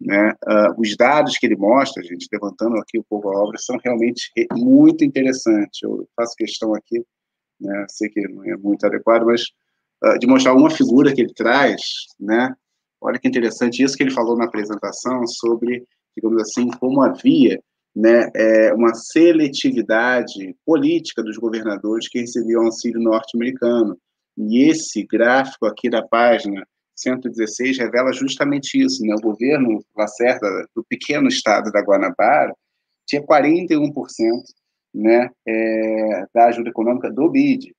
Né? 0.00 0.32
Uh, 0.46 0.80
os 0.80 0.96
dados 0.96 1.36
que 1.36 1.46
ele 1.46 1.56
mostra, 1.56 2.02
gente, 2.02 2.28
levantando 2.32 2.76
aqui 2.76 2.98
um 2.98 3.04
pouco 3.08 3.28
a 3.28 3.42
obra, 3.42 3.58
são 3.58 3.76
realmente 3.82 4.30
muito 4.52 5.04
interessantes. 5.04 5.82
Eu 5.82 6.08
faço 6.14 6.36
questão 6.36 6.72
aqui, 6.74 7.04
né, 7.60 7.86
sei 7.88 8.08
que 8.08 8.20
não 8.28 8.44
é 8.44 8.56
muito 8.56 8.86
adequado, 8.86 9.24
mas 9.24 9.42
uh, 10.04 10.18
de 10.18 10.28
mostrar 10.28 10.54
uma 10.54 10.70
figura 10.70 11.12
que 11.12 11.22
ele 11.22 11.34
traz, 11.34 11.80
né? 12.20 12.54
Olha 13.00 13.18
que 13.18 13.28
interessante 13.28 13.82
isso 13.82 13.96
que 13.96 14.04
ele 14.04 14.12
falou 14.12 14.36
na 14.36 14.44
apresentação 14.44 15.26
sobre, 15.26 15.84
digamos 16.16 16.40
assim, 16.40 16.68
como 16.78 17.02
havia 17.02 17.60
né, 17.96 18.30
é, 18.36 18.74
uma 18.74 18.94
seletividade 18.94 20.54
política 20.66 21.22
dos 21.22 21.38
governadores 21.38 22.08
que 22.08 22.20
recebiam 22.20 22.66
auxílio 22.66 23.00
norte-americano. 23.00 23.96
E 24.36 24.68
esse 24.68 25.02
gráfico 25.06 25.64
aqui 25.64 25.88
da 25.88 26.06
página 26.06 26.62
116 26.94 27.78
revela 27.78 28.12
justamente 28.12 28.78
isso. 28.78 29.02
Né? 29.02 29.14
O 29.14 29.22
governo 29.22 29.82
Lacerda, 29.96 30.46
do 30.74 30.84
pequeno 30.84 31.28
estado 31.28 31.72
da 31.72 31.80
Guanabara, 31.80 32.52
tinha 33.06 33.22
41% 33.22 33.90
né, 34.94 35.30
é, 35.48 36.26
da 36.34 36.46
ajuda 36.48 36.68
econômica 36.68 37.10
do 37.10 37.30
BID 37.30 37.74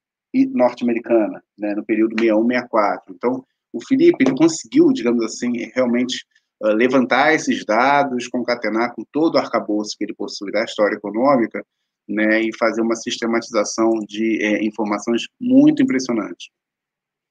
norte-americana, 0.53 1.43
né, 1.57 1.73
no 1.73 1.85
período 1.85 2.15
61-64. 2.15 3.01
Então, 3.09 3.43
o 3.73 3.83
Felipe 3.85 4.23
ele 4.23 4.35
conseguiu, 4.35 4.91
digamos 4.91 5.23
assim, 5.23 5.51
realmente 5.73 6.25
uh, 6.61 6.67
levantar 6.67 7.33
esses 7.33 7.65
dados, 7.65 8.27
concatenar 8.27 8.93
com 8.93 9.03
todo 9.11 9.35
o 9.35 9.37
arcabouço 9.37 9.95
que 9.97 10.03
ele 10.05 10.15
possui 10.15 10.51
da 10.51 10.63
história 10.63 10.95
econômica, 10.95 11.63
né, 12.07 12.41
e 12.41 12.55
fazer 12.57 12.81
uma 12.81 12.95
sistematização 12.95 13.99
de 14.07 14.41
é, 14.41 14.63
informações 14.63 15.27
muito 15.39 15.83
impressionante. 15.83 16.49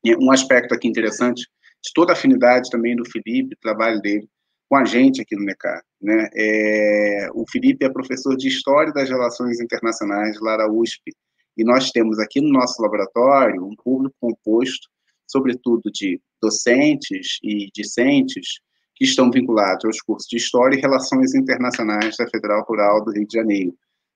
E 0.05 0.15
um 0.17 0.31
aspecto 0.31 0.75
aqui 0.75 0.87
interessante 0.87 1.49
de 1.83 1.93
toda 1.95 2.13
a 2.13 2.15
afinidade 2.15 2.71
também 2.71 2.95
do 2.95 3.09
Felipe, 3.11 3.57
trabalho 3.61 4.01
dele 4.01 4.29
com 4.69 4.77
a 4.77 4.85
gente 4.85 5.21
aqui 5.21 5.37
no 5.37 5.45
NECAR. 5.45 5.83
Né? 6.01 6.29
É, 6.35 7.29
o 7.33 7.45
Felipe 7.51 7.85
é 7.85 7.89
professor 7.89 8.37
de 8.37 8.49
História 8.49 8.93
das 8.93 9.09
Relações 9.09 9.61
Internacionais 9.61 10.39
lá 10.41 10.57
da 10.57 10.71
USP, 10.71 11.13
e 11.57 11.65
nós 11.65 11.91
temos 11.91 12.19
aqui 12.19 12.41
no 12.41 12.51
nosso 12.51 12.83
laboratório 12.83 13.65
um 13.65 13.75
público 13.77 14.15
composto, 14.21 14.89
sobretudo 15.27 15.91
de 15.91 16.21
docentes 16.43 17.39
e 17.43 17.71
discentes, 17.73 18.61
que 18.97 19.05
estão 19.05 19.31
vinculados 19.31 19.85
aos 19.85 20.01
cursos 20.01 20.27
de 20.27 20.39
História 20.39 20.75
e 20.75 20.81
Relações 20.81 21.35
Internacionais 21.35 22.17
da 22.17 22.27
Federal 22.29 22.65
Rural 22.67 23.05
do 23.05 23.13
Rio 23.13 23.27
de 23.27 23.37
Janeiro. 23.37 23.75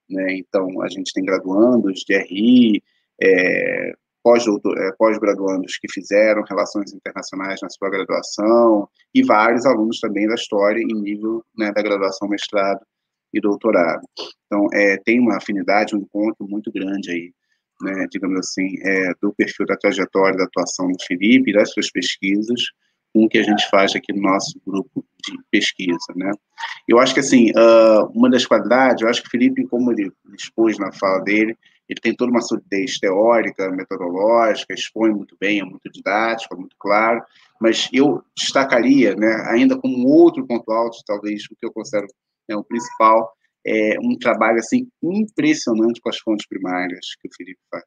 Né? 0.09 0.37
Então, 0.37 0.81
a 0.81 0.89
gente 0.89 1.13
tem 1.13 1.23
graduandos 1.23 2.03
de 2.05 2.17
RI, 2.17 2.83
é, 3.21 3.91
é, 3.91 4.91
pós-graduandos 4.97 5.77
que 5.77 5.91
fizeram 5.91 6.43
Relações 6.43 6.93
Internacionais 6.93 7.59
na 7.61 7.69
sua 7.69 7.89
graduação, 7.89 8.89
e 9.13 9.23
vários 9.23 9.65
alunos 9.65 9.99
também 9.99 10.27
da 10.27 10.35
História 10.35 10.81
em 10.81 11.01
nível 11.01 11.43
né, 11.55 11.71
da 11.71 11.81
graduação, 11.81 12.27
mestrado 12.27 12.81
e 13.31 13.39
doutorado. 13.39 14.01
Então, 14.45 14.67
é, 14.73 14.97
tem 14.97 15.19
uma 15.19 15.37
afinidade, 15.37 15.95
um 15.95 15.99
encontro 15.99 16.47
muito 16.47 16.71
grande 16.71 17.11
aí, 17.11 17.33
né, 17.81 18.07
digamos 18.11 18.39
assim, 18.39 18.75
é, 18.81 19.13
do 19.21 19.33
perfil 19.33 19.65
da 19.65 19.77
trajetória 19.77 20.37
da 20.37 20.43
atuação 20.45 20.87
do 20.87 21.03
Felipe 21.05 21.53
das 21.53 21.71
suas 21.71 21.89
pesquisas, 21.91 22.61
com 23.13 23.25
o 23.25 23.29
que 23.29 23.37
a 23.37 23.43
gente 23.43 23.69
faz 23.69 23.95
aqui 23.95 24.13
no 24.13 24.21
nosso 24.21 24.59
grupo 24.65 25.05
de 25.23 25.37
pesquisa, 25.51 26.13
né? 26.15 26.31
Eu 26.87 26.99
acho 26.99 27.13
que, 27.13 27.19
assim, 27.19 27.51
uh, 27.51 28.07
uma 28.13 28.29
das 28.29 28.45
qualidades, 28.45 29.01
eu 29.01 29.09
acho 29.09 29.21
que 29.21 29.27
o 29.27 29.31
Felipe, 29.31 29.67
como 29.67 29.91
ele 29.91 30.11
expôs 30.33 30.77
na 30.77 30.91
fala 30.91 31.21
dele, 31.23 31.57
ele 31.89 31.99
tem 31.99 32.15
toda 32.15 32.31
uma 32.31 32.41
solidez 32.41 32.97
teórica, 32.99 33.69
metodológica, 33.69 34.73
expõe 34.73 35.11
muito 35.11 35.35
bem, 35.39 35.59
é 35.59 35.63
muito 35.63 35.91
didático, 35.91 36.55
é 36.55 36.57
muito 36.57 36.75
claro, 36.79 37.21
mas 37.59 37.89
eu 37.91 38.23
destacaria, 38.35 39.13
né, 39.13 39.43
ainda 39.49 39.77
como 39.77 40.07
outro 40.07 40.47
ponto 40.47 40.71
alto, 40.71 40.97
talvez 41.05 41.43
o 41.51 41.55
que 41.55 41.65
eu 41.65 41.71
considero 41.71 42.07
né, 42.47 42.55
o 42.55 42.63
principal, 42.63 43.33
é 43.65 43.97
um 44.01 44.17
trabalho 44.17 44.57
assim 44.57 44.87
impressionante 45.03 45.99
com 45.99 46.09
as 46.09 46.17
fontes 46.17 46.47
primárias 46.47 47.13
que 47.21 47.27
o 47.27 47.35
Felipe 47.35 47.59
faz. 47.69 47.85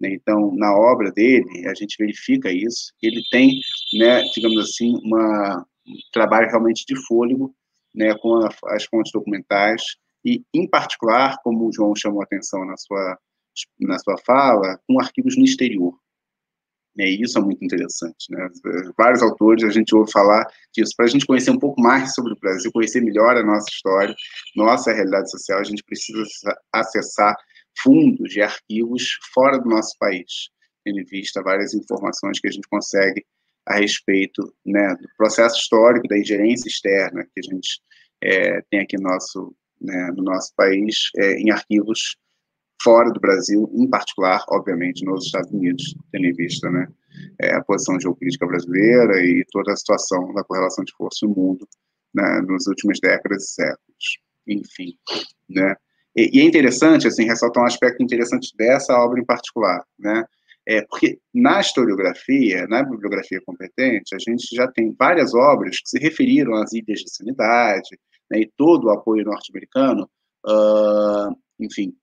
Né? 0.00 0.12
Então, 0.12 0.54
na 0.54 0.74
obra 0.76 1.10
dele, 1.10 1.66
a 1.66 1.74
gente 1.74 1.96
verifica 1.98 2.50
isso. 2.52 2.92
Ele 3.02 3.20
tem, 3.30 3.60
né, 3.94 4.22
digamos 4.34 4.58
assim, 4.58 4.94
uma, 5.02 5.66
um 5.86 5.94
trabalho 6.12 6.48
realmente 6.48 6.84
de 6.86 6.96
fôlego 7.06 7.54
né, 7.94 8.14
com 8.18 8.36
a, 8.36 8.50
as 8.74 8.84
fontes 8.84 9.12
documentais 9.12 9.82
e, 10.24 10.42
em 10.54 10.68
particular, 10.68 11.36
como 11.42 11.68
o 11.68 11.72
João 11.72 11.94
chamou 11.96 12.20
a 12.20 12.24
atenção 12.24 12.64
na 12.64 12.76
sua, 12.76 13.18
na 13.80 13.98
sua 13.98 14.16
fala, 14.24 14.78
com 14.86 15.00
arquivos 15.00 15.36
no 15.36 15.44
exterior. 15.44 15.94
E 16.96 17.22
isso 17.22 17.38
é 17.38 17.42
muito 17.42 17.64
interessante. 17.64 18.30
Né? 18.30 18.48
Vários 18.96 19.22
autores 19.22 19.62
a 19.62 19.70
gente 19.70 19.94
ouve 19.94 20.10
falar 20.10 20.44
disso. 20.74 20.92
Para 20.96 21.06
a 21.06 21.08
gente 21.08 21.26
conhecer 21.26 21.50
um 21.50 21.58
pouco 21.58 21.80
mais 21.80 22.12
sobre 22.12 22.32
o 22.32 22.38
Brasil, 22.40 22.72
conhecer 22.72 23.00
melhor 23.00 23.36
a 23.36 23.42
nossa 23.44 23.68
história, 23.70 24.14
nossa 24.56 24.92
realidade 24.92 25.30
social, 25.30 25.60
a 25.60 25.64
gente 25.64 25.84
precisa 25.84 26.24
acessar 26.72 27.36
fundos 27.82 28.30
de 28.30 28.42
arquivos 28.42 29.18
fora 29.32 29.58
do 29.58 29.68
nosso 29.68 29.96
país, 29.98 30.50
tendo 30.84 31.00
em 31.00 31.04
vista 31.04 31.42
várias 31.42 31.74
informações 31.74 32.40
que 32.40 32.48
a 32.48 32.50
gente 32.50 32.68
consegue 32.68 33.24
a 33.66 33.76
respeito 33.76 34.54
né, 34.64 34.94
do 34.94 35.08
processo 35.16 35.56
histórico, 35.56 36.08
da 36.08 36.18
ingerência 36.18 36.68
externa 36.68 37.24
que 37.24 37.40
a 37.40 37.54
gente 37.54 37.80
é, 38.22 38.62
tem 38.70 38.80
aqui 38.80 38.96
no 38.96 39.10
nosso, 39.10 39.54
né, 39.80 40.10
no 40.16 40.22
nosso 40.22 40.52
país, 40.56 41.10
é, 41.16 41.34
em 41.34 41.50
arquivos 41.50 42.16
fora 42.82 43.10
do 43.10 43.20
Brasil, 43.20 43.70
em 43.74 43.88
particular, 43.88 44.44
obviamente, 44.48 45.04
nos 45.04 45.26
Estados 45.26 45.50
Unidos, 45.50 45.94
tendo 46.12 46.26
em 46.26 46.32
vista 46.32 46.70
né, 46.70 46.88
é, 47.40 47.54
a 47.54 47.62
posição 47.62 48.00
geopolítica 48.00 48.46
brasileira 48.46 49.20
e 49.20 49.44
toda 49.50 49.72
a 49.72 49.76
situação 49.76 50.32
da 50.32 50.44
correlação 50.44 50.84
de 50.84 50.92
força 50.96 51.26
no 51.26 51.34
mundo 51.34 51.68
né, 52.14 52.40
nas 52.46 52.66
últimas 52.66 52.98
décadas 53.00 53.44
e 53.44 53.54
séculos. 53.54 54.18
Enfim, 54.46 54.98
né? 55.48 55.76
E, 56.18 56.30
e, 56.36 56.40
é 56.40 56.44
interessante, 56.44 57.06
assim, 57.06 57.26
ressaltar 57.26 57.62
um 57.62 57.66
aspecto 57.66 58.02
interessante 58.02 58.52
dessa 58.56 58.92
obra 58.94 59.20
em 59.20 59.24
particular, 59.24 59.84
né? 59.96 60.24
É, 60.66 60.82
porque 60.82 61.20
na 61.32 61.60
historiografia, 61.60 62.66
na 62.66 62.82
bibliografia 62.82 63.40
competente, 63.46 64.16
a 64.16 64.18
gente 64.18 64.54
já 64.54 64.66
tem 64.66 64.92
várias 64.98 65.32
obras 65.32 65.78
que 65.80 65.88
se 65.88 65.98
referiram 66.00 66.54
às 66.56 66.72
ilhas 66.72 67.00
de 67.00 67.14
sanidade, 67.14 67.96
né, 68.30 68.40
e 68.40 68.52
todo 68.56 68.88
o 68.88 68.90
apoio 68.90 69.24
norte-americano, 69.24 70.10
uh, 70.44 71.34
enfim, 71.58 71.94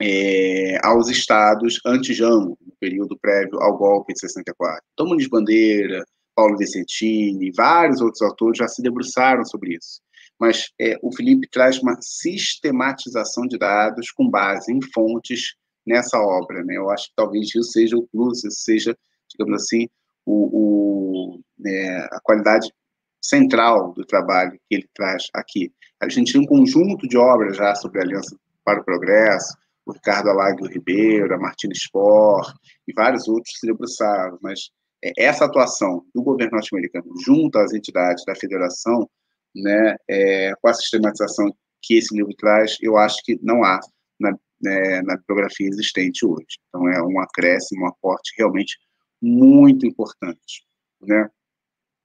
é, 0.00 0.78
aos 0.82 1.08
estados 1.08 1.78
anti-Jango, 1.84 2.58
no 2.66 2.72
período 2.80 3.16
prévio 3.20 3.60
ao 3.60 3.76
golpe 3.76 4.12
de 4.14 4.20
64. 4.20 4.82
Então, 4.94 5.06
Muniz 5.06 5.28
Bandeira, 5.28 6.02
Paulo 6.34 6.56
Vicentini, 6.56 7.52
vários 7.54 8.00
outros 8.00 8.22
autores 8.22 8.58
já 8.58 8.66
se 8.66 8.82
debruçaram 8.82 9.44
sobre 9.44 9.74
isso. 9.74 10.00
Mas 10.38 10.70
é, 10.80 10.96
o 11.02 11.14
Felipe 11.14 11.48
traz 11.50 11.78
uma 11.78 11.96
sistematização 12.00 13.46
de 13.46 13.58
dados 13.58 14.10
com 14.10 14.28
base 14.28 14.72
em 14.72 14.80
fontes 14.92 15.54
nessa 15.86 16.18
obra. 16.20 16.62
Né? 16.64 16.76
Eu 16.76 16.90
acho 16.90 17.08
que 17.08 17.14
talvez 17.16 17.46
isso 17.46 17.62
seja 17.64 17.96
o 17.96 18.06
plus, 18.06 18.44
isso 18.44 18.60
seja, 18.60 18.96
digamos 19.28 19.62
assim, 19.62 19.88
o, 20.24 21.36
o 21.36 21.40
é, 21.66 21.98
a 22.12 22.20
qualidade 22.22 22.72
central 23.20 23.92
do 23.92 24.04
trabalho 24.04 24.52
que 24.68 24.76
ele 24.76 24.88
traz 24.94 25.24
aqui. 25.34 25.72
A 26.00 26.08
gente 26.08 26.32
tem 26.32 26.40
um 26.40 26.46
conjunto 26.46 27.08
de 27.08 27.16
obras 27.16 27.56
já 27.56 27.74
sobre 27.74 27.98
a 27.98 28.02
Aliança 28.02 28.36
para 28.64 28.80
o 28.80 28.84
Progresso, 28.84 29.56
o 29.84 29.92
Ricardo 29.92 30.28
Alagio 30.28 30.66
Ribeiro, 30.66 31.34
a 31.34 31.38
Martina 31.38 31.74
Spor 31.74 32.52
e 32.86 32.92
vários 32.92 33.26
outros 33.26 33.58
se 33.58 33.66
debruçaram, 33.66 34.38
mas 34.42 34.70
é, 35.02 35.12
essa 35.16 35.46
atuação 35.46 36.04
do 36.14 36.22
governo 36.22 36.52
norte-americano 36.52 37.06
junto 37.24 37.58
às 37.58 37.72
entidades 37.72 38.24
da 38.24 38.34
federação, 38.34 39.08
né, 39.54 39.96
é, 40.08 40.52
com 40.60 40.68
a 40.68 40.74
sistematização 40.74 41.54
que 41.82 41.98
esse 41.98 42.14
livro 42.14 42.34
traz, 42.34 42.76
eu 42.80 42.96
acho 42.96 43.22
que 43.24 43.38
não 43.42 43.62
há, 43.62 43.80
na, 44.18 44.32
né, 44.60 45.02
na 45.02 45.16
bibliografia 45.16 45.68
existente 45.68 46.26
hoje. 46.26 46.58
Então, 46.68 46.88
é 46.88 47.02
um 47.02 47.20
acréscimo, 47.20 47.84
um 47.84 47.88
aporte 47.88 48.34
realmente 48.36 48.76
muito 49.20 49.86
importante. 49.86 50.64
Né? 51.00 51.28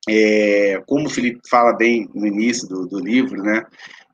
É, 0.08 0.82
como 0.86 1.08
o 1.08 1.10
Felipe 1.10 1.40
fala 1.50 1.74
bem 1.74 2.10
no 2.14 2.28
início 2.28 2.68
do, 2.68 2.88
do 2.88 3.00
livro, 3.00 3.42
né, 3.42 3.66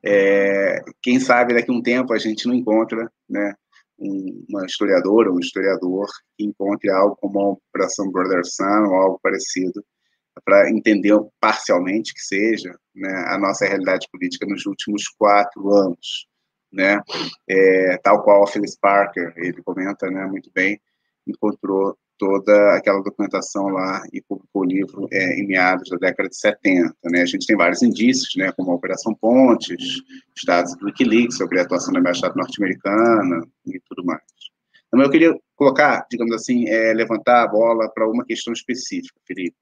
é, 0.04 0.82
quem 1.02 1.20
sabe 1.20 1.54
daqui 1.54 1.70
a 1.70 1.74
um 1.74 1.82
tempo 1.82 2.12
a 2.12 2.18
gente 2.18 2.46
não 2.46 2.54
encontra 2.54 3.10
né, 3.28 3.54
uma 4.00 4.64
historiadora 4.64 5.30
ou 5.30 5.36
um 5.36 5.40
historiador 5.40 6.06
que 6.36 6.44
encontre 6.44 6.90
algo 6.90 7.16
como 7.16 7.40
a 7.40 7.48
Operação 7.50 8.10
Brother 8.10 8.42
Sun 8.44 8.88
ou 8.88 8.94
algo 8.94 9.20
parecido 9.22 9.84
para 10.44 10.70
entender 10.70 11.18
parcialmente 11.40 12.14
que 12.14 12.20
seja 12.20 12.74
né, 12.94 13.24
a 13.28 13.38
nossa 13.38 13.66
realidade 13.66 14.08
política 14.10 14.46
nos 14.46 14.66
últimos 14.66 15.08
quatro 15.08 15.72
anos, 15.74 16.28
né, 16.72 17.00
é, 17.48 17.98
tal 17.98 18.22
qual 18.22 18.44
a 18.44 18.46
Phyllis 18.46 18.78
Parker, 18.78 19.32
ele 19.36 19.62
comenta 19.62 20.10
né, 20.10 20.24
muito 20.26 20.50
bem, 20.54 20.80
encontrou 21.26 21.96
toda 22.20 22.76
aquela 22.76 23.02
documentação 23.02 23.68
lá 23.68 24.02
e 24.12 24.20
publicou 24.20 24.62
o 24.62 24.66
livro 24.66 25.08
é, 25.10 25.40
em 25.40 25.46
meados 25.46 25.88
da 25.88 25.96
década 25.96 26.28
de 26.28 26.36
70. 26.36 26.94
Né? 27.04 27.22
A 27.22 27.26
gente 27.26 27.46
tem 27.46 27.56
vários 27.56 27.82
indícios, 27.82 28.36
né, 28.36 28.52
como 28.52 28.70
a 28.70 28.74
Operação 28.74 29.14
Pontes, 29.14 30.02
os 30.36 30.44
dados 30.46 30.76
do 30.76 30.84
Wikileaks 30.84 31.38
sobre 31.38 31.58
a 31.58 31.62
atuação 31.62 31.94
da 31.94 31.98
Embaixada 31.98 32.34
Norte-Americana 32.36 33.42
e 33.66 33.80
tudo 33.88 34.04
mais. 34.04 34.20
Então, 34.88 35.00
eu 35.00 35.10
queria 35.10 35.34
colocar, 35.56 36.04
digamos 36.10 36.34
assim, 36.34 36.68
é, 36.68 36.92
levantar 36.92 37.44
a 37.44 37.48
bola 37.48 37.88
para 37.88 38.06
uma 38.06 38.24
questão 38.24 38.52
específica, 38.52 39.18
Felipe, 39.26 39.56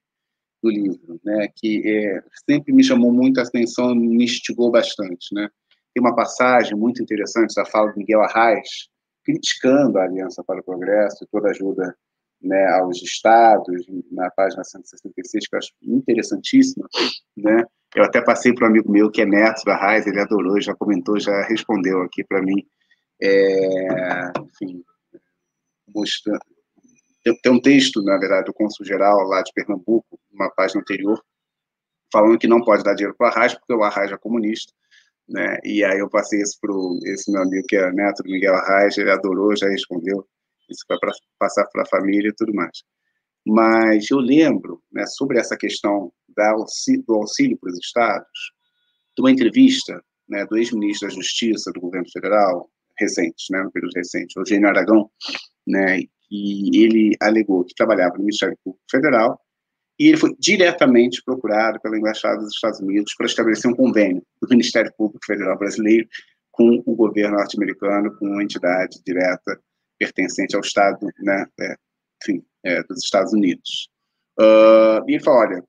do 0.63 0.71
livro, 0.71 1.21
né, 1.25 1.49
que 1.55 1.83
é, 1.87 2.23
sempre 2.49 2.73
me 2.73 2.83
chamou 2.83 3.13
muito 3.13 3.39
a 3.39 3.43
atenção, 3.43 3.95
me 3.95 4.25
instigou 4.25 4.71
bastante. 4.71 5.33
Né? 5.33 5.49
Tem 5.95 6.01
uma 6.01 6.15
passagem 6.15 6.77
muito 6.77 7.03
interessante 7.03 7.55
da 7.55 7.65
fala 7.65 7.93
de 7.93 7.99
Miguel 7.99 8.23
Arraes, 8.23 8.89
criticando 9.25 9.99
a 9.99 10.05
Aliança 10.05 10.43
para 10.45 10.61
o 10.61 10.65
Progresso 10.65 11.23
e 11.23 11.27
toda 11.31 11.49
a 11.49 11.51
ajuda 11.51 11.95
né, 12.41 12.67
aos 12.75 13.03
estados, 13.03 13.85
na 14.11 14.31
página 14.31 14.63
166, 14.65 15.49
que 15.49 15.55
eu 15.55 15.59
acho 15.59 15.73
interessantíssima, 15.83 16.89
né? 17.37 17.65
Eu 17.97 18.05
até 18.05 18.23
passei 18.23 18.55
para 18.55 18.67
um 18.67 18.71
amigo 18.71 18.91
meu 18.91 19.11
que 19.11 19.23
é 19.23 19.27
neto 19.27 19.65
da 19.65 19.77
Raiz, 19.77 20.07
ele 20.07 20.21
adorou, 20.21 20.61
já 20.61 20.75
comentou, 20.75 21.19
já 21.19 21.43
respondeu 21.47 22.03
aqui 22.03 22.23
para 22.23 22.43
mim. 22.43 22.67
É, 23.21 24.31
enfim, 24.41 24.85
mostrando. 25.95 26.58
Tem 27.43 27.53
um 27.53 27.61
texto, 27.61 28.03
na 28.03 28.19
verdade, 28.19 28.47
do 28.47 28.55
Consul 28.55 28.87
Geral 28.87 29.23
lá 29.25 29.43
de 29.43 29.53
Pernambuco, 29.53 30.19
uma 30.33 30.51
página 30.51 30.81
anterior, 30.81 31.23
falando 32.13 32.39
que 32.39 32.47
não 32.47 32.63
pode 32.63 32.83
dar 32.83 32.95
dinheiro 32.95 33.17
para 33.17 33.29
a 33.29 33.31
Arraes, 33.33 33.55
porque 33.55 33.73
o 33.73 33.83
Arraes 33.83 34.13
é 34.13 34.17
comunista, 34.17 34.73
né? 35.29 35.59
E 35.65 35.85
aí 35.85 35.99
eu 35.99 36.09
passei 36.09 36.41
isso 36.41 36.59
para 36.61 36.73
esse 37.13 37.31
meu 37.31 37.43
amigo 37.43 37.67
que 37.69 37.77
é 37.77 37.93
neto 37.93 38.23
do 38.23 38.31
Miguel 38.31 38.55
Arraes, 38.55 38.97
ele 38.99 39.11
adorou, 39.11 39.57
já 39.57 39.69
respondeu 39.69 40.27
isso 40.69 40.85
vai 40.89 40.99
pra, 40.99 41.13
passar 41.39 41.67
para 41.67 41.83
a 41.83 41.87
família 41.87 42.29
e 42.29 42.35
tudo 42.35 42.55
mais. 42.55 42.83
Mas 43.47 44.11
eu 44.11 44.19
lembro, 44.19 44.83
né, 44.93 45.07
sobre 45.07 45.39
essa 45.39 45.57
questão 45.57 46.13
da 46.37 46.51
auxílio, 46.51 47.03
do 47.07 47.15
auxílio 47.15 47.59
para 47.59 47.71
os 47.71 47.79
estados, 47.79 48.53
de 49.17 49.23
uma 49.23 49.31
entrevista 49.31 50.03
né, 50.29 50.45
do 50.47 50.57
ex-ministro 50.57 51.09
da 51.09 51.15
Justiça 51.15 51.73
do 51.73 51.81
governo 51.81 52.11
federal, 52.11 52.71
recente, 52.99 53.51
né, 53.51 53.63
no 53.63 53.73
período 53.73 53.95
recente, 53.97 54.37
Eugênio 54.37 54.69
Aragão, 54.69 55.11
né, 55.67 56.03
e 56.31 56.85
ele 56.85 57.17
alegou 57.21 57.65
que 57.65 57.75
trabalhava 57.75 58.15
no 58.15 58.25
Ministério 58.25 58.57
Público 58.65 58.85
Federal 58.91 59.41
e 59.99 60.09
ele 60.09 60.17
foi 60.17 60.35
diretamente 60.39 61.23
procurado 61.25 61.81
pela 61.81 61.99
Embaixada 61.99 62.39
dos 62.39 62.55
Estados 62.55 62.81
Unidos 62.81 63.15
para 63.17 63.27
estabelecer 63.27 63.71
um 63.71 63.75
convênio 63.75 64.23
do 64.41 64.49
Ministério 64.49 64.93
Público 64.97 65.25
Federal 65.27 65.59
brasileiro 65.59 66.09
com 66.53 66.83
o 66.87 66.95
governo 66.95 67.37
norte-americano, 67.37 68.17
com 68.17 68.27
uma 68.27 68.43
entidade 68.43 69.01
direta 69.05 69.61
pertencente 69.99 70.55
ao 70.55 70.61
Estado, 70.61 71.07
né, 71.19 71.47
é, 71.61 71.75
enfim, 72.23 72.45
é, 72.65 72.83
dos 72.85 73.03
Estados 73.05 73.33
Unidos. 73.33 73.89
Uh, 74.39 75.03
e 75.09 75.15
ele 75.15 75.23
falou, 75.23 75.41
olha, 75.41 75.65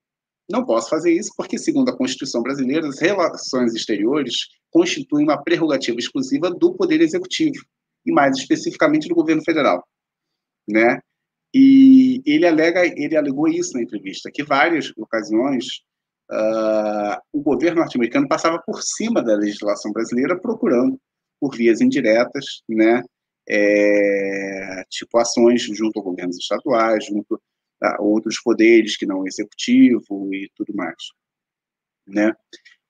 não 0.49 0.65
posso 0.65 0.89
fazer 0.89 1.11
isso 1.11 1.31
porque, 1.35 1.57
segundo 1.57 1.89
a 1.89 1.97
Constituição 1.97 2.41
brasileira, 2.41 2.87
as 2.87 2.99
relações 2.99 3.73
exteriores 3.73 4.47
constituem 4.71 5.25
uma 5.25 5.43
prerrogativa 5.43 5.97
exclusiva 5.97 6.51
do 6.51 6.75
Poder 6.75 7.01
Executivo, 7.01 7.63
e 8.05 8.11
mais 8.11 8.37
especificamente 8.37 9.07
do 9.07 9.15
governo 9.15 9.43
federal, 9.43 9.83
né? 10.69 10.99
E 11.53 12.21
ele 12.25 12.45
alega, 12.45 12.85
ele 12.85 13.17
alegou 13.17 13.47
isso 13.47 13.73
na 13.73 13.81
entrevista, 13.81 14.29
que 14.31 14.43
várias 14.43 14.93
ocasiões 14.95 15.65
uh, 16.31 17.19
o 17.33 17.41
governo 17.41 17.79
norte-americano 17.79 18.27
passava 18.27 18.61
por 18.63 18.81
cima 18.83 19.21
da 19.23 19.35
legislação 19.35 19.91
brasileira 19.91 20.39
procurando 20.39 20.99
por 21.39 21.55
vias 21.55 21.81
indiretas, 21.81 22.61
né, 22.67 23.01
é, 23.49 24.83
tipo 24.89 25.17
ações 25.17 25.63
junto 25.63 25.99
a 25.99 26.03
governos 26.03 26.37
estaduais, 26.37 27.05
junto 27.05 27.41
a 27.81 28.01
outros 28.01 28.39
poderes 28.41 28.95
que 28.95 29.05
não 29.05 29.21
o 29.21 29.27
executivo 29.27 30.33
e 30.33 30.51
tudo 30.55 30.75
mais, 30.75 30.97
né? 32.05 32.33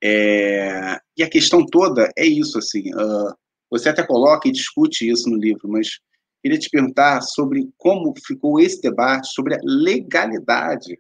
É, 0.04 0.98
e 1.16 1.24
a 1.24 1.30
questão 1.30 1.66
toda 1.66 2.12
é 2.18 2.26
isso, 2.26 2.58
assim, 2.58 2.94
uh, 2.94 3.34
você 3.70 3.90
até 3.90 4.06
coloca 4.06 4.48
e 4.48 4.52
discute 4.52 5.08
isso 5.08 5.30
no 5.30 5.38
livro, 5.38 5.70
mas 5.70 6.00
queria 6.42 6.60
te 6.60 6.70
perguntar 6.70 7.22
sobre 7.22 7.70
como 7.78 8.14
ficou 8.26 8.60
esse 8.60 8.82
debate 8.82 9.28
sobre 9.34 9.56
a 9.56 9.60
legalidade 9.64 11.00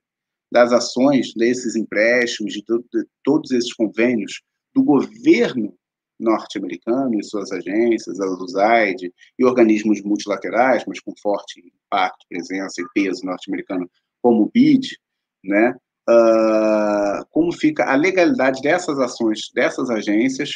das 0.51 0.73
ações 0.73 1.33
desses 1.35 1.75
empréstimos, 1.75 2.53
de, 2.53 2.61
de 2.61 3.05
todos 3.23 3.51
esses 3.51 3.73
convênios 3.73 4.41
do 4.73 4.83
governo 4.83 5.73
norte-americano 6.19 7.17
e 7.17 7.23
suas 7.23 7.51
agências, 7.51 8.19
a 8.19 8.25
USAID 8.25 9.13
e 9.37 9.45
organismos 9.45 10.01
multilaterais, 10.01 10.83
mas 10.85 10.99
com 10.99 11.13
forte 11.21 11.61
impacto, 11.61 12.25
presença 12.27 12.81
e 12.81 12.85
peso 12.93 13.25
norte-americano, 13.25 13.89
como 14.21 14.43
o 14.43 14.51
BID, 14.51 14.97
né? 15.43 15.75
Uh, 16.09 17.23
como 17.29 17.51
fica 17.51 17.85
a 17.85 17.95
legalidade 17.95 18.61
dessas 18.63 18.97
ações 18.97 19.51
dessas 19.53 19.91
agências 19.91 20.49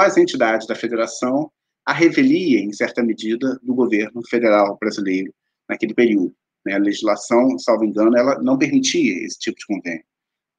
as 0.00 0.16
entidades 0.16 0.66
da 0.66 0.74
federação, 0.74 1.50
a 1.84 1.92
revelia, 1.92 2.60
em 2.60 2.72
certa 2.72 3.02
medida, 3.02 3.58
do 3.62 3.74
governo 3.74 4.22
federal 4.28 4.76
brasileiro 4.80 5.32
naquele 5.68 5.94
período. 5.94 6.34
Né? 6.64 6.74
A 6.74 6.78
legislação, 6.78 7.58
salvo 7.58 7.84
engano, 7.84 8.16
ela 8.16 8.40
não 8.42 8.58
permitia 8.58 9.24
esse 9.24 9.38
tipo 9.38 9.58
de 9.58 9.66
convênio. 9.66 10.04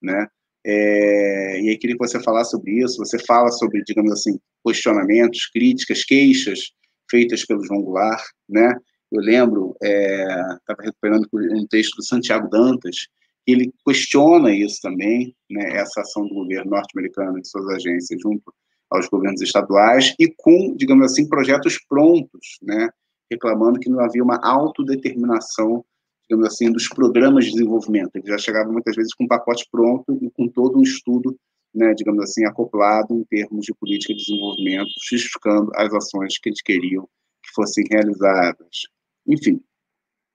Né? 0.01 0.27
É, 0.65 1.61
e 1.61 1.69
aí 1.69 1.77
queria 1.77 1.95
que 1.95 2.07
você 2.07 2.21
falasse 2.21 2.51
sobre 2.51 2.83
isso. 2.83 2.97
Você 2.97 3.17
fala 3.19 3.49
sobre, 3.51 3.83
digamos 3.83 4.11
assim, 4.11 4.39
questionamentos, 4.65 5.47
críticas, 5.47 6.03
queixas 6.03 6.71
feitas 7.09 7.45
pelo 7.45 7.63
João 7.63 7.81
Goulart, 7.81 8.23
né? 8.49 8.75
Eu 9.11 9.21
lembro, 9.21 9.75
estava 9.81 10.81
é, 10.81 10.85
recuperando 10.85 11.27
um 11.33 11.67
texto 11.67 11.97
do 11.97 12.03
Santiago 12.03 12.49
Dantas, 12.49 13.07
que 13.45 13.51
ele 13.51 13.71
questiona 13.85 14.51
isso 14.51 14.79
também, 14.81 15.35
né? 15.49 15.77
Essa 15.77 16.01
ação 16.01 16.27
do 16.27 16.33
governo 16.33 16.71
norte-americano 16.71 17.37
e 17.37 17.45
suas 17.45 17.67
agências 17.75 18.19
junto 18.19 18.51
aos 18.95 19.07
governos 19.07 19.41
estaduais 19.41 20.13
e 20.19 20.27
com, 20.37 20.75
digamos 20.75 21.05
assim, 21.05 21.27
projetos 21.27 21.77
prontos, 21.87 22.57
né? 22.61 22.89
Reclamando 23.31 23.79
que 23.79 23.89
não 23.89 23.99
havia 23.99 24.23
uma 24.23 24.39
autodeterminação 24.43 25.83
digamos 26.29 26.47
assim, 26.47 26.71
dos 26.71 26.87
programas 26.87 27.45
de 27.45 27.51
desenvolvimento. 27.51 28.15
Ele 28.15 28.27
já 28.27 28.37
chegava 28.37 28.71
muitas 28.71 28.95
vezes 28.95 29.13
com 29.13 29.25
um 29.25 29.27
pacote 29.27 29.67
pronto 29.71 30.17
e 30.21 30.29
com 30.31 30.47
todo 30.47 30.77
um 30.77 30.81
estudo, 30.81 31.37
né, 31.73 31.93
digamos 31.93 32.23
assim, 32.23 32.45
acoplado 32.45 33.13
em 33.13 33.23
termos 33.25 33.65
de 33.65 33.73
política 33.75 34.13
de 34.13 34.23
desenvolvimento, 34.23 34.89
justificando 35.07 35.71
as 35.75 35.93
ações 35.93 36.37
que 36.39 36.49
eles 36.49 36.61
queriam 36.61 37.07
que 37.43 37.53
fossem 37.53 37.85
realizadas. 37.91 38.87
Enfim, 39.27 39.61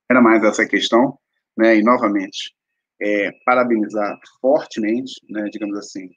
era 0.08 0.20
mais 0.20 0.44
essa 0.44 0.66
questão, 0.66 1.18
né, 1.56 1.76
e 1.76 1.82
novamente, 1.82 2.54
é, 3.02 3.32
parabenizar 3.44 4.18
fortemente, 4.40 5.14
né, 5.28 5.48
digamos 5.50 5.76
assim, 5.76 6.08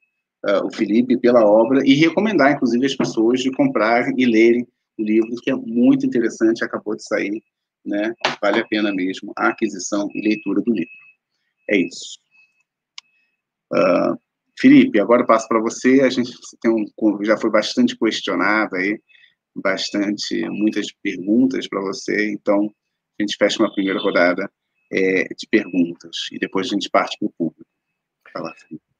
uh, 0.45 0.65
o 0.65 0.73
Felipe 0.73 1.17
pela 1.17 1.45
obra 1.45 1.81
e 1.85 1.93
recomendar, 1.93 2.53
inclusive, 2.53 2.85
as 2.85 2.95
pessoas 2.95 3.41
de 3.41 3.51
comprarem 3.51 4.13
e 4.17 4.25
lerem 4.25 4.67
o 4.97 5.03
livro, 5.03 5.35
que 5.41 5.51
é 5.51 5.55
muito 5.55 6.05
interessante, 6.05 6.63
acabou 6.63 6.95
de 6.95 7.05
sair 7.05 7.43
né, 7.85 8.13
vale 8.41 8.59
a 8.59 8.67
pena 8.67 8.93
mesmo 8.93 9.33
a 9.35 9.49
aquisição 9.49 10.07
e 10.13 10.21
leitura 10.21 10.61
do 10.61 10.73
livro. 10.73 10.91
É 11.69 11.77
isso. 11.77 12.19
Uh, 13.71 14.17
Felipe, 14.59 14.99
agora 14.99 15.25
passo 15.25 15.47
para 15.47 15.59
você. 15.59 16.01
A 16.01 16.09
gente 16.09 16.31
tem 16.61 16.71
um, 16.71 17.23
já 17.23 17.37
foi 17.37 17.49
bastante 17.49 17.97
questionado 17.97 18.75
aí, 18.75 18.99
bastante, 19.55 20.47
muitas 20.49 20.87
perguntas 21.01 21.67
para 21.67 21.81
você. 21.81 22.31
Então, 22.31 22.73
a 23.19 23.23
gente 23.23 23.35
fecha 23.37 23.61
uma 23.61 23.73
primeira 23.73 23.99
rodada 23.99 24.49
é, 24.91 25.23
de 25.23 25.47
perguntas 25.49 26.27
e 26.31 26.39
depois 26.39 26.67
a 26.67 26.73
gente 26.73 26.89
parte 26.89 27.17
para 27.17 27.27
o 27.27 27.33
público. 27.37 27.65
Fala, 28.31 28.53
Felipe. 28.55 28.92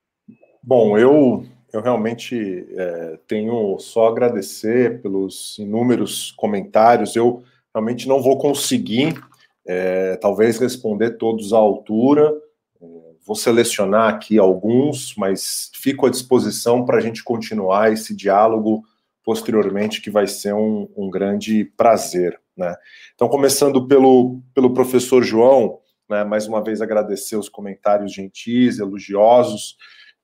Bom, 0.65 0.97
eu, 0.97 1.45
eu 1.73 1.81
realmente 1.81 2.65
é, 2.71 3.19
tenho 3.27 3.77
só 3.79 4.07
agradecer 4.07 5.01
pelos 5.01 5.59
inúmeros 5.59 6.31
comentários. 6.31 7.17
Eu 7.17 7.43
realmente 7.75 8.07
não 8.07 8.21
vou 8.21 8.37
conseguir, 8.37 9.21
é, 9.67 10.15
talvez, 10.15 10.57
responder 10.57 11.17
todos 11.17 11.51
à 11.51 11.57
altura. 11.57 12.33
É, 12.81 12.85
vou 13.25 13.35
selecionar 13.35 14.13
aqui 14.13 14.39
alguns, 14.39 15.13
mas 15.17 15.69
fico 15.75 16.05
à 16.05 16.09
disposição 16.09 16.85
para 16.85 16.95
a 16.97 17.01
gente 17.01 17.21
continuar 17.25 17.91
esse 17.91 18.15
diálogo 18.15 18.85
posteriormente, 19.21 20.01
que 20.01 20.09
vai 20.09 20.27
ser 20.27 20.53
um, 20.53 20.87
um 20.95 21.09
grande 21.09 21.65
prazer. 21.75 22.39
Né? 22.55 22.73
Então, 23.15 23.27
começando 23.27 23.85
pelo, 23.85 24.39
pelo 24.53 24.73
professor 24.73 25.21
João, 25.21 25.79
né, 26.09 26.23
mais 26.23 26.47
uma 26.47 26.63
vez 26.63 26.81
agradecer 26.81 27.35
os 27.35 27.49
comentários 27.49 28.13
gentis, 28.13 28.79
elogiosos, 28.79 29.75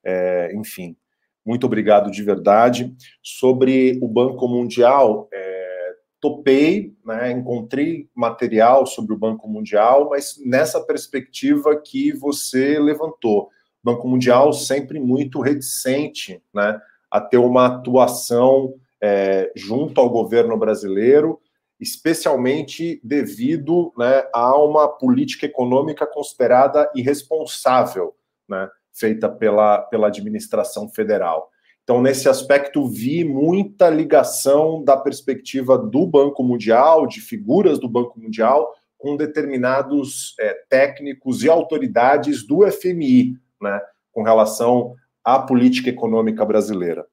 é, 0.04 0.52
enfim, 0.54 0.96
muito 1.44 1.66
obrigado 1.66 2.10
de 2.10 2.22
verdade. 2.22 2.94
Sobre 3.22 3.98
o 4.02 4.08
Banco 4.08 4.46
Mundial, 4.46 5.28
é, 5.32 5.94
topei, 6.20 6.94
né, 7.04 7.32
encontrei 7.32 8.08
material 8.14 8.86
sobre 8.86 9.14
o 9.14 9.18
Banco 9.18 9.48
Mundial, 9.48 10.10
mas 10.10 10.34
nessa 10.44 10.80
perspectiva 10.80 11.80
que 11.80 12.12
você 12.12 12.78
levantou. 12.78 13.44
O 13.82 13.92
Banco 13.92 14.06
Mundial 14.06 14.52
sempre 14.52 15.00
muito 15.00 15.40
reticente 15.40 16.42
né, 16.54 16.78
a 17.10 17.20
ter 17.20 17.38
uma 17.38 17.66
atuação 17.66 18.74
é, 19.02 19.50
junto 19.56 20.00
ao 20.00 20.10
governo 20.10 20.56
brasileiro, 20.58 21.40
especialmente 21.80 23.00
devido 23.02 23.90
né, 23.96 24.28
a 24.34 24.54
uma 24.58 24.86
política 24.86 25.46
econômica 25.46 26.06
considerada 26.06 26.90
irresponsável, 26.94 28.14
né, 28.46 28.68
feita 28.92 29.28
pela, 29.28 29.78
pela 29.82 30.08
administração 30.08 30.88
federal. 30.88 31.50
Então, 31.82 32.00
nesse 32.00 32.28
aspecto, 32.28 32.86
vi 32.86 33.24
muita 33.24 33.90
ligação 33.90 34.84
da 34.84 34.96
perspectiva 34.96 35.76
do 35.76 36.06
Banco 36.06 36.42
Mundial, 36.42 37.06
de 37.06 37.20
figuras 37.20 37.78
do 37.80 37.88
Banco 37.88 38.20
Mundial, 38.20 38.72
com 38.96 39.16
determinados 39.16 40.34
é, 40.38 40.54
técnicos 40.68 41.42
e 41.42 41.48
autoridades 41.48 42.46
do 42.46 42.70
FMI, 42.70 43.34
né, 43.60 43.80
com 44.12 44.22
relação 44.22 44.94
à 45.24 45.38
política 45.38 45.88
econômica 45.88 46.44
brasileira. 46.44 47.04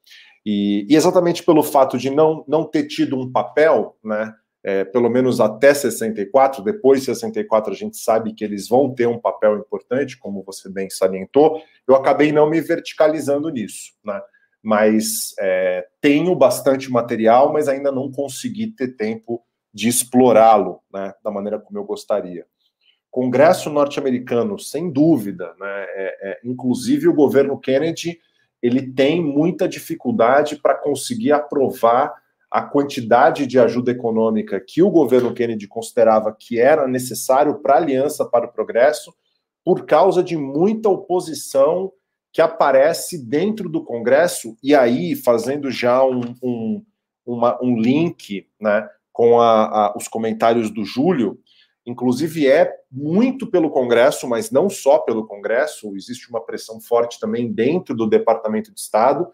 E, 0.46 0.86
e 0.90 0.96
exatamente 0.96 1.44
pelo 1.44 1.64
fato 1.64 1.98
de 1.98 2.10
não, 2.10 2.44
não 2.48 2.64
ter 2.64 2.84
tido 2.88 3.18
um 3.18 3.32
papel, 3.32 3.98
né, 4.04 4.34
é, 4.68 4.84
pelo 4.84 5.10
menos 5.10 5.40
até 5.40 5.74
64, 5.74 6.62
depois 6.62 7.00
de 7.00 7.06
64 7.06 7.72
a 7.72 7.76
gente 7.76 7.96
sabe 7.96 8.34
que 8.34 8.44
eles 8.44 8.68
vão 8.68 8.94
ter 8.94 9.08
um 9.08 9.18
papel 9.18 9.58
importante, 9.58 10.18
como 10.18 10.44
você 10.44 10.70
bem 10.70 10.90
salientou, 10.90 11.62
eu 11.88 11.96
acabei 11.96 12.34
não 12.34 12.50
me 12.50 12.60
verticalizando 12.60 13.48
nisso, 13.48 13.94
né? 14.04 14.22
Mas 14.62 15.34
é, 15.40 15.88
tenho 16.02 16.36
bastante 16.36 16.92
material, 16.92 17.54
mas 17.54 17.70
ainda 17.70 17.94
não 17.94 18.12
consegui 18.12 18.68
ter 18.68 18.98
tempo 18.98 19.42
de 19.74 19.88
explorá-lo 19.88 20.82
né, 20.94 21.14
da 21.24 21.32
maneira 21.32 21.60
como 21.60 21.80
eu 21.80 21.86
gostaria. 21.86 22.46
Congresso 23.10 23.70
norte-americano, 23.70 24.60
sem 24.60 24.92
dúvida, 24.92 25.56
né, 25.58 25.86
é, 25.96 26.18
é, 26.22 26.40
inclusive 26.44 27.08
o 27.08 27.14
governo 27.14 27.58
Kennedy, 27.58 28.20
ele 28.62 28.92
tem 28.92 29.24
muita 29.24 29.66
dificuldade 29.66 30.58
para 30.58 30.76
conseguir 30.76 31.32
aprovar 31.32 32.14
a 32.50 32.62
quantidade 32.62 33.46
de 33.46 33.60
ajuda 33.60 33.92
econômica 33.92 34.60
que 34.60 34.82
o 34.82 34.90
governo 34.90 35.34
Kennedy 35.34 35.68
considerava 35.68 36.36
que 36.38 36.60
era 36.60 36.88
necessário 36.88 37.60
para 37.60 37.76
a 37.76 37.78
Aliança 37.78 38.26
para 38.26 38.46
o 38.46 38.52
Progresso, 38.52 39.14
por 39.64 39.86
causa 39.86 40.24
de 40.24 40.38
muita 40.38 40.88
oposição 40.88 41.92
que 42.32 42.42
aparece 42.42 43.18
dentro 43.18 43.68
do 43.68 43.84
Congresso, 43.84 44.56
e 44.64 44.74
aí 44.74 45.16
fazendo 45.16 45.70
já 45.70 46.04
um, 46.06 46.36
um, 46.42 46.86
uma, 47.26 47.62
um 47.62 47.78
link 47.78 48.48
né, 48.60 48.88
com 49.12 49.42
a, 49.42 49.88
a, 49.88 49.98
os 49.98 50.08
comentários 50.08 50.70
do 50.70 50.86
Júlio, 50.86 51.40
inclusive 51.86 52.48
é 52.48 52.72
muito 52.92 53.48
pelo 53.48 53.72
Congresso, 53.72 54.28
mas 54.28 54.52
não 54.52 54.70
só 54.70 55.00
pelo 55.00 55.26
Congresso, 55.26 55.96
existe 55.96 56.30
uma 56.30 56.46
pressão 56.46 56.80
forte 56.80 57.20
também 57.20 57.52
dentro 57.52 57.96
do 57.96 58.08
Departamento 58.08 58.74
de 58.74 58.80
Estado, 58.80 59.28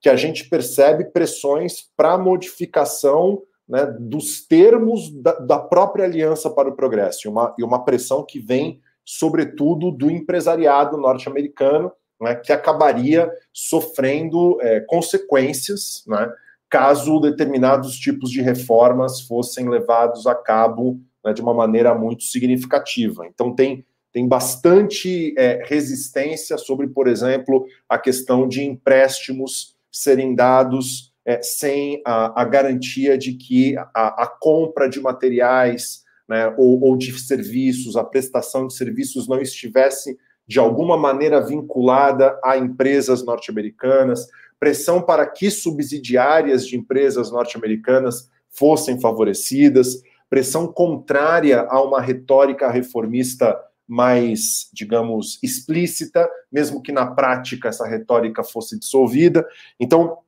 que 0.00 0.08
a 0.08 0.16
gente 0.16 0.48
percebe 0.48 1.04
pressões 1.04 1.84
para 1.96 2.16
modificação 2.16 3.42
né, 3.68 3.86
dos 3.86 4.46
termos 4.46 5.10
da, 5.22 5.32
da, 5.38 5.58
própria 5.58 6.04
Aliança 6.04 6.50
para 6.50 6.68
o 6.68 6.74
Progresso, 6.74 7.26
e 7.26 7.30
uma, 7.30 7.54
e 7.58 7.62
uma 7.62 7.84
pressão 7.84 8.24
que 8.24 8.40
vem, 8.40 8.80
sobretudo, 9.04 9.92
do 9.92 10.10
empresariado 10.10 10.96
norte-americano, 10.96 11.92
né, 12.20 12.34
que 12.34 12.52
acabaria 12.52 13.30
sofrendo 13.52 14.58
é, 14.60 14.80
consequências 14.80 16.02
né, 16.06 16.28
caso 16.68 17.20
determinados 17.20 17.96
tipos 17.96 18.30
de 18.30 18.42
reformas 18.42 19.20
fossem 19.20 19.68
levados 19.68 20.26
a 20.26 20.34
cabo 20.34 20.98
né, 21.24 21.32
de 21.32 21.40
uma 21.40 21.54
maneira 21.54 21.94
muito 21.94 22.24
significativa. 22.24 23.26
Então, 23.26 23.54
tem 23.54 23.84
tem 24.12 24.26
bastante 24.26 25.34
é, 25.38 25.62
resistência 25.64 26.58
sobre, 26.58 26.88
por 26.88 27.06
exemplo, 27.06 27.64
a 27.88 27.96
questão 27.96 28.48
de 28.48 28.64
empréstimos 28.64 29.76
serem 29.90 30.34
dados 30.34 31.12
é, 31.24 31.42
sem 31.42 32.00
a, 32.06 32.42
a, 32.42 32.44
garantia 32.44 33.16
de 33.16 33.34
que 33.34 33.76
a, 33.76 34.22
a 34.22 34.26
compra 34.26 34.88
de 34.88 35.00
materiais 35.00 36.02
né, 36.28 36.54
ou, 36.56 36.80
ou, 36.82 36.96
de 36.96 37.18
serviços, 37.18 37.96
a 37.96 38.04
prestação 38.04 38.66
de 38.66 38.74
serviços 38.74 39.28
não 39.28 39.40
estivesse 39.40 40.16
de 40.46 40.58
alguma 40.58 40.96
maneira 40.96 41.40
vinculada 41.40 42.38
a 42.44 42.56
empresas 42.56 43.24
norte-americanas, 43.24 44.26
pressão 44.58 45.00
para 45.00 45.26
que 45.26 45.50
subsidiárias 45.50 46.66
de 46.66 46.76
empresas 46.76 47.30
norte-americanas 47.30 48.28
fossem 48.48 49.00
favorecidas, 49.00 50.02
pressão 50.28 50.66
contrária 50.66 51.66
a 51.68 51.82
uma 51.82 52.00
retórica 52.00 52.70
reformista 52.70 53.56
mais, 53.90 54.70
digamos, 54.72 55.40
explícita, 55.42 56.30
mesmo 56.50 56.80
que 56.80 56.92
na 56.92 57.10
prática 57.12 57.68
essa 57.68 57.84
retórica 57.84 58.44
fosse 58.44 58.78
dissolvida. 58.78 59.44
Então, 59.80 60.18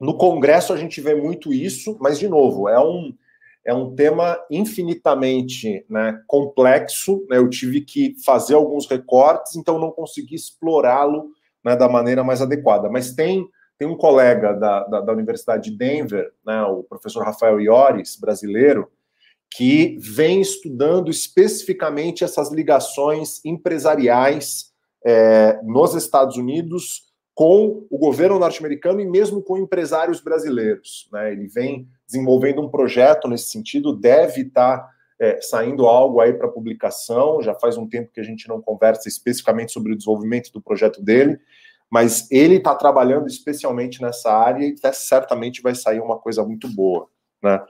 no 0.00 0.16
Congresso 0.16 0.72
a 0.72 0.76
gente 0.78 1.02
vê 1.02 1.14
muito 1.14 1.52
isso, 1.52 1.98
mas, 2.00 2.18
de 2.18 2.26
novo, 2.26 2.66
é 2.66 2.80
um, 2.80 3.14
é 3.62 3.74
um 3.74 3.94
tema 3.94 4.42
infinitamente 4.50 5.84
né, 5.86 6.18
complexo. 6.26 7.26
Né, 7.28 7.36
eu 7.36 7.50
tive 7.50 7.82
que 7.82 8.16
fazer 8.24 8.54
alguns 8.54 8.88
recortes, 8.88 9.54
então 9.54 9.78
não 9.78 9.90
consegui 9.90 10.34
explorá-lo 10.34 11.26
né, 11.62 11.76
da 11.76 11.90
maneira 11.90 12.24
mais 12.24 12.40
adequada. 12.40 12.88
Mas 12.88 13.12
tem, 13.12 13.46
tem 13.78 13.86
um 13.86 13.98
colega 13.98 14.54
da, 14.54 14.84
da, 14.84 15.00
da 15.02 15.12
Universidade 15.12 15.70
de 15.70 15.76
Denver, 15.76 16.32
né, 16.44 16.62
o 16.62 16.82
professor 16.84 17.22
Rafael 17.22 17.60
Iores, 17.60 18.16
brasileiro, 18.18 18.90
que 19.56 19.96
vem 20.00 20.40
estudando 20.40 21.10
especificamente 21.10 22.24
essas 22.24 22.50
ligações 22.50 23.40
empresariais 23.44 24.72
é, 25.06 25.60
nos 25.62 25.94
Estados 25.94 26.36
Unidos 26.36 27.04
com 27.34 27.86
o 27.88 27.96
governo 27.96 28.38
norte-americano 28.38 29.00
e 29.00 29.06
mesmo 29.06 29.40
com 29.40 29.56
empresários 29.56 30.20
brasileiros. 30.20 31.08
Né? 31.12 31.32
Ele 31.32 31.46
vem 31.46 31.86
desenvolvendo 32.04 32.62
um 32.62 32.68
projeto 32.68 33.28
nesse 33.28 33.48
sentido, 33.48 33.94
deve 33.94 34.42
estar 34.42 34.88
é, 35.20 35.40
saindo 35.40 35.86
algo 35.86 36.20
aí 36.20 36.32
para 36.32 36.48
publicação. 36.48 37.40
Já 37.40 37.54
faz 37.54 37.76
um 37.76 37.88
tempo 37.88 38.10
que 38.12 38.20
a 38.20 38.24
gente 38.24 38.48
não 38.48 38.60
conversa 38.60 39.08
especificamente 39.08 39.70
sobre 39.70 39.92
o 39.92 39.96
desenvolvimento 39.96 40.50
do 40.52 40.60
projeto 40.60 41.00
dele, 41.00 41.38
mas 41.88 42.28
ele 42.28 42.56
está 42.56 42.74
trabalhando 42.74 43.28
especialmente 43.28 44.02
nessa 44.02 44.32
área 44.32 44.64
e 44.66 44.74
certamente 44.92 45.62
vai 45.62 45.76
sair 45.76 46.00
uma 46.00 46.18
coisa 46.18 46.44
muito 46.44 46.68
boa. 46.68 47.08
Né? 47.40 47.60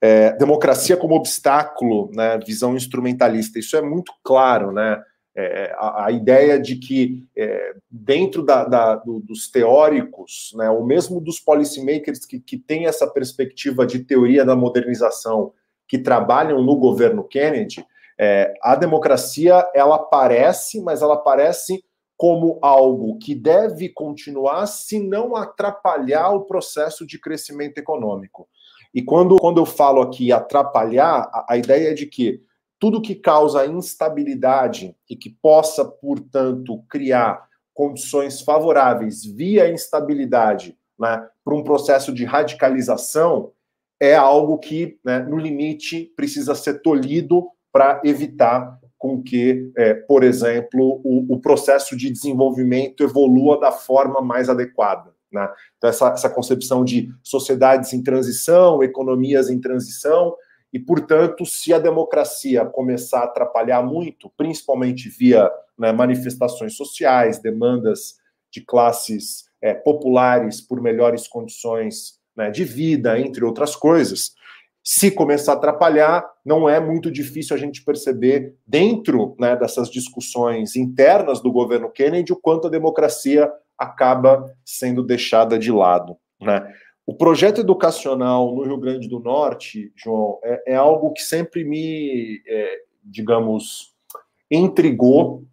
É, 0.00 0.36
democracia 0.36 0.96
como 0.96 1.14
obstáculo, 1.14 2.10
né, 2.12 2.38
visão 2.38 2.76
instrumentalista, 2.76 3.58
isso 3.58 3.76
é 3.76 3.82
muito 3.82 4.12
claro, 4.22 4.72
né? 4.72 5.02
É, 5.36 5.74
a, 5.76 6.06
a, 6.06 6.12
ideia 6.12 6.60
de 6.60 6.76
que 6.76 7.26
é, 7.36 7.74
dentro 7.90 8.44
da, 8.44 8.64
da, 8.64 8.94
do, 8.94 9.18
dos 9.18 9.50
teóricos, 9.50 10.52
né, 10.54 10.70
ou 10.70 10.86
mesmo 10.86 11.20
dos 11.20 11.40
policymakers 11.40 12.24
que, 12.24 12.38
que 12.38 12.56
têm 12.56 12.86
essa 12.86 13.04
perspectiva 13.04 13.84
de 13.84 14.04
teoria 14.04 14.44
da 14.44 14.54
modernização, 14.54 15.52
que 15.88 15.98
trabalham 15.98 16.62
no 16.62 16.76
governo 16.76 17.24
Kennedy, 17.24 17.84
é, 18.18 18.54
a 18.62 18.76
democracia 18.76 19.68
ela 19.74 19.96
aparece, 19.96 20.80
mas 20.80 21.02
ela 21.02 21.14
aparece 21.14 21.84
como 22.16 22.58
algo 22.62 23.18
que 23.18 23.34
deve 23.34 23.88
continuar 23.88 24.66
se 24.66 25.00
não 25.00 25.34
atrapalhar 25.34 26.30
o 26.30 26.44
processo 26.44 27.06
de 27.06 27.18
crescimento 27.18 27.78
econômico. 27.78 28.48
E 28.94 29.02
quando, 29.02 29.36
quando 29.36 29.58
eu 29.58 29.66
falo 29.66 30.00
aqui 30.00 30.30
atrapalhar, 30.30 31.28
a, 31.32 31.46
a 31.50 31.56
ideia 31.56 31.90
é 31.90 31.94
de 31.94 32.06
que 32.06 32.40
tudo 32.78 33.02
que 33.02 33.14
causa 33.14 33.66
instabilidade 33.66 34.94
e 35.10 35.16
que 35.16 35.30
possa, 35.30 35.84
portanto, 35.84 36.82
criar 36.88 37.48
condições 37.72 38.40
favoráveis 38.40 39.24
via 39.24 39.72
instabilidade 39.72 40.78
né, 40.98 41.26
para 41.44 41.54
um 41.54 41.64
processo 41.64 42.12
de 42.12 42.24
radicalização 42.24 43.50
é 44.00 44.14
algo 44.14 44.58
que, 44.58 44.98
né, 45.04 45.18
no 45.20 45.38
limite, 45.38 46.12
precisa 46.16 46.54
ser 46.54 46.82
tolhido 46.82 47.48
para 47.72 48.00
evitar 48.04 48.78
com 48.98 49.22
que, 49.22 49.72
é, 49.76 49.94
por 49.94 50.22
exemplo, 50.22 51.00
o, 51.04 51.34
o 51.34 51.40
processo 51.40 51.96
de 51.96 52.10
desenvolvimento 52.10 53.02
evolua 53.02 53.58
da 53.58 53.72
forma 53.72 54.20
mais 54.20 54.48
adequada. 54.48 55.13
Né? 55.34 55.48
Então, 55.76 55.90
essa, 55.90 56.08
essa 56.10 56.30
concepção 56.30 56.84
de 56.84 57.12
sociedades 57.22 57.92
em 57.92 58.02
transição, 58.02 58.82
economias 58.82 59.50
em 59.50 59.60
transição, 59.60 60.34
e, 60.72 60.78
portanto, 60.78 61.44
se 61.44 61.72
a 61.72 61.78
democracia 61.78 62.64
começar 62.64 63.20
a 63.20 63.24
atrapalhar 63.24 63.82
muito, 63.82 64.30
principalmente 64.36 65.08
via 65.08 65.50
né, 65.78 65.92
manifestações 65.92 66.76
sociais, 66.76 67.40
demandas 67.40 68.16
de 68.50 68.60
classes 68.60 69.44
é, 69.60 69.74
populares 69.74 70.60
por 70.60 70.80
melhores 70.80 71.28
condições 71.28 72.18
né, 72.36 72.50
de 72.50 72.64
vida, 72.64 73.18
entre 73.18 73.44
outras 73.44 73.76
coisas. 73.76 74.32
Se 74.82 75.10
começar 75.10 75.52
a 75.52 75.56
atrapalhar, 75.56 76.28
não 76.44 76.68
é 76.68 76.78
muito 76.78 77.10
difícil 77.10 77.56
a 77.56 77.58
gente 77.58 77.82
perceber, 77.82 78.54
dentro 78.66 79.34
né, 79.38 79.56
dessas 79.56 79.88
discussões 79.88 80.76
internas 80.76 81.40
do 81.40 81.50
governo 81.50 81.90
Kennedy, 81.90 82.32
o 82.32 82.36
quanto 82.36 82.66
a 82.66 82.70
democracia 82.70 83.50
acaba 83.78 84.44
sendo 84.64 85.02
deixada 85.02 85.58
de 85.58 85.70
lado. 85.70 86.16
Né? 86.40 86.72
O 87.06 87.14
projeto 87.14 87.60
educacional 87.60 88.54
no 88.54 88.62
Rio 88.62 88.78
Grande 88.78 89.08
do 89.08 89.20
Norte, 89.20 89.92
João, 89.94 90.38
é, 90.42 90.72
é 90.72 90.74
algo 90.74 91.12
que 91.12 91.22
sempre 91.22 91.64
me, 91.64 92.42
é, 92.46 92.78
digamos, 93.04 93.92
intrigou 94.50 95.44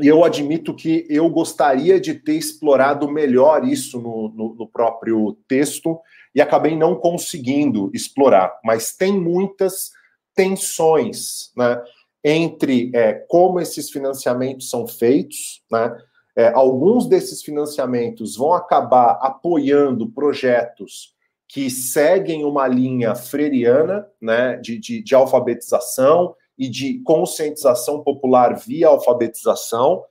e 0.00 0.08
eu 0.08 0.24
admito 0.24 0.74
que 0.74 1.06
eu 1.10 1.28
gostaria 1.28 2.00
de 2.00 2.14
ter 2.14 2.34
explorado 2.34 3.10
melhor 3.10 3.64
isso 3.64 4.00
no, 4.00 4.30
no, 4.30 4.54
no, 4.54 4.66
próprio 4.66 5.36
texto 5.46 6.00
e 6.34 6.40
acabei 6.40 6.74
não 6.74 6.94
conseguindo 6.96 7.90
explorar. 7.92 8.58
Mas 8.64 8.96
tem 8.96 9.12
muitas 9.12 9.90
tensões 10.34 11.52
né, 11.54 11.82
entre 12.24 12.90
é, 12.94 13.12
como 13.28 13.60
esses 13.60 13.90
financiamentos 13.90 14.70
são 14.70 14.86
feitos. 14.86 15.62
Né, 15.70 15.94
é, 16.40 16.50
alguns 16.54 17.06
desses 17.06 17.42
financiamentos 17.42 18.34
vão 18.34 18.54
acabar 18.54 19.18
apoiando 19.20 20.10
projetos 20.10 21.14
que 21.46 21.68
seguem 21.68 22.46
uma 22.46 22.66
linha 22.66 23.14
freiriana 23.14 24.06
né, 24.18 24.56
de, 24.56 24.78
de, 24.78 25.02
de 25.02 25.14
alfabetização 25.14 26.34
e 26.56 26.66
de 26.66 27.00
conscientização 27.00 28.02
popular 28.02 28.56
via 28.56 28.88
alfabetização. 28.88 30.02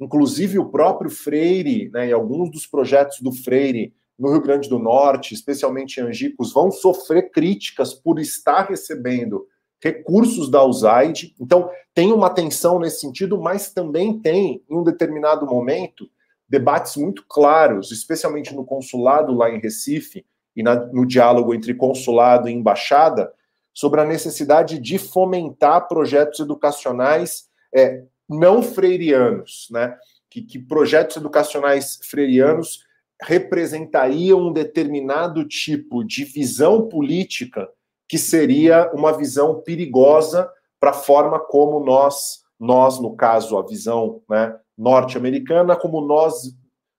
Inclusive, 0.00 0.58
o 0.58 0.70
próprio 0.70 1.08
Freire, 1.08 1.88
né, 1.90 2.08
e 2.08 2.12
alguns 2.12 2.50
dos 2.50 2.66
projetos 2.66 3.20
do 3.20 3.30
Freire 3.30 3.94
no 4.18 4.32
Rio 4.32 4.42
Grande 4.42 4.68
do 4.68 4.80
Norte, 4.80 5.34
especialmente 5.34 6.00
em 6.00 6.04
Angicos, 6.04 6.52
vão 6.52 6.72
sofrer 6.72 7.30
críticas 7.30 7.94
por 7.94 8.18
estar 8.18 8.62
recebendo 8.68 9.46
recursos 9.82 10.50
da 10.50 10.64
USAID. 10.64 11.34
Então, 11.40 11.70
tem 11.94 12.12
uma 12.12 12.30
tensão 12.30 12.78
nesse 12.78 13.00
sentido, 13.00 13.40
mas 13.40 13.72
também 13.72 14.18
tem, 14.18 14.62
em 14.68 14.76
um 14.76 14.82
determinado 14.82 15.46
momento, 15.46 16.08
debates 16.48 16.96
muito 16.96 17.24
claros, 17.28 17.90
especialmente 17.90 18.54
no 18.54 18.64
consulado 18.64 19.34
lá 19.34 19.50
em 19.50 19.60
Recife 19.60 20.24
e 20.54 20.62
na, 20.62 20.74
no 20.86 21.06
diálogo 21.06 21.54
entre 21.54 21.74
consulado 21.74 22.48
e 22.48 22.52
embaixada, 22.52 23.32
sobre 23.72 24.00
a 24.00 24.06
necessidade 24.06 24.78
de 24.78 24.98
fomentar 24.98 25.86
projetos 25.86 26.40
educacionais 26.40 27.48
é, 27.74 28.04
não 28.28 28.62
freirianos, 28.62 29.68
né? 29.70 29.96
Que, 30.30 30.42
que 30.42 30.58
projetos 30.58 31.16
educacionais 31.16 31.98
freirianos 32.02 32.84
representariam 33.20 34.48
um 34.48 34.52
determinado 34.52 35.46
tipo 35.46 36.04
de 36.04 36.24
visão 36.24 36.88
política 36.88 37.68
que 38.08 38.18
seria 38.18 38.90
uma 38.92 39.12
visão 39.12 39.60
perigosa 39.62 40.50
para 40.78 40.90
a 40.90 40.94
forma 40.94 41.38
como 41.38 41.80
nós, 41.84 42.42
nós 42.58 43.00
no 43.00 43.16
caso 43.16 43.58
a 43.58 43.62
visão 43.62 44.22
né, 44.28 44.56
norte-americana, 44.76 45.76
como 45.76 46.00
nós 46.00 46.54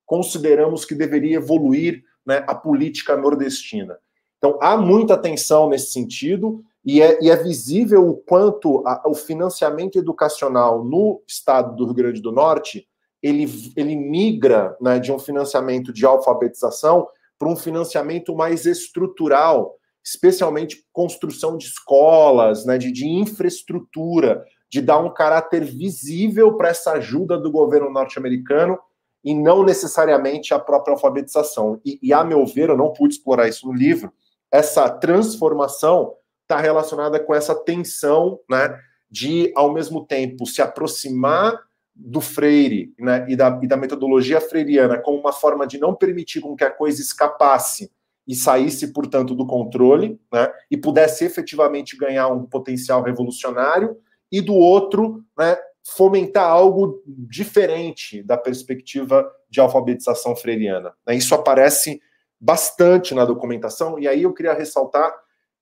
consideramos 0.06 0.86
que 0.86 0.96
deveria 0.96 1.38
evoluir 1.38 2.04
né, 2.26 2.44
a 2.48 2.56
política 2.56 3.16
nordestina. 3.16 3.98
Então, 4.38 4.58
há 4.62 4.78
muita 4.78 5.18
tensão 5.18 5.70
nesse 5.70 5.92
sentido, 5.92 6.64
e 6.86 7.02
é, 7.02 7.22
e 7.22 7.30
é 7.30 7.36
visível 7.36 8.08
o 8.08 8.16
quanto 8.16 8.86
a, 8.88 9.04
o 9.06 9.14
financiamento 9.14 9.98
educacional 9.98 10.84
no 10.84 11.22
estado 11.28 11.76
do 11.76 11.86
Rio 11.86 11.94
Grande 11.94 12.22
do 12.22 12.32
Norte 12.32 12.88
ele, 13.22 13.46
ele 13.76 13.96
migra 13.96 14.78
né, 14.80 15.00
de 15.00 15.12
um 15.12 15.20
financiamento 15.20 15.92
de 15.92 16.06
alfabetização 16.06 17.08
para 17.38 17.50
um 17.50 17.56
financiamento 17.56 18.36
mais 18.36 18.66
estrutural, 18.66 19.77
especialmente 20.08 20.86
construção 20.94 21.58
de 21.58 21.66
escolas, 21.66 22.66
né, 22.66 22.78
de, 22.78 22.94
de 22.94 23.06
infraestrutura, 23.06 24.46
de 24.72 24.82
dar 24.82 25.00
um 25.00 25.14
caráter 25.14 25.66
visível 25.66 26.56
para 26.56 26.70
essa 26.70 26.94
ajuda 26.94 27.38
do 27.38 27.52
governo 27.52 27.90
norte-americano 27.90 28.80
e 29.22 29.36
não 29.36 29.64
necessariamente 29.64 30.54
a 30.54 30.60
própria 30.60 30.94
alfabetização. 30.94 31.82
E, 31.86 32.00
e, 32.02 32.14
a 32.14 32.24
meu 32.24 32.46
ver, 32.46 32.70
eu 32.70 32.78
não 32.78 32.94
pude 32.94 33.16
explorar 33.16 33.50
isso 33.50 33.68
no 33.68 33.74
livro, 33.74 34.12
essa 34.50 34.90
transformação 34.90 36.14
está 36.44 36.58
relacionada 36.58 37.20
com 37.20 37.36
essa 37.36 37.54
tensão, 37.54 38.40
né, 38.50 38.80
de 39.12 39.52
ao 39.56 39.74
mesmo 39.74 40.06
tempo 40.06 40.46
se 40.46 40.62
aproximar 40.62 41.60
do 41.94 42.22
Freire 42.22 42.94
né, 42.98 43.26
e, 43.28 43.36
da, 43.36 43.60
e 43.62 43.68
da 43.68 43.76
metodologia 43.76 44.40
freiriana 44.40 45.00
como 45.00 45.20
uma 45.20 45.34
forma 45.34 45.68
de 45.68 45.78
não 45.78 45.94
permitir 45.94 46.40
com 46.40 46.56
que 46.56 46.64
a 46.64 46.70
coisa 46.70 47.02
escapasse 47.02 47.92
e 48.28 48.36
saísse, 48.36 48.92
portanto, 48.92 49.34
do 49.34 49.46
controle, 49.48 50.20
né, 50.32 50.52
e 50.70 50.76
pudesse 50.76 51.24
efetivamente 51.24 51.96
ganhar 51.96 52.28
um 52.28 52.46
potencial 52.46 53.02
revolucionário, 53.02 53.98
e 54.32 54.42
do 54.42 54.54
outro, 54.54 55.24
né, 55.38 55.58
fomentar 55.96 56.50
algo 56.50 57.02
diferente 57.08 58.22
da 58.22 58.38
perspectiva 58.38 59.26
de 59.50 59.62
alfabetização 59.62 60.36
freiriana. 60.36 60.94
Isso 61.10 61.34
aparece 61.34 62.02
bastante 62.40 63.16
na 63.16 63.24
documentação, 63.24 63.98
e 63.98 64.08
aí 64.08 64.24
eu 64.24 64.34
queria 64.34 64.54
ressaltar 64.54 65.14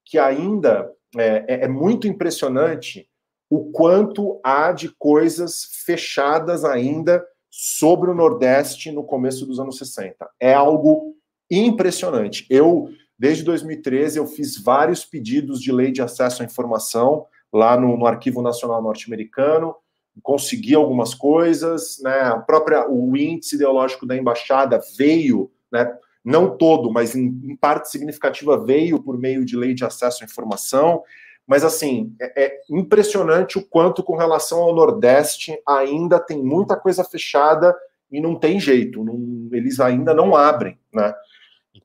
que 0.04 0.18
ainda 0.18 0.92
é, 1.16 1.46
é, 1.48 1.66
é 1.66 1.68
muito 1.68 2.08
impressionante 2.08 3.08
o 3.50 3.72
quanto 3.72 4.40
há 4.44 4.72
de 4.72 4.90
coisas 4.90 5.66
fechadas 5.86 6.66
ainda 6.66 7.24
sobre 7.50 8.10
o 8.10 8.16
Nordeste 8.16 8.92
no 8.92 9.04
começo 9.04 9.46
dos 9.46 9.60
anos 9.60 9.78
60. 9.78 10.28
É 10.40 10.54
algo 10.54 11.15
impressionante. 11.50 12.46
Eu, 12.50 12.90
desde 13.18 13.44
2013, 13.44 14.20
eu 14.20 14.28
fiz 14.28 14.62
vários 14.62 15.06
pedidos 15.06 15.62
de 15.62 15.72
lei 15.72 15.92
de 15.92 16.02
acesso 16.02 16.42
à 16.42 16.46
informação 16.46 17.26
lá 17.52 17.80
no, 17.80 17.98
no 17.98 18.06
Arquivo 18.06 18.42
Nacional 18.42 18.82
Norte-Americano, 18.82 19.76
consegui 20.22 20.76
algumas 20.76 21.14
coisas, 21.14 22.00
né? 22.02 22.22
A 22.22 22.40
própria 22.40 22.90
o 22.90 23.16
índice 23.16 23.56
ideológico 23.56 24.06
da 24.06 24.16
embaixada 24.16 24.80
veio, 24.98 25.52
né? 25.72 25.94
não 26.26 26.58
todo, 26.58 26.92
mas 26.92 27.16
em, 27.16 27.28
em, 27.44 27.56
parte 27.56 27.92
significativa 27.92 28.58
veio 28.58 29.00
por 29.00 29.16
meio 29.16 29.46
de 29.46 29.56
lei 29.56 29.76
de 29.76 29.86
acesso 29.86 30.24
à 30.24 30.26
informação. 30.26 31.04
Mas, 31.46 31.64
assim, 31.64 32.16
é, 32.20 32.46
é, 32.46 32.60
impressionante 32.68 33.60
o 33.60 33.64
quanto, 33.64 34.02
com 34.02 34.18
relação 34.18 34.64
ao 34.64 34.74
Nordeste, 34.74 35.56
ainda 35.68 36.20
tem 36.20 36.44
muita 36.44 36.76
coisa 36.76 37.04
fechada 37.04 37.76
e 38.12 38.20
não 38.20 38.34
tem 38.34 38.60
jeito, 38.60 39.04
não, 39.04 39.50
eles 39.52 39.80
ainda 39.80 40.14
não 40.14 40.36
abrem, 40.36 40.80
né? 40.92 41.14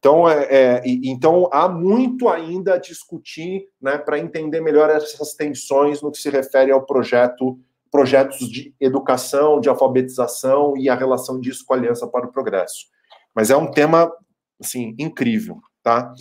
Então, 0.00 0.26
é, 0.26 0.46
é, 0.50 0.82
então 0.86 1.48
há 1.52 1.68
muito 1.68 2.26
ainda 2.26 2.74
a 2.74 2.78
discutir 2.78 3.66
né, 3.80 3.98
para 3.98 4.18
entender 4.18 4.60
melhor 4.62 4.88
essas 4.88 5.34
tensões 5.34 6.00
no 6.00 6.10
que 6.10 6.16
se 6.16 6.30
refere 6.30 6.72
ao 6.72 6.86
projeto, 6.86 7.60
projetos 7.90 8.48
de 8.48 8.74
educação, 8.80 9.60
de 9.60 9.68
alfabetização 9.68 10.74
e 10.74 10.88
a 10.88 10.94
relação 10.94 11.38
disso 11.38 11.64
com 11.66 11.74
a 11.74 11.76
Aliança 11.76 12.06
para 12.08 12.26
o 12.26 12.32
Progresso. 12.32 12.86
Mas 13.34 13.50
é 13.50 13.56
um 13.56 13.70
tema 13.70 14.10
assim, 14.58 14.94
incrível, 14.98 15.60
tá? 15.82 16.14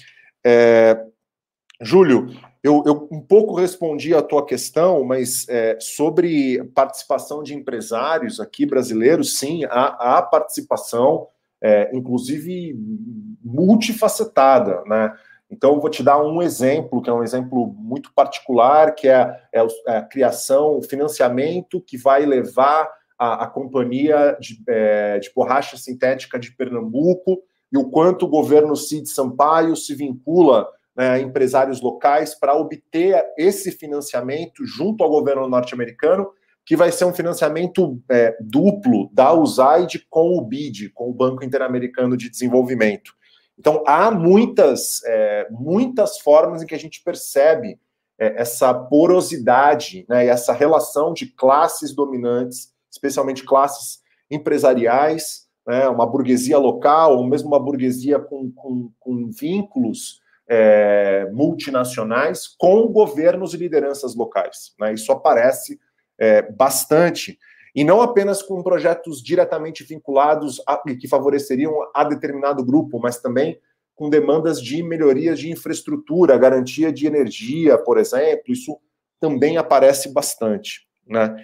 É, 0.46 1.02
Júlio, 1.82 2.28
eu, 2.62 2.84
eu, 2.86 3.08
um 3.10 3.22
pouco 3.22 3.56
respondi 3.56 4.14
a 4.14 4.22
tua 4.22 4.46
questão, 4.46 5.06
mas 5.06 5.48
é, 5.48 5.78
sobre 5.80 6.62
participação 6.76 7.42
de 7.42 7.56
empresários 7.56 8.42
aqui 8.42 8.66
brasileiros, 8.66 9.38
sim, 9.38 9.64
há, 9.66 10.18
há 10.18 10.22
participação, 10.22 11.28
é, 11.62 11.90
inclusive 11.96 12.78
multifacetada, 13.44 14.84
né? 14.86 15.14
Então, 15.52 15.80
vou 15.80 15.90
te 15.90 16.04
dar 16.04 16.22
um 16.22 16.42
exemplo, 16.42 17.02
que 17.02 17.10
é 17.10 17.14
um 17.14 17.24
exemplo 17.24 17.74
muito 17.76 18.14
particular, 18.14 18.94
que 18.94 19.08
é, 19.08 19.36
é, 19.52 19.66
é 19.88 19.98
a 19.98 20.02
criação, 20.04 20.78
o 20.78 20.84
financiamento 20.84 21.82
que 21.82 21.98
vai 21.98 22.24
levar 22.26 22.88
a, 23.18 23.46
a 23.46 23.48
companhia 23.48 24.38
de, 24.40 24.62
é, 24.68 25.18
de 25.18 25.32
borracha 25.34 25.76
sintética 25.76 26.38
de 26.38 26.52
Pernambuco 26.52 27.42
e 27.72 27.78
o 27.78 27.90
quanto 27.90 28.26
o 28.26 28.30
governo 28.30 28.76
Cid 28.76 29.10
Sampaio 29.10 29.76
se 29.76 29.96
vincula 29.96 30.68
né, 30.96 31.10
a 31.10 31.20
empresários 31.20 31.82
locais 31.82 32.34
para 32.36 32.56
obter 32.56 33.24
esse 33.38 33.72
financiamento 33.72 34.66
junto 34.66 35.04
ao 35.04 35.10
governo 35.10 35.48
norte-americano, 35.48 36.30
que 36.66 36.76
vai 36.76 36.92
ser 36.92 37.06
um 37.06 37.14
financiamento 37.14 38.00
é, 38.10 38.36
duplo 38.40 39.10
da 39.12 39.34
USAID 39.34 40.06
com 40.10 40.38
o 40.38 40.42
BID, 40.42 40.90
com 40.90 41.10
o 41.10 41.14
Banco 41.14 41.44
Interamericano 41.44 42.16
de 42.16 42.30
Desenvolvimento. 42.30 43.14
Então, 43.60 43.84
há 43.86 44.10
muitas, 44.10 45.04
é, 45.04 45.48
muitas 45.52 46.18
formas 46.20 46.64
em 46.64 46.66
que 46.66 46.74
a 46.74 46.80
gente 46.80 47.04
percebe 47.04 47.78
é, 48.18 48.42
essa 48.42 48.74
porosidade, 48.74 50.06
né, 50.08 50.28
essa 50.28 50.54
relação 50.54 51.14
de 51.14 51.26
classes 51.26 51.94
dominantes, 51.94 52.74
especialmente 52.90 53.44
classes 53.44 54.00
empresariais, 54.32 55.48
né, 55.68 55.90
uma 55.90 56.08
burguesia 56.08 56.58
local, 56.58 57.18
ou 57.18 57.28
mesmo 57.28 57.50
uma 57.50 57.60
burguesia 57.60 58.18
com, 58.18 58.50
com, 58.50 58.92
com 58.98 59.30
vínculos 59.30 60.22
é, 60.48 61.30
multinacionais 61.34 62.48
com 62.58 62.88
governos 62.88 63.54
e 63.54 63.58
lideranças 63.58 64.16
locais. 64.16 64.74
Né, 64.80 64.94
isso 64.94 65.12
aparece 65.12 65.78
é, 66.18 66.42
bastante, 66.42 67.38
e 67.76 67.84
não 67.84 68.02
apenas 68.02 68.42
com 68.42 68.64
projetos 68.64 69.22
diretamente 69.22 69.84
vinculados 69.84 70.62
a, 70.68 70.78
que 70.78 71.08
favoreceriam 71.08 71.74
a 71.94 72.04
determinado 72.04 72.64
grupo, 72.64 73.00
mas 73.00 73.20
também 73.20 73.60
com 73.96 74.10
demandas 74.10 74.62
de 74.62 74.82
melhorias 74.82 75.40
de 75.40 75.52
infraestrutura, 75.52 76.38
garantia 76.38 76.92
de 76.92 77.06
energia, 77.06 77.78
por 77.78 77.98
exemplo, 77.98 78.54
isso 78.54 78.80
também 79.20 79.58
aparece 79.58 80.14
bastante. 80.14 80.88
Né? 81.06 81.36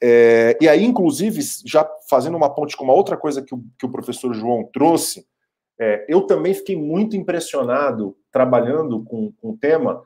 É, 0.00 0.56
e 0.60 0.68
aí, 0.68 0.84
inclusive, 0.84 1.40
já 1.64 1.88
fazendo 2.08 2.36
uma 2.36 2.54
ponte 2.54 2.76
com 2.76 2.84
uma 2.84 2.94
outra 2.94 3.16
coisa 3.16 3.42
que 3.42 3.54
o, 3.54 3.64
que 3.78 3.86
o 3.86 3.90
professor 3.90 4.32
João 4.34 4.68
trouxe, 4.72 5.26
é, 5.78 6.06
eu 6.08 6.22
também 6.22 6.54
fiquei 6.54 6.76
muito 6.76 7.16
impressionado 7.16 8.16
trabalhando 8.30 9.02
com, 9.02 9.32
com 9.32 9.50
o 9.50 9.56
tema, 9.56 10.02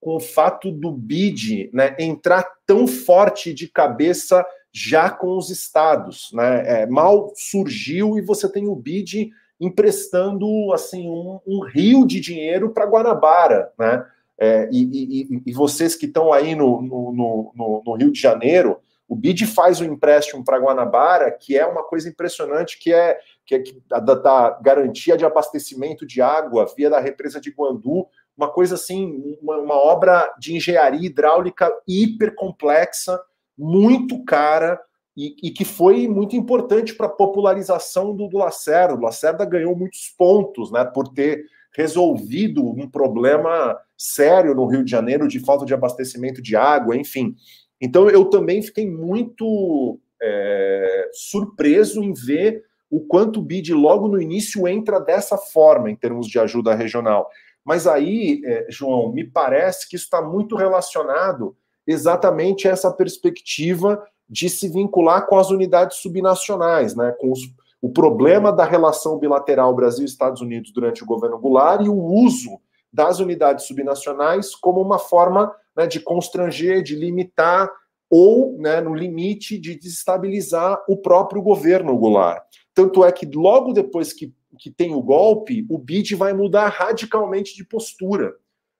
com 0.00 0.16
o 0.16 0.20
fato 0.20 0.70
do 0.70 0.90
BID 0.90 1.70
né, 1.72 1.96
entrar 1.98 2.46
tão 2.64 2.86
forte 2.86 3.52
de 3.52 3.68
cabeça 3.68 4.44
já 4.76 5.08
com 5.08 5.38
os 5.38 5.48
estados. 5.48 6.30
Né? 6.34 6.82
É, 6.82 6.86
mal 6.86 7.32
surgiu 7.34 8.18
e 8.18 8.20
você 8.20 8.46
tem 8.46 8.68
o 8.68 8.76
BID 8.76 9.30
emprestando 9.58 10.70
assim 10.74 11.08
um, 11.08 11.40
um 11.46 11.60
rio 11.60 12.06
de 12.06 12.20
dinheiro 12.20 12.68
para 12.68 12.84
Guanabara. 12.84 13.72
Né? 13.78 14.04
É, 14.38 14.68
e, 14.70 14.82
e, 14.82 15.42
e, 15.46 15.52
vocês 15.54 15.96
que 15.96 16.04
estão 16.04 16.30
aí 16.30 16.54
no, 16.54 16.82
no, 16.82 17.52
no, 17.56 17.82
no 17.86 17.94
Rio 17.94 18.12
de 18.12 18.20
Janeiro, 18.20 18.78
o 19.08 19.16
BID 19.16 19.46
faz 19.46 19.80
um 19.80 19.84
empréstimo 19.86 20.44
para 20.44 20.58
Guanabara, 20.58 21.30
que 21.30 21.56
é 21.56 21.64
uma 21.64 21.82
coisa 21.82 22.10
impressionante, 22.10 22.78
que 22.78 22.92
é, 22.92 23.18
que 23.46 23.54
é 23.54 23.64
da, 23.88 24.14
da, 24.14 24.60
garantia 24.60 25.16
de 25.16 25.24
abastecimento 25.24 26.04
de 26.04 26.20
água 26.20 26.70
via 26.76 26.90
da 26.90 27.00
represa 27.00 27.40
de 27.40 27.50
Guandu, 27.50 28.06
uma 28.36 28.52
coisa 28.52 28.74
assim, 28.74 29.38
uma, 29.40 29.56
uma 29.56 29.76
obra 29.76 30.34
de 30.38 30.54
engenharia 30.54 31.06
hidráulica 31.06 31.72
hiper 31.88 32.34
complexa, 32.34 33.18
muito 33.56 34.24
cara, 34.24 34.80
e, 35.16 35.34
e, 35.42 35.50
que 35.50 35.64
foi 35.64 36.06
muito 36.06 36.36
importante 36.36 36.94
para 36.94 37.06
a 37.06 37.10
popularização 37.10 38.14
do, 38.14 38.28
do 38.28 38.36
Lacerda. 38.36 38.94
O 38.94 39.00
Lacerda 39.00 39.46
ganhou 39.46 39.74
muitos 39.74 40.10
pontos 40.16 40.70
né, 40.70 40.84
por 40.84 41.08
ter 41.08 41.46
resolvido 41.74 42.62
um 42.62 42.88
problema 42.88 43.78
sério 43.96 44.54
no 44.54 44.66
Rio 44.66 44.84
de 44.84 44.90
Janeiro 44.90 45.26
de 45.26 45.40
falta 45.40 45.64
de 45.64 45.72
abastecimento 45.72 46.42
de 46.42 46.54
água, 46.54 46.96
enfim. 46.96 47.34
Então 47.80 48.10
eu 48.10 48.26
também 48.26 48.60
fiquei 48.60 48.90
muito 48.90 49.98
é, 50.22 51.10
surpreso 51.12 52.02
em 52.02 52.12
ver 52.12 52.62
o 52.90 53.00
quanto 53.00 53.40
o 53.40 53.42
BID 53.42 53.72
logo 53.74 54.08
no 54.08 54.20
início 54.20 54.68
entra 54.68 55.00
dessa 55.00 55.36
forma 55.36 55.90
em 55.90 55.96
termos 55.96 56.26
de 56.26 56.38
ajuda 56.38 56.74
regional. 56.74 57.28
Mas 57.64 57.86
aí, 57.86 58.40
é, 58.44 58.66
João, 58.68 59.12
me 59.12 59.24
parece 59.24 59.88
que 59.88 59.96
isso 59.96 60.04
está 60.04 60.22
muito 60.22 60.56
relacionado 60.56 61.56
exatamente 61.86 62.66
essa 62.66 62.92
perspectiva 62.92 64.02
de 64.28 64.50
se 64.50 64.68
vincular 64.68 65.26
com 65.26 65.38
as 65.38 65.50
unidades 65.50 65.98
subnacionais, 65.98 66.96
né, 66.96 67.14
com 67.18 67.30
os, 67.30 67.40
o 67.80 67.90
problema 67.90 68.52
da 68.52 68.64
relação 68.64 69.18
bilateral 69.18 69.74
Brasil-Estados 69.74 70.40
Unidos 70.40 70.72
durante 70.72 71.02
o 71.02 71.06
governo 71.06 71.38
Goulart 71.38 71.84
e 71.84 71.88
o 71.88 71.94
uso 71.94 72.60
das 72.92 73.20
unidades 73.20 73.66
subnacionais 73.66 74.54
como 74.54 74.80
uma 74.80 74.98
forma 74.98 75.54
né, 75.76 75.86
de 75.86 76.00
constranger, 76.00 76.82
de 76.82 76.96
limitar 76.96 77.70
ou, 78.10 78.56
né, 78.58 78.80
no 78.80 78.94
limite, 78.94 79.58
de 79.58 79.76
desestabilizar 79.76 80.82
o 80.88 80.96
próprio 80.96 81.42
governo 81.42 81.96
Goulart. 81.96 82.42
Tanto 82.74 83.04
é 83.04 83.12
que 83.12 83.26
logo 83.26 83.72
depois 83.72 84.12
que, 84.12 84.32
que 84.58 84.70
tem 84.70 84.94
o 84.94 85.02
golpe, 85.02 85.66
o 85.68 85.78
BID 85.78 86.14
vai 86.14 86.32
mudar 86.32 86.68
radicalmente 86.68 87.54
de 87.54 87.64
postura. 87.64 88.34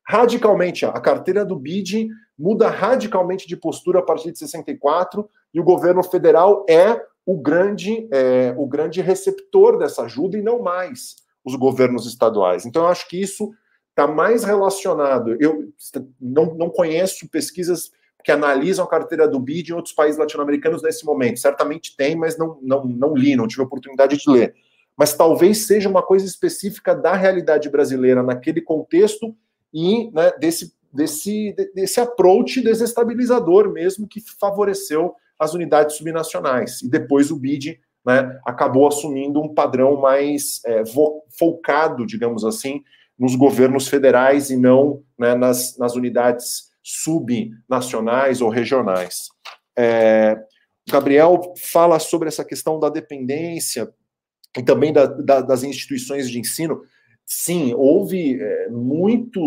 Radicalmente, 0.06 0.86
a 0.86 0.92
carteira 0.92 1.44
do 1.44 1.56
BID 1.56 2.08
muda 2.38 2.68
radicalmente 2.68 3.46
de 3.46 3.56
postura 3.56 4.00
a 4.00 4.02
partir 4.02 4.32
de 4.32 4.38
64 4.38 5.28
e 5.54 5.60
o 5.60 5.64
governo 5.64 6.02
federal 6.02 6.64
é 6.68 7.00
o 7.24 7.36
grande, 7.36 8.08
é, 8.12 8.54
o 8.56 8.66
grande 8.66 9.00
receptor 9.00 9.78
dessa 9.78 10.02
ajuda 10.02 10.38
e 10.38 10.42
não 10.42 10.62
mais 10.62 11.16
os 11.44 11.54
governos 11.54 12.06
estaduais. 12.06 12.66
Então, 12.66 12.82
eu 12.82 12.88
acho 12.88 13.08
que 13.08 13.20
isso 13.20 13.52
está 13.90 14.06
mais 14.06 14.44
relacionado. 14.44 15.36
Eu 15.40 15.72
não, 16.20 16.54
não 16.54 16.68
conheço 16.68 17.28
pesquisas 17.28 17.90
que 18.22 18.30
analisam 18.30 18.84
a 18.84 18.88
carteira 18.88 19.26
do 19.26 19.40
BID 19.40 19.70
em 19.70 19.74
outros 19.74 19.94
países 19.94 20.18
latino-americanos 20.18 20.82
nesse 20.82 21.04
momento. 21.06 21.38
Certamente 21.38 21.96
tem, 21.96 22.16
mas 22.16 22.36
não, 22.36 22.58
não, 22.60 22.84
não 22.84 23.14
li, 23.14 23.36
não 23.36 23.46
tive 23.46 23.62
oportunidade 23.62 24.16
de 24.16 24.30
ler. 24.30 24.54
Mas 24.96 25.14
talvez 25.14 25.66
seja 25.66 25.88
uma 25.88 26.02
coisa 26.02 26.26
específica 26.26 26.94
da 26.94 27.14
realidade 27.14 27.70
brasileira 27.70 28.22
naquele 28.22 28.60
contexto 28.60 29.34
e 29.72 30.10
né, 30.10 30.32
desse, 30.38 30.74
desse, 30.92 31.54
desse 31.74 32.00
approach 32.00 32.60
desestabilizador 32.60 33.72
mesmo 33.72 34.06
que 34.08 34.20
favoreceu 34.40 35.14
as 35.38 35.54
unidades 35.54 35.96
subnacionais. 35.96 36.82
E 36.82 36.88
depois 36.88 37.30
o 37.30 37.36
BID 37.36 37.78
né, 38.04 38.38
acabou 38.46 38.86
assumindo 38.86 39.40
um 39.40 39.52
padrão 39.52 40.00
mais 40.00 40.60
é, 40.64 40.82
focado, 41.38 42.06
digamos 42.06 42.44
assim, 42.44 42.82
nos 43.18 43.34
governos 43.34 43.88
federais 43.88 44.50
e 44.50 44.56
não 44.56 45.02
né, 45.18 45.34
nas, 45.34 45.76
nas 45.78 45.94
unidades 45.94 46.70
subnacionais 46.82 48.40
ou 48.40 48.48
regionais. 48.48 49.28
É, 49.76 50.38
Gabriel 50.88 51.54
fala 51.58 51.98
sobre 51.98 52.28
essa 52.28 52.44
questão 52.44 52.78
da 52.78 52.88
dependência 52.88 53.92
e 54.56 54.62
também 54.62 54.92
da, 54.92 55.06
da, 55.06 55.40
das 55.40 55.64
instituições 55.64 56.30
de 56.30 56.38
ensino. 56.38 56.82
Sim, 57.26 57.74
houve 57.74 58.40
é, 58.40 58.68
muito, 58.70 59.40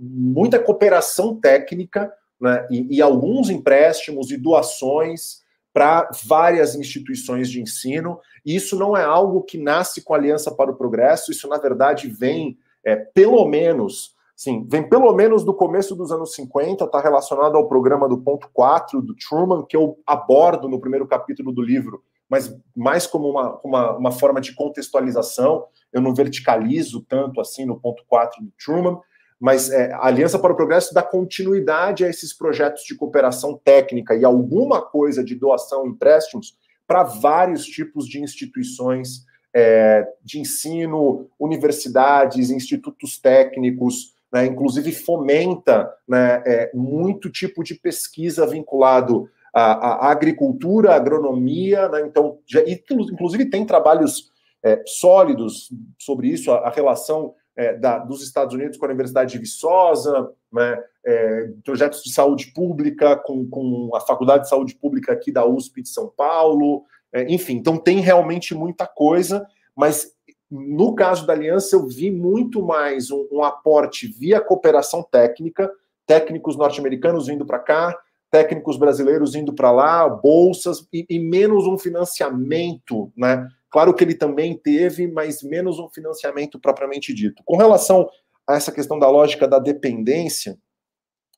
muita 0.00 0.58
cooperação 0.58 1.38
técnica 1.38 2.10
né, 2.40 2.66
e, 2.70 2.96
e 2.96 3.02
alguns 3.02 3.50
empréstimos 3.50 4.30
e 4.30 4.38
doações 4.38 5.44
para 5.70 6.08
várias 6.24 6.74
instituições 6.74 7.50
de 7.50 7.60
ensino. 7.60 8.18
Isso 8.42 8.78
não 8.78 8.96
é 8.96 9.04
algo 9.04 9.42
que 9.42 9.58
nasce 9.58 10.02
com 10.02 10.14
a 10.14 10.16
Aliança 10.16 10.50
para 10.50 10.70
o 10.70 10.76
Progresso, 10.76 11.30
isso, 11.30 11.46
na 11.46 11.58
verdade, 11.58 12.08
vem 12.08 12.56
é, 12.82 12.96
pelo 12.96 13.44
menos, 13.46 14.14
sim, 14.34 14.66
vem 14.66 14.88
pelo 14.88 15.12
menos 15.12 15.44
do 15.44 15.52
começo 15.52 15.94
dos 15.94 16.10
anos 16.10 16.34
50, 16.34 16.84
está 16.84 17.00
relacionado 17.02 17.56
ao 17.56 17.68
programa 17.68 18.08
do 18.08 18.16
ponto 18.16 18.48
4 18.54 19.02
do 19.02 19.14
Truman, 19.14 19.66
que 19.68 19.76
eu 19.76 19.98
abordo 20.06 20.68
no 20.68 20.80
primeiro 20.80 21.06
capítulo 21.06 21.52
do 21.52 21.60
livro, 21.60 22.02
mas 22.28 22.54
mais 22.74 23.06
como 23.06 23.28
uma, 23.28 23.60
uma, 23.62 23.96
uma 23.96 24.12
forma 24.12 24.40
de 24.40 24.54
contextualização, 24.54 25.66
eu 25.92 26.00
não 26.00 26.14
verticalizo 26.14 27.04
tanto 27.08 27.40
assim 27.40 27.64
no 27.64 27.78
ponto 27.80 28.04
4 28.06 28.42
do 28.42 28.52
Truman, 28.62 28.98
mas 29.38 29.70
é, 29.70 29.92
a 29.92 30.06
Aliança 30.06 30.38
para 30.38 30.52
o 30.52 30.56
Progresso 30.56 30.94
dá 30.94 31.02
continuidade 31.02 32.04
a 32.04 32.08
esses 32.08 32.32
projetos 32.32 32.82
de 32.84 32.94
cooperação 32.94 33.60
técnica 33.62 34.14
e 34.14 34.24
alguma 34.24 34.80
coisa 34.82 35.22
de 35.22 35.34
doação 35.34 35.86
empréstimos 35.86 36.56
para 36.86 37.02
vários 37.02 37.66
tipos 37.66 38.06
de 38.06 38.20
instituições 38.20 39.26
é, 39.54 40.06
de 40.22 40.38
ensino, 40.38 41.28
universidades, 41.38 42.50
institutos 42.50 43.18
técnicos, 43.18 44.14
né, 44.32 44.46
inclusive 44.46 44.92
fomenta 44.92 45.90
né, 46.06 46.42
é, 46.46 46.70
muito 46.74 47.30
tipo 47.30 47.62
de 47.62 47.74
pesquisa 47.74 48.46
vinculado 48.46 49.28
à, 49.56 50.08
à 50.08 50.10
agricultura, 50.10 50.92
à 50.92 50.96
agronomia, 50.96 51.88
né, 51.88 52.02
então, 52.02 52.38
já, 52.46 52.62
inclusive 52.68 53.48
tem 53.48 53.64
trabalhos 53.64 54.30
é, 54.62 54.82
sólidos 54.86 55.70
sobre 55.98 56.28
isso, 56.28 56.52
a, 56.52 56.68
a 56.68 56.70
relação 56.70 57.34
é, 57.56 57.72
da, 57.74 57.98
dos 57.98 58.22
Estados 58.22 58.54
Unidos 58.54 58.76
com 58.76 58.84
a 58.84 58.88
Universidade 58.88 59.32
de 59.32 59.38
Viçosa, 59.38 60.30
né, 60.52 60.78
é, 61.06 61.48
projetos 61.64 62.02
de 62.02 62.12
saúde 62.12 62.52
pública 62.52 63.16
com, 63.16 63.48
com 63.48 63.90
a 63.94 64.00
Faculdade 64.00 64.42
de 64.42 64.50
Saúde 64.50 64.74
Pública 64.74 65.14
aqui 65.14 65.32
da 65.32 65.46
USP 65.46 65.80
de 65.80 65.88
São 65.88 66.12
Paulo, 66.14 66.84
é, 67.10 67.22
enfim, 67.32 67.54
então 67.54 67.78
tem 67.78 68.00
realmente 68.00 68.54
muita 68.54 68.86
coisa, 68.86 69.46
mas 69.74 70.12
no 70.50 70.94
caso 70.94 71.26
da 71.26 71.32
aliança 71.32 71.76
eu 71.76 71.86
vi 71.86 72.10
muito 72.10 72.62
mais 72.62 73.10
um, 73.10 73.26
um 73.32 73.42
aporte 73.42 74.06
via 74.06 74.38
cooperação 74.38 75.02
técnica, 75.02 75.72
técnicos 76.06 76.56
norte-americanos 76.56 77.26
vindo 77.26 77.46
para 77.46 77.58
cá, 77.58 77.98
técnicos 78.30 78.76
brasileiros 78.76 79.34
indo 79.34 79.54
para 79.54 79.70
lá, 79.70 80.08
bolsas 80.08 80.86
e, 80.92 81.06
e, 81.08 81.18
menos 81.18 81.66
um 81.66 81.78
financiamento, 81.78 83.12
né? 83.16 83.48
Claro 83.70 83.94
que 83.94 84.02
ele 84.02 84.14
também 84.14 84.56
teve, 84.56 85.06
mas 85.06 85.42
menos 85.42 85.78
um 85.78 85.88
financiamento 85.88 86.58
propriamente 86.58 87.12
dito. 87.12 87.42
Com 87.44 87.56
relação 87.56 88.08
a 88.46 88.54
essa 88.54 88.72
questão 88.72 88.98
da 88.98 89.08
lógica 89.08 89.46
da 89.46 89.58
dependência, 89.58 90.58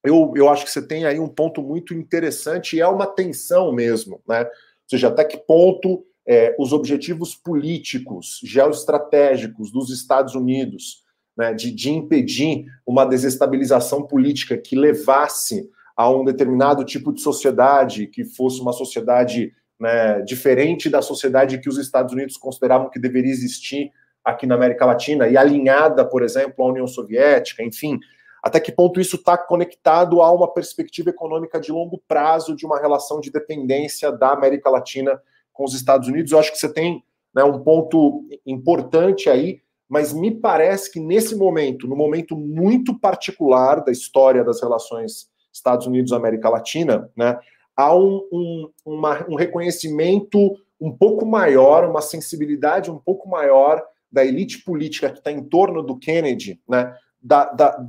eu, 0.05 0.33
eu 0.37 0.49
acho 0.49 0.65
que 0.65 0.71
você 0.71 0.87
tem 0.87 1.05
aí 1.05 1.19
um 1.19 1.29
ponto 1.29 1.63
muito 1.63 1.93
interessante 1.93 2.77
e 2.77 2.81
é 2.81 2.87
uma 2.87 3.07
tensão 3.07 3.73
mesmo, 3.73 4.21
né? 4.29 4.45
Ou 4.45 4.51
seja, 4.89 5.09
até 5.09 5.25
que 5.25 5.37
ponto 5.37 6.05
é, 6.27 6.55
os 6.59 6.73
objetivos 6.73 7.35
políticos, 7.35 8.41
geoestratégicos 8.45 9.73
dos 9.73 9.91
Estados 9.91 10.35
Unidos, 10.35 11.03
né, 11.37 11.55
de, 11.55 11.71
de 11.71 11.91
impedir 11.91 12.67
uma 12.87 13.07
desestabilização 13.07 14.07
política 14.07 14.59
que 14.59 14.77
levasse 14.77 15.71
a 15.99 16.09
um 16.09 16.25
determinado 16.25 16.85
tipo 16.85 17.13
de 17.13 17.21
sociedade, 17.21 18.07
que 18.07 18.25
fosse 18.25 18.61
uma 18.61 18.73
sociedade 18.73 19.53
né, 19.81 20.21
diferente 20.21 20.89
da 20.89 21.03
sociedade 21.03 21.59
que 21.59 21.69
os 21.69 21.77
Estados 21.77 22.15
Unidos 22.15 22.37
consideravam 22.37 22.89
que 22.89 23.01
deveria 23.01 23.33
existir 23.33 23.91
aqui 24.25 24.47
na 24.47 24.55
América 24.55 24.87
Latina 24.87 25.27
e 25.27 25.37
alinhada, 25.37 26.05
por 26.05 26.23
exemplo, 26.23 26.65
à 26.65 26.69
União 26.69 26.87
Soviética, 26.87 27.65
enfim, 27.65 27.99
até 28.41 28.61
que 28.61 28.71
ponto 28.71 29.01
isso 29.01 29.17
está 29.17 29.37
conectado 29.37 30.23
a 30.23 30.31
uma 30.31 30.47
perspectiva 30.47 31.11
econômica 31.11 31.61
de 31.61 31.73
longo 31.73 32.01
prazo 32.07 32.55
de 32.55 32.65
uma 32.65 32.79
relação 32.79 33.21
de 33.21 33.33
dependência 33.33 34.13
da 34.13 34.31
América 34.31 34.71
Latina 34.71 35.21
com 35.53 35.65
os 35.65 35.75
Estados 35.75 36.07
Unidos. 36.07 36.31
Eu 36.31 36.39
acho 36.39 36.53
que 36.53 36.59
você 36.59 36.73
tem 36.73 37.03
né, 37.35 37.43
um 37.43 37.59
ponto 37.59 38.25
importante 38.47 39.29
aí, 39.29 39.61
mas 39.89 40.13
me 40.13 40.31
parece 40.31 40.93
que 40.93 41.01
nesse 41.01 41.35
momento, 41.35 41.89
no 41.89 41.97
momento 41.97 42.37
muito 42.37 42.97
particular 42.97 43.83
da 43.83 43.91
história 43.91 44.45
das 44.45 44.63
relações 44.63 45.37
Estados 45.59 45.87
Unidos-América 45.87 46.49
Latina, 46.49 47.11
né, 47.17 47.39
há 47.77 47.95
um, 47.95 48.27
um, 48.33 48.71
uma, 48.85 49.25
um 49.29 49.35
reconhecimento 49.35 50.57
um 50.81 50.91
pouco 50.91 51.27
maior, 51.27 51.89
uma 51.89 52.01
sensibilidade 52.01 52.91
um 52.91 52.99
pouco 52.99 53.29
maior 53.29 53.83
da 54.11 54.25
elite 54.25 54.65
política 54.65 55.11
que 55.11 55.19
está 55.19 55.31
em 55.31 55.43
torno 55.43 55.83
do 55.83 55.99
Kennedy, 55.99 56.61
né, 56.69 56.95
da, 57.21 57.45
da, 57.45 57.87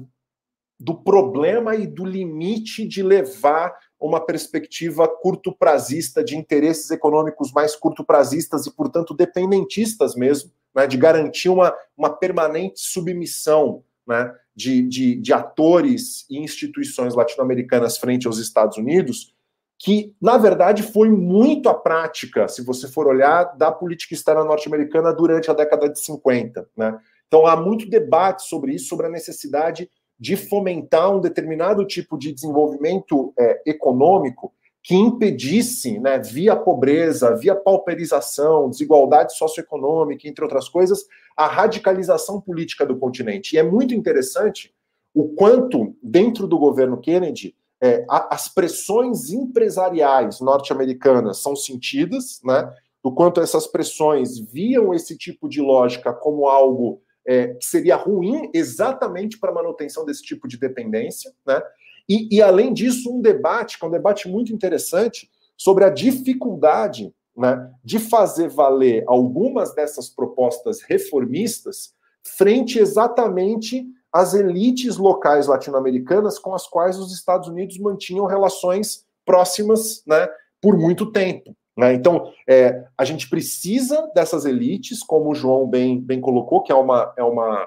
do 0.79 0.95
problema 0.95 1.75
e 1.75 1.85
do 1.85 2.05
limite 2.05 2.87
de 2.87 3.03
levar 3.03 3.75
uma 3.99 4.19
perspectiva 4.25 5.07
curto-prazista, 5.07 6.23
de 6.23 6.37
interesses 6.37 6.89
econômicos 6.89 7.51
mais 7.51 7.75
curto-prazistas 7.75 8.65
e, 8.65 8.71
portanto, 8.71 9.13
dependentistas 9.13 10.15
mesmo, 10.15 10.51
né, 10.73 10.87
de 10.87 10.97
garantir 10.97 11.49
uma, 11.49 11.75
uma 11.97 12.09
permanente 12.09 12.79
submissão 12.79 13.83
né, 14.09 14.33
de, 14.55 14.81
de, 14.81 15.15
de 15.15 15.31
atores 15.31 16.25
e 16.29 16.39
instituições 16.39 17.13
latino-americanas 17.13 17.99
frente 17.99 18.25
aos 18.25 18.39
Estados 18.39 18.77
Unidos, 18.77 19.35
que, 19.77 20.13
na 20.19 20.37
verdade, 20.37 20.83
foi 20.83 21.09
muito 21.09 21.69
a 21.69 21.73
prática, 21.73 22.47
se 22.47 22.61
você 22.61 22.87
for 22.87 23.07
olhar, 23.07 23.43
da 23.55 23.71
política 23.71 24.15
externa 24.15 24.43
norte-americana 24.43 25.13
durante 25.13 25.49
a 25.49 25.53
década 25.53 25.87
de 25.87 25.99
50. 25.99 26.67
Né? 26.75 26.99
Então, 27.27 27.45
há 27.45 27.55
muito 27.55 27.87
debate 27.87 28.43
sobre 28.43 28.73
isso, 28.73 28.87
sobre 28.87 29.05
a 29.05 29.09
necessidade 29.09 29.89
de 30.19 30.35
fomentar 30.35 31.15
um 31.15 31.21
determinado 31.21 31.85
tipo 31.85 32.17
de 32.17 32.33
desenvolvimento 32.33 33.31
é, 33.39 33.61
econômico 33.65 34.51
que 34.83 34.95
impedisse, 34.95 35.99
né, 35.99 36.19
via 36.19 36.55
pobreza, 36.55 37.35
via 37.35 37.55
pauperização, 37.55 38.69
desigualdade 38.69 39.37
socioeconômica, 39.37 40.27
entre 40.27 40.43
outras 40.43 40.67
coisas, 40.67 41.05
a 41.39 41.47
radicalização 41.47 42.41
política 42.41 42.85
do 42.85 42.97
continente. 42.97 43.55
E 43.55 43.59
é 43.59 43.63
muito 43.63 43.93
interessante 43.93 44.75
o 45.15 45.29
quanto, 45.29 45.95
dentro 46.03 46.45
do 46.45 46.59
governo 46.59 46.99
Kennedy, 46.99 47.55
é, 47.81 48.05
a, 48.09 48.35
as 48.35 48.53
pressões 48.53 49.29
empresariais 49.29 50.41
norte-americanas 50.41 51.37
são 51.37 51.55
sentidas, 51.55 52.41
né, 52.43 52.69
do 53.01 53.13
quanto 53.13 53.39
essas 53.39 53.65
pressões 53.67 54.37
viam 54.37 54.93
esse 54.93 55.17
tipo 55.17 55.47
de 55.47 55.61
lógica 55.61 56.11
como 56.11 56.45
algo 56.45 57.01
é, 57.25 57.53
que 57.53 57.65
seria 57.65 57.95
ruim 57.95 58.51
exatamente 58.53 59.39
para 59.39 59.51
a 59.51 59.55
manutenção 59.55 60.03
desse 60.03 60.21
tipo 60.21 60.45
de 60.45 60.57
dependência, 60.57 61.31
né? 61.47 61.61
E, 62.09 62.37
e, 62.37 62.41
além 62.41 62.73
disso, 62.73 63.13
um 63.13 63.21
debate, 63.21 63.77
que 63.77 63.85
é 63.85 63.87
um 63.87 63.91
debate 63.91 64.27
muito 64.27 64.51
interessante, 64.51 65.29
sobre 65.55 65.85
a 65.85 65.89
dificuldade 65.89 67.13
né, 67.39 67.71
de 67.83 67.99
fazer 67.99 68.49
valer 68.49 69.03
algumas 69.07 69.73
dessas 69.73 70.09
propostas 70.09 70.81
reformistas 70.81 71.93
frente 72.37 72.77
exatamente 72.77 73.87
às 74.11 74.33
elites 74.33 74.97
locais 74.97 75.47
latino-americanas 75.47 76.37
com 76.37 76.53
as 76.53 76.67
quais 76.67 76.99
os 76.99 77.13
Estados 77.13 77.47
Unidos 77.47 77.77
mantinham 77.79 78.25
relações 78.25 79.05
próximas 79.25 80.03
né, 80.05 80.27
por 80.61 80.77
muito 80.77 81.11
tempo. 81.11 81.55
Né? 81.77 81.93
Então, 81.93 82.29
é, 82.47 82.83
a 82.97 83.05
gente 83.05 83.29
precisa 83.29 84.11
dessas 84.13 84.43
elites, 84.43 85.01
como 85.01 85.31
o 85.31 85.35
João 85.35 85.65
bem, 85.65 86.01
bem 86.01 86.19
colocou, 86.19 86.61
que 86.61 86.73
é 86.73 86.75
uma, 86.75 87.13
é, 87.15 87.23
uma, 87.23 87.65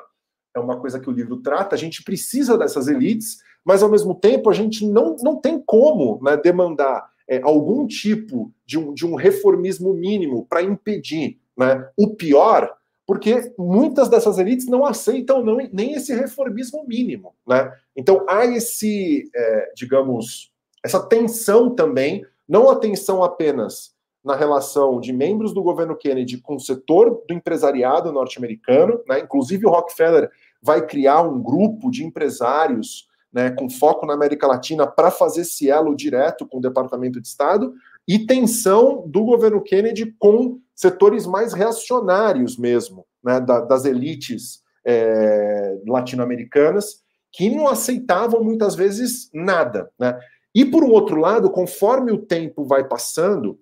é 0.54 0.60
uma 0.60 0.78
coisa 0.78 1.00
que 1.00 1.08
o 1.08 1.12
livro 1.12 1.38
trata, 1.38 1.74
a 1.74 1.78
gente 1.78 2.04
precisa 2.04 2.58
dessas 2.58 2.88
elites, 2.88 3.38
mas 3.64 3.82
ao 3.82 3.90
mesmo 3.90 4.14
tempo 4.14 4.50
a 4.50 4.52
gente 4.52 4.86
não, 4.86 5.16
não 5.22 5.40
tem 5.40 5.58
como 5.58 6.20
né, 6.22 6.36
demandar 6.36 7.11
é, 7.32 7.40
algum 7.42 7.86
tipo 7.86 8.52
de 8.66 8.78
um, 8.78 8.92
de 8.92 9.06
um 9.06 9.14
reformismo 9.14 9.94
mínimo 9.94 10.44
para 10.44 10.62
impedir 10.62 11.38
né, 11.56 11.88
o 11.96 12.14
pior, 12.14 12.70
porque 13.06 13.54
muitas 13.58 14.10
dessas 14.10 14.38
elites 14.38 14.66
não 14.66 14.84
aceitam 14.84 15.42
não, 15.42 15.56
nem 15.72 15.94
esse 15.94 16.14
reformismo 16.14 16.84
mínimo. 16.86 17.34
Né? 17.46 17.72
Então 17.96 18.26
há 18.28 18.44
esse, 18.44 19.30
é, 19.34 19.72
digamos, 19.74 20.52
essa 20.84 21.00
tensão 21.00 21.74
também, 21.74 22.22
não 22.46 22.68
a 22.68 22.76
tensão 22.76 23.24
apenas 23.24 23.94
na 24.22 24.36
relação 24.36 25.00
de 25.00 25.10
membros 25.10 25.54
do 25.54 25.62
governo 25.62 25.96
Kennedy 25.96 26.36
com 26.36 26.56
o 26.56 26.60
setor 26.60 27.24
do 27.26 27.32
empresariado 27.32 28.12
norte-americano, 28.12 29.00
né? 29.08 29.18
Inclusive 29.18 29.66
o 29.66 29.70
Rockefeller 29.70 30.30
vai 30.62 30.86
criar 30.86 31.22
um 31.22 31.42
grupo 31.42 31.90
de 31.90 32.04
empresários, 32.04 33.08
né, 33.32 33.50
com 33.50 33.70
foco 33.70 34.04
na 34.04 34.14
América 34.14 34.46
Latina 34.46 34.86
para 34.86 35.10
fazer 35.10 35.42
esse 35.42 35.70
elo 35.70 35.94
direto 35.94 36.46
com 36.46 36.58
o 36.58 36.60
Departamento 36.60 37.20
de 37.20 37.26
Estado 37.26 37.72
e 38.06 38.26
tensão 38.26 39.08
do 39.08 39.24
governo 39.24 39.62
Kennedy 39.62 40.14
com 40.18 40.60
setores 40.74 41.26
mais 41.26 41.52
reacionários 41.52 42.58
mesmo, 42.58 43.06
né, 43.22 43.40
da, 43.40 43.60
das 43.60 43.84
elites 43.84 44.60
é, 44.84 45.78
latino-americanas 45.86 47.02
que 47.32 47.48
não 47.48 47.66
aceitavam 47.66 48.44
muitas 48.44 48.74
vezes 48.74 49.30
nada, 49.32 49.90
né? 49.98 50.18
E 50.54 50.66
por 50.66 50.84
um 50.84 50.90
outro 50.90 51.16
lado, 51.16 51.50
conforme 51.50 52.12
o 52.12 52.18
tempo 52.18 52.62
vai 52.62 52.86
passando, 52.86 53.58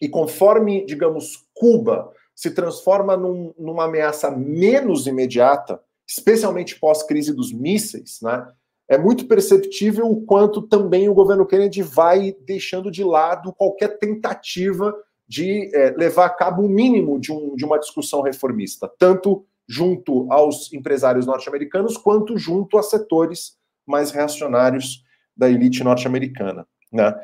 e 0.00 0.08
conforme, 0.08 0.84
digamos, 0.84 1.46
Cuba 1.54 2.12
se 2.34 2.50
transforma 2.50 3.16
num, 3.16 3.54
numa 3.56 3.84
ameaça 3.84 4.30
menos 4.30 5.06
imediata, 5.06 5.80
especialmente 6.06 6.78
pós-crise 6.78 7.32
dos 7.32 7.52
mísseis, 7.52 8.18
né, 8.20 8.46
é 8.92 8.98
muito 8.98 9.26
perceptível 9.26 10.06
o 10.06 10.20
quanto 10.26 10.60
também 10.60 11.08
o 11.08 11.14
governo 11.14 11.46
Kennedy 11.46 11.80
vai 11.80 12.36
deixando 12.44 12.90
de 12.90 13.02
lado 13.02 13.50
qualquer 13.54 13.98
tentativa 13.98 14.94
de 15.26 15.74
é, 15.74 15.94
levar 15.96 16.26
a 16.26 16.30
cabo 16.30 16.60
o 16.60 16.66
um 16.66 16.68
mínimo 16.68 17.18
de, 17.18 17.32
um, 17.32 17.56
de 17.56 17.64
uma 17.64 17.78
discussão 17.78 18.20
reformista, 18.20 18.90
tanto 18.98 19.46
junto 19.66 20.30
aos 20.30 20.70
empresários 20.74 21.24
norte-americanos 21.24 21.96
quanto 21.96 22.36
junto 22.36 22.76
a 22.76 22.82
setores 22.82 23.56
mais 23.86 24.10
reacionários 24.10 25.02
da 25.34 25.48
elite 25.48 25.82
norte-americana. 25.82 26.66
Né? 26.92 27.14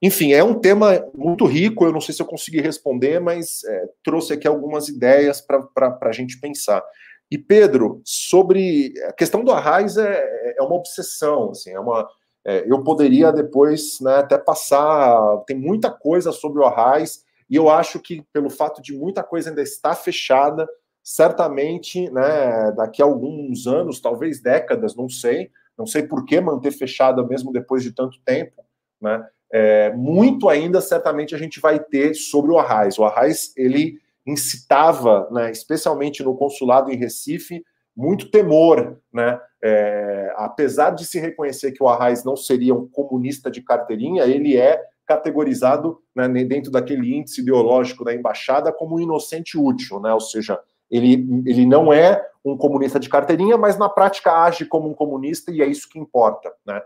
Enfim, 0.00 0.32
é 0.32 0.44
um 0.44 0.54
tema 0.54 1.04
muito 1.16 1.46
rico, 1.46 1.84
eu 1.84 1.92
não 1.92 2.00
sei 2.00 2.14
se 2.14 2.22
eu 2.22 2.26
consegui 2.26 2.60
responder, 2.60 3.18
mas 3.18 3.64
é, 3.64 3.86
trouxe 4.04 4.34
aqui 4.34 4.46
algumas 4.46 4.88
ideias 4.88 5.40
para 5.40 5.98
a 6.00 6.12
gente 6.12 6.38
pensar. 6.38 6.80
E, 7.30 7.36
Pedro, 7.36 8.00
sobre 8.04 8.94
a 9.06 9.12
questão 9.12 9.44
do 9.44 9.52
Arraiz 9.52 9.96
é, 9.96 10.54
é 10.58 10.62
uma 10.62 10.76
obsessão, 10.76 11.50
assim, 11.50 11.70
é 11.70 11.80
uma, 11.80 12.08
é, 12.44 12.64
eu 12.66 12.82
poderia 12.82 13.30
depois 13.30 14.00
né, 14.00 14.16
até 14.16 14.38
passar, 14.38 15.38
tem 15.46 15.56
muita 15.56 15.90
coisa 15.90 16.32
sobre 16.32 16.60
o 16.60 16.64
Arraiz, 16.64 17.22
e 17.50 17.56
eu 17.56 17.68
acho 17.68 18.00
que 18.00 18.22
pelo 18.32 18.48
fato 18.48 18.80
de 18.80 18.94
muita 18.94 19.22
coisa 19.22 19.50
ainda 19.50 19.62
estar 19.62 19.94
fechada, 19.94 20.66
certamente, 21.02 22.10
né, 22.10 22.72
daqui 22.72 23.02
a 23.02 23.04
alguns 23.04 23.66
anos, 23.66 24.00
talvez 24.00 24.40
décadas, 24.40 24.96
não 24.96 25.08
sei, 25.08 25.50
não 25.76 25.86
sei 25.86 26.02
por 26.02 26.24
que 26.24 26.40
manter 26.40 26.70
fechada 26.70 27.22
mesmo 27.22 27.52
depois 27.52 27.82
de 27.82 27.92
tanto 27.92 28.18
tempo, 28.24 28.64
né, 29.00 29.26
é, 29.50 29.92
muito 29.94 30.48
ainda, 30.48 30.80
certamente, 30.80 31.34
a 31.34 31.38
gente 31.38 31.60
vai 31.60 31.78
ter 31.78 32.14
sobre 32.14 32.50
o 32.50 32.58
Arraiz. 32.58 32.98
O 32.98 33.04
Arraiz, 33.04 33.52
ele 33.56 33.98
incitava, 34.26 35.28
né, 35.30 35.50
especialmente 35.50 36.22
no 36.22 36.36
consulado 36.36 36.90
em 36.90 36.96
Recife, 36.96 37.62
muito 37.96 38.30
temor, 38.30 39.00
né? 39.12 39.40
É, 39.60 40.32
apesar 40.36 40.90
de 40.90 41.04
se 41.04 41.18
reconhecer 41.18 41.72
que 41.72 41.82
o 41.82 41.88
Arraiz 41.88 42.22
não 42.22 42.36
seria 42.36 42.72
um 42.72 42.86
comunista 42.86 43.50
de 43.50 43.60
carteirinha, 43.60 44.22
ele 44.22 44.56
é 44.56 44.80
categorizado 45.04 45.98
né, 46.14 46.28
dentro 46.44 46.70
daquele 46.70 47.16
índice 47.16 47.40
ideológico 47.40 48.04
da 48.04 48.14
embaixada 48.14 48.72
como 48.72 48.96
um 48.96 49.00
inocente 49.00 49.58
útil, 49.58 49.98
né? 49.98 50.12
Ou 50.14 50.20
seja, 50.20 50.60
ele, 50.88 51.42
ele 51.44 51.66
não 51.66 51.92
é 51.92 52.24
um 52.44 52.56
comunista 52.56 53.00
de 53.00 53.08
carteirinha, 53.08 53.56
mas 53.56 53.76
na 53.76 53.88
prática 53.88 54.44
age 54.44 54.64
como 54.64 54.88
um 54.88 54.94
comunista 54.94 55.50
e 55.50 55.60
é 55.60 55.66
isso 55.66 55.88
que 55.88 55.98
importa, 55.98 56.52
né? 56.64 56.80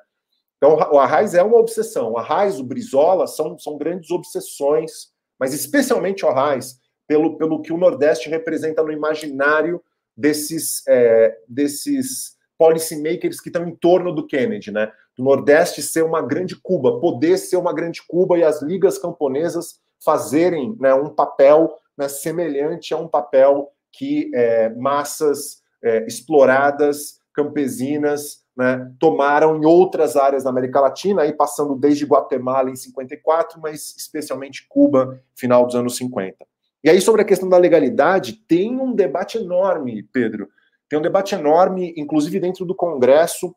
Então, 0.57 0.77
o 0.93 0.99
Arraes 0.99 1.35
é 1.35 1.43
uma 1.43 1.57
obsessão. 1.59 2.13
O 2.13 2.19
Arraes, 2.19 2.61
o 2.61 2.65
Brizola 2.65 3.27
são, 3.27 3.59
são 3.59 3.77
grandes 3.77 4.11
obsessões, 4.13 5.09
mas 5.39 5.53
especialmente 5.53 6.25
o 6.25 6.29
Arraes, 6.29 6.81
pelo, 7.07 7.37
pelo 7.37 7.61
que 7.61 7.73
o 7.73 7.79
Nordeste 7.79 8.29
representa 8.29 8.83
no 8.83 8.93
imaginário 8.93 9.83
desses, 10.17 10.87
é, 10.89 11.37
desses 11.49 12.37
policymakers 12.59 13.41
que 13.41 13.49
estão 13.49 13.67
em 13.67 13.75
torno 13.75 14.15
do 14.15 14.27
Kennedy, 14.27 14.71
né? 14.71 14.91
Do 15.17 15.25
Nordeste 15.25 15.83
ser 15.83 16.03
uma 16.03 16.23
grande 16.23 16.57
Cuba, 16.57 17.01
poder 17.01 17.37
ser 17.37 17.57
uma 17.57 17.73
grande 17.73 18.03
Cuba 18.07 18.39
e 18.39 18.45
as 18.45 18.63
ligas 18.63 18.99
camponesas 18.99 19.81
fazerem 20.05 20.77
né, 20.81 20.95
um 20.95 21.11
papel 21.11 21.77
né, 21.97 22.09
semelhante 22.09 22.95
a 22.95 22.97
um 22.97 23.09
papel 23.09 23.71
que 23.93 24.31
é, 24.35 24.71
massas 24.71 25.63
é, 25.83 26.07
exploradas, 26.07 27.21
campesinas, 27.35 28.43
né, 28.57 28.91
tomaram 28.99 29.57
em 29.57 29.65
outras 29.65 30.17
áreas 30.17 30.45
da 30.45 30.51
América 30.51 30.81
Latina, 30.81 31.23
aí 31.23 31.33
passando 31.33 31.75
desde 31.75 32.05
Guatemala 32.05 32.71
em 32.71 32.77
54, 32.77 33.61
mas 33.61 33.95
especialmente 33.97 34.67
Cuba, 34.69 35.21
final 35.35 35.67
dos 35.67 35.75
anos 35.75 35.97
50. 35.97 36.45
E 36.85 36.91
aí, 36.91 37.01
sobre 37.01 37.23
a 37.23 37.25
questão 37.25 37.49
da 37.49 37.59
legalidade, 37.59 38.33
tem 38.47 38.79
um 38.79 38.93
debate 38.93 39.39
enorme, 39.39 40.03
Pedro. 40.13 40.49
Tem 40.89 40.99
um 40.99 41.03
debate 41.03 41.35
enorme, 41.35 41.95
inclusive 41.97 42.41
dentro 42.41 42.65
do 42.65 42.75
Congresso, 42.75 43.55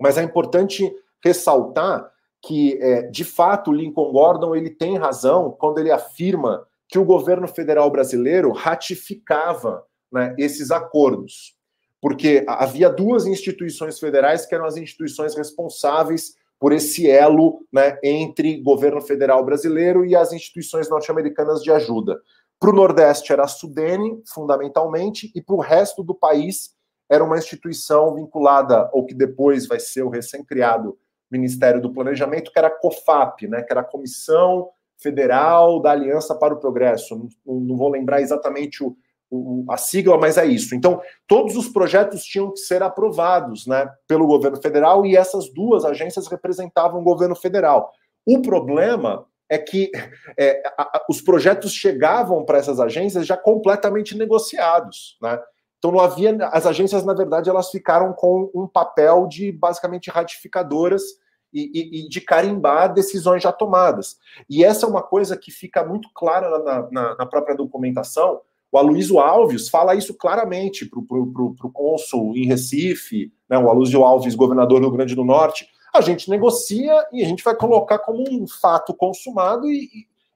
mas 0.00 0.18
é 0.18 0.22
importante 0.22 0.90
ressaltar 1.22 2.10
que, 2.42 2.78
é, 2.80 3.02
de 3.02 3.24
fato, 3.24 3.72
Lincoln 3.72 4.12
Gordon 4.12 4.54
ele 4.54 4.70
tem 4.70 4.98
razão 4.98 5.50
quando 5.58 5.78
ele 5.78 5.90
afirma 5.90 6.66
que 6.88 6.98
o 6.98 7.04
governo 7.04 7.48
federal 7.48 7.90
brasileiro 7.90 8.50
ratificava 8.52 9.84
né, 10.12 10.34
esses 10.38 10.70
acordos, 10.70 11.56
porque 12.00 12.44
havia 12.46 12.90
duas 12.90 13.26
instituições 13.26 13.98
federais 13.98 14.46
que 14.46 14.54
eram 14.54 14.66
as 14.66 14.76
instituições 14.76 15.34
responsáveis 15.34 16.34
por 16.60 16.72
esse 16.72 17.10
elo 17.10 17.66
né, 17.72 17.98
entre 18.02 18.60
governo 18.62 19.00
federal 19.00 19.44
brasileiro 19.44 20.04
e 20.04 20.14
as 20.14 20.32
instituições 20.32 20.88
norte-americanas 20.88 21.62
de 21.62 21.70
ajuda. 21.72 22.20
Para 22.64 22.72
o 22.72 22.76
Nordeste 22.76 23.30
era 23.30 23.44
a 23.44 23.46
Sudene, 23.46 24.22
fundamentalmente, 24.26 25.30
e 25.34 25.42
para 25.42 25.54
o 25.54 25.60
resto 25.60 26.02
do 26.02 26.14
país 26.14 26.70
era 27.10 27.22
uma 27.22 27.36
instituição 27.36 28.14
vinculada 28.14 28.88
ao 28.90 29.04
que 29.04 29.12
depois 29.12 29.66
vai 29.66 29.78
ser 29.78 30.02
o 30.02 30.08
recém-criado 30.08 30.96
Ministério 31.30 31.78
do 31.78 31.92
Planejamento, 31.92 32.50
que 32.50 32.58
era 32.58 32.68
a 32.68 32.74
COFAP, 32.74 33.48
né, 33.48 33.62
que 33.62 33.70
era 33.70 33.82
a 33.82 33.84
Comissão 33.84 34.70
Federal 34.96 35.78
da 35.78 35.90
Aliança 35.90 36.34
para 36.34 36.54
o 36.54 36.58
Progresso. 36.58 37.28
Não, 37.44 37.60
não 37.60 37.76
vou 37.76 37.90
lembrar 37.90 38.22
exatamente 38.22 38.82
o, 38.82 38.96
o, 39.30 39.66
a 39.68 39.76
sigla, 39.76 40.16
mas 40.16 40.38
é 40.38 40.46
isso. 40.46 40.74
Então, 40.74 41.02
todos 41.28 41.58
os 41.58 41.68
projetos 41.68 42.24
tinham 42.24 42.50
que 42.50 42.60
ser 42.60 42.82
aprovados 42.82 43.66
né, 43.66 43.92
pelo 44.08 44.26
governo 44.26 44.56
federal 44.56 45.04
e 45.04 45.18
essas 45.18 45.52
duas 45.52 45.84
agências 45.84 46.28
representavam 46.28 47.02
o 47.02 47.04
governo 47.04 47.36
federal. 47.36 47.92
O 48.24 48.40
problema 48.40 49.26
é 49.48 49.58
que 49.58 49.90
é, 50.38 50.62
a, 50.78 51.04
os 51.08 51.20
projetos 51.20 51.72
chegavam 51.72 52.44
para 52.44 52.58
essas 52.58 52.80
agências 52.80 53.26
já 53.26 53.36
completamente 53.36 54.16
negociados, 54.16 55.16
né? 55.20 55.38
Então 55.78 55.92
não 55.92 56.00
havia 56.00 56.34
as 56.48 56.64
agências 56.64 57.04
na 57.04 57.12
verdade 57.12 57.50
elas 57.50 57.70
ficaram 57.70 58.14
com 58.14 58.50
um 58.54 58.66
papel 58.66 59.26
de 59.26 59.52
basicamente 59.52 60.10
ratificadoras 60.10 61.02
e, 61.52 61.70
e, 61.74 62.00
e 62.00 62.08
de 62.08 62.20
carimbar 62.20 62.92
decisões 62.92 63.42
já 63.42 63.52
tomadas. 63.52 64.18
E 64.48 64.64
essa 64.64 64.86
é 64.86 64.88
uma 64.88 65.02
coisa 65.02 65.36
que 65.36 65.50
fica 65.50 65.84
muito 65.84 66.08
clara 66.14 66.58
na, 66.58 66.90
na, 66.90 67.16
na 67.16 67.26
própria 67.26 67.54
documentação. 67.54 68.40
O 68.72 68.78
Aloysio 68.78 69.20
Alves 69.20 69.68
fala 69.68 69.94
isso 69.94 70.14
claramente 70.14 70.84
para 70.84 70.98
o 70.98 71.72
cônsul 71.72 72.36
em 72.36 72.46
Recife, 72.46 73.32
né, 73.48 73.56
o 73.56 73.68
Aloysio 73.68 74.02
Alves, 74.02 74.34
governador 74.34 74.80
do 74.80 74.88
Rio 74.88 74.96
Grande 74.96 75.14
do 75.14 75.24
Norte, 75.24 75.68
a 75.94 76.00
gente 76.00 76.28
negocia 76.28 77.06
e 77.12 77.22
a 77.22 77.26
gente 77.26 77.44
vai 77.44 77.54
colocar 77.54 78.00
como 78.00 78.24
um 78.28 78.48
fato 78.48 78.92
consumado 78.92 79.70
e, 79.70 79.88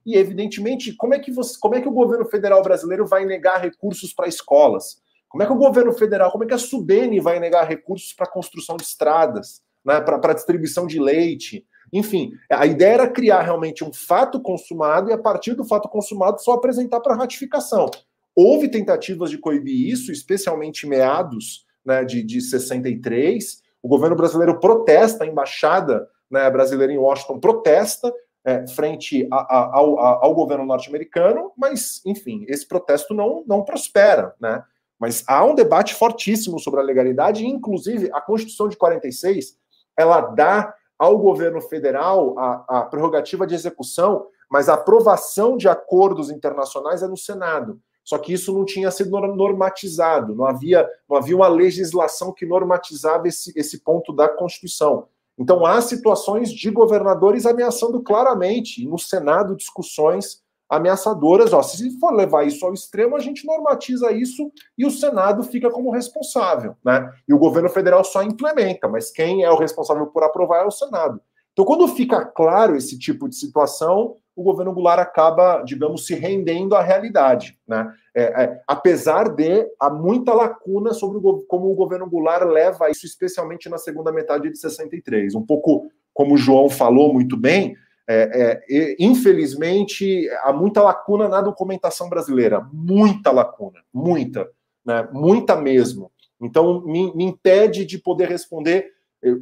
e 0.05 0.15
evidentemente, 0.15 0.93
como 0.93 1.13
é 1.13 1.19
que 1.19 1.31
você, 1.31 1.59
como 1.59 1.75
é 1.75 1.81
que 1.81 1.87
o 1.87 1.91
governo 1.91 2.25
federal 2.25 2.63
brasileiro 2.63 3.05
vai 3.05 3.25
negar 3.25 3.61
recursos 3.61 4.13
para 4.13 4.27
escolas? 4.27 5.01
Como 5.27 5.43
é 5.43 5.45
que 5.45 5.51
o 5.51 5.57
governo 5.57 5.93
federal, 5.93 6.31
como 6.31 6.45
é 6.45 6.47
que 6.47 6.53
a 6.53 6.57
Sudene 6.57 7.19
vai 7.19 7.39
negar 7.39 7.67
recursos 7.67 8.13
para 8.13 8.25
construção 8.25 8.77
de 8.77 8.83
estradas, 8.83 9.61
né, 9.85 9.99
para 9.99 10.33
distribuição 10.33 10.87
de 10.87 10.99
leite? 10.99 11.65
Enfim, 11.91 12.31
a 12.49 12.65
ideia 12.65 12.93
era 12.93 13.09
criar 13.09 13.41
realmente 13.41 13.83
um 13.83 13.91
fato 13.91 14.41
consumado 14.41 15.09
e, 15.09 15.13
a 15.13 15.17
partir 15.17 15.53
do 15.55 15.65
fato 15.65 15.89
consumado, 15.89 16.41
só 16.41 16.53
apresentar 16.53 17.01
para 17.01 17.15
ratificação. 17.15 17.89
Houve 18.35 18.69
tentativas 18.69 19.29
de 19.29 19.37
coibir 19.37 19.91
isso, 19.91 20.11
especialmente 20.11 20.87
meados 20.87 21.65
né, 21.85 22.05
de, 22.05 22.23
de 22.23 22.41
63, 22.41 23.61
o 23.81 23.87
governo 23.87 24.15
brasileiro 24.15 24.59
protesta, 24.59 25.23
a 25.23 25.27
embaixada 25.27 26.07
né, 26.29 26.49
brasileira 26.49 26.93
em 26.93 26.97
Washington 26.97 27.39
protesta 27.39 28.13
é, 28.43 28.67
frente 28.67 29.27
a, 29.31 29.35
a, 29.35 29.77
ao, 29.77 29.99
a, 29.99 30.25
ao, 30.25 30.33
governo 30.33 30.65
norte-americano, 30.65 31.51
mas, 31.57 32.01
enfim, 32.05 32.45
esse 32.47 32.67
protesto 32.67 33.13
não, 33.13 33.43
não 33.45 33.63
prospera, 33.63 34.33
né? 34.39 34.63
Mas 34.97 35.23
há 35.27 35.43
um 35.45 35.55
debate 35.55 35.93
fortíssimo 35.93 36.59
sobre 36.59 36.79
a 36.81 36.83
legalidade, 36.83 37.45
inclusive 37.45 38.09
a 38.13 38.19
Constituição 38.19 38.67
de 38.67 38.75
46, 38.75 39.57
ela 39.97 40.19
dá 40.19 40.73
ao 40.97 41.17
governo 41.17 41.61
federal 41.61 42.37
a, 42.37 42.65
a 42.67 42.81
prerrogativa 42.83 43.47
de 43.47 43.55
execução, 43.55 44.27
mas 44.51 44.67
a 44.67 44.73
aprovação 44.73 45.55
de 45.55 45.69
acordos 45.69 46.29
internacionais 46.29 47.01
é 47.01 47.07
no 47.07 47.15
Senado. 47.15 47.79
Só 48.03 48.17
que 48.17 48.33
isso 48.33 48.53
não 48.53 48.65
tinha 48.65 48.89
sido 48.89 49.11
normatizado, 49.11 50.33
não 50.35 50.45
havia, 50.45 50.87
não 51.07 51.17
havia 51.17 51.35
uma 51.35 51.47
legislação 51.47 52.33
que 52.33 52.45
normatizava 52.45 53.27
esse, 53.27 53.53
esse 53.55 53.83
ponto 53.83 54.11
da 54.13 54.27
Constituição. 54.27 55.07
Então, 55.37 55.65
há 55.65 55.79
situações 55.79 56.51
de 56.51 56.69
governadores 56.69 57.45
ameaçando 57.45 58.01
claramente, 58.01 58.85
no 58.85 58.97
Senado, 58.97 59.55
discussões 59.55 60.43
ameaçadoras. 60.69 61.53
Ó, 61.53 61.63
se 61.63 61.97
for 61.99 62.13
levar 62.13 62.45
isso 62.45 62.65
ao 62.65 62.73
extremo, 62.73 63.15
a 63.15 63.19
gente 63.19 63.45
normatiza 63.45 64.11
isso 64.11 64.51
e 64.77 64.85
o 64.85 64.91
Senado 64.91 65.43
fica 65.43 65.69
como 65.71 65.91
responsável. 65.91 66.75
Né? 66.85 67.09
E 67.27 67.33
o 67.33 67.39
governo 67.39 67.69
federal 67.69 68.03
só 68.03 68.21
implementa, 68.21 68.87
mas 68.87 69.09
quem 69.09 69.43
é 69.43 69.49
o 69.49 69.57
responsável 69.57 70.07
por 70.07 70.23
aprovar 70.23 70.63
é 70.63 70.67
o 70.67 70.71
Senado. 70.71 71.19
Então, 71.59 71.65
quando 71.65 71.89
fica 71.89 72.23
claro 72.23 72.77
esse 72.77 72.97
tipo 72.97 73.27
de 73.27 73.35
situação, 73.35 74.15
o 74.33 74.41
governo 74.41 74.73
Goulart 74.73 75.01
acaba, 75.01 75.61
digamos, 75.63 76.05
se 76.05 76.15
rendendo 76.15 76.73
à 76.73 76.81
realidade. 76.81 77.59
Né? 77.67 77.93
É, 78.15 78.43
é, 78.43 78.61
apesar 78.65 79.27
de 79.27 79.67
há 79.77 79.89
muita 79.89 80.33
lacuna 80.33 80.93
sobre 80.93 81.17
o, 81.17 81.43
como 81.49 81.69
o 81.69 81.75
governo 81.75 82.09
Goulart 82.09 82.47
leva 82.47 82.89
isso, 82.89 83.05
especialmente 83.05 83.67
na 83.67 83.77
segunda 83.77 84.09
metade 84.09 84.49
de 84.49 84.57
63. 84.57 85.35
Um 85.35 85.45
pouco 85.45 85.91
como 86.13 86.35
o 86.35 86.37
João 86.37 86.69
falou 86.69 87.11
muito 87.11 87.35
bem, 87.35 87.75
é, 88.07 88.61
é, 88.69 88.95
infelizmente 88.97 90.29
há 90.43 90.53
muita 90.53 90.81
lacuna 90.81 91.27
na 91.27 91.41
documentação 91.41 92.07
brasileira, 92.07 92.65
muita 92.71 93.31
lacuna, 93.31 93.81
muita, 93.93 94.47
né? 94.85 95.09
muita 95.11 95.57
mesmo. 95.57 96.09
Então, 96.41 96.85
me, 96.85 97.13
me 97.13 97.25
impede 97.25 97.85
de 97.85 97.97
poder 97.97 98.29
responder 98.29 98.93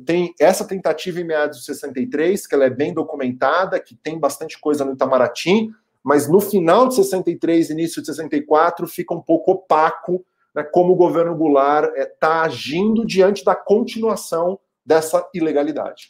tem 0.05 0.33
essa 0.39 0.65
tentativa 0.65 1.19
em 1.19 1.23
meados 1.23 1.59
de 1.59 1.65
63, 1.65 2.47
que 2.47 2.55
ela 2.55 2.65
é 2.65 2.69
bem 2.69 2.93
documentada, 2.93 3.79
que 3.79 3.95
tem 3.95 4.19
bastante 4.19 4.59
coisa 4.59 4.83
no 4.83 4.93
Itamaraty, 4.93 5.69
mas 6.03 6.27
no 6.27 6.39
final 6.39 6.87
de 6.87 6.95
63, 6.95 7.69
início 7.69 8.01
de 8.01 8.07
64, 8.07 8.87
fica 8.87 9.13
um 9.13 9.21
pouco 9.21 9.51
opaco 9.51 10.25
né, 10.55 10.63
como 10.63 10.93
o 10.93 10.95
governo 10.95 11.35
Goulart 11.35 11.89
está 11.89 12.01
é, 12.01 12.05
tá 12.05 12.41
agindo 12.41 13.05
diante 13.05 13.45
da 13.45 13.55
continuação 13.55 14.59
dessa 14.83 15.29
ilegalidade. 15.33 16.07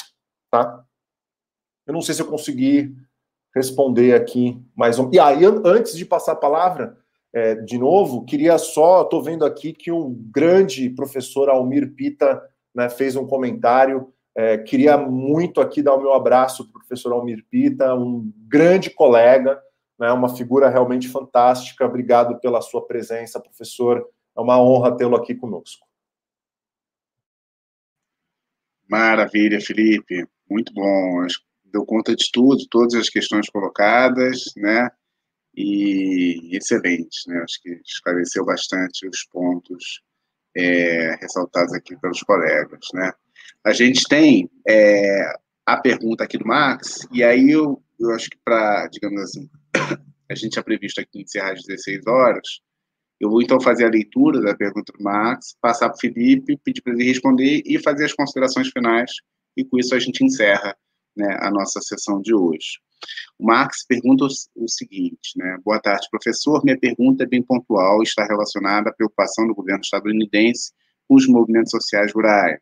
Tá? 0.49 0.83
Eu 1.85 1.93
não 1.93 2.01
sei 2.01 2.15
se 2.15 2.21
eu 2.21 2.27
consegui 2.27 2.95
responder 3.53 4.13
aqui 4.13 4.61
mais 4.75 4.99
um. 4.99 5.09
E 5.11 5.19
aí, 5.19 5.43
antes 5.65 5.97
de 5.97 6.05
passar 6.05 6.33
a 6.33 6.37
palavra, 6.37 6.97
é, 7.33 7.55
de 7.55 7.77
novo, 7.77 8.23
queria 8.23 8.57
só, 8.57 9.01
estou 9.01 9.21
vendo 9.21 9.43
aqui 9.43 9.73
que 9.73 9.91
o 9.91 10.09
grande 10.31 10.89
professor 10.91 11.49
Almir 11.49 11.93
Pita 11.93 12.41
né, 12.77 12.89
fez 12.89 13.15
um 13.15 13.25
comentário. 13.25 14.13
É, 14.35 14.55
queria 14.55 14.95
muito 14.99 15.59
aqui 15.59 15.81
dar 15.81 15.95
o 15.95 15.99
meu 15.99 16.13
abraço 16.13 16.63
para 16.63 16.69
o 16.69 16.79
professor 16.79 17.11
Almir 17.11 17.43
Pita, 17.49 17.95
um 17.95 18.31
grande 18.47 18.91
colega, 18.91 19.59
né, 19.99 20.11
uma 20.11 20.29
figura 20.29 20.69
realmente 20.69 21.07
fantástica. 21.07 21.87
Obrigado 21.87 22.39
pela 22.39 22.61
sua 22.61 22.85
presença, 22.85 23.39
professor. 23.39 24.07
É 24.37 24.39
uma 24.39 24.61
honra 24.61 24.95
tê-lo 24.95 25.15
aqui 25.15 25.33
conosco. 25.33 25.87
Maravilha, 28.87 29.59
Felipe. 29.59 30.27
Muito 30.47 30.71
bom. 30.71 31.25
Deu 31.65 31.83
conta 31.83 32.15
de 32.15 32.31
tudo, 32.31 32.63
todas 32.69 32.93
as 32.93 33.09
questões 33.09 33.49
colocadas, 33.49 34.53
né? 34.55 34.87
E 35.55 36.55
excelente, 36.55 37.27
né? 37.27 37.41
Acho 37.43 37.59
que 37.61 37.81
esclareceu 37.83 38.45
bastante 38.45 39.07
os 39.07 39.23
pontos 39.25 40.01
é, 40.55 41.15
ressaltados 41.21 41.73
aqui 41.73 41.95
pelos 41.97 42.21
colegas, 42.21 42.79
né? 42.93 43.11
A 43.63 43.73
gente 43.73 44.03
tem 44.07 44.49
é, 44.67 45.33
a 45.65 45.77
pergunta 45.77 46.23
aqui 46.23 46.37
do 46.37 46.47
Max, 46.47 47.07
e 47.11 47.23
aí 47.23 47.51
eu, 47.51 47.81
eu 47.99 48.11
acho 48.11 48.29
que 48.29 48.37
para, 48.43 48.87
digamos 48.87 49.21
assim, 49.21 49.49
a 50.29 50.35
gente 50.35 50.51
tinha 50.51 50.63
previsto 50.63 51.01
aqui 51.01 51.21
encerrar 51.21 51.53
às 51.53 51.63
16 51.63 52.07
horas, 52.07 52.61
eu 53.19 53.29
vou 53.29 53.41
então 53.41 53.59
fazer 53.59 53.85
a 53.85 53.89
leitura 53.89 54.39
da 54.39 54.55
pergunta 54.55 54.93
do 54.93 55.03
Max, 55.03 55.57
passar 55.59 55.89
para 55.89 55.97
o 55.97 55.99
Felipe, 55.99 56.59
pedir 56.63 56.81
para 56.81 56.93
ele 56.93 57.03
responder 57.03 57.63
e 57.65 57.81
fazer 57.81 58.05
as 58.05 58.13
considerações 58.13 58.69
finais, 58.69 59.11
e 59.55 59.65
com 59.65 59.77
isso 59.77 59.95
a 59.95 59.99
gente 59.99 60.23
encerra 60.23 60.75
né, 61.17 61.37
a 61.39 61.51
nossa 61.51 61.81
sessão 61.81 62.21
de 62.21 62.33
hoje. 62.33 62.79
O 63.37 63.45
Marx 63.45 63.85
pergunta 63.87 64.25
o 64.25 64.67
seguinte, 64.67 65.33
né? 65.35 65.57
Boa 65.63 65.79
tarde, 65.79 66.07
professor. 66.09 66.63
Minha 66.63 66.79
pergunta 66.79 67.23
é 67.23 67.27
bem 67.27 67.43
pontual 67.43 68.01
está 68.01 68.25
relacionada 68.25 68.89
à 68.89 68.93
preocupação 68.93 69.47
do 69.47 69.53
governo 69.53 69.81
estadunidense 69.81 70.71
com 71.07 71.15
os 71.15 71.27
movimentos 71.27 71.71
sociais 71.71 72.11
rurais. 72.13 72.61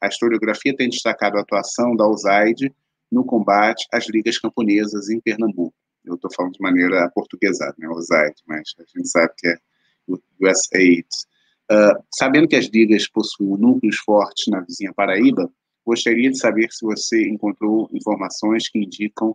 A 0.00 0.06
historiografia 0.06 0.76
tem 0.76 0.88
destacado 0.88 1.36
a 1.36 1.40
atuação 1.40 1.96
da 1.96 2.08
USAID 2.08 2.72
no 3.10 3.24
combate 3.24 3.86
às 3.92 4.08
ligas 4.08 4.38
camponesas 4.38 5.08
em 5.08 5.20
Pernambuco. 5.20 5.74
Eu 6.04 6.14
estou 6.14 6.30
falando 6.32 6.52
de 6.52 6.60
maneira 6.60 7.10
portuguesada, 7.12 7.74
né, 7.78 7.88
USAID, 7.88 8.34
mas 8.46 8.74
a 8.78 8.84
gente 8.96 9.08
sabe 9.08 9.32
que 9.36 9.48
é 9.48 9.56
USAID. 10.40 11.06
Uh, 11.70 12.02
sabendo 12.14 12.48
que 12.48 12.56
as 12.56 12.66
ligas 12.66 13.08
possuem 13.08 13.60
núcleos 13.60 13.96
fortes 13.98 14.46
na 14.48 14.60
vizinha 14.60 14.92
Paraíba, 14.94 15.50
gostaria 15.88 16.30
de 16.30 16.38
saber 16.38 16.68
se 16.70 16.84
você 16.84 17.28
encontrou 17.28 17.88
informações 17.92 18.68
que 18.68 18.78
indicam 18.78 19.34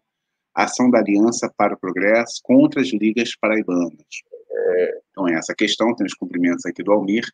ação 0.54 0.90
da 0.90 1.00
Aliança 1.00 1.52
para 1.58 1.74
o 1.74 1.80
Progresso 1.80 2.40
contra 2.44 2.80
as 2.80 2.90
ligas 2.94 3.36
paraibanas. 3.36 4.06
É, 4.52 5.00
então, 5.10 5.28
é 5.28 5.34
essa 5.34 5.56
questão, 5.56 5.96
tem 5.96 6.06
os 6.06 6.14
cumprimentos 6.14 6.66
aqui 6.66 6.84
do 6.84 6.92
Almir. 6.92 7.26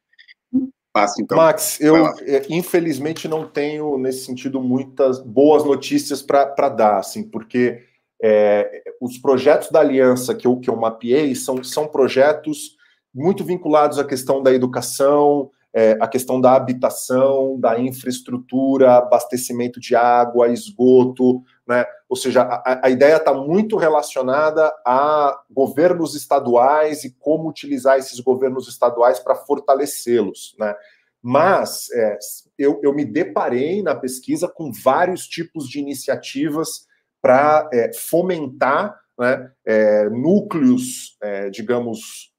Passo, 0.94 1.22
então. 1.22 1.38
Max, 1.38 1.80
eu 1.82 2.08
é, 2.08 2.46
infelizmente 2.50 3.28
não 3.28 3.48
tenho, 3.48 3.98
nesse 3.98 4.26
sentido, 4.26 4.62
muitas 4.62 5.20
boas 5.20 5.64
notícias 5.64 6.22
para 6.22 6.70
dar, 6.70 6.98
assim, 6.98 7.22
porque 7.22 7.84
é, 8.24 8.84
os 9.00 9.18
projetos 9.18 9.70
da 9.70 9.82
Aliança 9.82 10.34
que 10.34 10.48
eu, 10.48 10.58
que 10.58 10.70
eu 10.70 10.76
mapeei 10.76 11.36
são, 11.36 11.64
são 11.64 11.88
projetos 11.88 12.78
muito 13.14 13.44
vinculados 13.44 14.00
à 14.00 14.04
questão 14.06 14.42
da 14.42 14.54
educação, 14.54 15.52
é, 15.74 15.98
a 16.00 16.08
questão 16.08 16.42
da 16.42 16.54
habitação, 16.56 17.60
da 17.60 17.80
infraestrutura, 17.80 18.98
abastecimento 18.98 19.80
de 19.80 19.96
água, 19.96 20.50
esgoto, 20.50 21.44
né? 21.68 21.86
Ou 22.08 22.16
seja, 22.16 22.42
a, 22.42 22.88
a 22.88 22.90
ideia 22.90 23.18
está 23.18 23.34
muito 23.34 23.78
relacionada 23.78 24.74
a 24.86 25.40
governos 25.50 26.16
estaduais 26.16 27.04
e 27.04 27.16
como 27.20 27.48
utilizar 27.48 28.00
esses 28.00 28.20
governos 28.20 28.68
estaduais 28.68 29.20
para 29.20 29.36
fortalecê-los, 29.36 30.56
né? 30.58 30.74
Mas 31.22 31.92
é, 31.92 32.18
eu, 32.58 32.80
eu, 32.82 32.94
me 32.94 33.04
deparei 33.04 33.84
na 33.84 33.94
pesquisa 33.94 34.48
com 34.48 34.72
vários 34.72 35.28
tipos 35.28 35.68
de 35.68 35.78
iniciativas 35.78 36.88
para 37.22 37.70
é, 37.74 37.92
fomentar 37.94 38.98
né, 39.20 39.52
é, 39.66 40.10
núcleos, 40.10 41.18
é, 41.22 41.50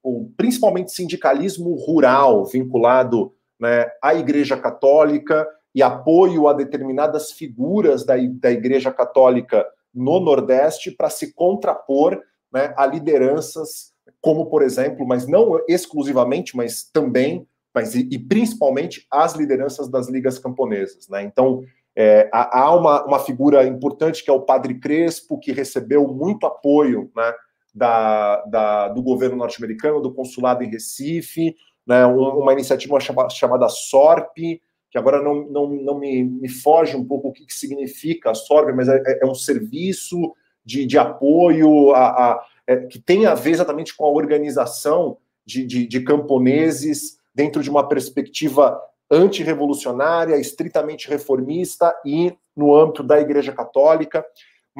digamos, 0.05 0.33
principalmente 0.37 0.93
sindicalismo 0.93 1.75
rural 1.75 2.45
vinculado 2.47 3.33
né, 3.59 3.87
à 4.03 4.15
Igreja 4.15 4.57
Católica 4.57 5.47
e 5.75 5.83
apoio 5.83 6.49
a 6.49 6.53
determinadas 6.53 7.33
figuras 7.33 8.05
da, 8.05 8.15
da 8.41 8.51
Igreja 8.51 8.91
Católica 8.91 9.67
no 9.95 10.21
Nordeste 10.21 10.91
para 10.91 11.11
se 11.11 11.35
contrapor 11.35 12.21
né, 12.53 12.73
a 12.77 12.87
lideranças 12.87 13.91
como, 14.21 14.47
por 14.47 14.63
exemplo, 14.63 15.07
mas 15.07 15.27
não 15.27 15.61
exclusivamente, 15.69 16.57
mas 16.57 16.83
também, 16.83 17.47
mas 17.75 17.95
e, 17.95 18.09
e 18.11 18.19
principalmente 18.19 19.07
as 19.11 19.35
lideranças 19.35 19.89
das 19.89 20.09
ligas 20.09 20.39
camponesas. 20.39 21.09
Né? 21.09 21.23
Então, 21.23 21.63
é, 21.97 22.29
há 22.33 22.75
uma, 22.75 23.05
uma 23.05 23.19
figura 23.19 23.65
importante 23.65 24.25
que 24.25 24.31
é 24.31 24.33
o 24.33 24.43
Padre 24.43 24.75
Crespo, 24.79 25.39
que 25.39 25.53
recebeu 25.53 26.07
muito 26.09 26.47
apoio 26.47 27.11
né, 27.17 27.33
da, 27.75 28.43
da, 28.47 28.89
do 28.89 29.03
governo 29.03 29.37
norte-americano, 29.37 30.01
do 30.01 30.13
consulado 30.13 30.63
em 30.63 30.71
Recife, 30.71 31.55
né, 31.87 32.05
uma 32.07 32.53
iniciativa 32.53 32.99
chamada, 33.01 33.69
SORP, 33.69 34.61
que 34.91 34.99
agora 34.99 35.23
não, 35.23 35.47
não, 35.49 35.69
não 35.69 35.99
me, 35.99 36.25
me 36.25 36.49
foge 36.49 36.97
um 36.97 37.05
pouco 37.05 37.29
o 37.29 37.33
que, 37.33 37.47
que 37.47 37.55
significa 37.55 38.31
a 38.31 38.35
SORP, 38.35 38.75
mas 38.75 38.89
é, 38.89 39.21
é 39.23 39.27
um 39.27 39.35
serviço 39.35 40.35
de, 40.65 40.85
de 40.85 40.99
apoio 40.99 41.93
a, 41.93 42.09
a 42.09 42.47
é, 42.67 42.77
que 42.77 43.01
tem 43.01 43.27
a 43.27 43.35
ver 43.35 43.51
exatamente 43.51 43.97
com 43.97 44.05
a 44.05 44.11
organização 44.11 45.17
de, 45.45 45.65
de, 45.65 45.87
de 45.87 46.01
camponeses 46.01 47.19
dentro 47.35 47.63
de 47.63 47.71
uma 47.71 47.89
perspectiva 47.89 48.81
antirrevolucionária, 49.11 50.37
estritamente 50.37 51.09
reformista 51.09 51.93
e 52.05 52.33
no 52.57 52.77
âmbito 52.77 53.03
da 53.03 53.21
Igreja 53.21 53.53
Católica, 53.53 54.25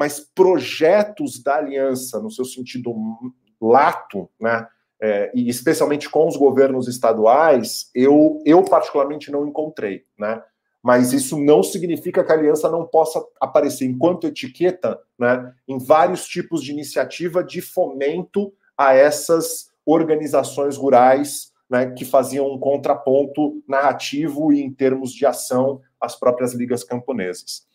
mas 0.01 0.19
projetos 0.19 1.43
da 1.43 1.57
aliança, 1.57 2.19
no 2.19 2.31
seu 2.31 2.43
sentido 2.43 2.91
lato, 3.61 4.27
né, 4.41 4.67
é, 4.99 5.31
e 5.31 5.47
especialmente 5.47 6.09
com 6.09 6.27
os 6.27 6.35
governos 6.35 6.87
estaduais, 6.87 7.91
eu, 7.93 8.41
eu 8.43 8.63
particularmente 8.63 9.29
não 9.29 9.47
encontrei, 9.47 10.03
né? 10.17 10.41
Mas 10.81 11.13
isso 11.13 11.39
não 11.39 11.61
significa 11.61 12.23
que 12.23 12.31
a 12.31 12.35
aliança 12.35 12.67
não 12.67 12.83
possa 12.83 13.23
aparecer 13.39 13.85
enquanto 13.85 14.25
etiqueta, 14.25 14.99
né, 15.19 15.53
em 15.67 15.77
vários 15.77 16.25
tipos 16.25 16.63
de 16.63 16.71
iniciativa 16.71 17.43
de 17.43 17.61
fomento 17.61 18.51
a 18.75 18.95
essas 18.95 19.67
organizações 19.85 20.77
rurais 20.77 21.51
né, 21.69 21.91
que 21.91 22.05
faziam 22.05 22.51
um 22.51 22.57
contraponto 22.57 23.61
narrativo 23.67 24.51
e 24.51 24.63
em 24.63 24.73
termos 24.73 25.13
de 25.13 25.27
ação 25.27 25.79
às 26.01 26.15
próprias 26.15 26.55
ligas 26.55 26.83
camponesas. 26.83 27.67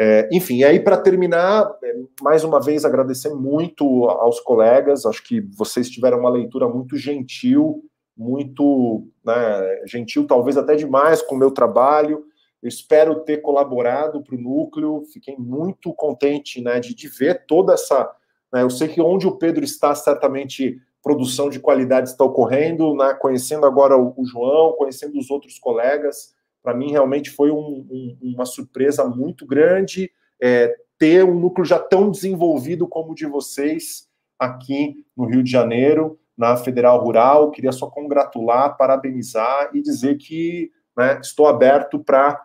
É, 0.00 0.28
enfim, 0.32 0.58
e 0.58 0.64
aí 0.64 0.78
para 0.78 0.96
terminar, 0.96 1.68
é, 1.82 1.94
mais 2.22 2.44
uma 2.44 2.60
vez 2.60 2.84
agradecer 2.84 3.30
muito 3.34 4.04
aos 4.04 4.38
colegas, 4.38 5.04
acho 5.04 5.24
que 5.24 5.40
vocês 5.40 5.90
tiveram 5.90 6.20
uma 6.20 6.30
leitura 6.30 6.68
muito 6.68 6.96
gentil, 6.96 7.82
muito 8.16 9.08
né, 9.24 9.82
gentil, 9.86 10.24
talvez 10.24 10.56
até 10.56 10.76
demais 10.76 11.20
com 11.20 11.34
o 11.34 11.38
meu 11.38 11.50
trabalho. 11.50 12.24
Eu 12.62 12.68
espero 12.68 13.20
ter 13.20 13.38
colaborado 13.38 14.22
para 14.22 14.36
o 14.36 14.40
núcleo, 14.40 15.02
fiquei 15.12 15.36
muito 15.36 15.92
contente 15.94 16.60
né, 16.60 16.78
de, 16.78 16.94
de 16.94 17.08
ver 17.08 17.44
toda 17.46 17.74
essa. 17.74 18.08
Né, 18.52 18.62
eu 18.62 18.70
sei 18.70 18.86
que 18.86 19.00
onde 19.00 19.26
o 19.26 19.36
Pedro 19.36 19.64
está, 19.64 19.94
certamente 19.96 20.80
produção 21.02 21.48
de 21.48 21.60
qualidade 21.60 22.10
está 22.10 22.24
ocorrendo, 22.24 22.94
né? 22.94 23.14
conhecendo 23.14 23.64
agora 23.64 23.96
o, 23.96 24.12
o, 24.16 24.24
João, 24.26 24.72
conhecendo 24.72 25.18
os 25.18 25.30
outros 25.30 25.58
colegas, 25.58 26.34
para 26.68 26.76
mim 26.76 26.90
realmente 26.90 27.30
foi 27.30 27.50
um, 27.50 27.56
um, 27.90 28.18
uma 28.20 28.44
surpresa 28.44 29.02
muito 29.02 29.46
grande 29.46 30.10
é, 30.38 30.76
ter 30.98 31.24
um 31.24 31.32
núcleo 31.32 31.64
já 31.64 31.78
tão 31.78 32.10
desenvolvido 32.10 32.86
como 32.86 33.12
o 33.12 33.14
de 33.14 33.24
vocês 33.24 34.06
aqui 34.38 35.02
no 35.16 35.24
Rio 35.24 35.42
de 35.42 35.50
Janeiro, 35.50 36.20
na 36.36 36.58
Federal 36.58 37.02
Rural. 37.02 37.50
Queria 37.52 37.72
só 37.72 37.88
congratular, 37.88 38.76
parabenizar 38.76 39.70
e 39.72 39.80
dizer 39.80 40.18
que 40.18 40.70
né, 40.94 41.18
estou 41.22 41.46
aberto 41.46 41.98
para 42.04 42.38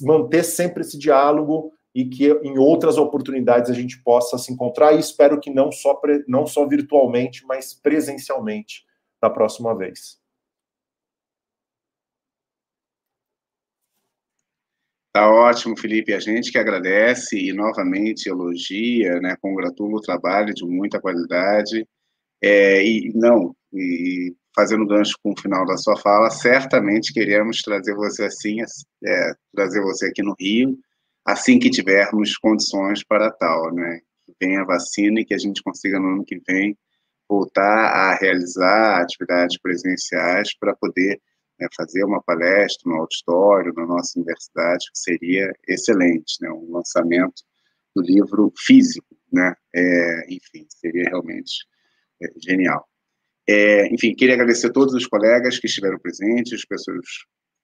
manter 0.00 0.44
sempre 0.44 0.80
esse 0.80 0.98
diálogo 0.98 1.70
e 1.94 2.06
que 2.06 2.26
em 2.42 2.56
outras 2.58 2.96
oportunidades 2.96 3.70
a 3.70 3.74
gente 3.74 4.02
possa 4.02 4.38
se 4.38 4.50
encontrar 4.50 4.94
e 4.94 4.98
espero 4.98 5.38
que 5.38 5.50
não 5.50 5.70
só, 5.70 6.00
não 6.26 6.46
só 6.46 6.66
virtualmente, 6.66 7.44
mas 7.44 7.74
presencialmente 7.74 8.86
da 9.20 9.28
próxima 9.28 9.76
vez. 9.76 10.17
Tá 15.12 15.30
ótimo, 15.30 15.76
Felipe. 15.78 16.12
A 16.12 16.20
gente 16.20 16.52
que 16.52 16.58
agradece 16.58 17.36
e 17.38 17.52
novamente 17.52 18.28
elogia, 18.28 19.18
né, 19.20 19.36
congratula 19.40 19.96
o 19.96 20.00
trabalho 20.00 20.54
de 20.54 20.64
muita 20.66 21.00
qualidade. 21.00 21.86
É, 22.42 22.84
e 22.84 23.12
não, 23.14 23.54
e 23.72 24.34
fazendo 24.54 24.86
gancho 24.86 25.14
com 25.22 25.32
o 25.32 25.40
final 25.40 25.66
da 25.66 25.76
sua 25.76 25.96
fala, 25.98 26.30
certamente 26.30 27.12
queremos 27.12 27.58
trazer 27.62 27.94
você 27.94 28.24
assim, 28.24 28.58
é, 29.04 29.32
trazer 29.54 29.80
você 29.82 30.06
aqui 30.08 30.22
no 30.22 30.34
Rio, 30.38 30.78
assim 31.26 31.58
que 31.58 31.70
tivermos 31.70 32.36
condições 32.38 33.04
para 33.04 33.30
tal, 33.32 33.72
né? 33.74 34.00
Que 34.26 34.34
venha 34.40 34.62
a 34.62 34.66
vacina 34.66 35.20
e 35.20 35.24
que 35.24 35.34
a 35.34 35.38
gente 35.38 35.62
consiga 35.62 35.98
no 36.00 36.08
ano 36.14 36.24
que 36.24 36.40
vem 36.48 36.76
voltar 37.28 37.62
a 37.92 38.14
realizar 38.16 39.00
atividades 39.02 39.58
presenciais 39.60 40.56
para 40.58 40.74
poder 40.76 41.20
né, 41.58 41.68
fazer 41.76 42.04
uma 42.04 42.22
palestra 42.22 42.90
no 42.90 43.00
auditório, 43.00 43.72
na 43.74 43.86
nossa 43.86 44.18
universidade, 44.18 44.86
que 44.92 44.98
seria 44.98 45.52
excelente, 45.66 46.36
né? 46.40 46.50
Um 46.50 46.72
lançamento 46.72 47.42
do 47.94 48.02
livro 48.02 48.52
físico, 48.56 49.16
né? 49.32 49.54
É, 49.74 50.26
enfim, 50.32 50.66
seria 50.68 51.04
realmente 51.08 51.66
é, 52.22 52.28
genial. 52.36 52.86
É, 53.48 53.92
enfim, 53.92 54.14
queria 54.14 54.34
agradecer 54.34 54.68
a 54.68 54.72
todos 54.72 54.94
os 54.94 55.06
colegas 55.06 55.58
que 55.58 55.66
estiveram 55.66 55.98
presentes, 55.98 56.52
as 56.52 56.64
pessoas 56.64 57.04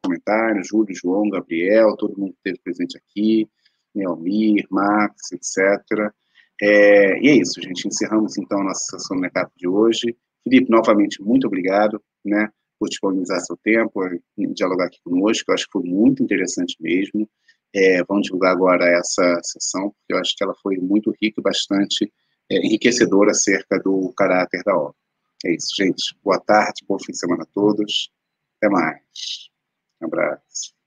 comentários, 0.03 0.69
Júlio, 0.69 0.95
João, 0.95 1.29
Gabriel, 1.31 1.97
todo 1.97 2.19
mundo 2.19 2.33
que 2.33 2.51
esteve 2.51 2.61
presente 2.63 2.99
aqui, 2.99 3.49
Neomir, 3.95 4.67
Max, 4.71 5.33
etc. 5.33 6.13
É, 6.61 7.19
e 7.21 7.29
é 7.29 7.37
isso, 7.37 7.61
gente. 7.61 7.87
Encerramos 7.87 8.37
então 8.39 8.61
a 8.61 8.65
nossa 8.65 8.99
sessão 8.99 9.17
no 9.17 9.27
ECAP 9.27 9.53
de 9.57 9.69
hoje. 9.69 10.17
Felipe, 10.43 10.71
novamente, 10.71 11.23
muito 11.23 11.47
obrigado 11.47 12.03
né, 12.25 12.49
por 12.79 12.89
disponibilizar 12.89 13.41
seu 13.41 13.57
tempo, 13.57 14.01
dialogar 14.55 14.87
aqui 14.87 15.01
conosco. 15.03 15.51
Eu 15.51 15.55
acho 15.55 15.67
que 15.67 15.73
foi 15.73 15.83
muito 15.83 16.23
interessante 16.23 16.77
mesmo. 16.81 17.29
É, 17.75 18.05
vamos 18.05 18.25
divulgar 18.25 18.53
agora 18.53 18.87
essa 18.87 19.41
sessão, 19.43 19.91
porque 19.91 20.13
eu 20.13 20.19
acho 20.19 20.35
que 20.37 20.45
ela 20.45 20.55
foi 20.63 20.77
muito 20.77 21.13
rica 21.21 21.41
e 21.41 21.43
bastante 21.43 22.13
é, 22.51 22.59
enriquecedora 22.59 23.33
acerca 23.33 23.79
do 23.81 24.13
caráter 24.17 24.63
da 24.65 24.77
obra. 24.77 24.95
É 25.45 25.55
isso, 25.55 25.75
gente. 25.77 26.17
Boa 26.23 26.41
tarde, 26.41 26.85
bom 26.89 26.99
fim 26.99 27.13
de 27.13 27.19
semana 27.19 27.43
a 27.43 27.47
todos. 27.53 28.11
Até 28.57 28.71
mais. 28.71 29.51
Um 30.01 30.07
abraço. 30.07 30.84